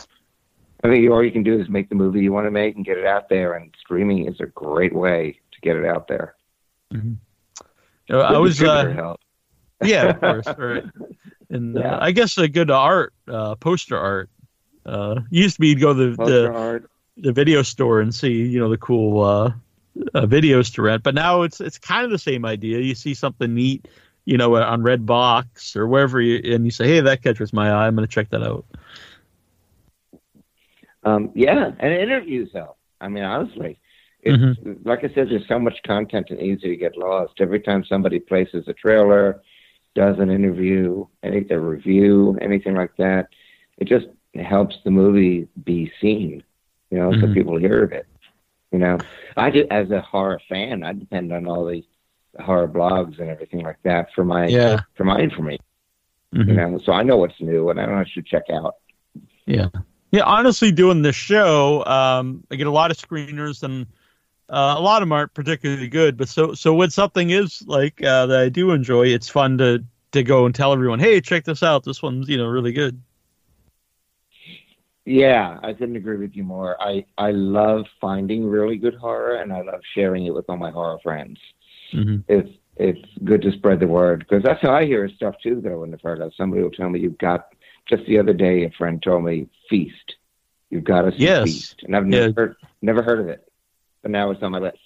I 0.83 0.87
think 0.89 1.09
all 1.11 1.23
you 1.23 1.31
can 1.31 1.43
do 1.43 1.59
is 1.59 1.69
make 1.69 1.89
the 1.89 1.95
movie 1.95 2.21
you 2.21 2.31
want 2.31 2.47
to 2.47 2.51
make 2.51 2.75
and 2.75 2.85
get 2.85 2.97
it 2.97 3.05
out 3.05 3.29
there, 3.29 3.53
and 3.55 3.73
streaming 3.79 4.25
is 4.25 4.39
a 4.39 4.45
great 4.47 4.93
way 4.93 5.39
to 5.51 5.61
get 5.61 5.75
it 5.75 5.85
out 5.85 6.07
there. 6.07 6.35
You 6.91 7.17
know, 8.09 8.21
I 8.21 8.37
was 8.37 8.61
uh, 8.61 9.15
yeah, 9.83 10.09
of 10.09 10.19
course, 10.21 10.47
right. 10.57 10.83
And 11.49 11.77
Yeah. 11.77 11.95
uh, 11.95 11.99
I 12.01 12.11
guess 12.11 12.37
a 12.37 12.47
good 12.47 12.71
art, 12.71 13.13
uh, 13.27 13.55
poster 13.55 13.97
art. 13.97 14.29
Uh, 14.85 15.21
used 15.29 15.55
to 15.55 15.61
be 15.61 15.67
you'd 15.69 15.81
go 15.81 15.93
to 15.93 16.15
the, 16.15 16.25
the 16.25 16.51
art. 16.51 16.89
the 17.17 17.31
video 17.31 17.61
store 17.61 17.99
and 17.99 18.15
see 18.15 18.31
you 18.43 18.59
know 18.59 18.69
the 18.69 18.77
cool 18.77 19.53
uh, 19.97 20.03
uh, 20.13 20.25
videos 20.25 20.73
to 20.75 20.81
rent. 20.81 21.03
But 21.03 21.15
now 21.15 21.41
it's 21.43 21.59
it's 21.61 21.77
kind 21.77 22.05
of 22.05 22.11
the 22.11 22.17
same 22.19 22.45
idea. 22.45 22.79
You 22.79 22.95
see 22.95 23.13
something 23.13 23.53
neat, 23.53 23.87
you 24.25 24.37
know, 24.37 24.55
on 24.55 24.81
Redbox 24.81 25.75
or 25.75 25.87
wherever, 25.87 26.21
you, 26.21 26.41
and 26.53 26.65
you 26.65 26.71
say, 26.71 26.87
"Hey, 26.87 27.01
that 27.01 27.23
catches 27.23 27.53
my 27.53 27.69
eye. 27.71 27.87
I'm 27.87 27.95
going 27.95 28.07
to 28.07 28.13
check 28.13 28.29
that 28.31 28.43
out." 28.43 28.65
Um, 31.03 31.31
yeah, 31.35 31.71
and 31.79 31.93
interviews 31.93 32.49
help. 32.53 32.77
I 33.01 33.07
mean, 33.09 33.23
honestly, 33.23 33.79
it's 34.21 34.43
Mm-hmm. 34.43 34.73
like 34.83 34.99
I 34.99 35.09
said, 35.13 35.29
there's 35.29 35.47
so 35.47 35.59
much 35.59 35.77
content 35.85 36.27
and 36.29 36.41
easy 36.41 36.69
to 36.69 36.75
get 36.77 36.97
lost. 36.97 37.33
Every 37.39 37.59
time 37.61 37.85
somebody 37.85 38.19
places 38.19 38.67
a 38.67 38.73
trailer, 38.73 39.41
does 39.95 40.19
an 40.19 40.29
interview, 40.29 41.05
any 41.23 41.45
a 41.49 41.59
review, 41.59 42.37
anything 42.41 42.75
like 42.75 42.95
that, 42.97 43.29
it 43.77 43.87
just 43.87 44.07
helps 44.35 44.77
the 44.85 44.91
movie 44.91 45.47
be 45.65 45.91
seen. 46.01 46.43
You 46.91 46.99
know, 46.99 47.15
so 47.19 47.27
Mhm. 47.27 47.33
people 47.33 47.57
hear 47.57 47.83
of 47.83 47.93
it. 47.93 48.08
You 48.71 48.79
know, 48.79 48.97
I 49.35 49.49
do 49.49 49.65
as 49.71 49.89
a 49.91 50.01
horror 50.01 50.39
fan, 50.47 50.83
I 50.83 50.93
depend 50.93 51.33
on 51.33 51.47
all 51.47 51.65
these 51.65 51.85
horror 52.39 52.67
blogs 52.67 53.19
and 53.19 53.29
everything 53.29 53.61
like 53.61 53.81
that 53.83 54.13
for 54.13 54.23
my 54.23 54.47
Yeah. 54.47 54.81
for 54.95 55.03
my 55.03 55.17
information. 55.17 55.63
Mhm. 56.35 56.47
You 56.47 56.53
know, 56.53 56.77
so 56.77 56.91
I 56.93 57.01
know 57.01 57.17
what's 57.17 57.39
new 57.41 57.69
and 57.69 57.81
I 57.81 57.85
know 57.87 57.95
I 57.95 58.05
should 58.05 58.25
check 58.27 58.43
out. 58.51 58.75
Yeah. 59.47 59.69
Yeah, 60.11 60.23
honestly, 60.23 60.71
doing 60.71 61.01
this 61.01 61.15
show, 61.15 61.83
um, 61.85 62.43
I 62.51 62.55
get 62.55 62.67
a 62.67 62.71
lot 62.71 62.89
of 62.89 62.97
screeners, 62.97 63.61
and 63.61 63.85
uh, 64.49 64.73
a 64.77 64.81
lot 64.81 65.01
of 65.03 65.07
them 65.07 65.11
aren't 65.11 65.33
particularly 65.35 65.87
good. 65.87 66.17
But 66.17 66.29
so, 66.29 66.53
so 66.55 66.73
when 66.73 66.89
something 66.89 67.29
is 67.29 67.63
like 67.67 68.01
uh, 68.03 68.25
that 68.25 68.39
I 68.39 68.49
do 68.49 68.71
enjoy, 68.71 69.07
it's 69.07 69.29
fun 69.29 69.57
to 69.59 69.83
to 70.11 70.23
go 70.23 70.47
and 70.47 70.55
tell 70.55 70.73
everyone, 70.73 70.97
"Hey, 70.99 71.21
check 71.21 71.43
this 71.43 71.61
out. 71.61 71.83
This 71.83 72.01
one's 72.01 72.27
you 72.27 72.37
know 72.37 72.47
really 72.47 72.71
good." 72.73 72.99
Yeah, 75.05 75.59
I 75.63 75.73
couldn't 75.73 75.95
agree 75.95 76.17
with 76.17 76.35
you 76.35 76.43
more. 76.43 76.81
I 76.81 77.05
I 77.17 77.31
love 77.31 77.85
finding 77.99 78.45
really 78.45 78.77
good 78.77 78.95
horror, 78.95 79.35
and 79.37 79.51
I 79.51 79.61
love 79.61 79.81
sharing 79.95 80.25
it 80.25 80.33
with 80.33 80.45
all 80.49 80.57
my 80.57 80.71
horror 80.71 80.99
friends. 81.01 81.39
Mhm. 81.93 82.23
It's 82.27 82.49
it's 82.75 83.07
good 83.23 83.41
to 83.41 83.51
spread 83.53 83.79
the 83.79 83.87
word 83.87 84.19
because 84.19 84.43
that's 84.43 84.61
how 84.61 84.73
I 84.73 84.85
hear 84.85 85.09
stuff 85.09 85.35
too. 85.41 85.61
Though 85.61 85.83
in 85.83 85.91
the 85.91 85.97
heard 86.03 86.21
of 86.21 86.33
somebody 86.35 86.61
will 86.63 86.71
tell 86.71 86.89
me 86.89 86.99
you've 86.99 87.17
got. 87.17 87.47
Just 87.87 88.05
the 88.05 88.19
other 88.19 88.33
day, 88.33 88.65
a 88.65 88.69
friend 88.71 89.01
told 89.01 89.23
me 89.23 89.47
feast. 89.69 90.15
You've 90.69 90.83
got 90.83 91.01
to 91.03 91.11
see 91.13 91.23
Yes. 91.23 91.45
feast, 91.45 91.83
and 91.83 91.95
I've 91.95 92.05
never 92.05 92.27
Yeah. 92.27 92.33
heard, 92.35 92.55
never 92.83 93.01
heard 93.01 93.19
of 93.19 93.27
it, 93.29 93.47
but 94.03 94.11
now 94.11 94.29
it's 94.29 94.43
on 94.43 94.51
my 94.51 94.59
list. 94.59 94.77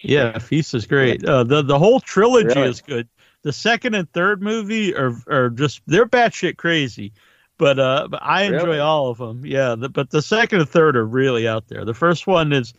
Yeah, 0.00 0.38
Feast 0.38 0.72
is 0.74 0.86
great. 0.86 1.22
Uh, 1.24 1.44
the 1.44 1.60
the 1.60 1.78
whole 1.78 2.00
trilogy 2.00 2.46
Really? 2.58 2.68
is 2.70 2.80
good. 2.80 3.08
The 3.42 3.52
second 3.52 3.94
and 3.94 4.10
third 4.12 4.40
movie 4.40 4.94
are 4.94 5.12
are 5.26 5.50
just 5.50 5.82
they're 5.86 6.06
batshit 6.06 6.56
crazy, 6.56 7.12
but 7.58 7.78
uh, 7.78 8.08
but 8.10 8.20
I 8.22 8.44
enjoy 8.44 8.64
Really? 8.64 8.78
all 8.78 9.08
of 9.08 9.18
them. 9.18 9.44
Yeah, 9.44 9.74
the, 9.74 9.88
but 9.88 10.10
the 10.10 10.22
second 10.22 10.60
and 10.60 10.68
third 10.68 10.96
are 10.96 11.04
really 11.06 11.46
out 11.46 11.68
there. 11.68 11.84
The 11.84 11.94
first 11.94 12.26
one 12.26 12.52
is 12.52 12.72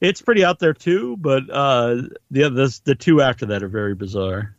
it's 0.00 0.22
pretty 0.22 0.44
out 0.44 0.58
there 0.60 0.74
too, 0.74 1.16
but 1.16 1.42
uh, 1.50 2.02
the 2.30 2.80
the 2.84 2.94
two 2.94 3.20
after 3.22 3.46
that 3.46 3.62
are 3.62 3.68
very 3.68 3.94
bizarre. 3.94 4.54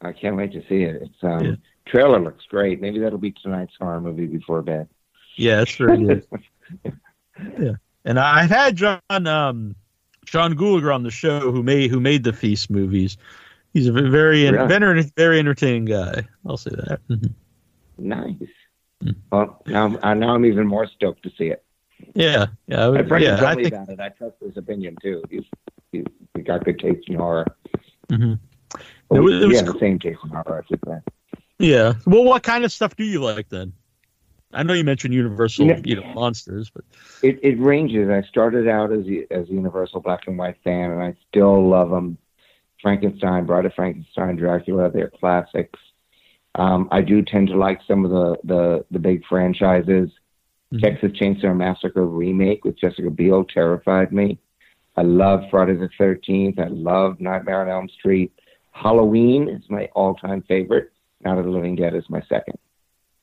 I 0.00 0.12
can't 0.12 0.36
wait 0.36 0.52
to 0.52 0.60
see 0.68 0.82
it. 0.82 1.02
It's 1.02 1.22
um, 1.22 1.44
Yeah. 1.44 1.54
trailer 1.86 2.18
looks 2.20 2.44
great. 2.48 2.80
Maybe 2.80 2.98
that'll 2.98 3.18
be 3.18 3.32
tonight's 3.32 3.74
horror 3.78 4.00
movie 4.00 4.26
before 4.26 4.62
bed. 4.62 4.88
Yeah, 5.36 5.62
it's 5.62 5.76
very 5.76 5.98
good. 6.04 6.26
yeah, 7.58 7.72
and 8.04 8.18
I've 8.18 8.50
had 8.50 8.76
John 8.76 9.00
um, 9.26 9.74
John 10.24 10.54
Gulager 10.54 10.94
on 10.94 11.02
the 11.02 11.10
show 11.10 11.50
who 11.52 11.62
made 11.62 11.90
who 11.90 12.00
made 12.00 12.24
the 12.24 12.32
Feast 12.32 12.70
movies. 12.70 13.16
He's 13.72 13.86
a 13.86 13.92
very 13.92 14.50
Really? 14.50 14.68
very, 14.68 15.02
very 15.16 15.38
entertaining 15.38 15.86
guy. 15.86 16.26
I'll 16.46 16.56
say 16.58 16.70
that. 16.72 17.00
Nice. 18.02 18.34
Mm. 19.02 19.16
Well, 19.30 19.62
now, 19.66 19.98
uh, 20.02 20.14
now 20.14 20.34
I'm 20.34 20.44
even 20.44 20.66
more 20.66 20.86
stoked 20.86 21.22
to 21.24 21.30
see 21.36 21.46
it. 21.48 21.64
Yeah, 22.14 22.46
yeah, 22.66 22.76
I 22.76 22.84
My 22.84 22.88
would- 22.90 23.08
friend 23.08 23.24
yeah. 23.24 23.36
told 23.36 23.48
I 23.48 23.54
me 23.54 23.62
think 23.64 23.74
about 23.74 23.88
it. 23.90 24.00
I 24.00 24.08
trust 24.10 24.36
his 24.40 24.56
opinion 24.56 24.96
too. 25.02 25.22
He's, 25.30 25.44
he's, 25.92 26.04
he's 26.34 26.44
got 26.44 26.64
good 26.64 26.78
taste 26.78 27.08
in 27.08 27.14
horror. 27.16 27.46
mhm. 28.10 28.38
Well, 29.08 29.20
It 29.20 29.22
was- 29.22 29.42
it 29.42 29.46
was 29.46 29.56
yeah, 29.56 29.62
cool. 29.64 29.72
the 29.74 29.78
same 29.78 29.98
taste 29.98 30.18
in 30.24 30.30
horror. 30.30 30.62
I 30.64 30.66
should 30.66 30.80
say. 30.86 31.38
Yeah. 31.58 31.94
Well, 32.06 32.24
what 32.24 32.42
kind 32.42 32.64
of 32.64 32.72
stuff 32.72 32.96
do 32.96 33.04
you 33.04 33.20
like 33.20 33.48
then? 33.48 33.72
I 34.54 34.62
know 34.64 34.72
you 34.74 34.84
mentioned 34.84 35.14
Universal, 35.14 35.66
Yeah. 35.66 35.80
you 35.84 35.96
know, 35.96 36.12
monsters, 36.14 36.70
but 36.70 36.84
It, 37.22 37.38
it 37.42 37.58
ranges. 37.58 38.10
I 38.10 38.22
started 38.22 38.68
out 38.68 38.92
as 38.92 39.06
a- 39.06 39.32
as 39.32 39.48
a 39.48 39.52
Universal 39.52 40.00
black 40.00 40.26
and 40.26 40.36
white 40.36 40.56
fan, 40.64 40.90
and 40.90 41.02
I 41.02 41.14
still 41.28 41.68
love 41.68 41.90
them. 41.90 42.18
Frankenstein, 42.82 43.46
Bride 43.46 43.64
of 43.64 43.74
Frankenstein, 43.74 44.34
Dracula, 44.36 44.90
they're 44.90 45.08
classics. 45.10 45.78
Um, 46.54 46.88
I 46.90 47.00
do 47.00 47.22
tend 47.22 47.48
to 47.48 47.56
like 47.56 47.80
some 47.86 48.04
of 48.04 48.10
the 48.10 48.36
the, 48.44 48.84
the 48.90 48.98
big 48.98 49.24
franchises. 49.26 50.10
Mhm. 50.72 50.80
Texas 50.80 51.12
Chainsaw 51.12 51.56
Massacre 51.56 52.06
remake 52.06 52.64
with 52.64 52.78
Jessica 52.78 53.10
Biel 53.10 53.44
terrified 53.44 54.12
me. 54.12 54.38
I 54.96 55.02
love 55.02 55.44
Friday 55.50 55.74
the 55.76 55.88
Thirteenth. 55.98 56.58
I 56.58 56.68
love 56.68 57.20
Nightmare 57.20 57.62
on 57.62 57.68
Elm 57.68 57.88
Street. 57.88 58.32
Halloween 58.72 59.48
is 59.48 59.62
my 59.68 59.86
all-time 59.94 60.42
favorite. 60.48 60.90
Night 61.24 61.38
of 61.38 61.44
the 61.44 61.50
Living 61.50 61.76
Dead 61.76 61.94
is 61.94 62.04
my 62.08 62.20
second. 62.28 62.58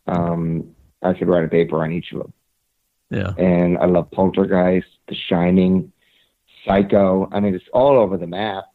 Um, 0.08 0.76
I 1.02 1.14
could 1.14 1.28
write 1.28 1.44
a 1.44 1.48
paper 1.48 1.84
on 1.84 1.92
each 1.92 2.12
of 2.14 2.20
them. 2.20 2.34
yeah, 3.10 3.34
And 3.38 3.78
I 3.78 3.86
love 3.86 4.10
Poltergeist, 4.12 4.88
The 5.08 5.16
Shining, 5.16 5.92
Psycho. 6.66 7.30
I 7.32 7.40
mean, 7.40 7.56
it's 7.56 7.66
all 7.74 7.98
over 7.98 8.18
the 8.18 8.28
map. 8.28 8.66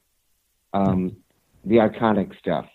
Um, 0.73 1.17
the 1.65 1.77
iconic 1.77 2.37
stuff, 2.39 2.67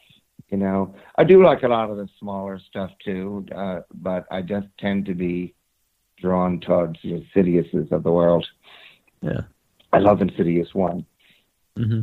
you 0.52 0.58
know. 0.58 0.96
I 1.18 1.24
do 1.24 1.44
like 1.44 1.64
a 1.64 1.68
lot 1.68 1.90
of 1.90 1.98
the 1.98 2.08
smaller 2.20 2.60
stuff 2.60 2.92
too, 3.04 3.46
uh, 3.56 3.82
but 3.94 4.26
I 4.32 4.42
just 4.42 4.68
tend 4.80 5.06
to 5.08 5.14
be 5.14 5.54
drawn 6.18 6.60
towards 6.60 7.00
the 7.02 7.14
Insidiouses 7.22 7.92
of 7.92 8.04
the 8.04 8.12
world. 8.12 8.46
Yeah. 9.22 9.42
I 9.94 10.00
love 10.00 10.22
Insidious 10.22 10.74
one. 10.74 11.06
hmm 11.78 12.02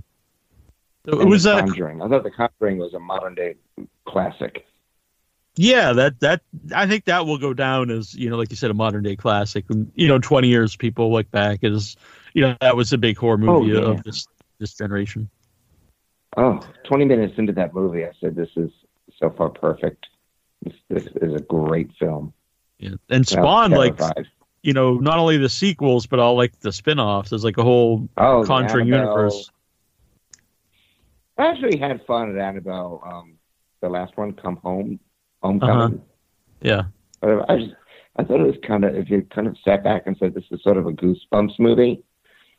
It 1.06 1.14
was 1.28 1.44
The 1.44 1.52
uh, 1.56 1.60
Conjuring. 1.66 2.02
I 2.02 2.08
thought 2.08 2.24
The 2.24 2.30
Conjuring 2.30 2.78
was 2.78 2.94
a 2.94 2.98
modern 2.98 3.34
day 3.34 3.54
classic. 4.06 4.66
yeah 5.56 5.92
that 5.92 6.20
that 6.20 6.42
I 6.74 6.86
think 6.86 7.04
that 7.06 7.26
will 7.26 7.38
go 7.38 7.54
down 7.54 7.90
as 7.90 8.14
you 8.14 8.28
know 8.28 8.36
like 8.36 8.50
you 8.50 8.56
said 8.56 8.70
a 8.70 8.74
modern 8.74 9.02
day 9.02 9.16
classic. 9.16 9.64
And, 9.70 9.90
you 9.94 10.08
know, 10.08 10.18
twenty 10.18 10.48
years 10.48 10.76
people 10.76 11.12
look 11.12 11.30
back 11.30 11.62
as 11.64 11.96
you 12.34 12.42
know 12.42 12.56
that 12.60 12.76
was 12.76 12.92
a 12.92 12.98
big 12.98 13.16
horror 13.16 13.38
Oh, 13.42 13.60
movie 13.60 13.72
yeah. 13.72 13.80
of 13.92 14.02
this 14.02 14.26
this 14.58 14.74
generation. 14.74 15.28
Oh, 16.36 16.60
20 16.84 17.04
minutes 17.04 17.34
into 17.38 17.52
that 17.54 17.74
movie, 17.74 18.04
I 18.04 18.12
said, 18.20 18.36
"This 18.36 18.50
is 18.56 18.70
so 19.18 19.30
far 19.30 19.48
perfect. 19.48 20.06
This, 20.62 20.74
this 20.88 21.06
is 21.22 21.34
a 21.34 21.40
great 21.40 21.90
film." 21.98 22.32
Yeah. 22.78 22.94
And 23.08 23.26
Spawn 23.26 23.70
like 23.70 23.98
you 24.62 24.72
know 24.72 24.94
not 24.94 25.18
only 25.18 25.38
the 25.38 25.48
sequels 25.48 26.06
but 26.06 26.18
all 26.18 26.36
like 26.36 26.58
the 26.60 26.72
spin-offs. 26.72 27.30
There's 27.30 27.44
like 27.44 27.58
a 27.58 27.62
whole 27.62 28.08
oh, 28.16 28.44
Conjuring 28.44 28.88
universe. 28.88 29.50
I 31.38 31.46
actually 31.48 31.78
had 31.78 32.04
fun 32.06 32.36
at 32.36 32.42
Annabelle. 32.42 33.02
Um, 33.06 33.34
the 33.80 33.88
last 33.88 34.16
one, 34.16 34.32
Come 34.32 34.56
Home, 34.56 34.98
Homecoming. 35.42 36.02
Yeah. 36.62 36.84
Uh, 37.22 37.44
I 37.48 37.58
just, 37.58 37.74
I 38.16 38.24
thought 38.24 38.40
it 38.40 38.46
was 38.46 38.56
kind 38.66 38.84
of 38.84 38.94
if 38.94 39.10
you 39.10 39.26
kind 39.34 39.46
of 39.46 39.56
sat 39.64 39.84
back 39.84 40.02
and 40.06 40.16
said 40.18 40.34
this 40.34 40.44
is 40.50 40.62
sort 40.62 40.78
of 40.78 40.86
a 40.86 40.92
Goosebumps 40.92 41.58
movie, 41.58 42.02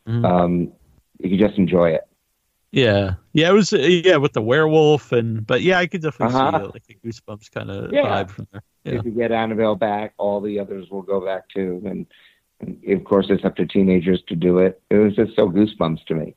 Mhm. 0.07 0.25
um, 0.25 0.71
you 1.19 1.29
could 1.31 1.39
just 1.39 1.57
enjoy 1.57 1.89
it. 1.89 2.07
Yeah, 2.71 3.15
yeah, 3.33 3.49
it 3.49 3.53
was 3.53 3.71
uh, 3.73 3.77
yeah 3.77 4.17
with 4.17 4.33
the 4.33 4.41
werewolf 4.41 5.11
and 5.11 5.45
but 5.47 5.61
yeah, 5.61 5.79
I 5.79 5.87
could 5.87 6.01
definitely 6.01 6.35
Uh-huh. 6.35 6.51
see 6.59 6.65
uh, 6.65 6.69
like 6.73 6.83
a 6.89 7.07
goosebumps 7.07 7.51
kind 7.51 7.71
of 7.71 7.91
Yeah. 7.93 8.03
vibe 8.23 8.29
from 8.29 8.47
there. 8.51 8.61
Yeah, 8.83 8.99
If 8.99 9.05
you 9.05 9.11
get 9.11 9.31
Annabelle 9.31 9.75
back, 9.75 10.13
all 10.17 10.41
the 10.41 10.59
others 10.59 10.89
will 10.89 11.01
go 11.01 11.23
back 11.25 11.47
too. 11.49 11.81
And, 11.85 12.05
and 12.59 12.83
of 12.97 13.03
course, 13.05 13.27
it's 13.29 13.45
up 13.45 13.55
to 13.57 13.65
teenagers 13.65 14.21
to 14.27 14.35
do 14.35 14.59
it. 14.59 14.81
It 14.89 14.95
was 14.97 15.15
just 15.15 15.35
so 15.35 15.49
Goosebumps 15.49 16.05
to 16.07 16.15
me. 16.15 16.35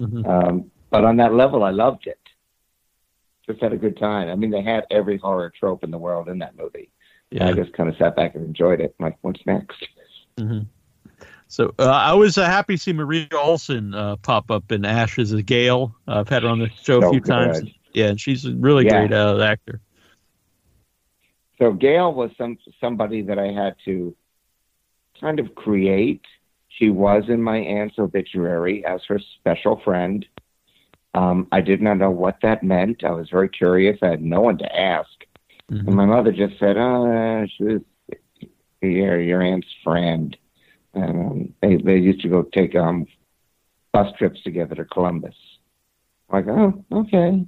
Mhm. 0.00 0.26
Um, 0.26 0.70
but 0.90 1.04
on 1.04 1.16
that 1.16 1.34
level, 1.34 1.64
I 1.64 1.70
loved 1.70 2.06
it. 2.06 2.18
Just 3.46 3.60
had 3.60 3.72
a 3.72 3.76
good 3.76 3.96
time. 3.96 4.28
I 4.28 4.36
mean, 4.36 4.50
they 4.50 4.62
had 4.62 4.86
every 4.90 5.16
horror 5.18 5.50
trope 5.58 5.82
in 5.82 5.90
the 5.90 5.98
world 5.98 6.28
in 6.28 6.38
that 6.38 6.56
movie. 6.56 6.90
yeah. 7.30 7.48
I 7.48 7.52
just 7.54 7.72
kind 7.72 7.88
of 7.88 7.96
sat 7.96 8.14
back 8.14 8.34
and 8.34 8.44
enjoyed 8.44 8.80
it. 8.80 8.94
Like, 9.00 9.16
what's 9.22 9.40
next? 9.46 9.84
Mhm. 10.38 10.66
So 11.52 11.74
uh, 11.78 11.82
I 11.82 12.14
was 12.14 12.38
uh, 12.38 12.46
happy 12.46 12.76
to 12.76 12.82
see 12.82 12.94
Maria 12.94 13.28
Olsen 13.34 13.92
uh, 13.92 14.16
pop 14.16 14.50
up 14.50 14.72
in 14.72 14.86
Ashes 14.86 15.34
as 15.34 15.42
Gail. 15.42 15.94
Uh, 16.08 16.20
I've 16.20 16.28
had 16.30 16.44
her 16.44 16.48
on 16.48 16.60
the 16.60 16.70
show 16.70 16.96
a 16.96 17.02
So 17.02 17.10
few 17.10 17.20
times. 17.20 17.70
Yeah, 17.92 18.06
and 18.06 18.18
she's 18.18 18.46
a 18.46 18.52
really 18.52 18.86
Yeah. 18.86 19.06
great 19.06 19.12
uh, 19.12 19.38
actor. 19.42 19.82
So 21.58 21.74
Gail 21.74 22.14
was 22.14 22.30
some 22.38 22.56
somebody 22.80 23.20
that 23.20 23.38
I 23.38 23.48
had 23.48 23.76
to 23.84 24.16
kind 25.20 25.38
of 25.38 25.54
create. 25.54 26.22
She 26.68 26.88
was 26.88 27.24
in 27.28 27.42
my 27.42 27.58
aunt's 27.58 27.98
obituary 27.98 28.82
as 28.86 29.02
her 29.08 29.18
special 29.18 29.78
friend. 29.84 30.24
Um, 31.12 31.48
I 31.52 31.60
did 31.60 31.82
not 31.82 31.98
know 31.98 32.10
what 32.10 32.38
that 32.40 32.62
meant. 32.62 33.04
I 33.04 33.10
was 33.10 33.28
very 33.28 33.50
curious. 33.50 33.98
I 34.00 34.06
had 34.08 34.22
no 34.22 34.40
one 34.40 34.56
to 34.56 34.74
ask. 34.80 35.10
Mhm. 35.70 35.86
And 35.86 35.94
my 35.94 36.06
mother 36.06 36.32
just 36.32 36.58
said, 36.58 36.78
"Oh, 36.78 37.46
she 37.58 37.64
was 37.64 37.82
your 38.80 39.20
your 39.20 39.42
aunt's 39.42 39.68
friend." 39.84 40.34
And 40.94 41.10
um, 41.30 41.54
they 41.62 41.76
they 41.76 41.96
used 41.98 42.20
to 42.22 42.28
go 42.28 42.42
take 42.42 42.74
um 42.74 43.06
bus 43.92 44.12
trips 44.18 44.42
together 44.42 44.74
to 44.74 44.84
Columbus. 44.84 45.34
I'm 46.28 46.46
like, 46.46 46.56
oh, 46.56 46.84
okay. 47.00 47.46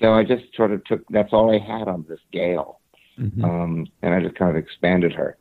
So 0.00 0.12
I 0.12 0.24
just 0.24 0.44
sort 0.56 0.72
of 0.72 0.84
took. 0.84 1.06
That's 1.08 1.32
all 1.32 1.54
I 1.54 1.58
had 1.58 1.88
on 1.88 2.04
this 2.08 2.20
Gail, 2.32 2.80
Mhm. 3.18 3.44
um, 3.44 3.86
and 4.02 4.14
I 4.14 4.20
just 4.20 4.36
kind 4.36 4.50
of 4.50 4.56
expanded 4.56 5.12
her. 5.12 5.36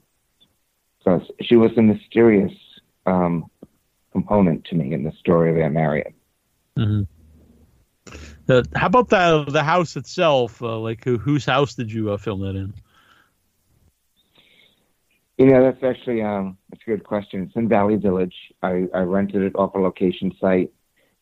So 1.04 1.22
she 1.42 1.56
was 1.56 1.72
a 1.78 1.82
mysterious 1.82 2.54
um, 3.06 3.50
component 4.12 4.66
to 4.66 4.76
me 4.76 4.94
in 4.94 5.04
the 5.04 5.12
story 5.14 5.52
of 5.52 5.58
Aunt 5.58 5.74
Marion. 5.74 6.14
Mhm. 6.78 7.08
Uh, 8.50 8.64
how 8.76 8.88
about 8.88 9.10
the 9.10 9.46
the 9.48 9.64
house 9.64 9.96
itself? 9.96 10.62
Uh, 10.62 10.78
like, 10.80 11.04
who, 11.04 11.18
whose 11.18 11.46
house 11.46 11.76
did 11.76 11.92
you 11.92 12.12
uh, 12.12 12.18
film 12.18 12.42
that 12.42 12.56
in? 12.56 12.74
You 15.42 15.48
know, 15.48 15.64
that's 15.64 15.84
actually 15.84 16.22
um, 16.22 16.56
that's 16.70 16.84
a 16.86 16.92
good 16.92 17.04
question. 17.04 17.42
It's 17.42 17.56
in 17.56 17.68
Valley 17.68 17.96
Village. 17.96 18.36
I, 18.62 18.84
I 18.94 19.00
rented 19.00 19.42
it 19.42 19.56
off 19.56 19.74
a 19.74 19.80
location 19.80 20.32
site 20.40 20.72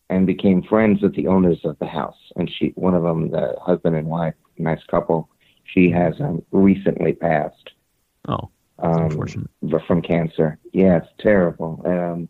and 0.10 0.28
became 0.28 0.62
friends 0.62 1.02
with 1.02 1.16
the 1.16 1.28
owners 1.28 1.60
of 1.64 1.80
the 1.80 1.86
house. 1.86 2.18
And 2.36 2.52
she, 2.52 2.74
one 2.76 2.96
of 2.96 3.04
them, 3.04 3.32
the 3.32 3.56
husband 3.62 3.96
and 3.96 4.08
wife, 4.08 4.34
nice 4.58 4.84
couple. 4.92 5.30
She 5.64 5.90
has 5.92 6.16
um, 6.20 6.44
recently 6.52 7.14
passed 7.14 7.70
Oh, 8.28 8.50
um, 8.80 9.04
unfortunate. 9.04 9.48
from 9.88 10.02
cancer. 10.02 10.60
Yeah, 10.74 10.98
it's 10.98 11.08
terrible. 11.20 11.82
Um, 11.86 12.28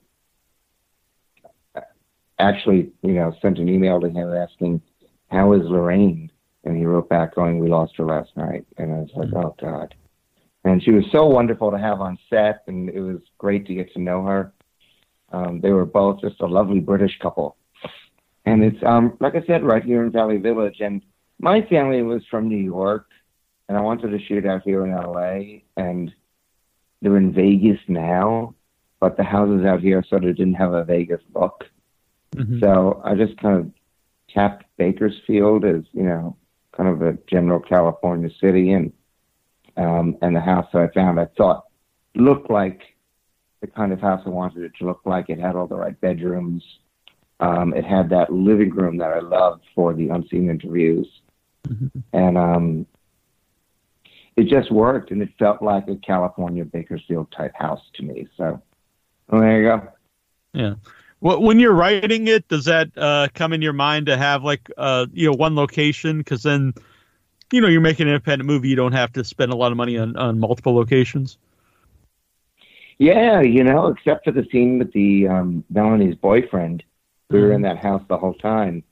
actually, 2.37 2.91
you 3.01 3.13
know, 3.13 3.33
sent 3.41 3.57
an 3.57 3.67
email 3.67 3.99
to 3.99 4.09
him 4.09 4.31
asking, 4.31 4.79
"How 5.31 5.53
is 5.53 5.63
Lorraine?" 5.63 6.31
And 6.65 6.77
he 6.77 6.85
wrote 6.85 7.09
back, 7.09 7.33
going, 7.33 7.57
"We 7.57 7.67
lost 7.67 7.97
her 7.97 8.05
last 8.05 8.37
night." 8.37 8.67
And 8.77 8.93
I 8.93 8.97
was 8.99 9.09
like, 9.15 9.33
"Oh 9.33 9.55
God." 9.59 9.95
And 10.66 10.84
she 10.84 10.91
was 10.91 11.05
so 11.12 11.26
wonderful 11.26 11.72
to 11.72 11.78
have 11.78 12.01
on 12.01 12.18
set, 12.30 12.64
and 12.68 12.89
it 12.89 12.99
was 12.99 13.22
great 13.38 13.66
to 13.68 13.76
get 13.76 13.93
to 13.93 13.99
know 13.99 14.24
her. 14.24 14.53
Um, 15.32 15.62
they 15.62 15.72
were 15.72 15.86
both 15.86 16.22
just 16.22 16.41
a 16.41 16.45
lovely 16.45 16.80
British 16.80 17.18
couple, 17.20 17.55
and 18.45 18.64
it's 18.64 18.84
um, 18.84 19.16
like 19.20 19.36
I 19.36 19.43
said, 19.45 19.64
right 19.64 19.84
here 19.84 20.03
in 20.03 20.12
Valley 20.12 20.38
Village. 20.38 20.78
And 20.80 21.01
my 21.39 21.62
family 21.62 22.01
was 22.01 22.24
from 22.30 22.49
New 22.49 22.57
York, 22.57 23.07
and 23.68 23.78
I 23.78 23.82
wanted 23.82 24.10
to 24.10 24.26
shoot 24.26 24.45
out 24.45 24.64
here 24.64 24.86
in 24.86 24.91
LA, 24.91 25.62
and 25.78 26.12
they're 27.01 27.18
in 27.18 27.32
Vegas 27.32 27.80
now, 27.88 28.55
but 28.99 29.16
the 29.16 29.24
houses 29.24 29.66
out 29.66 29.82
here 29.82 30.03
sort 30.03 30.26
of 30.26 30.36
didn't 30.36 30.55
have 30.55 30.74
a 30.74 30.84
Vegas 30.84 31.22
look. 31.34 31.66
Mhm. 32.36 32.60
So 32.60 33.01
I 33.03 33.16
just 33.16 33.38
kind 33.38 33.60
of 33.60 33.72
tapped 34.34 34.66
Bakersfield 34.78 35.66
as, 35.66 35.84
you 35.93 36.03
know, 36.03 36.36
kind 36.74 36.89
of 36.89 37.01
a 37.01 37.18
general 37.28 37.60
California 37.60 38.30
city 38.39 38.72
and 38.72 38.91
um 39.80 40.17
and 40.21 40.36
the 40.36 40.39
house 40.41 40.67
that 40.73 40.82
I 40.82 40.88
found 40.93 41.19
I 41.19 41.25
thought 41.38 41.65
looked 42.15 42.49
like 42.49 42.82
the 43.61 43.67
kind 43.67 43.91
of 43.91 43.99
house 43.99 44.21
I 44.25 44.30
wanted 44.30 44.63
it 44.63 44.71
to 44.80 44.86
look 44.86 45.01
like. 45.05 45.30
It 45.30 45.39
had 45.39 45.55
all 45.55 45.67
the 45.67 45.75
right 45.75 45.99
bedrooms. 45.99 46.63
Um, 47.41 47.73
it 47.73 47.86
had 47.86 48.09
that 48.09 48.32
living 48.32 48.69
room 48.71 48.97
that 48.97 49.11
I 49.13 49.19
loved 49.19 49.63
for 49.75 49.93
the 49.93 50.09
unseen 50.09 50.49
interviews. 50.49 51.07
Mhm. 51.67 51.91
And 52.13 52.38
um 52.38 52.86
it 54.36 54.47
just 54.47 54.71
worked 54.71 55.11
and 55.11 55.21
it 55.21 55.30
felt 55.38 55.61
like 55.61 55.88
a 55.89 55.95
California 55.97 56.63
Bakersfield 56.63 57.32
type 57.32 57.53
house 57.55 57.82
to 57.95 58.03
me. 58.03 58.27
So 58.38 58.61
well, 59.30 59.41
there 59.41 59.61
you 59.61 59.67
go. 59.67 60.75
Wh- 61.19 61.41
When 61.41 61.59
you're 61.59 61.73
writing 61.73 62.27
it, 62.27 62.47
does 62.47 62.65
that 62.65 62.89
uh, 62.97 63.27
come 63.34 63.53
in 63.53 63.61
your 63.61 63.73
mind 63.73 64.05
to 64.07 64.17
have 64.17 64.43
like 64.43 64.69
uh, 64.77 65.07
you 65.13 65.30
know 65.30 65.36
one 65.36 65.55
location? 65.55 66.19
Because 66.19 66.43
then, 66.43 66.73
you 67.51 67.61
know, 67.61 67.67
you're 67.67 67.81
making 67.81 68.07
an 68.07 68.13
independent 68.13 68.47
movie. 68.47 68.69
You 68.69 68.75
don't 68.75 68.93
have 68.93 69.13
to 69.13 69.23
spend 69.23 69.51
a 69.51 69.55
lot 69.55 69.71
of 69.71 69.77
money 69.77 69.97
on, 69.97 70.15
on 70.15 70.39
multiple 70.39 70.75
locations. 70.75 71.37
Yeah, 72.97 73.41
you 73.41 73.63
know, 73.63 73.87
except 73.87 74.25
for 74.25 74.31
the 74.31 74.45
scene 74.51 74.77
with 74.77 74.91
the 74.91 75.27
um, 75.27 75.63
Melanie's 75.69 76.15
boyfriend, 76.15 76.83
we 77.29 77.39
were 77.39 77.53
in 77.53 77.61
that 77.61 77.77
house 77.77 78.03
the 78.09 78.17
whole 78.17 78.33
time. 78.33 78.83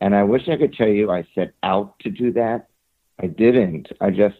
And 0.00 0.14
I 0.14 0.22
wish 0.22 0.48
I 0.48 0.56
could 0.56 0.74
tell 0.74 0.88
you 0.88 1.10
I 1.10 1.26
set 1.34 1.54
out 1.62 1.98
to 2.00 2.10
do 2.10 2.32
that. 2.32 2.68
I 3.18 3.26
didn't. 3.26 3.88
I 4.00 4.10
just 4.10 4.36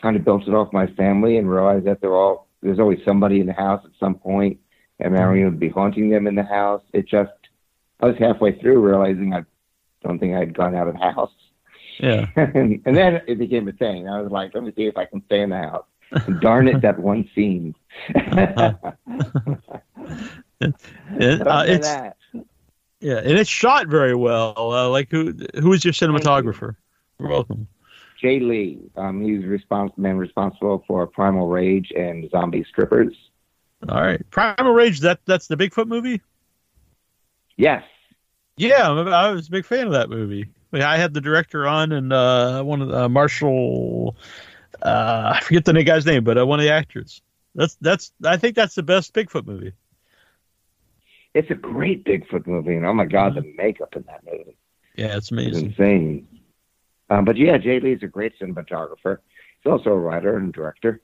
kind 0.00 0.16
of 0.16 0.24
built 0.24 0.46
it 0.46 0.54
off 0.54 0.72
my 0.72 0.86
family 0.86 1.36
and 1.38 1.50
realized 1.50 1.86
that 1.86 2.00
they're 2.00 2.14
all 2.14 2.46
there's 2.62 2.78
always 2.78 3.00
somebody 3.06 3.40
in 3.40 3.46
the 3.46 3.54
house 3.54 3.82
at 3.84 3.90
some 3.98 4.14
point, 4.14 4.60
and 4.98 5.14
Marion 5.14 5.46
would 5.46 5.58
be 5.58 5.70
haunting 5.70 6.10
them 6.10 6.26
in 6.26 6.34
the 6.34 6.44
house. 6.44 6.82
It 6.92 7.08
just 7.08 7.32
I 8.00 8.06
was 8.06 8.16
halfway 8.18 8.58
through 8.58 8.80
realizing 8.80 9.34
I 9.34 9.44
don't 10.04 10.18
think 10.18 10.34
I 10.34 10.40
had 10.40 10.54
gone 10.54 10.74
out 10.74 10.88
of 10.88 10.94
the 10.94 11.00
house. 11.00 11.32
Yeah. 12.00 12.26
and, 12.36 12.80
and 12.84 12.96
then 12.96 13.22
it 13.26 13.38
became 13.38 13.68
a 13.68 13.72
thing. 13.72 14.08
I 14.08 14.20
was 14.20 14.32
like, 14.32 14.54
let 14.54 14.64
me 14.64 14.72
see 14.76 14.86
if 14.86 14.96
I 14.96 15.04
can 15.04 15.22
stay 15.26 15.40
in 15.40 15.50
the 15.50 15.58
house. 15.58 15.84
Darn 16.40 16.66
it, 16.66 16.82
that 16.82 16.98
one 16.98 17.28
scene. 17.34 17.74
And, 20.60 21.38
But 21.38 21.48
uh, 21.48 21.64
it's 21.66 21.88
that, 21.88 22.16
yeah, 23.00 23.16
and 23.16 23.38
it's 23.38 23.48
shot 23.48 23.86
very 23.86 24.14
well. 24.14 24.54
Uh, 24.56 24.88
like 24.88 25.10
who 25.10 25.34
who 25.58 25.72
is 25.72 25.84
your 25.84 25.94
cinematographer? 25.94 26.76
You're 27.18 27.28
welcome. 27.28 27.66
Jay 28.20 28.40
Lee, 28.40 28.78
um, 28.96 29.22
he's 29.22 29.42
respons- 29.42 29.96
man 29.96 30.18
responsible 30.18 30.84
for 30.86 31.06
Primal 31.06 31.48
Rage 31.48 31.90
and 31.96 32.30
Zombie 32.30 32.64
Strippers. 32.68 33.14
All 33.88 34.02
right, 34.02 34.22
Primal 34.30 34.72
Rage. 34.72 35.00
That 35.00 35.20
that's 35.24 35.46
the 35.46 35.56
Bigfoot 35.56 35.88
movie. 35.88 36.20
Yes. 37.56 37.82
Yeah, 38.58 38.90
I 38.90 39.30
was 39.30 39.48
a 39.48 39.50
big 39.50 39.64
fan 39.64 39.86
of 39.86 39.94
that 39.94 40.10
movie. 40.10 40.46
I 40.72 40.96
had 40.96 41.14
the 41.14 41.20
director 41.20 41.66
on 41.66 41.92
and 41.92 42.12
uh, 42.12 42.62
one 42.62 42.80
of 42.82 42.88
the, 42.88 43.04
uh, 43.04 43.08
Marshall. 43.08 44.16
Uh, 44.82 45.32
I 45.36 45.40
forget 45.40 45.64
the 45.64 45.82
guy's 45.82 46.06
name, 46.06 46.24
but 46.24 46.38
uh, 46.38 46.46
one 46.46 46.60
of 46.60 46.64
the 46.64 46.72
actors. 46.72 47.22
That's 47.54 47.76
that's. 47.80 48.12
I 48.24 48.36
think 48.36 48.54
that's 48.54 48.74
the 48.74 48.82
best 48.82 49.12
Bigfoot 49.12 49.46
movie. 49.46 49.72
It's 51.34 51.50
a 51.50 51.54
great 51.54 52.04
Bigfoot 52.04 52.46
movie, 52.46 52.76
and 52.76 52.86
oh 52.86 52.94
my 52.94 53.06
God, 53.06 53.34
the 53.34 53.52
makeup 53.56 53.94
in 53.94 54.04
that 54.08 54.24
movie 54.24 54.56
Yeah, 54.96 55.16
it's 55.16 55.30
amazing. 55.30 55.66
insane. 55.66 56.26
Um, 57.08 57.24
but 57.24 57.36
yeah, 57.36 57.58
Jay 57.58 57.80
Lee's 57.80 58.02
a 58.02 58.06
great 58.06 58.38
cinematographer. 58.38 59.18
He's 59.62 59.70
also 59.70 59.90
a 59.90 59.98
writer 59.98 60.36
and 60.36 60.52
director. 60.52 61.00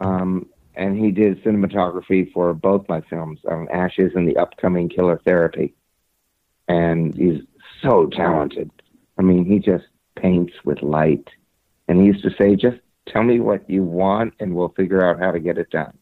Um, 0.00 0.46
and 0.74 0.98
he 0.98 1.10
did 1.10 1.42
cinematography 1.42 2.32
for 2.32 2.54
both 2.54 2.88
my 2.88 3.00
films, 3.02 3.40
um, 3.50 3.68
Ashes 3.72 4.12
and 4.14 4.28
the 4.28 4.36
upcoming 4.36 4.88
Killer 4.88 5.20
Therapy. 5.24 5.74
And 6.68 7.14
he's 7.14 7.42
so 7.82 8.06
talented. 8.06 8.70
I 9.20 9.22
mean, 9.22 9.44
he 9.44 9.58
just 9.58 9.84
paints 10.16 10.54
with 10.64 10.82
light. 10.82 11.28
And 11.88 12.00
he 12.00 12.06
used 12.06 12.22
to 12.22 12.30
say, 12.38 12.56
just 12.56 12.78
tell 13.06 13.22
me 13.22 13.38
what 13.38 13.68
you 13.68 13.84
want 13.84 14.32
and 14.40 14.54
we'll 14.54 14.70
figure 14.70 15.04
out 15.04 15.20
how 15.20 15.30
to 15.30 15.38
get 15.38 15.58
it 15.58 15.68
done. 15.68 15.92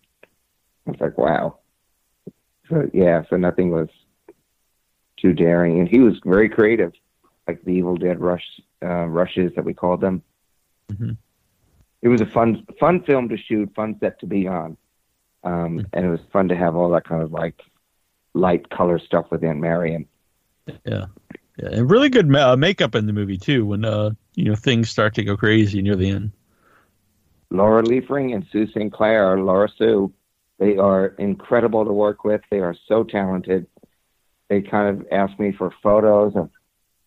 I 0.87 0.91
was 0.93 1.01
like, 1.01 1.19
wow. 1.19 1.59
So, 2.69 2.89
yeah, 2.95 3.25
so 3.29 3.37
nothing 3.37 3.73
was 3.73 3.89
too 5.17 5.33
daring. 5.33 5.81
And 5.81 5.89
he 5.89 5.99
was 5.99 6.15
very 6.25 6.49
creative, 6.49 6.93
like 7.49 7.65
the 7.65 7.73
Evil 7.73 7.97
Dead 7.97 8.21
rush, 8.21 8.45
uh, 8.85 9.07
rushes 9.07 9.51
that 9.57 9.65
we 9.65 9.75
called 9.75 10.01
them. 10.01 10.23
Mhm. 10.93 11.17
It 12.03 12.09
was 12.09 12.21
a 12.21 12.27
fun, 12.27 12.65
fun 12.79 13.03
film 13.03 13.29
to 13.31 13.37
shoot, 13.37 13.75
fun 13.75 13.97
set 13.99 14.21
to 14.21 14.27
be 14.27 14.47
on. 14.47 14.77
Um, 15.43 15.89
and 15.93 16.07
it 16.07 16.09
was 16.09 16.21
fun 16.33 16.47
to 16.49 16.57
have 16.57 16.77
all 16.77 16.91
that 16.91 17.05
kind 17.05 17.23
of 17.23 17.33
like 17.33 17.61
light 18.33 18.71
color 18.71 19.01
stuff 19.01 19.27
with 19.33 19.43
Aunt 19.43 19.59
Marion. 19.59 20.07
Yeah, 20.85 21.07
yeah, 21.59 21.71
and 21.71 21.91
really 21.91 22.09
good 22.09 22.29
ma- 22.29 22.53
uh, 22.53 22.57
makeup 22.57 22.95
in 22.95 23.07
the 23.07 23.13
movie 23.13 23.39
too. 23.39 23.67
When 23.67 23.85
uh, 23.85 24.11
you 24.35 24.45
know 24.45 24.55
things 24.55 24.91
start 24.91 25.15
to 25.15 25.25
go 25.25 25.37
crazy 25.37 25.83
near 25.83 25.97
the 25.97 26.11
end. 26.11 26.33
Laura 27.51 27.83
Liefring 27.83 28.35
and 28.35 28.47
Sue 28.53 28.71
Sinclair, 28.73 29.41
Laura 29.41 29.69
Sue, 29.79 30.13
they 30.59 30.77
are 30.77 31.07
incredible 31.19 31.85
to 31.85 31.93
work 31.93 32.25
with. 32.25 32.43
They 32.51 32.61
are 32.61 32.77
so 32.87 33.05
talented. 33.05 33.67
They 34.49 34.63
kind 34.63 35.01
of 35.01 35.07
asked 35.11 35.39
me 35.39 35.53
for 35.53 35.73
photos 35.83 36.35
of 36.37 36.51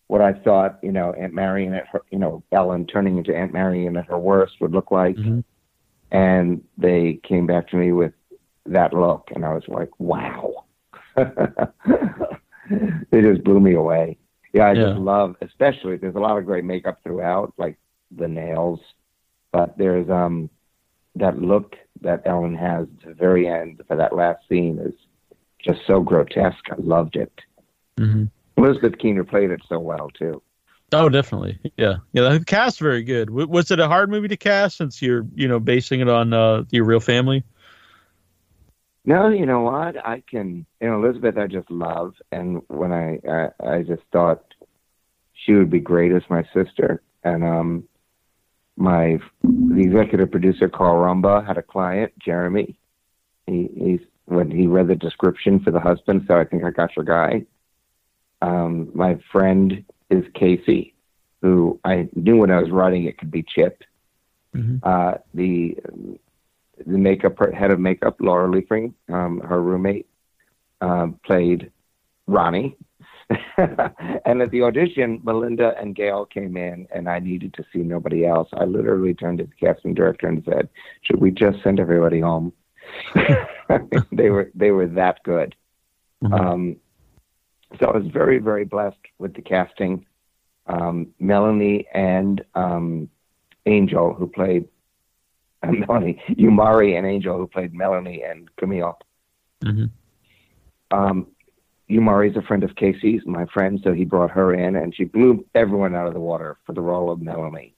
what 0.08 0.20
I 0.20 0.32
thought, 0.32 0.78
you 0.82 0.92
know, 0.92 1.12
Aunt 1.12 1.32
Marion 1.32 1.74
at 1.74 1.86
her, 1.88 2.02
you 2.10 2.18
know, 2.18 2.42
Ellen 2.52 2.86
turning 2.86 3.18
into 3.18 3.34
Aunt 3.34 3.52
Marion 3.52 3.96
at 3.96 4.06
her 4.06 4.18
worst 4.18 4.54
would 4.60 4.72
look 4.72 4.90
like. 4.90 5.16
Mhm. 5.16 5.44
And 6.10 6.62
they 6.76 7.20
came 7.22 7.46
back 7.46 7.68
to 7.68 7.76
me 7.76 7.92
with 7.92 8.12
that 8.66 8.92
look, 8.92 9.30
and 9.34 9.44
I 9.44 9.54
was 9.54 9.66
like, 9.68 9.88
wow. 9.98 10.64
they 11.16 13.22
just 13.22 13.44
blew 13.44 13.60
me 13.60 13.74
away. 13.74 14.18
Yeah, 14.52 14.66
I 14.68 14.72
Yeah. 14.74 14.88
just 14.90 14.98
love, 14.98 15.36
especially 15.40 15.96
there's 15.96 16.14
a 16.14 16.20
lot 16.20 16.38
of 16.38 16.44
great 16.46 16.64
makeup 16.64 16.98
throughout, 17.02 17.54
like 17.56 17.78
the 18.14 18.28
nails, 18.28 18.80
but 19.52 19.76
there's 19.78 20.08
um 20.10 20.50
that 21.16 21.38
look 21.40 21.76
that 22.00 22.22
Ellen 22.26 22.54
has 22.54 22.86
at 23.02 23.08
the 23.08 23.14
very 23.14 23.46
end 23.46 23.82
for 23.86 23.96
that 23.96 24.14
last 24.14 24.46
scene 24.48 24.78
is 24.78 24.94
just 25.62 25.80
so 25.86 26.00
grotesque. 26.00 26.64
I 26.70 26.76
loved 26.78 27.16
it. 27.16 27.32
hmm 27.98 28.24
Elizabeth 28.56 28.98
Keener 28.98 29.24
played 29.24 29.50
it 29.50 29.60
so 29.68 29.78
well 29.78 30.10
too. 30.10 30.42
Oh, 30.92 31.08
definitely. 31.08 31.58
Yeah, 31.78 31.96
yeah. 32.12 32.28
The 32.28 32.44
cast 32.44 32.78
very 32.78 33.02
good. 33.02 33.28
W- 33.28 33.48
was 33.48 33.70
it 33.70 33.80
a 33.80 33.88
hard 33.88 34.10
movie 34.10 34.28
to 34.28 34.36
cast 34.36 34.76
since 34.76 35.00
you're 35.00 35.26
you 35.34 35.48
know 35.48 35.58
basing 35.58 36.00
it 36.00 36.08
on 36.08 36.32
uh, 36.34 36.64
your 36.70 36.84
real 36.84 37.00
family? 37.00 37.42
No, 39.04 39.28
you 39.28 39.46
know 39.46 39.62
what? 39.62 39.96
I 40.06 40.22
can, 40.30 40.64
you 40.80 40.88
know, 40.88 41.02
Elizabeth, 41.02 41.36
I 41.36 41.48
just 41.48 41.70
love, 41.70 42.14
and 42.30 42.62
when 42.68 42.92
I, 42.92 43.18
I, 43.28 43.76
I 43.76 43.82
just 43.82 44.02
thought 44.12 44.44
she 45.34 45.54
would 45.54 45.70
be 45.70 45.80
great 45.80 46.12
as 46.12 46.22
my 46.30 46.44
sister, 46.54 47.02
and 47.24 47.42
um, 47.42 47.84
my 48.76 49.18
the 49.42 49.80
executive 49.80 50.30
producer 50.30 50.68
Carl 50.68 50.96
Rumba 50.96 51.44
had 51.44 51.58
a 51.58 51.62
client, 51.62 52.12
Jeremy. 52.18 52.76
He, 53.46 53.68
he's 53.74 54.00
when 54.26 54.50
he 54.50 54.68
read 54.68 54.86
the 54.86 54.94
description 54.94 55.58
for 55.60 55.72
the 55.72 55.80
husband, 55.80 56.24
so 56.28 56.38
I 56.38 56.44
think 56.44 56.62
I 56.64 56.70
got 56.70 56.94
your 56.96 57.04
guy. 57.04 57.44
Um, 58.40 58.90
my 58.94 59.18
friend 59.30 59.84
is 60.10 60.24
Casey, 60.34 60.94
who 61.40 61.80
I 61.84 62.08
knew 62.14 62.38
when 62.38 62.50
I 62.52 62.60
was 62.60 62.70
writing 62.70 63.04
it 63.04 63.18
could 63.18 63.30
be 63.30 63.42
Chip. 63.42 63.82
Mhm. 64.54 64.80
Uh, 64.82 65.18
the 65.34 65.76
the 66.86 66.98
makeup 66.98 67.38
head 67.54 67.70
of 67.70 67.80
makeup, 67.80 68.16
Laura 68.20 68.50
Liefring, 68.50 68.94
um, 69.08 69.40
her 69.40 69.60
roommate, 69.60 70.06
um, 70.80 71.18
played 71.24 71.70
Ronnie. 72.26 72.76
and 74.26 74.42
at 74.42 74.50
the 74.50 74.62
audition, 74.62 75.20
Melinda 75.24 75.74
and 75.80 75.94
Gail 75.94 76.26
came 76.26 76.56
in, 76.56 76.86
and 76.94 77.08
I 77.08 77.18
needed 77.18 77.54
to 77.54 77.64
see 77.72 77.78
nobody 77.78 78.26
else. 78.26 78.48
I 78.52 78.64
literally 78.64 79.14
turned 79.14 79.38
to 79.38 79.44
the 79.44 79.66
casting 79.66 79.94
director 79.94 80.28
and 80.28 80.44
said, 80.44 80.68
"Should 81.02 81.20
we 81.20 81.30
just 81.30 81.62
send 81.62 81.80
everybody 81.80 82.20
home?" 82.20 82.52
they 84.12 84.28
were 84.28 84.50
they 84.54 84.70
were 84.70 84.86
that 84.88 85.22
good. 85.22 85.54
Mhm. 86.22 86.38
Um, 86.38 86.76
so 87.80 87.86
I 87.86 87.96
was 87.96 88.06
very 88.08 88.38
very 88.38 88.64
blessed 88.64 88.98
with 89.18 89.34
the 89.34 89.42
casting. 89.42 90.04
Um, 90.66 91.08
Melanie 91.18 91.86
and 91.94 92.44
um, 92.54 93.08
Angel, 93.66 94.14
who 94.14 94.26
played 94.26 94.68
Melanie, 95.62 96.20
Umari 96.30 96.96
and 96.96 97.06
Angel, 97.06 97.36
who 97.36 97.46
played 97.46 97.74
Melanie 97.74 98.22
and 98.22 98.48
Camille. 98.56 98.98
Mhm. 99.64 99.90
Um, 100.90 101.26
Umari's 101.88 102.36
a 102.36 102.42
friend 102.42 102.64
of 102.64 102.74
Casey's, 102.76 103.22
my 103.26 103.46
friend, 103.46 103.80
so 103.82 103.92
he 103.92 104.04
brought 104.04 104.30
her 104.30 104.54
in, 104.54 104.76
and 104.76 104.94
she 104.94 105.04
blew 105.04 105.44
everyone 105.54 105.94
out 105.94 106.06
of 106.06 106.14
the 106.14 106.20
water 106.20 106.56
for 106.64 106.72
the 106.72 106.80
role 106.80 107.10
of 107.10 107.20
Melanie. 107.20 107.74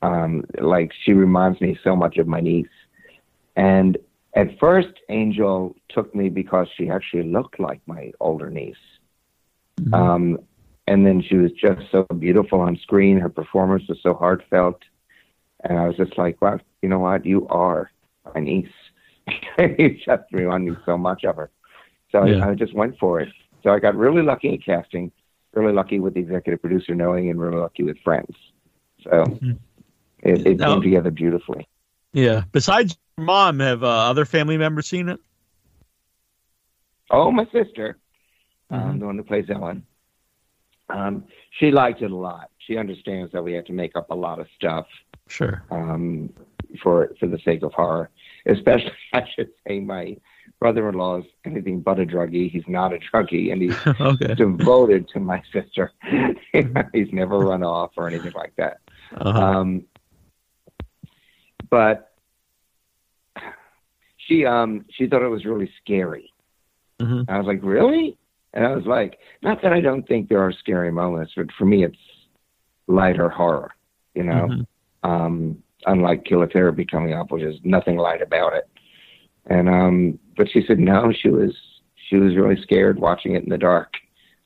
Um, 0.00 0.44
like 0.58 0.92
she 1.04 1.12
reminds 1.12 1.60
me 1.60 1.78
so 1.84 1.94
much 1.94 2.18
of 2.18 2.26
my 2.26 2.40
niece. 2.40 2.66
And 3.54 3.98
at 4.34 4.58
first, 4.58 4.92
Angel 5.08 5.76
took 5.90 6.14
me 6.14 6.28
because 6.28 6.66
she 6.76 6.90
actually 6.90 7.24
looked 7.24 7.60
like 7.60 7.80
my 7.86 8.12
older 8.18 8.50
niece. 8.50 8.74
Mhm. 9.80 9.94
Um, 9.94 10.38
and 10.88 11.06
then 11.06 11.22
she 11.22 11.36
was 11.36 11.52
just 11.52 11.82
so 11.90 12.02
beautiful 12.18 12.60
on 12.60 12.76
screen. 12.78 13.18
Her 13.18 13.28
performance 13.28 13.86
was 13.88 14.00
so 14.02 14.14
heartfelt. 14.14 14.82
And 15.64 15.78
I 15.78 15.86
was 15.86 15.96
just 15.96 16.18
like, 16.18 16.42
wow, 16.42 16.58
you 16.82 16.88
know 16.88 16.98
what? 16.98 17.24
You 17.24 17.46
are 17.48 17.90
my 18.34 18.40
niece. 18.40 18.68
you 19.58 19.96
just 20.04 20.22
remind 20.32 20.64
me 20.66 20.76
so 20.84 20.98
much 20.98 21.24
of 21.24 21.36
her. 21.36 21.50
So 22.10 22.24
Yeah. 22.26 22.44
I, 22.46 22.50
I 22.50 22.54
just 22.54 22.74
went 22.74 22.98
for 22.98 23.20
it. 23.20 23.28
So 23.62 23.70
I 23.70 23.78
got 23.78 23.94
really 23.94 24.22
lucky 24.22 24.52
at 24.54 24.64
casting, 24.64 25.12
really 25.54 25.72
lucky 25.72 26.00
with 26.00 26.14
the 26.14 26.20
executive 26.20 26.60
producer 26.60 26.94
knowing, 26.94 27.30
and 27.30 27.40
really 27.40 27.56
lucky 27.56 27.84
with 27.84 27.98
friends. 28.00 28.34
So 29.04 29.10
Mhm. 29.10 29.58
it, 30.20 30.46
it 30.46 30.56
Now- 30.58 30.74
came 30.74 30.82
together 30.82 31.10
beautifully. 31.10 31.68
Yeah. 32.12 32.44
Besides 32.52 32.98
your 33.16 33.24
mom, 33.24 33.60
have 33.60 33.82
uh, 33.82 33.86
other 33.86 34.24
family 34.26 34.58
members 34.58 34.86
seen 34.88 35.08
it? 35.08 35.20
Oh, 37.10 37.30
my 37.30 37.46
sister, 37.52 37.98
um, 38.70 38.80
Mhm. 38.96 39.00
the 39.00 39.06
one 39.06 39.16
who 39.18 39.22
plays 39.24 39.48
Ellen. 39.50 39.84
Um, 40.88 41.24
she 41.58 41.70
liked 41.70 42.02
it 42.02 42.10
a 42.10 42.16
lot. 42.16 42.50
She 42.58 42.76
understands 42.76 43.32
that 43.32 43.42
we 43.42 43.52
had 43.52 43.66
to 43.66 43.72
make 43.72 43.96
up 43.96 44.10
a 44.10 44.14
lot 44.14 44.38
of 44.40 44.46
stuff 44.56 44.86
Sure. 45.28 45.62
um, 45.70 46.30
for 46.82 47.12
for 47.18 47.26
the 47.26 47.38
sake 47.44 47.62
of 47.62 47.72
horror. 47.72 48.10
Especially, 48.46 48.92
I 49.12 49.22
should 49.34 49.50
say, 49.66 49.80
my 49.80 50.16
brother-in-law 50.58 51.18
is 51.18 51.24
anything 51.44 51.80
but 51.80 51.98
a 51.98 52.04
druggie. 52.06 52.50
He's 52.50 52.62
not 52.68 52.92
a 52.92 52.98
druggie, 52.98 53.52
and 53.52 53.62
he's 53.62 53.76
okay. 54.00 54.34
devoted 54.34 55.08
to 55.08 55.20
my 55.20 55.42
sister. 55.52 55.92
he's 56.92 57.12
never 57.12 57.38
run 57.38 57.62
off 57.62 57.92
or 57.96 58.08
anything 58.08 58.32
like 58.34 58.54
that. 58.56 58.78
Uh-huh. 59.16 59.38
Um, 59.40 59.84
but 61.70 62.12
she 64.18 64.44
um 64.44 64.84
she 64.90 65.06
thought 65.06 65.22
it 65.22 65.28
was 65.28 65.44
really 65.44 65.70
scary. 65.82 66.32
Mhm. 67.00 67.24
I 67.28 67.38
was 67.38 67.46
like, 67.46 67.60
really? 67.62 68.16
And 68.54 68.66
I 68.66 68.74
was 68.76 68.84
like, 68.86 69.18
not 69.42 69.62
that 69.62 69.72
I 69.72 69.80
don't 69.80 70.06
think 70.06 70.28
there 70.28 70.42
are 70.42 70.52
scary 70.52 70.92
moments, 70.92 71.32
but 71.36 71.46
for 71.58 71.64
me, 71.64 71.84
it's 71.84 71.96
lighter 72.86 73.28
horror. 73.28 73.70
You 74.14 74.24
know, 74.24 74.48
Mhm. 74.48 74.66
um, 75.02 75.62
unlike 75.86 76.24
Killer 76.24 76.48
Therapy 76.48 76.84
coming 76.84 77.12
up, 77.12 77.30
which 77.30 77.42
is 77.42 77.56
nothing 77.64 77.96
light 77.96 78.22
about 78.22 78.54
it. 78.54 78.68
And 79.46 79.68
um, 79.68 80.18
but 80.36 80.48
she 80.50 80.64
said 80.66 80.78
no, 80.78 81.12
she 81.12 81.28
was 81.28 81.54
she 82.08 82.16
was 82.16 82.36
really 82.36 82.60
scared 82.62 82.98
watching 82.98 83.34
it 83.34 83.42
in 83.42 83.48
the 83.48 83.58
dark. 83.58 83.94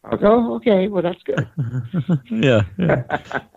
I 0.05 0.11
was 0.15 0.21
oh, 0.23 0.55
okay, 0.57 0.89
well 0.89 1.03
that's 1.03 1.23
good. 1.23 1.49
yeah. 2.31 2.63
yeah. 2.79 3.05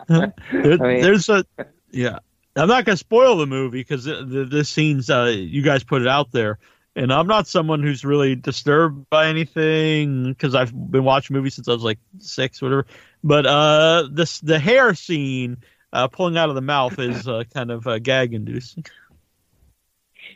There, 0.08 0.34
I 0.52 0.94
mean- 0.94 1.02
there's 1.02 1.30
a 1.30 1.46
yeah. 1.92 2.20
I'm 2.56 2.68
not 2.68 2.84
gonna 2.84 2.98
spoil 2.98 3.38
the 3.38 3.46
movie 3.46 3.80
because 3.80 4.04
the, 4.04 4.26
the, 4.26 4.46
the 4.46 4.66
scenes 4.66 5.10
uh, 5.10 5.34
you 5.36 5.62
guys 5.62 5.84
put 5.84 6.02
it 6.02 6.08
out 6.08 6.32
there, 6.32 6.58
and 6.96 7.14
I'm 7.14 7.28
not 7.28 7.48
someone 7.48 7.82
who's 7.84 8.04
really 8.04 8.36
disturbed 8.36 9.10
by 9.10 9.28
anything 9.28 10.26
because 10.26 10.56
I've 10.56 10.74
been 10.92 11.04
watching 11.06 11.36
movies 11.36 11.56
since 11.56 11.70
I 11.70 11.74
was 11.74 11.84
like 11.84 12.00
six, 12.18 12.62
whatever. 12.62 12.86
But 13.24 13.46
uh, 13.46 14.10
this 14.12 14.42
the 14.42 14.60
hair 14.60 14.94
scene 14.96 15.58
uh, 15.94 16.08
pulling 16.08 16.38
out 16.38 16.50
of 16.50 16.56
the 16.56 16.62
mouth 16.62 17.00
is 17.00 17.28
uh, 17.28 17.44
kind 17.54 17.72
of 17.72 17.88
uh, 17.88 18.00
gag 18.00 18.34
inducing. 18.34 18.86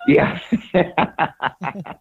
Yeah. 0.07 0.39
that 0.73 1.99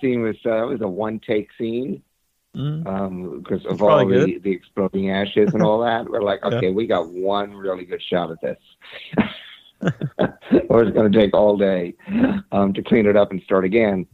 scene 0.00 0.22
was 0.22 0.36
uh, 0.44 0.50
that 0.50 0.68
was 0.68 0.80
a 0.80 0.88
one 0.88 1.20
take 1.20 1.48
scene 1.58 2.02
Mm. 2.54 2.86
um, 2.86 3.38
because 3.38 3.64
of 3.64 3.80
all 3.80 4.06
the, 4.06 4.38
the 4.42 4.50
exploding 4.50 5.10
ashes 5.10 5.54
and 5.54 5.62
all 5.62 5.80
that. 5.80 6.06
We're 6.06 6.20
like, 6.20 6.40
Yeah. 6.42 6.56
okay, 6.56 6.70
we 6.70 6.86
got 6.86 7.08
one 7.08 7.54
really 7.54 7.86
good 7.86 8.02
shot 8.02 8.30
at 8.30 8.42
this. 8.42 8.58
or 10.68 10.82
it's 10.82 10.94
going 10.94 11.10
to 11.10 11.18
take 11.18 11.32
all 11.32 11.56
day 11.56 11.94
um, 12.52 12.74
to 12.74 12.82
clean 12.82 13.06
it 13.06 13.16
up 13.16 13.30
and 13.30 13.40
start 13.42 13.64
again. 13.64 14.06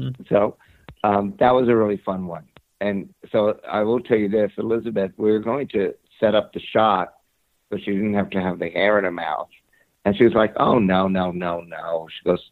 Mm. 0.00 0.28
So 0.28 0.58
um, 1.02 1.34
that 1.40 1.54
was 1.54 1.68
a 1.68 1.74
really 1.74 1.96
fun 1.96 2.28
one. 2.28 2.44
And 2.80 3.12
so 3.32 3.58
I 3.68 3.82
will 3.82 4.00
tell 4.00 4.16
you 4.16 4.28
this, 4.28 4.52
Elizabeth, 4.58 5.10
we're 5.16 5.40
going 5.40 5.66
to 5.68 5.92
set 6.20 6.34
up 6.34 6.52
the 6.52 6.60
shot 6.60 7.14
so 7.70 7.78
she 7.78 7.92
didn't 7.92 8.14
have 8.14 8.30
to 8.30 8.40
have 8.40 8.58
the 8.58 8.68
hair 8.68 8.98
in 8.98 9.04
her 9.04 9.10
mouth. 9.10 9.48
And 10.04 10.16
she 10.16 10.24
was 10.24 10.34
like, 10.34 10.52
"Oh 10.56 10.78
no, 10.78 11.08
no, 11.08 11.32
no, 11.32 11.60
no." 11.60 12.08
She 12.10 12.24
goes, 12.24 12.50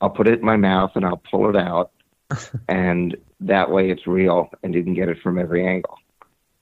"I'll 0.00 0.10
put 0.10 0.28
it 0.28 0.40
in 0.40 0.44
my 0.44 0.56
mouth 0.56 0.92
and 0.94 1.04
I'll 1.04 1.22
pull 1.30 1.48
it 1.48 1.56
out, 1.56 1.92
and 2.68 3.16
that 3.40 3.70
way 3.70 3.90
it's 3.90 4.06
real, 4.06 4.50
and 4.62 4.74
you 4.74 4.82
can 4.82 4.94
get 4.94 5.08
it 5.08 5.18
from 5.22 5.38
every 5.38 5.66
angle." 5.66 5.98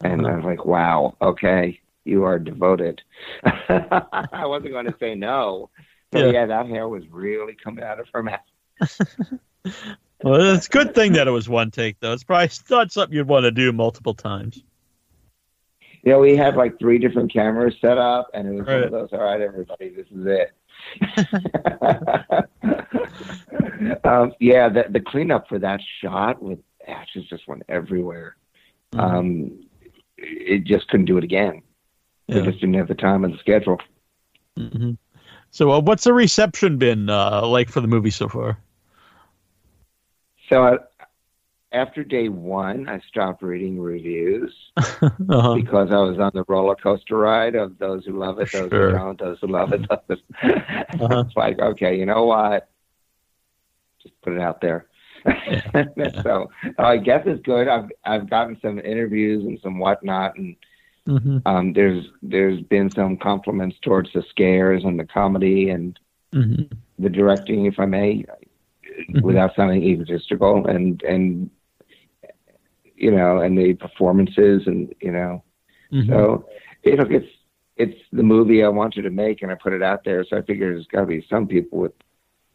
And 0.03 0.25
uh-huh. 0.25 0.33
I 0.33 0.37
was 0.37 0.45
like, 0.45 0.65
"Wow, 0.65 1.17
okay, 1.21 1.81
you 2.05 2.23
are 2.23 2.39
devoted." 2.39 3.03
I 3.45 4.47
wasn't 4.47 4.73
going 4.73 4.87
to 4.87 4.95
say 5.01 5.17
no. 5.17 5.71
So 6.13 6.19
Yeah. 6.19 6.33
yeah. 6.33 6.47
that 6.47 6.67
hair 6.67 6.89
was 6.89 7.03
really 7.11 7.55
coming 7.55 7.83
out 7.83 7.99
of 7.99 8.07
her 8.13 8.23
mouth. 8.23 8.41
Well, 10.25 10.55
it's 10.55 10.67
a 10.67 10.71
good 10.71 10.95
thing 10.95 11.15
that 11.15 11.27
it 11.27 11.33
was 11.33 11.49
one 11.49 11.71
take, 11.71 11.99
though. 11.99 12.13
It's 12.13 12.23
probably 12.23 12.49
not 12.71 12.93
something 12.93 13.17
you'd 13.17 13.29
want 13.29 13.45
to 13.45 13.51
do 13.51 13.73
multiple 13.73 14.15
times. 14.15 14.63
You 16.03 16.13
know, 16.13 16.19
we 16.19 16.37
had 16.37 16.57
like 16.57 16.79
three 16.79 16.99
different 16.99 17.33
cameras 17.33 17.75
set 17.81 17.97
up, 17.97 18.31
and 18.35 18.49
it 18.49 18.53
was 18.53 18.67
one 18.67 18.83
of 18.83 18.91
those. 18.91 19.09
All 19.13 19.23
right, 19.23 19.41
everybody, 19.41 19.91
this 19.91 20.07
is 20.09 20.27
it. 20.27 20.53
um, 24.05 24.33
yeah, 24.41 24.69
the, 24.69 24.87
the 24.91 25.01
cleanup 25.01 25.49
for 25.49 25.59
that 25.61 25.81
shot 26.01 26.43
with 26.43 26.59
ashes 26.89 27.25
just 27.29 27.47
went 27.47 27.63
everywhere. 27.69 28.37
Mm-hmm. 28.93 29.01
Um, 29.01 29.65
it 30.17 30.65
just 30.65 30.89
couldn't 30.89 31.07
do 31.07 31.19
it 31.19 31.25
again. 31.25 31.63
Yeah. 32.27 32.43
just 32.43 32.61
didn't 32.61 32.75
have 32.75 32.89
the 32.89 32.95
time 32.95 33.25
and 33.25 33.35
the 33.35 33.39
schedule. 33.39 33.79
hmm 34.57 34.93
So, 35.51 35.71
uh, 35.71 35.81
what's 35.81 36.05
the 36.05 36.13
reception 36.13 36.79
been 36.79 37.11
uh, 37.11 37.47
like 37.47 37.69
for 37.69 37.81
the 37.81 37.89
movie 37.89 38.11
so 38.11 38.29
far? 38.29 38.59
So 40.49 40.65
uh, 40.65 40.79
after 41.73 42.05
day 42.05 42.29
one, 42.29 42.89
I 42.89 43.01
stopped 43.09 43.43
reading 43.43 43.81
reviews 43.81 44.53
uh-huh. 44.77 45.55
because 45.55 45.89
I 45.91 45.97
was 45.99 46.19
on 46.19 46.31
the 46.35 46.45
roller 46.49 46.77
coaster 46.77 47.17
ride 47.17 47.55
of 47.55 47.79
those 47.79 48.05
who 48.05 48.19
love 48.19 48.39
it, 48.41 48.51
those 48.53 48.71
Sure. 48.71 48.91
who 48.91 48.97
don't, 48.99 49.19
those 49.19 49.39
who 49.41 49.49
love 49.49 49.73
it. 49.73 49.87
Those. 50.09 50.19
Uh-huh. 51.01 51.25
It's 51.27 51.37
like, 51.37 51.59
okay, 51.59 51.97
you 51.99 52.07
know 52.07 52.25
what? 52.27 52.69
Just 54.03 54.21
put 54.23 54.35
it 54.35 54.41
out 54.41 54.61
there. 54.61 54.87
so 56.23 56.51
I 56.79 56.97
guess 56.99 57.23
it's 57.27 57.43
good. 57.43 57.69
I've 57.69 57.91
I've 58.05 58.29
gotten 58.29 58.59
some 58.61 58.79
interviews 58.79 59.45
and 59.45 59.59
some 59.63 59.79
whatnot, 59.79 60.37
and 60.37 60.57
hmm 61.07 61.39
um, 61.47 61.73
there's 61.73 62.05
there's 62.23 62.61
been 62.63 62.93
some 62.95 63.17
compliments 63.17 63.77
towards 63.83 64.13
the 64.13 64.23
scares 64.31 64.85
and 64.85 64.99
the 64.99 65.05
comedy 65.05 65.71
and 65.71 65.99
hmm 66.33 66.63
the 66.99 67.09
directing, 67.09 67.67
if 67.67 67.79
I 67.79 67.87
may, 67.87 68.25
without 69.23 69.55
sounding 69.57 69.83
egotistical, 69.83 70.67
and 70.67 71.03
and 71.03 71.51
you 73.03 73.13
know, 73.13 73.41
and 73.41 73.59
the 73.59 73.75
performances, 73.75 74.63
and 74.67 74.95
you 75.03 75.13
know, 75.13 75.45
hmm 75.91 76.03
so 76.09 76.49
you 76.85 76.97
know, 76.97 77.07
it's 77.11 77.29
it's 77.77 77.99
the 78.13 78.23
movie 78.23 78.65
I 78.65 78.69
wanted 78.69 79.03
to 79.03 79.11
make, 79.11 79.43
and 79.43 79.53
I 79.53 79.57
put 79.57 79.73
it 79.75 79.83
out 79.83 80.05
there. 80.05 80.25
So 80.25 80.39
I 80.39 80.43
figured 80.43 80.77
there's 80.77 80.87
got 80.89 81.01
to 81.03 81.07
be 81.07 81.27
some 81.31 81.47
people 81.49 81.79
with 81.81 81.93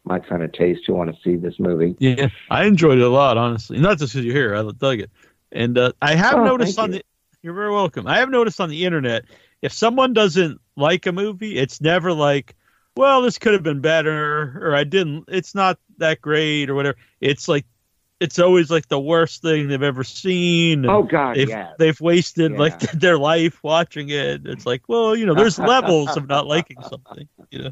my 0.04 0.18
kind 0.18 0.42
of 0.42 0.52
taste 0.52 0.82
who 0.86 0.94
want 0.94 1.14
to 1.14 1.22
see 1.22 1.36
this 1.36 1.54
movie. 1.58 1.96
Yeah, 1.98 2.28
I 2.50 2.64
enjoyed 2.64 2.98
it 2.98 3.04
a 3.04 3.08
lot, 3.08 3.36
honestly. 3.36 3.78
Not 3.78 3.98
just 3.98 4.12
because 4.12 4.24
you're 4.24 4.34
here, 4.34 4.54
I 4.54 4.62
dug 4.78 5.00
it. 5.00 5.10
And 5.52 5.76
uh, 5.78 5.92
I 6.00 6.14
have 6.14 6.38
Oh, 6.38 6.44
noticed 6.44 6.78
on 6.78 6.90
you. 6.90 6.98
the. 6.98 7.02
You're 7.42 7.54
very 7.54 7.70
welcome. 7.72 8.06
I 8.06 8.18
have 8.18 8.30
noticed 8.30 8.60
on 8.60 8.68
the 8.68 8.84
internet, 8.84 9.24
if 9.62 9.72
someone 9.72 10.12
doesn't 10.12 10.60
like 10.76 11.06
a 11.06 11.12
movie, 11.12 11.56
it's 11.56 11.80
never 11.80 12.12
like, 12.12 12.54
well, 12.96 13.22
this 13.22 13.38
could 13.38 13.52
have 13.52 13.62
been 13.62 13.80
better, 13.80 14.60
or 14.60 14.74
I 14.74 14.84
didn't. 14.84 15.24
It's 15.28 15.54
not 15.54 15.78
that 15.98 16.20
great, 16.20 16.68
or 16.68 16.74
whatever. 16.74 16.98
It's 17.20 17.48
like, 17.48 17.64
it's 18.20 18.38
always 18.38 18.70
like 18.70 18.88
the 18.88 18.98
worst 19.00 19.42
thing 19.42 19.68
they've 19.68 19.82
ever 19.82 20.04
seen. 20.04 20.84
and 20.84 20.90
Oh 20.90 21.02
God, 21.02 21.36
they've, 21.36 21.48
yes. 21.48 21.74
they've 21.78 22.00
wasted 22.00 22.52
like 22.58 22.78
their 22.92 23.18
life 23.18 23.62
watching 23.62 24.08
it. 24.10 24.46
It's 24.46 24.66
like, 24.66 24.82
well, 24.88 25.14
you 25.16 25.26
know, 25.26 25.34
there's 25.34 25.58
levels 25.58 26.16
of 26.16 26.28
not 26.28 26.46
liking 26.46 26.82
something. 26.82 27.28
You 27.50 27.64
know, 27.64 27.70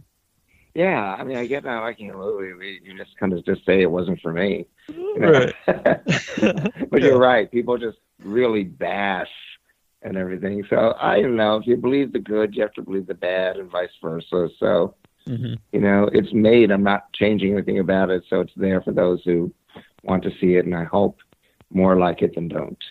Yeah, 0.75 1.17
I 1.19 1.25
mean, 1.25 1.37
I 1.37 1.47
get 1.47 1.65
not 1.65 1.83
liking 1.83 2.11
a 2.11 2.15
movie. 2.15 2.81
You 2.83 2.97
just 2.97 3.17
kind 3.19 3.33
of 3.33 3.45
just 3.45 3.65
say 3.65 3.83
it 3.83 3.91
wasn't 3.91 4.21
for 4.21 4.33
me. 4.33 4.67
you 4.89 5.21
know? 5.21 5.33
right? 5.33 5.55
but 6.91 7.03
you're 7.03 7.19
right. 7.19 7.51
People 7.51 7.79
just 7.79 7.99
really 8.23 8.65
bash 8.65 9.31
and 10.03 10.17
everything. 10.17 10.65
So 10.71 10.95
I 11.01 11.21
don't 11.23 11.37
know. 11.37 11.57
If 11.57 11.67
you 11.67 11.77
believe 11.77 12.13
the 12.13 12.19
good, 12.21 12.55
you 12.55 12.63
have 12.63 12.73
to 12.75 12.83
believe 12.83 13.07
the 13.07 13.15
bad, 13.15 13.57
and 13.57 13.71
vice 13.71 13.91
versa. 14.03 14.49
So 14.59 14.95
hmm 15.27 15.55
you 15.73 15.81
know, 15.81 16.09
it's 16.13 16.33
made. 16.33 16.71
I'm 16.71 16.85
not 16.85 17.13
changing 17.13 17.53
anything 17.53 17.81
about 17.81 18.09
it. 18.11 18.23
So 18.31 18.41
it's 18.41 18.53
there 18.57 18.81
for 18.81 18.93
those 18.93 19.23
who 19.25 19.53
want 20.07 20.23
to 20.25 20.31
see 20.41 20.55
it, 20.55 20.65
and 20.65 20.75
I 20.75 20.85
hope 20.85 21.19
more 21.73 21.97
like 21.97 22.23
it 22.23 22.35
than 22.35 22.49
don't. 22.49 22.83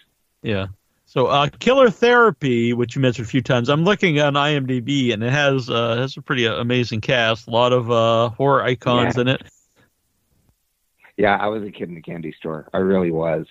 Yeah. 0.41 0.67
So, 1.07 1.27
uh, 1.27 1.47
Killer 1.59 1.89
Therapy, 1.89 2.73
which 2.73 2.95
you 2.95 3.01
mentioned 3.01 3.25
a 3.27 3.29
few 3.29 3.41
times, 3.41 3.69
I'm 3.69 3.83
looking 3.83 4.19
on 4.19 4.33
IMDb, 4.33 5.13
and 5.13 5.23
it 5.23 5.31
has 5.31 5.69
uh, 5.69 5.97
has 5.97 6.17
a 6.17 6.21
pretty 6.21 6.47
uh, 6.47 6.55
amazing 6.55 7.01
cast. 7.01 7.47
A 7.47 7.51
lot 7.51 7.73
of 7.73 7.89
uh, 7.91 8.29
horror 8.29 8.63
icons 8.63 9.15
Yeah. 9.15 9.21
in 9.21 9.27
it. 9.29 9.41
Yeah, 11.17 11.37
I 11.37 11.47
was 11.47 11.63
a 11.63 11.71
kid 11.71 11.87
in 11.89 11.95
the 11.95 12.01
candy 12.01 12.33
store. 12.33 12.67
I 12.73 12.79
really 12.79 13.11
was. 13.11 13.45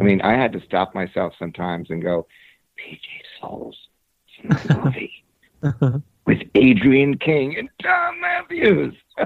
I 0.00 0.02
mean, 0.02 0.20
I 0.22 0.32
had 0.32 0.52
to 0.54 0.60
stop 0.62 0.96
myself 0.96 1.34
sometimes 1.38 1.90
and 1.90 2.02
go, 2.02 2.26
PJ 2.76 2.98
Soles, 3.40 3.78
movie 4.42 5.12
with 6.26 6.42
Adrienne 6.56 7.16
King 7.18 7.56
and 7.56 7.68
Thom 7.80 8.20
Mathews. 8.20 8.94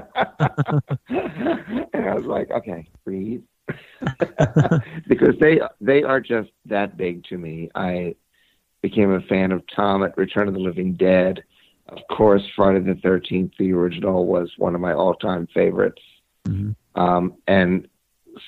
and 1.09 2.05
I 2.07 2.13
was 2.13 2.25
like, 2.25 2.51
okay, 2.51 2.87
breathe. 3.03 3.41
because 5.07 5.35
they 5.39 5.61
they 5.79 6.03
are 6.03 6.19
just 6.19 6.49
that 6.65 6.97
big 6.97 7.23
to 7.25 7.37
me. 7.37 7.69
I 7.75 8.15
became 8.81 9.11
a 9.11 9.21
fan 9.21 9.51
of 9.51 9.63
Tom 9.75 10.03
at 10.03 10.17
Return 10.17 10.47
of 10.47 10.53
the 10.53 10.59
Living 10.59 10.93
Dead. 10.93 11.43
Of 11.87 11.99
course, 12.09 12.43
Friday 12.55 12.79
the 12.79 12.99
Thirteenth, 13.01 13.53
the 13.59 13.73
original, 13.73 14.25
was 14.25 14.51
one 14.57 14.75
of 14.75 14.81
my 14.81 14.93
all-time 14.93 15.47
favorites. 15.53 16.01
Mhm. 16.47 16.75
Um, 16.95 17.35
and 17.47 17.87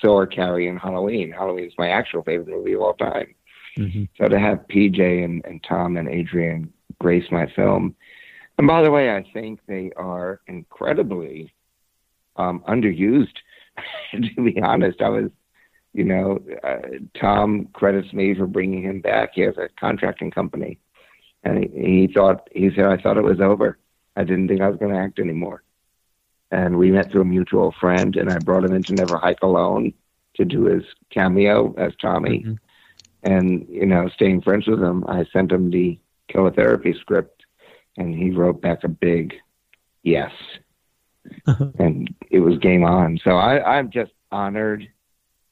so 0.00 0.16
are 0.16 0.26
Carrie 0.26 0.68
and 0.68 0.78
Halloween. 0.78 1.30
Halloween 1.30 1.66
is 1.66 1.74
my 1.78 1.88
actual 1.88 2.22
favorite 2.22 2.48
movie 2.48 2.72
of 2.72 2.80
all 2.80 2.94
time. 2.94 3.34
Mhm. 3.76 4.08
So 4.16 4.28
to 4.28 4.38
have 4.38 4.66
PJ 4.68 5.24
and, 5.24 5.44
and 5.44 5.62
Tom 5.62 5.96
and 5.96 6.08
Adrienne 6.08 6.72
grace 6.98 7.30
my 7.30 7.46
film. 7.54 7.94
And 8.58 8.66
by 8.66 8.82
the 8.82 8.90
way, 8.90 9.14
I 9.14 9.24
think 9.32 9.60
they 9.66 9.90
are 9.96 10.40
incredibly 10.46 11.52
um, 12.36 12.62
underused. 12.68 13.36
to 14.12 14.42
be 14.42 14.60
honest, 14.60 15.00
I 15.02 15.08
was, 15.08 15.30
you 15.94 16.04
know, 16.04 16.40
uh, 16.62 16.78
Tom 17.18 17.68
credits 17.72 18.12
me 18.12 18.34
for 18.34 18.46
bringing 18.46 18.82
him 18.84 19.00
back. 19.00 19.30
He 19.34 19.42
has 19.42 19.56
a 19.56 19.68
contracting 19.80 20.30
company, 20.30 20.78
and 21.44 21.64
he, 21.64 22.06
he 22.06 22.12
thought 22.12 22.48
he 22.52 22.70
said 22.74 22.86
I 22.86 22.98
thought 22.98 23.16
it 23.16 23.22
was 23.24 23.40
over. 23.40 23.78
I 24.16 24.24
didn't 24.24 24.48
think 24.48 24.60
I 24.60 24.68
was 24.68 24.78
going 24.78 24.92
to 24.92 24.98
act 25.00 25.18
anymore. 25.18 25.62
And 26.50 26.78
we 26.78 26.90
met 26.92 27.10
through 27.10 27.22
a 27.22 27.26
mutual 27.26 27.72
friend, 27.80 28.16
and 28.16 28.30
I 28.30 28.38
brought 28.38 28.64
him 28.64 28.72
in 28.74 28.84
to 28.84 28.92
Never 28.92 29.18
Hike 29.18 29.42
Alone 29.42 29.92
to 30.36 30.44
do 30.44 30.64
his 30.64 30.84
cameo 31.10 31.74
as 31.78 31.92
Tommy 31.96 32.42
Mhm. 32.44 32.58
and 33.22 33.66
you 33.68 33.86
know, 33.86 34.08
staying 34.08 34.42
friends 34.42 34.66
with 34.66 34.82
him, 34.82 35.04
I 35.08 35.24
sent 35.32 35.52
him 35.52 35.70
the 35.70 35.98
killer 36.28 36.50
therapy 36.50 36.92
script, 37.00 37.44
and 37.96 38.14
he 38.14 38.30
wrote 38.30 38.60
back 38.60 38.84
a 38.84 38.88
big 38.88 39.34
yes, 40.02 40.32
and 41.78 42.12
it 42.30 42.40
was 42.40 42.58
game 42.58 42.84
on. 42.84 43.18
So 43.24 43.36
I, 43.36 43.78
I'm 43.78 43.90
just 43.90 44.12
honored 44.30 44.86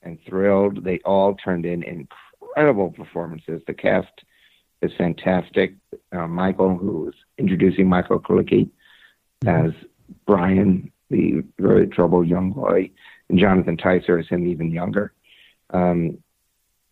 and 0.02 0.18
thrilled. 0.26 0.84
They 0.84 0.98
all 1.04 1.34
turned 1.34 1.66
in 1.66 1.82
incredible 1.82 2.90
performances. 2.90 3.62
The 3.66 3.74
cast 3.74 4.22
is 4.80 4.92
fantastic. 4.98 5.74
Uh, 6.12 6.26
Michael, 6.26 6.76
who 6.76 7.08
is 7.08 7.14
introducing 7.38 7.88
Michael 7.88 8.20
Kalicki 8.20 8.68
as 9.46 9.72
Brian, 10.26 10.90
the 11.10 11.42
very 11.58 11.86
troubled 11.86 12.28
young 12.28 12.52
boy, 12.52 12.90
and 13.28 13.38
Jonathan 13.38 13.76
Tyser 13.76 14.20
as 14.20 14.28
him 14.28 14.46
even 14.46 14.70
younger. 14.70 15.12
Um, 15.70 16.18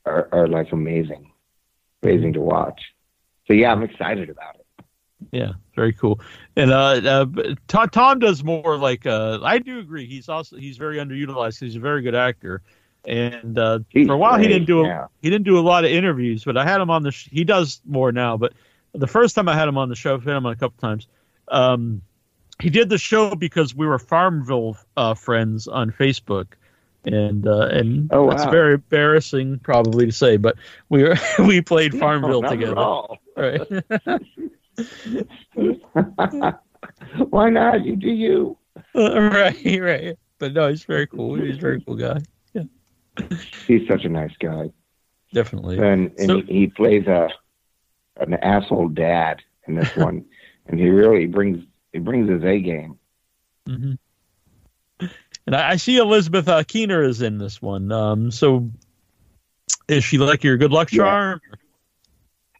are, 0.07 0.29
are 0.33 0.49
like 0.49 0.73
amazing, 0.73 1.31
amazing 2.03 2.33
to 2.35 2.41
watch. 2.41 2.81
So 3.47 3.53
yeah, 3.53 3.73
I'm 3.73 3.83
excited 3.83 4.31
about 4.31 4.57
it. 4.57 4.67
Yeah, 5.33 5.53
very 5.77 5.93
cool. 5.93 6.21
And 6.57 6.71
uh, 6.71 7.01
uh, 7.05 7.27
Tom, 7.69 7.89
Tom 7.91 8.19
does 8.19 8.43
more 8.43 8.79
like 8.79 9.07
uh, 9.07 9.41
I 9.43 9.59
do 9.59 9.79
agree. 9.79 10.07
He's 10.07 10.29
also 10.29 10.57
he's 10.57 10.79
very 10.79 10.97
underutilized. 10.97 11.61
He's 11.61 11.77
a 11.77 11.81
very 11.81 12.03
good 12.03 12.15
actor, 12.15 12.63
and 13.05 13.59
uh, 13.59 13.81
for 14.07 14.13
a 14.13 14.17
while 14.17 14.39
he 14.39 14.49
didn't 14.49 14.67
do 14.67 14.85
a, 14.85 14.87
yeah. 14.87 15.07
he 15.23 15.31
didn't 15.31 15.45
do 15.45 15.59
a 15.59 15.61
lot 15.61 15.85
of 15.85 15.91
interviews. 15.91 16.45
But 16.45 16.57
I 16.57 16.65
had 16.65 16.81
him 16.81 16.91
on 16.91 17.03
the 17.03 17.13
sh- 17.13 17.29
he 17.31 17.45
does 17.45 17.81
more 17.87 18.13
now. 18.13 18.37
But 18.37 18.53
the 18.93 19.07
first 19.07 19.35
time 19.35 19.49
I 19.49 19.55
had 19.55 19.69
him 19.69 19.79
on 19.79 19.89
the 19.89 19.97
show, 19.97 20.15
I've 20.15 20.25
had 20.25 20.37
him 20.37 20.47
on 20.47 20.53
a 20.53 20.57
couple 20.57 20.81
times. 20.81 21.07
Um, 21.49 22.03
he 22.61 22.69
did 22.71 22.89
the 22.91 22.99
show 22.99 23.35
because 23.35 23.75
we 23.75 23.87
were 23.87 23.99
Farmville 23.99 24.77
uh, 24.97 25.15
friends 25.15 25.67
on 25.67 25.91
Facebook, 25.93 26.47
and 27.05 27.47
uh, 27.47 27.69
and 27.73 28.11
Oh, 28.13 28.29
that's 28.29 28.45
wow. 28.45 28.51
very 28.51 28.75
embarrassing 28.75 29.61
probably 29.61 30.07
to 30.07 30.13
say, 30.13 30.37
but 30.37 30.57
we 30.91 31.03
were 31.05 31.17
we 31.39 31.63
played 31.63 31.99
Farmville 31.99 32.43
No, 32.43 32.51
together. 32.51 32.77
all. 32.77 33.19
Right. 33.37 33.61
Why 37.31 37.51
not? 37.51 37.85
You 37.85 37.97
do 37.97 38.11
you. 38.11 38.57
right, 38.95 39.81
right. 39.81 40.19
But 40.39 40.53
no, 40.55 40.69
he's 40.69 40.85
very 40.85 41.07
cool. 41.07 41.35
He's 41.37 41.57
a 41.57 41.61
very 41.61 41.81
cool 41.83 41.97
guy. 41.97 42.19
He's 43.67 43.87
such 43.89 44.05
a 44.05 44.09
nice 44.09 44.35
guy, 44.41 44.71
Definitely. 45.33 45.79
and 45.79 46.11
and 46.19 46.27
So- 46.27 46.41
he, 46.43 46.61
he 46.61 46.67
plays 46.69 47.07
a 47.07 47.29
an 48.17 48.35
asshole 48.35 48.89
dad 48.89 49.41
in 49.67 49.75
this 49.75 49.95
one, 49.97 50.25
and 50.67 50.79
he 50.79 50.89
really 50.89 51.27
brings 51.27 51.65
he 51.93 51.99
brings 51.99 52.29
his 52.29 52.43
A 52.45 52.61
game. 52.61 52.99
hmm 53.67 53.93
And 55.47 55.57
I, 55.57 55.71
I 55.71 55.77
see 55.77 55.97
Elizabeth 55.99 56.49
uh, 56.49 56.63
Keener 56.65 57.03
is 57.03 57.23
in 57.23 57.39
this 57.39 57.61
one. 57.61 57.91
Um, 57.93 58.31
so 58.31 58.71
is 59.89 60.05
she 60.05 60.19
like 60.19 60.45
your 60.45 60.57
good 60.57 60.73
luck 60.73 60.93
Yeah. 60.93 60.99
charm? 60.99 61.41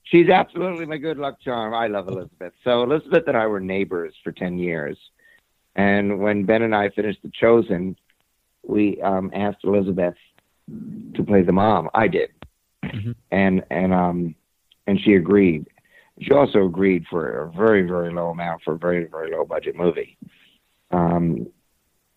She's 0.05 0.29
absolutely 0.29 0.87
my 0.87 0.97
good 0.97 1.19
luck 1.19 1.41
charm. 1.41 1.73
I 1.73 1.87
love 1.87 2.09
Elizabeth. 2.09 2.53
So 2.65 2.83
Elizabeth 2.83 3.25
and 3.29 3.37
I 3.37 3.47
were 3.47 3.61
neighbors 3.61 4.15
for 4.25 4.33
ten 4.33 4.59
years, 4.59 4.99
and 5.77 6.19
when 6.19 6.45
Ben 6.45 6.63
and 6.63 6.75
I 6.75 6.89
finished 6.91 7.21
The 7.23 7.31
Chosen, 7.33 7.97
we 8.67 9.01
um, 9.03 9.31
asked 9.33 9.59
Elizabeth 9.63 10.15
to 11.15 11.23
play 11.25 11.43
the 11.43 11.53
mom. 11.53 11.89
I 11.95 12.09
did, 12.09 12.31
Mhm. 12.85 13.15
and 13.31 13.65
and 13.71 13.93
um 13.93 14.35
and 14.87 15.01
she 15.01 15.15
agreed. 15.15 15.67
She 16.21 16.33
also 16.33 16.65
agreed 16.67 17.07
for 17.09 17.43
a 17.45 17.53
very 17.53 17.83
very 17.83 18.13
low 18.13 18.29
amount 18.31 18.63
for 18.63 18.75
a 18.75 18.79
very 18.79 19.05
very 19.05 19.31
low 19.31 19.45
budget 19.45 19.77
movie. 19.77 20.17
Um, 20.91 21.47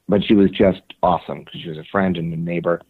but 0.10 0.24
she 0.24 0.36
was 0.36 0.52
just 0.52 0.82
awesome 1.02 1.44
because 1.44 1.62
she 1.62 1.70
was 1.70 1.78
a 1.78 1.84
friend 1.92 2.18
and 2.18 2.34
a 2.34 2.38
neighbor. 2.38 2.82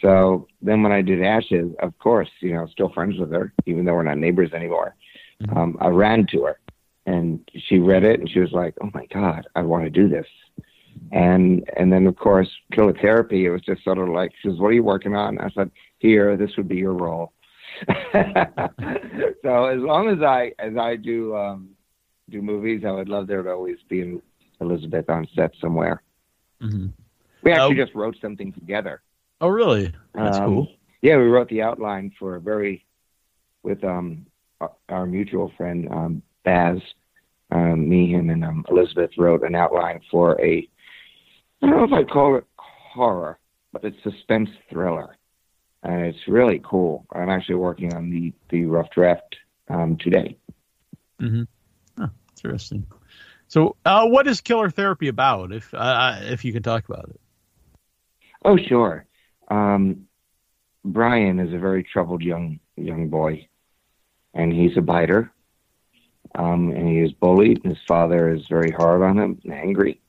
So 0.00 0.48
then 0.62 0.82
when 0.82 0.92
I 0.92 1.02
did 1.02 1.22
Ashes, 1.22 1.72
of 1.80 1.96
course, 1.98 2.30
you 2.40 2.54
know, 2.54 2.66
still 2.66 2.88
friends 2.90 3.18
with 3.18 3.30
her, 3.32 3.52
even 3.66 3.84
though 3.84 3.94
we're 3.94 4.02
not 4.02 4.18
neighbors 4.18 4.52
anymore. 4.52 4.96
Mhm. 5.42 5.56
Um, 5.56 5.76
I 5.80 5.88
ran 5.88 6.26
to 6.28 6.44
her 6.44 6.58
and 7.06 7.48
she 7.54 7.78
read 7.78 8.04
it 8.04 8.18
and 8.20 8.28
she 8.28 8.40
was 8.40 8.52
like, 8.52 8.74
Oh 8.80 8.90
my 8.94 9.06
God, 9.06 9.46
I 9.54 9.62
want 9.62 9.84
to 9.84 9.90
do 9.90 10.08
this. 10.08 10.26
And 11.12 11.68
and 11.76 11.92
then 11.92 12.06
of 12.06 12.16
course, 12.16 12.48
Killer 12.72 12.94
Therapy, 13.00 13.46
it 13.46 13.50
was 13.50 13.62
just 13.62 13.82
sort 13.84 13.98
of 13.98 14.08
like 14.08 14.32
she 14.40 14.48
says, 14.48 14.58
What 14.58 14.68
are 14.68 14.72
you 14.72 14.84
working 14.84 15.16
on? 15.16 15.38
I 15.40 15.50
said, 15.50 15.70
Here, 15.98 16.36
this 16.36 16.56
would 16.56 16.68
be 16.68 16.76
your 16.76 16.92
role. 16.94 17.32
so 19.42 19.66
as 19.66 19.80
long 19.80 20.08
as 20.08 20.22
I 20.22 20.52
as 20.58 20.76
I 20.76 20.96
do 20.96 21.36
um 21.36 21.70
do 22.28 22.42
movies, 22.42 22.84
I 22.86 22.92
would 22.92 23.08
love 23.08 23.26
there 23.26 23.42
to 23.42 23.50
always 23.50 23.78
be 23.88 24.20
Elizabeth 24.60 25.08
on 25.10 25.26
set 25.34 25.52
somewhere. 25.60 26.02
hmm 26.60 26.88
We 27.42 27.52
actually 27.52 27.80
Oh. 27.80 27.84
just 27.84 27.94
wrote 27.94 28.16
something 28.20 28.52
together. 28.52 29.02
Oh, 29.40 29.48
really? 29.48 29.92
That's 30.14 30.38
Um, 30.38 30.44
cool. 30.44 30.68
Yeah, 31.02 31.16
we 31.16 31.24
wrote 31.24 31.48
the 31.48 31.62
outline 31.62 32.12
for 32.18 32.36
a 32.36 32.40
very 32.40 32.84
with 33.62 33.82
um 33.84 34.26
our, 34.60 34.72
our 34.88 35.06
mutual 35.06 35.50
friend 35.56 35.88
um 35.90 36.22
Baz. 36.44 36.78
Um, 37.52 37.88
me, 37.88 38.06
him, 38.12 38.30
and 38.30 38.44
um, 38.44 38.64
Elizabeth 38.70 39.10
wrote 39.18 39.42
an 39.42 39.56
outline 39.56 40.00
for 40.08 40.40
a 40.40 40.68
I 41.62 41.66
don't 41.66 41.76
know 41.76 41.84
if 41.84 41.92
I'd 41.92 42.10
call 42.10 42.36
it 42.36 42.44
horror, 42.56 43.38
but 43.72 43.84
it's 43.84 44.02
suspense 44.02 44.50
thriller, 44.70 45.16
and 45.82 46.06
it's 46.06 46.26
really 46.26 46.60
cool. 46.64 47.06
I'm 47.14 47.28
actually 47.28 47.56
working 47.56 47.94
on 47.94 48.10
the 48.10 48.32
the 48.48 48.64
rough 48.64 48.90
draft 48.90 49.36
um, 49.68 49.96
today. 49.98 50.36
hmm 51.18 51.42
Oh, 51.98 52.08
interesting. 52.42 52.86
So, 53.48 53.76
uh, 53.84 54.06
what 54.08 54.26
is 54.26 54.40
Killer 54.40 54.70
Therapy 54.70 55.08
about? 55.08 55.52
If 55.52 55.74
uh, 55.74 56.18
if 56.22 56.44
you 56.44 56.52
can 56.52 56.62
talk 56.62 56.88
about 56.88 57.10
it. 57.10 57.20
Oh, 58.44 58.56
sure. 58.56 59.06
Um, 59.48 60.06
Brian 60.84 61.38
is 61.40 61.52
a 61.52 61.58
very 61.58 61.82
troubled 61.82 62.22
young 62.22 62.60
young 62.76 63.08
boy, 63.08 63.48
and 64.32 64.52
he's 64.52 64.76
a 64.76 64.80
biter. 64.82 65.30
Um, 66.36 66.70
and 66.70 66.88
he 66.88 67.00
is 67.00 67.12
bullied. 67.12 67.60
and 67.64 67.74
His 67.74 67.84
father 67.88 68.32
is 68.32 68.46
very 68.48 68.70
hard 68.70 69.02
on 69.02 69.18
him 69.18 69.40
and 69.42 69.52
angry. 69.52 70.00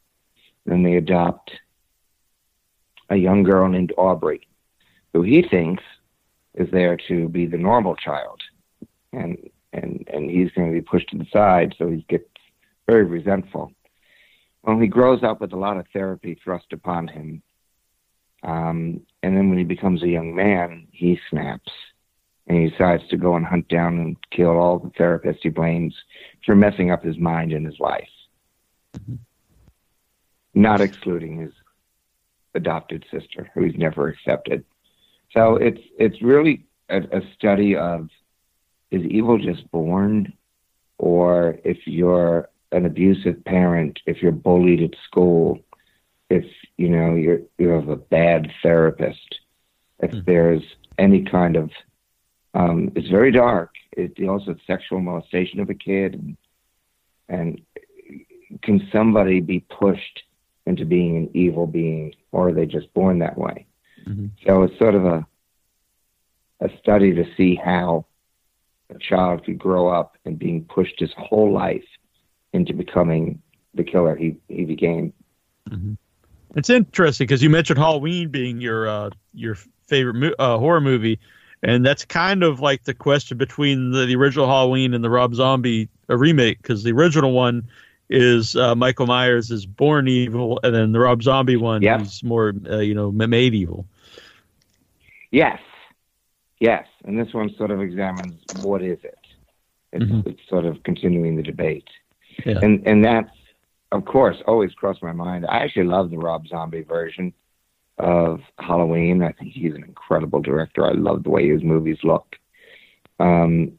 Then 0.66 0.84
they 0.84 0.96
adopt 0.96 1.52
a 3.10 3.16
young 3.16 3.44
girl 3.44 3.68
named 3.68 3.94
Aubrey, 3.98 4.48
who 5.14 5.22
he 5.22 5.44
thinks 5.50 5.84
is 6.56 6.70
there 6.72 6.98
to 7.08 7.30
be 7.30 7.46
the 7.46 7.58
normal 7.58 7.96
child, 7.96 8.42
and 9.14 9.38
and 9.74 10.08
and 10.12 10.30
he's 10.30 10.52
going 10.52 10.68
to 10.68 10.80
be 10.80 10.82
pushed 10.82 11.10
to 11.10 11.18
the 11.18 11.28
side. 11.32 11.76
So 11.78 11.90
he 11.90 12.06
gets 12.10 12.26
very 12.88 13.06
resentful. 13.06 13.72
Well, 14.64 14.80
he 14.80 14.88
grows 14.88 15.24
up 15.24 15.42
with 15.42 15.54
a 15.54 15.58
lot 15.58 15.78
of 15.78 15.88
therapy 15.94 16.40
thrust 16.44 16.72
upon 16.72 17.08
him 17.08 17.42
um, 18.44 19.02
and 19.22 19.38
then 19.38 19.50
when 19.50 19.58
he 19.58 19.64
becomes 19.64 20.02
a 20.04 20.08
young 20.08 20.34
man, 20.34 20.88
he 20.92 21.20
snaps 21.30 21.72
and 22.48 22.58
he 22.58 22.70
decides 22.70 23.08
to 23.10 23.18
go 23.18 23.36
and 23.36 23.46
hunt 23.46 23.68
down 23.68 24.00
and 24.00 24.18
kill 24.32 24.58
all 24.58 24.80
the 24.80 24.90
therapists 24.90 25.40
he 25.44 25.50
blames 25.50 25.96
for 26.46 26.56
messing 26.56 26.92
up 26.92 27.04
his 27.04 27.18
mind 27.18 27.52
and 27.52 27.66
his 27.66 27.80
life, 27.80 28.10
not 30.54 30.82
excluding 30.82 31.38
his 31.38 31.54
adopted 32.54 33.06
sister, 33.12 33.50
who 33.54 33.64
he's 33.64 33.78
never 33.78 34.08
accepted. 34.08 34.64
So 35.32 35.56
it's 35.56 35.82
it's 35.98 36.22
really 36.22 36.66
a, 36.90 37.00
a 37.00 37.22
study 37.34 37.76
of 37.76 38.10
is 38.92 39.04
evil 39.04 39.38
just 39.38 39.70
born, 39.72 40.34
or 40.98 41.58
if 41.64 41.88
you're 41.88 42.50
an 42.74 42.86
abusive 42.86 43.44
parent, 43.46 44.00
if 44.06 44.22
you're 44.22 44.32
bullied 44.32 44.82
at 44.82 45.00
school, 45.06 45.60
if 46.30 46.46
you 46.78 46.90
know 46.90 47.16
you're 47.16 47.42
you 47.58 47.70
have 47.70 47.90
a 47.90 47.96
bad 47.96 48.52
therapist, 48.62 49.40
if 50.00 50.12
Mhm. 50.12 50.26
there's 50.26 50.64
any 50.98 51.24
kind 51.24 51.56
of 51.56 51.72
um, 52.54 52.92
it's 52.96 53.08
very 53.08 53.32
dark. 53.32 53.76
It 53.94 54.16
deals 54.16 54.46
with 54.46 54.60
sexual 54.68 55.00
molestation 55.00 55.62
of 55.62 55.70
a 55.70 55.74
kid, 55.74 56.16
and, 56.16 56.38
and 57.30 57.62
can 58.62 58.86
somebody 58.92 59.40
be 59.40 59.62
pushed 59.62 60.24
into 60.66 60.86
being 60.86 61.18
an 61.18 61.30
evil 61.34 61.68
being, 61.68 62.14
or 62.32 62.50
are 62.50 62.54
they 62.54 62.66
just 62.66 62.94
born 62.94 63.20
that 63.20 63.38
way? 63.38 63.66
Mhm. 64.08 64.32
So 64.46 64.64
it's 64.64 64.78
sort 64.78 64.96
of 64.96 65.06
a 65.06 65.26
a 66.62 66.70
study 66.78 67.14
to 67.14 67.26
see 67.36 67.56
how 67.56 68.06
a 68.92 69.00
child 69.00 69.44
could 69.44 69.58
grow 69.58 69.88
up 69.88 70.16
and 70.26 70.38
being 70.38 70.64
pushed 70.66 71.00
his 71.00 71.12
whole 71.18 71.52
life 71.52 71.84
into 72.54 72.74
becoming 72.74 73.42
the 73.74 73.84
killer 73.84 74.16
he, 74.16 74.38
he 74.48 74.66
became. 74.66 75.14
It's 76.56 76.70
interesting 76.70 77.26
because 77.26 77.42
you 77.42 77.50
mentioned 77.50 77.80
Halloween 77.80 78.30
being 78.30 78.60
your 78.60 78.88
uh, 78.88 79.10
your 79.34 79.56
favorite 79.88 80.16
mo- 80.16 80.36
uh, 80.38 80.58
horror 80.58 80.82
movie, 80.82 81.20
and 81.64 81.86
that's 81.86 82.04
kind 82.06 82.44
of 82.44 82.60
like 82.60 82.84
the 82.84 82.94
question 82.94 83.38
between 83.38 83.92
the, 83.92 84.06
the 84.06 84.16
original 84.16 84.48
Halloween 84.48 84.94
and 84.94 85.04
the 85.04 85.10
Rob 85.10 85.34
Zombie 85.34 85.90
uh, 86.10 86.18
remake 86.18 86.62
because 86.62 86.84
the 86.84 86.92
original 86.92 87.32
one 87.32 87.70
is 88.12 88.56
uh, 88.56 88.76
Michael 88.76 89.08
Myers 89.08 89.50
is 89.50 89.66
born 89.66 90.08
evil, 90.08 90.60
and 90.64 90.76
then 90.76 90.92
the 90.92 91.00
Rob 91.00 91.24
Zombie 91.24 91.56
one 91.56 91.82
Yep. 91.82 92.02
is 92.02 92.24
more 92.24 92.54
uh, 92.70 92.80
you 92.80 92.94
know 92.94 93.12
made 93.12 93.54
evil. 93.54 93.86
Yes, 95.32 95.60
yes, 96.60 96.86
and 97.06 97.18
this 97.18 97.34
one 97.34 97.54
sort 97.56 97.72
of 97.72 97.82
examines 97.82 98.42
what 98.64 98.82
is 98.82 99.00
it. 99.04 99.18
It's, 99.94 100.06
Mhm. 100.06 100.28
it's 100.28 100.42
sort 100.50 100.66
of 100.66 100.84
continuing 100.84 101.36
the 101.38 101.44
debate, 101.44 101.90
Yeah. 102.46 102.60
and 102.62 102.86
and 102.86 103.04
that's 103.04 103.32
of 103.92 104.06
course 104.06 104.38
always 104.46 104.74
crossed 104.74 105.02
my 105.02 105.14
mind. 105.14 105.46
I 105.48 105.60
actually 105.64 105.86
love 105.86 106.12
the 106.12 106.18
Rob 106.18 106.48
Zombie 106.48 106.84
version 106.84 107.34
of 107.98 108.42
Halloween. 108.60 109.22
I 109.24 109.32
think 109.32 109.52
he's 109.54 109.74
an 109.74 109.84
incredible 109.84 110.42
director. 110.42 110.86
I 110.86 110.92
love 110.92 111.24
the 111.24 111.30
way 111.30 111.48
his 111.50 111.62
movies 111.64 111.98
look. 112.04 112.38
Um, 113.20 113.74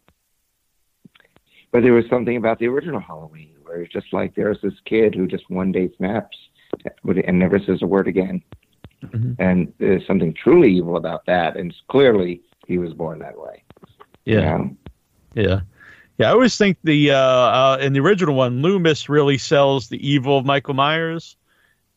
but 1.71 1.83
there 1.83 1.95
was 1.95 2.05
something 2.09 2.37
about 2.37 2.59
the 2.59 2.69
original 2.69 3.01
Halloween 3.01 3.52
where 3.73 3.83
it's 3.83 3.93
just 3.93 4.13
like 4.13 4.35
there's 4.35 4.61
this 4.63 4.75
kid 4.85 5.15
who 5.15 5.27
just 5.27 5.49
one 5.49 5.73
day 5.73 5.91
snaps 5.97 6.37
and 7.05 7.39
never 7.39 7.59
says 7.59 7.81
a 7.83 7.87
word 7.87 8.07
again. 8.07 8.43
Mhm. 9.03 9.37
And 9.39 9.73
there's 9.79 10.07
something 10.07 10.35
truly 10.35 10.73
evil 10.75 10.97
about 10.97 11.25
that. 11.27 11.57
And 11.57 11.75
clearly 11.89 12.43
he 12.67 12.79
was 12.79 12.93
born 12.93 13.19
that 13.21 13.39
way. 13.39 13.63
Yeah. 14.25 14.69
Yeah. 15.35 15.61
Yeah, 16.19 16.29
I 16.29 16.33
always 16.33 16.57
think 16.57 16.77
the 16.85 17.13
uh, 17.13 17.17
uh, 17.17 17.79
in 17.81 17.95
the 17.95 18.01
original 18.01 18.35
one, 18.35 18.61
Loomis 18.61 19.09
really 19.09 19.39
sells 19.39 19.89
the 19.89 20.07
evil 20.07 20.39
of 20.39 20.45
Michael 20.45 20.75
Myers 20.75 21.37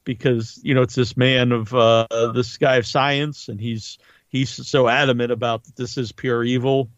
because 0.05 0.59
you 0.63 0.73
know 0.73 0.81
it's 0.81 0.95
this 0.95 1.17
man 1.17 1.51
of 1.51 1.73
uh, 1.73 2.07
this 2.33 2.57
guy 2.57 2.77
of 2.77 2.87
science, 2.87 3.49
and 3.49 3.59
he's 3.59 3.99
he's 4.29 4.49
so 4.49 4.87
adamant 4.87 5.31
about 5.31 5.65
that 5.65 5.75
this 5.75 5.97
is 5.97 6.13
pure 6.13 6.45
evil, 6.45 6.89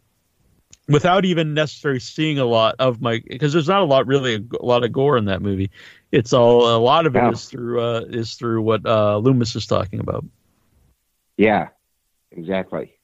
without 0.88 1.26
even 1.26 1.54
necessarily 1.54 2.00
seeing 2.00 2.40
a 2.40 2.46
lot 2.46 2.76
of 2.80 3.02
my 3.02 3.22
because 3.28 3.54
there's 3.54 3.68
not 3.68 3.82
a 3.82 3.86
lot 3.86 4.08
really 4.08 4.36
a, 4.36 4.66
lot 4.66 4.84
of 4.84 4.92
gore 4.92 5.18
in 5.18 5.26
that 5.26 5.42
movie. 5.42 5.70
It's 6.12 6.34
all 6.34 6.76
a 6.76 6.80
lot 6.80 7.06
of 7.06 7.16
it 7.16 7.34
is 7.34 7.46
through 7.46 7.82
uh, 7.82 8.02
is 8.08 8.36
through 8.36 8.62
what 8.62 8.86
uh, 8.86 9.18
Loomis 9.18 9.56
is 9.56 9.66
talking 9.66 10.00
about. 10.00 10.26
Yeah, 11.38 11.70
exactly. 12.32 12.98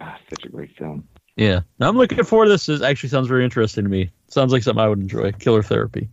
Ah, 0.00 0.18
such 0.30 0.44
a 0.44 0.48
great 0.48 0.76
film. 0.76 1.08
Yeah, 1.36 1.60
Now, 1.78 1.90
I'm 1.90 1.98
looking 1.98 2.24
forward 2.24 2.46
to 2.46 2.52
this. 2.52 2.64
This 2.64 2.80
actually 2.80 3.10
sounds 3.10 3.28
very 3.28 3.44
interesting 3.44 3.84
to 3.84 3.90
me. 3.90 4.10
Sounds 4.28 4.52
like 4.52 4.62
something 4.62 4.82
I 4.82 4.88
would 4.88 5.00
enjoy. 5.00 5.32
Killer 5.32 5.62
Therapy. 5.62 6.08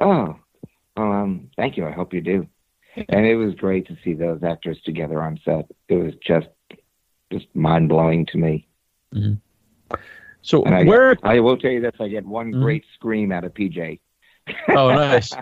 Oh, 0.00 0.36
um, 0.98 1.50
thank 1.56 1.78
you. 1.78 1.86
I 1.86 1.92
hope 1.92 2.12
you 2.12 2.20
do. 2.20 2.46
And 3.08 3.24
it 3.24 3.36
was 3.36 3.54
great 3.54 3.86
to 3.86 3.96
see 4.04 4.12
those 4.12 4.42
actors 4.42 4.78
together 4.84 5.22
on 5.22 5.40
set. 5.46 5.70
It 5.88 5.94
was 5.94 6.12
just, 6.26 6.48
just 7.32 7.46
mind 7.54 7.88
blowing 7.88 8.26
to 8.26 8.38
me. 8.38 8.68
So 10.42 10.64
I, 10.64 10.84
where? 10.84 11.16
I 11.22 11.40
will 11.40 11.56
tell 11.56 11.70
you 11.70 11.80
this: 11.80 11.94
I 12.00 12.08
get 12.08 12.24
one 12.24 12.52
Mhm. 12.52 12.62
great 12.62 12.84
scream 12.94 13.32
out 13.32 13.44
of 13.44 13.52
PJ. 13.54 14.00
Oh, 14.68 14.90
nice. 14.94 15.32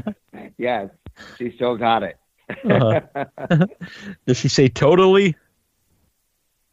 yes, 0.58 0.88
she 1.36 1.50
still 1.56 1.76
got 1.76 2.02
it. 2.02 2.16
Uh-huh. 2.64 3.26
Does 4.26 4.36
she 4.38 4.48
say 4.48 4.68
totally? 4.68 5.36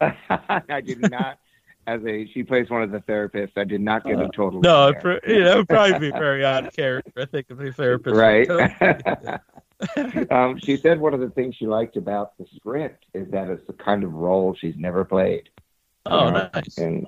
I 0.00 0.80
did 0.84 1.00
not. 1.10 1.38
as 1.86 2.00
a 2.06 2.26
she 2.32 2.42
plays 2.42 2.70
one 2.70 2.82
of 2.82 2.90
the 2.90 3.00
therapists. 3.00 3.52
I 3.56 3.64
did 3.64 3.80
not 3.80 4.04
get 4.06 4.18
a 4.20 4.28
total. 4.34 4.60
No, 4.60 4.88
it, 4.88 5.00
pr- 5.00 5.28
you 5.30 5.40
know, 5.44 5.58
would 5.58 5.68
probably 5.68 5.98
be 5.98 6.10
very 6.10 6.44
odd 6.44 6.72
character. 6.74 7.12
I 7.20 7.26
think 7.26 7.50
of 7.50 7.60
a 7.60 7.72
therapist. 7.72 8.16
right. 8.16 8.46
Totally. 8.48 10.28
um, 10.30 10.58
she 10.60 10.76
said 10.78 10.98
one 11.00 11.12
of 11.12 11.20
the 11.20 11.30
things 11.30 11.56
she 11.56 11.66
liked 11.66 11.96
about 11.96 12.38
the 12.38 12.46
script 12.56 13.04
is 13.12 13.28
that 13.32 13.48
it's 13.48 13.66
the 13.66 13.72
kind 13.74 14.04
of 14.04 14.12
role 14.14 14.54
she's 14.54 14.76
never 14.76 15.04
played. 15.04 15.48
Oh, 16.06 16.26
you 16.26 16.32
know? 16.32 16.50
nice. 16.54 16.78
And 16.78 17.06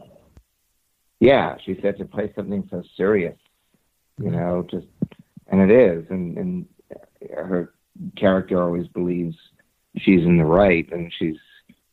yeah, 1.20 1.56
she 1.64 1.78
said 1.80 1.98
to 1.98 2.04
play 2.04 2.32
something 2.34 2.66
so 2.70 2.82
serious, 2.96 3.36
you 4.20 4.30
know, 4.30 4.66
just 4.70 4.86
and 5.48 5.60
it 5.60 5.70
is, 5.70 6.04
and 6.10 6.36
and 6.36 6.66
her 7.34 7.74
character 8.16 8.62
always 8.62 8.86
believes 8.88 9.36
she's 9.96 10.22
in 10.22 10.38
the 10.38 10.44
right, 10.44 10.90
and 10.92 11.12
she's 11.18 11.36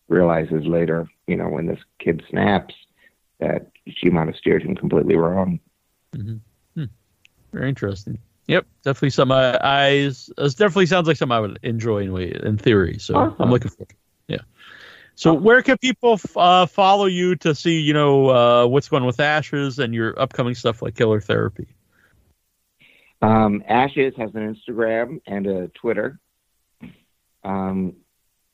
realizes 0.08 0.66
later, 0.66 1.08
you 1.28 1.38
know, 1.38 1.50
when 1.50 1.66
this 1.66 1.80
kid 2.00 2.24
snaps, 2.30 2.74
that 3.40 3.72
she 3.88 4.10
might 4.10 4.28
have 4.28 4.36
steered 4.36 4.64
him 4.64 4.76
completely 4.76 5.16
wrong. 5.16 5.60
Mm-hmm. 6.16 6.38
Hmm. 6.76 6.86
Very 7.52 7.70
interesting. 7.70 8.20
Yep, 8.48 8.66
definitely 8.84 9.10
some 9.12 9.32
I, 9.32 9.58
I 9.58 9.86
it 9.88 10.28
definitely 10.36 10.86
sounds 10.86 11.08
like 11.08 11.16
something 11.16 11.36
I 11.36 11.40
would 11.40 11.60
enjoy 11.64 12.00
in 12.00 12.12
way 12.12 12.38
in 12.44 12.58
theory. 12.58 12.98
So 13.00 13.16
Awesome. 13.16 13.36
I'm 13.40 13.50
looking 13.50 13.72
forward. 13.72 13.94
So 15.16 15.34
where 15.34 15.62
can 15.62 15.78
people 15.78 16.14
f- 16.14 16.36
uh, 16.38 16.66
follow 16.66 17.06
you 17.06 17.36
to 17.38 17.54
see 17.54 17.80
you 17.80 17.94
know 17.94 18.30
uh, 18.30 18.66
what's 18.68 18.90
going 18.90 19.06
with 19.06 19.20
Ashes 19.20 19.80
and 19.80 19.94
your 19.94 20.20
upcoming 20.20 20.56
stuff 20.56 20.82
like 20.82 20.96
Killer 20.96 21.22
Therapy? 21.22 21.68
Um, 23.22 23.64
Ashes 23.68 24.14
has 24.18 24.32
an 24.36 24.56
Instagram 24.56 25.22
and 25.28 25.48
a 25.48 25.68
Twitter. 25.70 26.20
Um, 27.44 27.94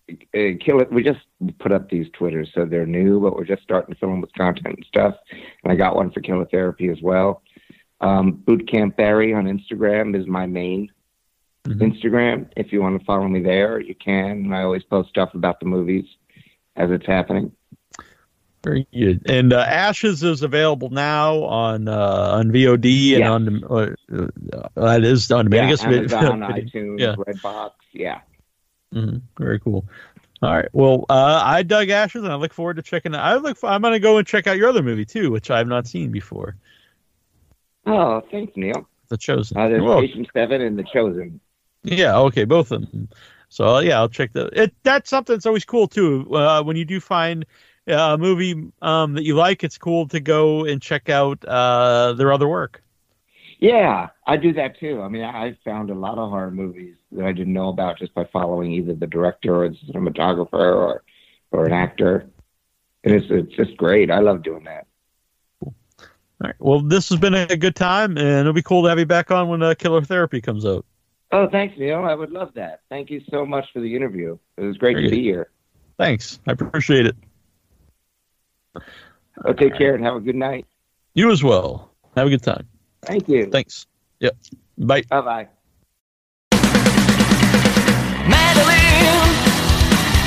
uh, 0.09 0.57
Kill 0.59 0.81
It. 0.81 0.91
We 0.91 1.03
just 1.03 1.21
put 1.59 1.71
up 1.71 1.89
these 1.89 2.07
Twitters, 2.13 2.51
so 2.53 2.65
they're 2.65 2.85
new, 2.85 3.19
but 3.19 3.35
we're 3.35 3.45
just 3.45 3.63
starting 3.63 3.93
to 3.93 3.99
fill 3.99 4.09
them 4.09 4.21
with 4.21 4.33
content 4.33 4.75
and 4.75 4.85
stuff. 4.85 5.15
And 5.63 5.71
I 5.71 5.75
got 5.75 5.95
one 5.95 6.11
for 6.11 6.19
Killer 6.21 6.45
Therapy 6.45 6.89
as 6.89 7.01
well. 7.01 7.41
Um, 8.01 8.43
Bootcamp 8.45 8.95
Barry 8.95 9.33
on 9.33 9.45
Instagram 9.45 10.15
is 10.19 10.25
my 10.27 10.45
main 10.45 10.91
Mhm. 11.65 11.93
Instagram. 11.93 12.49
If 12.55 12.71
you 12.71 12.81
want 12.81 12.99
to 12.99 13.05
follow 13.05 13.27
me 13.27 13.41
there, 13.41 13.79
you 13.79 13.93
can. 13.95 14.51
I 14.53 14.63
always 14.63 14.83
post 14.83 15.09
stuff 15.09 15.33
about 15.35 15.59
the 15.59 15.65
movies 15.65 16.05
as 16.79 16.89
it's 16.89 17.05
happening. 17.05 17.51
Very 18.63 18.87
good. 18.93 19.29
And 19.29 19.53
uh, 19.53 19.59
Ashes 19.59 20.21
is 20.23 20.41
available 20.41 20.89
now 20.89 21.43
on 21.43 21.87
uh, 21.87 22.31
on 22.33 22.51
VOD 22.51 23.13
and 23.13 23.19
Yeah. 23.19 23.31
on 23.31 23.63
uh, 23.63 23.95
uh, 24.53 24.67
that 24.75 25.03
is 25.03 25.31
on 25.31 25.45
demand. 25.45 25.61
I 25.61 25.63
Yeah, 25.65 25.69
guess 25.69 25.83
Amazon, 25.85 26.39
iTunes, 26.41 26.99
Yeah. 26.99 27.15
Redbox. 27.15 27.71
Yeah. 27.93 28.21
Mhm. 28.93 29.21
Very 29.37 29.59
cool. 29.59 29.85
All 30.41 30.53
right. 30.55 30.67
Well, 30.73 31.05
uh, 31.09 31.41
I 31.43 31.63
dug 31.63 31.89
Ashes, 31.89 32.23
and 32.23 32.31
I 32.31 32.35
look 32.35 32.53
forward 32.53 32.77
to 32.77 32.81
checking. 32.81 33.13
I 33.13 33.35
look. 33.35 33.57
For, 33.57 33.69
I'm 33.69 33.81
going 33.81 33.93
to 33.93 33.99
go 33.99 34.17
and 34.17 34.27
check 34.27 34.47
out 34.47 34.57
your 34.57 34.69
other 34.69 34.81
movie 34.81 35.05
too, 35.05 35.31
which 35.31 35.51
I 35.51 35.57
have 35.57 35.67
not 35.67 35.85
seen 35.87 36.11
before. 36.11 36.55
Oh, 37.85 38.21
thanks, 38.31 38.53
Neil. 38.55 38.87
The 39.09 39.17
Chosen. 39.17 39.57
Uh, 39.57 39.67
there's. 39.69 39.83
Patient 39.83 40.27
Seven 40.33 40.61
and 40.61 40.77
The 40.77 40.83
Chosen. 40.83 41.39
Yeah. 41.83 42.17
Okay. 42.19 42.45
Both 42.45 42.71
of 42.71 42.89
them. 42.89 43.09
So 43.49 43.75
uh, 43.75 43.79
yeah, 43.81 43.97
I'll 43.97 44.09
check 44.09 44.33
that. 44.33 44.53
It 44.53 44.73
that's 44.83 45.09
something 45.09 45.35
that's 45.35 45.45
always 45.45 45.65
cool 45.65 45.87
too. 45.87 46.33
Uh, 46.33 46.63
when 46.63 46.77
you 46.77 46.85
do 46.85 46.99
find 46.99 47.45
uh, 47.89 48.13
a 48.13 48.17
movie 48.17 48.71
um, 48.81 49.13
that 49.13 49.23
you 49.23 49.35
like, 49.35 49.63
it's 49.63 49.77
cool 49.77 50.07
to 50.09 50.19
go 50.19 50.65
and 50.65 50.81
check 50.81 51.09
out 51.09 51.43
uh, 51.45 52.13
their 52.13 52.31
other 52.31 52.47
work. 52.47 52.83
Yeah, 53.59 54.07
I 54.25 54.37
do 54.37 54.53
that 54.53 54.79
too. 54.79 55.01
I 55.01 55.09
mean, 55.09 55.23
I 55.23 55.57
found 55.65 55.89
a 55.89 55.95
lot 55.95 56.17
of 56.17 56.29
horror 56.29 56.51
movies 56.51 56.95
that 57.11 57.25
I 57.25 57.33
didn't 57.33 57.51
know 57.51 57.67
about 57.69 57.97
just 57.97 58.13
by 58.13 58.23
following 58.31 58.71
either 58.71 58.93
the 58.93 59.07
director 59.07 59.63
or 59.63 59.69
the 59.69 59.75
cinematographer 59.91 60.53
or 60.53 61.03
or 61.51 61.65
an 61.65 61.73
actor, 61.73 62.29
and 63.03 63.13
it's 63.13 63.25
it's 63.29 63.53
just 63.55 63.75
great. 63.75 64.11
I 64.11 64.19
love 64.19 64.43
doing 64.43 64.63
that. 64.65 64.85
All 66.41 66.47
right. 66.47 66.55
Well, 66.59 66.79
this 66.79 67.09
has 67.09 67.19
been 67.19 67.33
a 67.33 67.57
good 67.57 67.75
time, 67.75 68.17
and 68.17 68.39
it'll 68.39 68.53
be 68.53 68.61
cool 68.61 68.83
to 68.83 68.89
have 68.89 68.99
you 68.99 69.05
back 69.05 69.29
on 69.29 69.49
when 69.49 69.61
uh, 69.61 69.73
Killer 69.73 70.01
Therapy 70.01 70.39
comes 70.39 70.65
out. 70.65 70.85
Oh, 71.31 71.47
thanks, 71.47 71.77
Neil. 71.77 72.03
I 72.05 72.15
would 72.15 72.31
love 72.31 72.53
that. 72.55 72.81
Thank 72.89 73.09
you 73.11 73.21
so 73.29 73.45
much 73.45 73.65
for 73.71 73.79
the 73.81 73.95
interview. 73.95 74.37
It 74.57 74.63
was 74.63 74.77
great 74.77 74.93
Very 74.95 75.03
to 75.05 75.09
good. 75.11 75.15
be 75.17 75.23
here. 75.23 75.49
Thanks. 75.97 76.39
I 76.47 76.53
appreciate 76.53 77.05
it. 77.05 77.15
Oh, 79.45 79.53
take 79.53 79.77
care 79.77 79.93
and 79.95 80.03
have 80.03 80.15
a 80.15 80.19
good 80.19 80.35
night. 80.35 80.65
You 81.13 81.31
as 81.31 81.43
well. 81.43 81.91
Have 82.17 82.27
a 82.27 82.29
good 82.29 82.41
time. 82.43 82.67
Thank 83.03 83.27
you. 83.29 83.45
Thanks. 83.51 83.85
Yep. 84.19 84.35
Bye. 84.79 85.03
Bye 85.03 85.21
bye. 85.21 85.47
Madeline, 88.27 89.31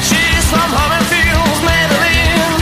she's 0.03 0.45
from 0.51 0.69
Holland 0.71 1.07
Fields, 1.07 1.61
Madeline. 1.65 2.61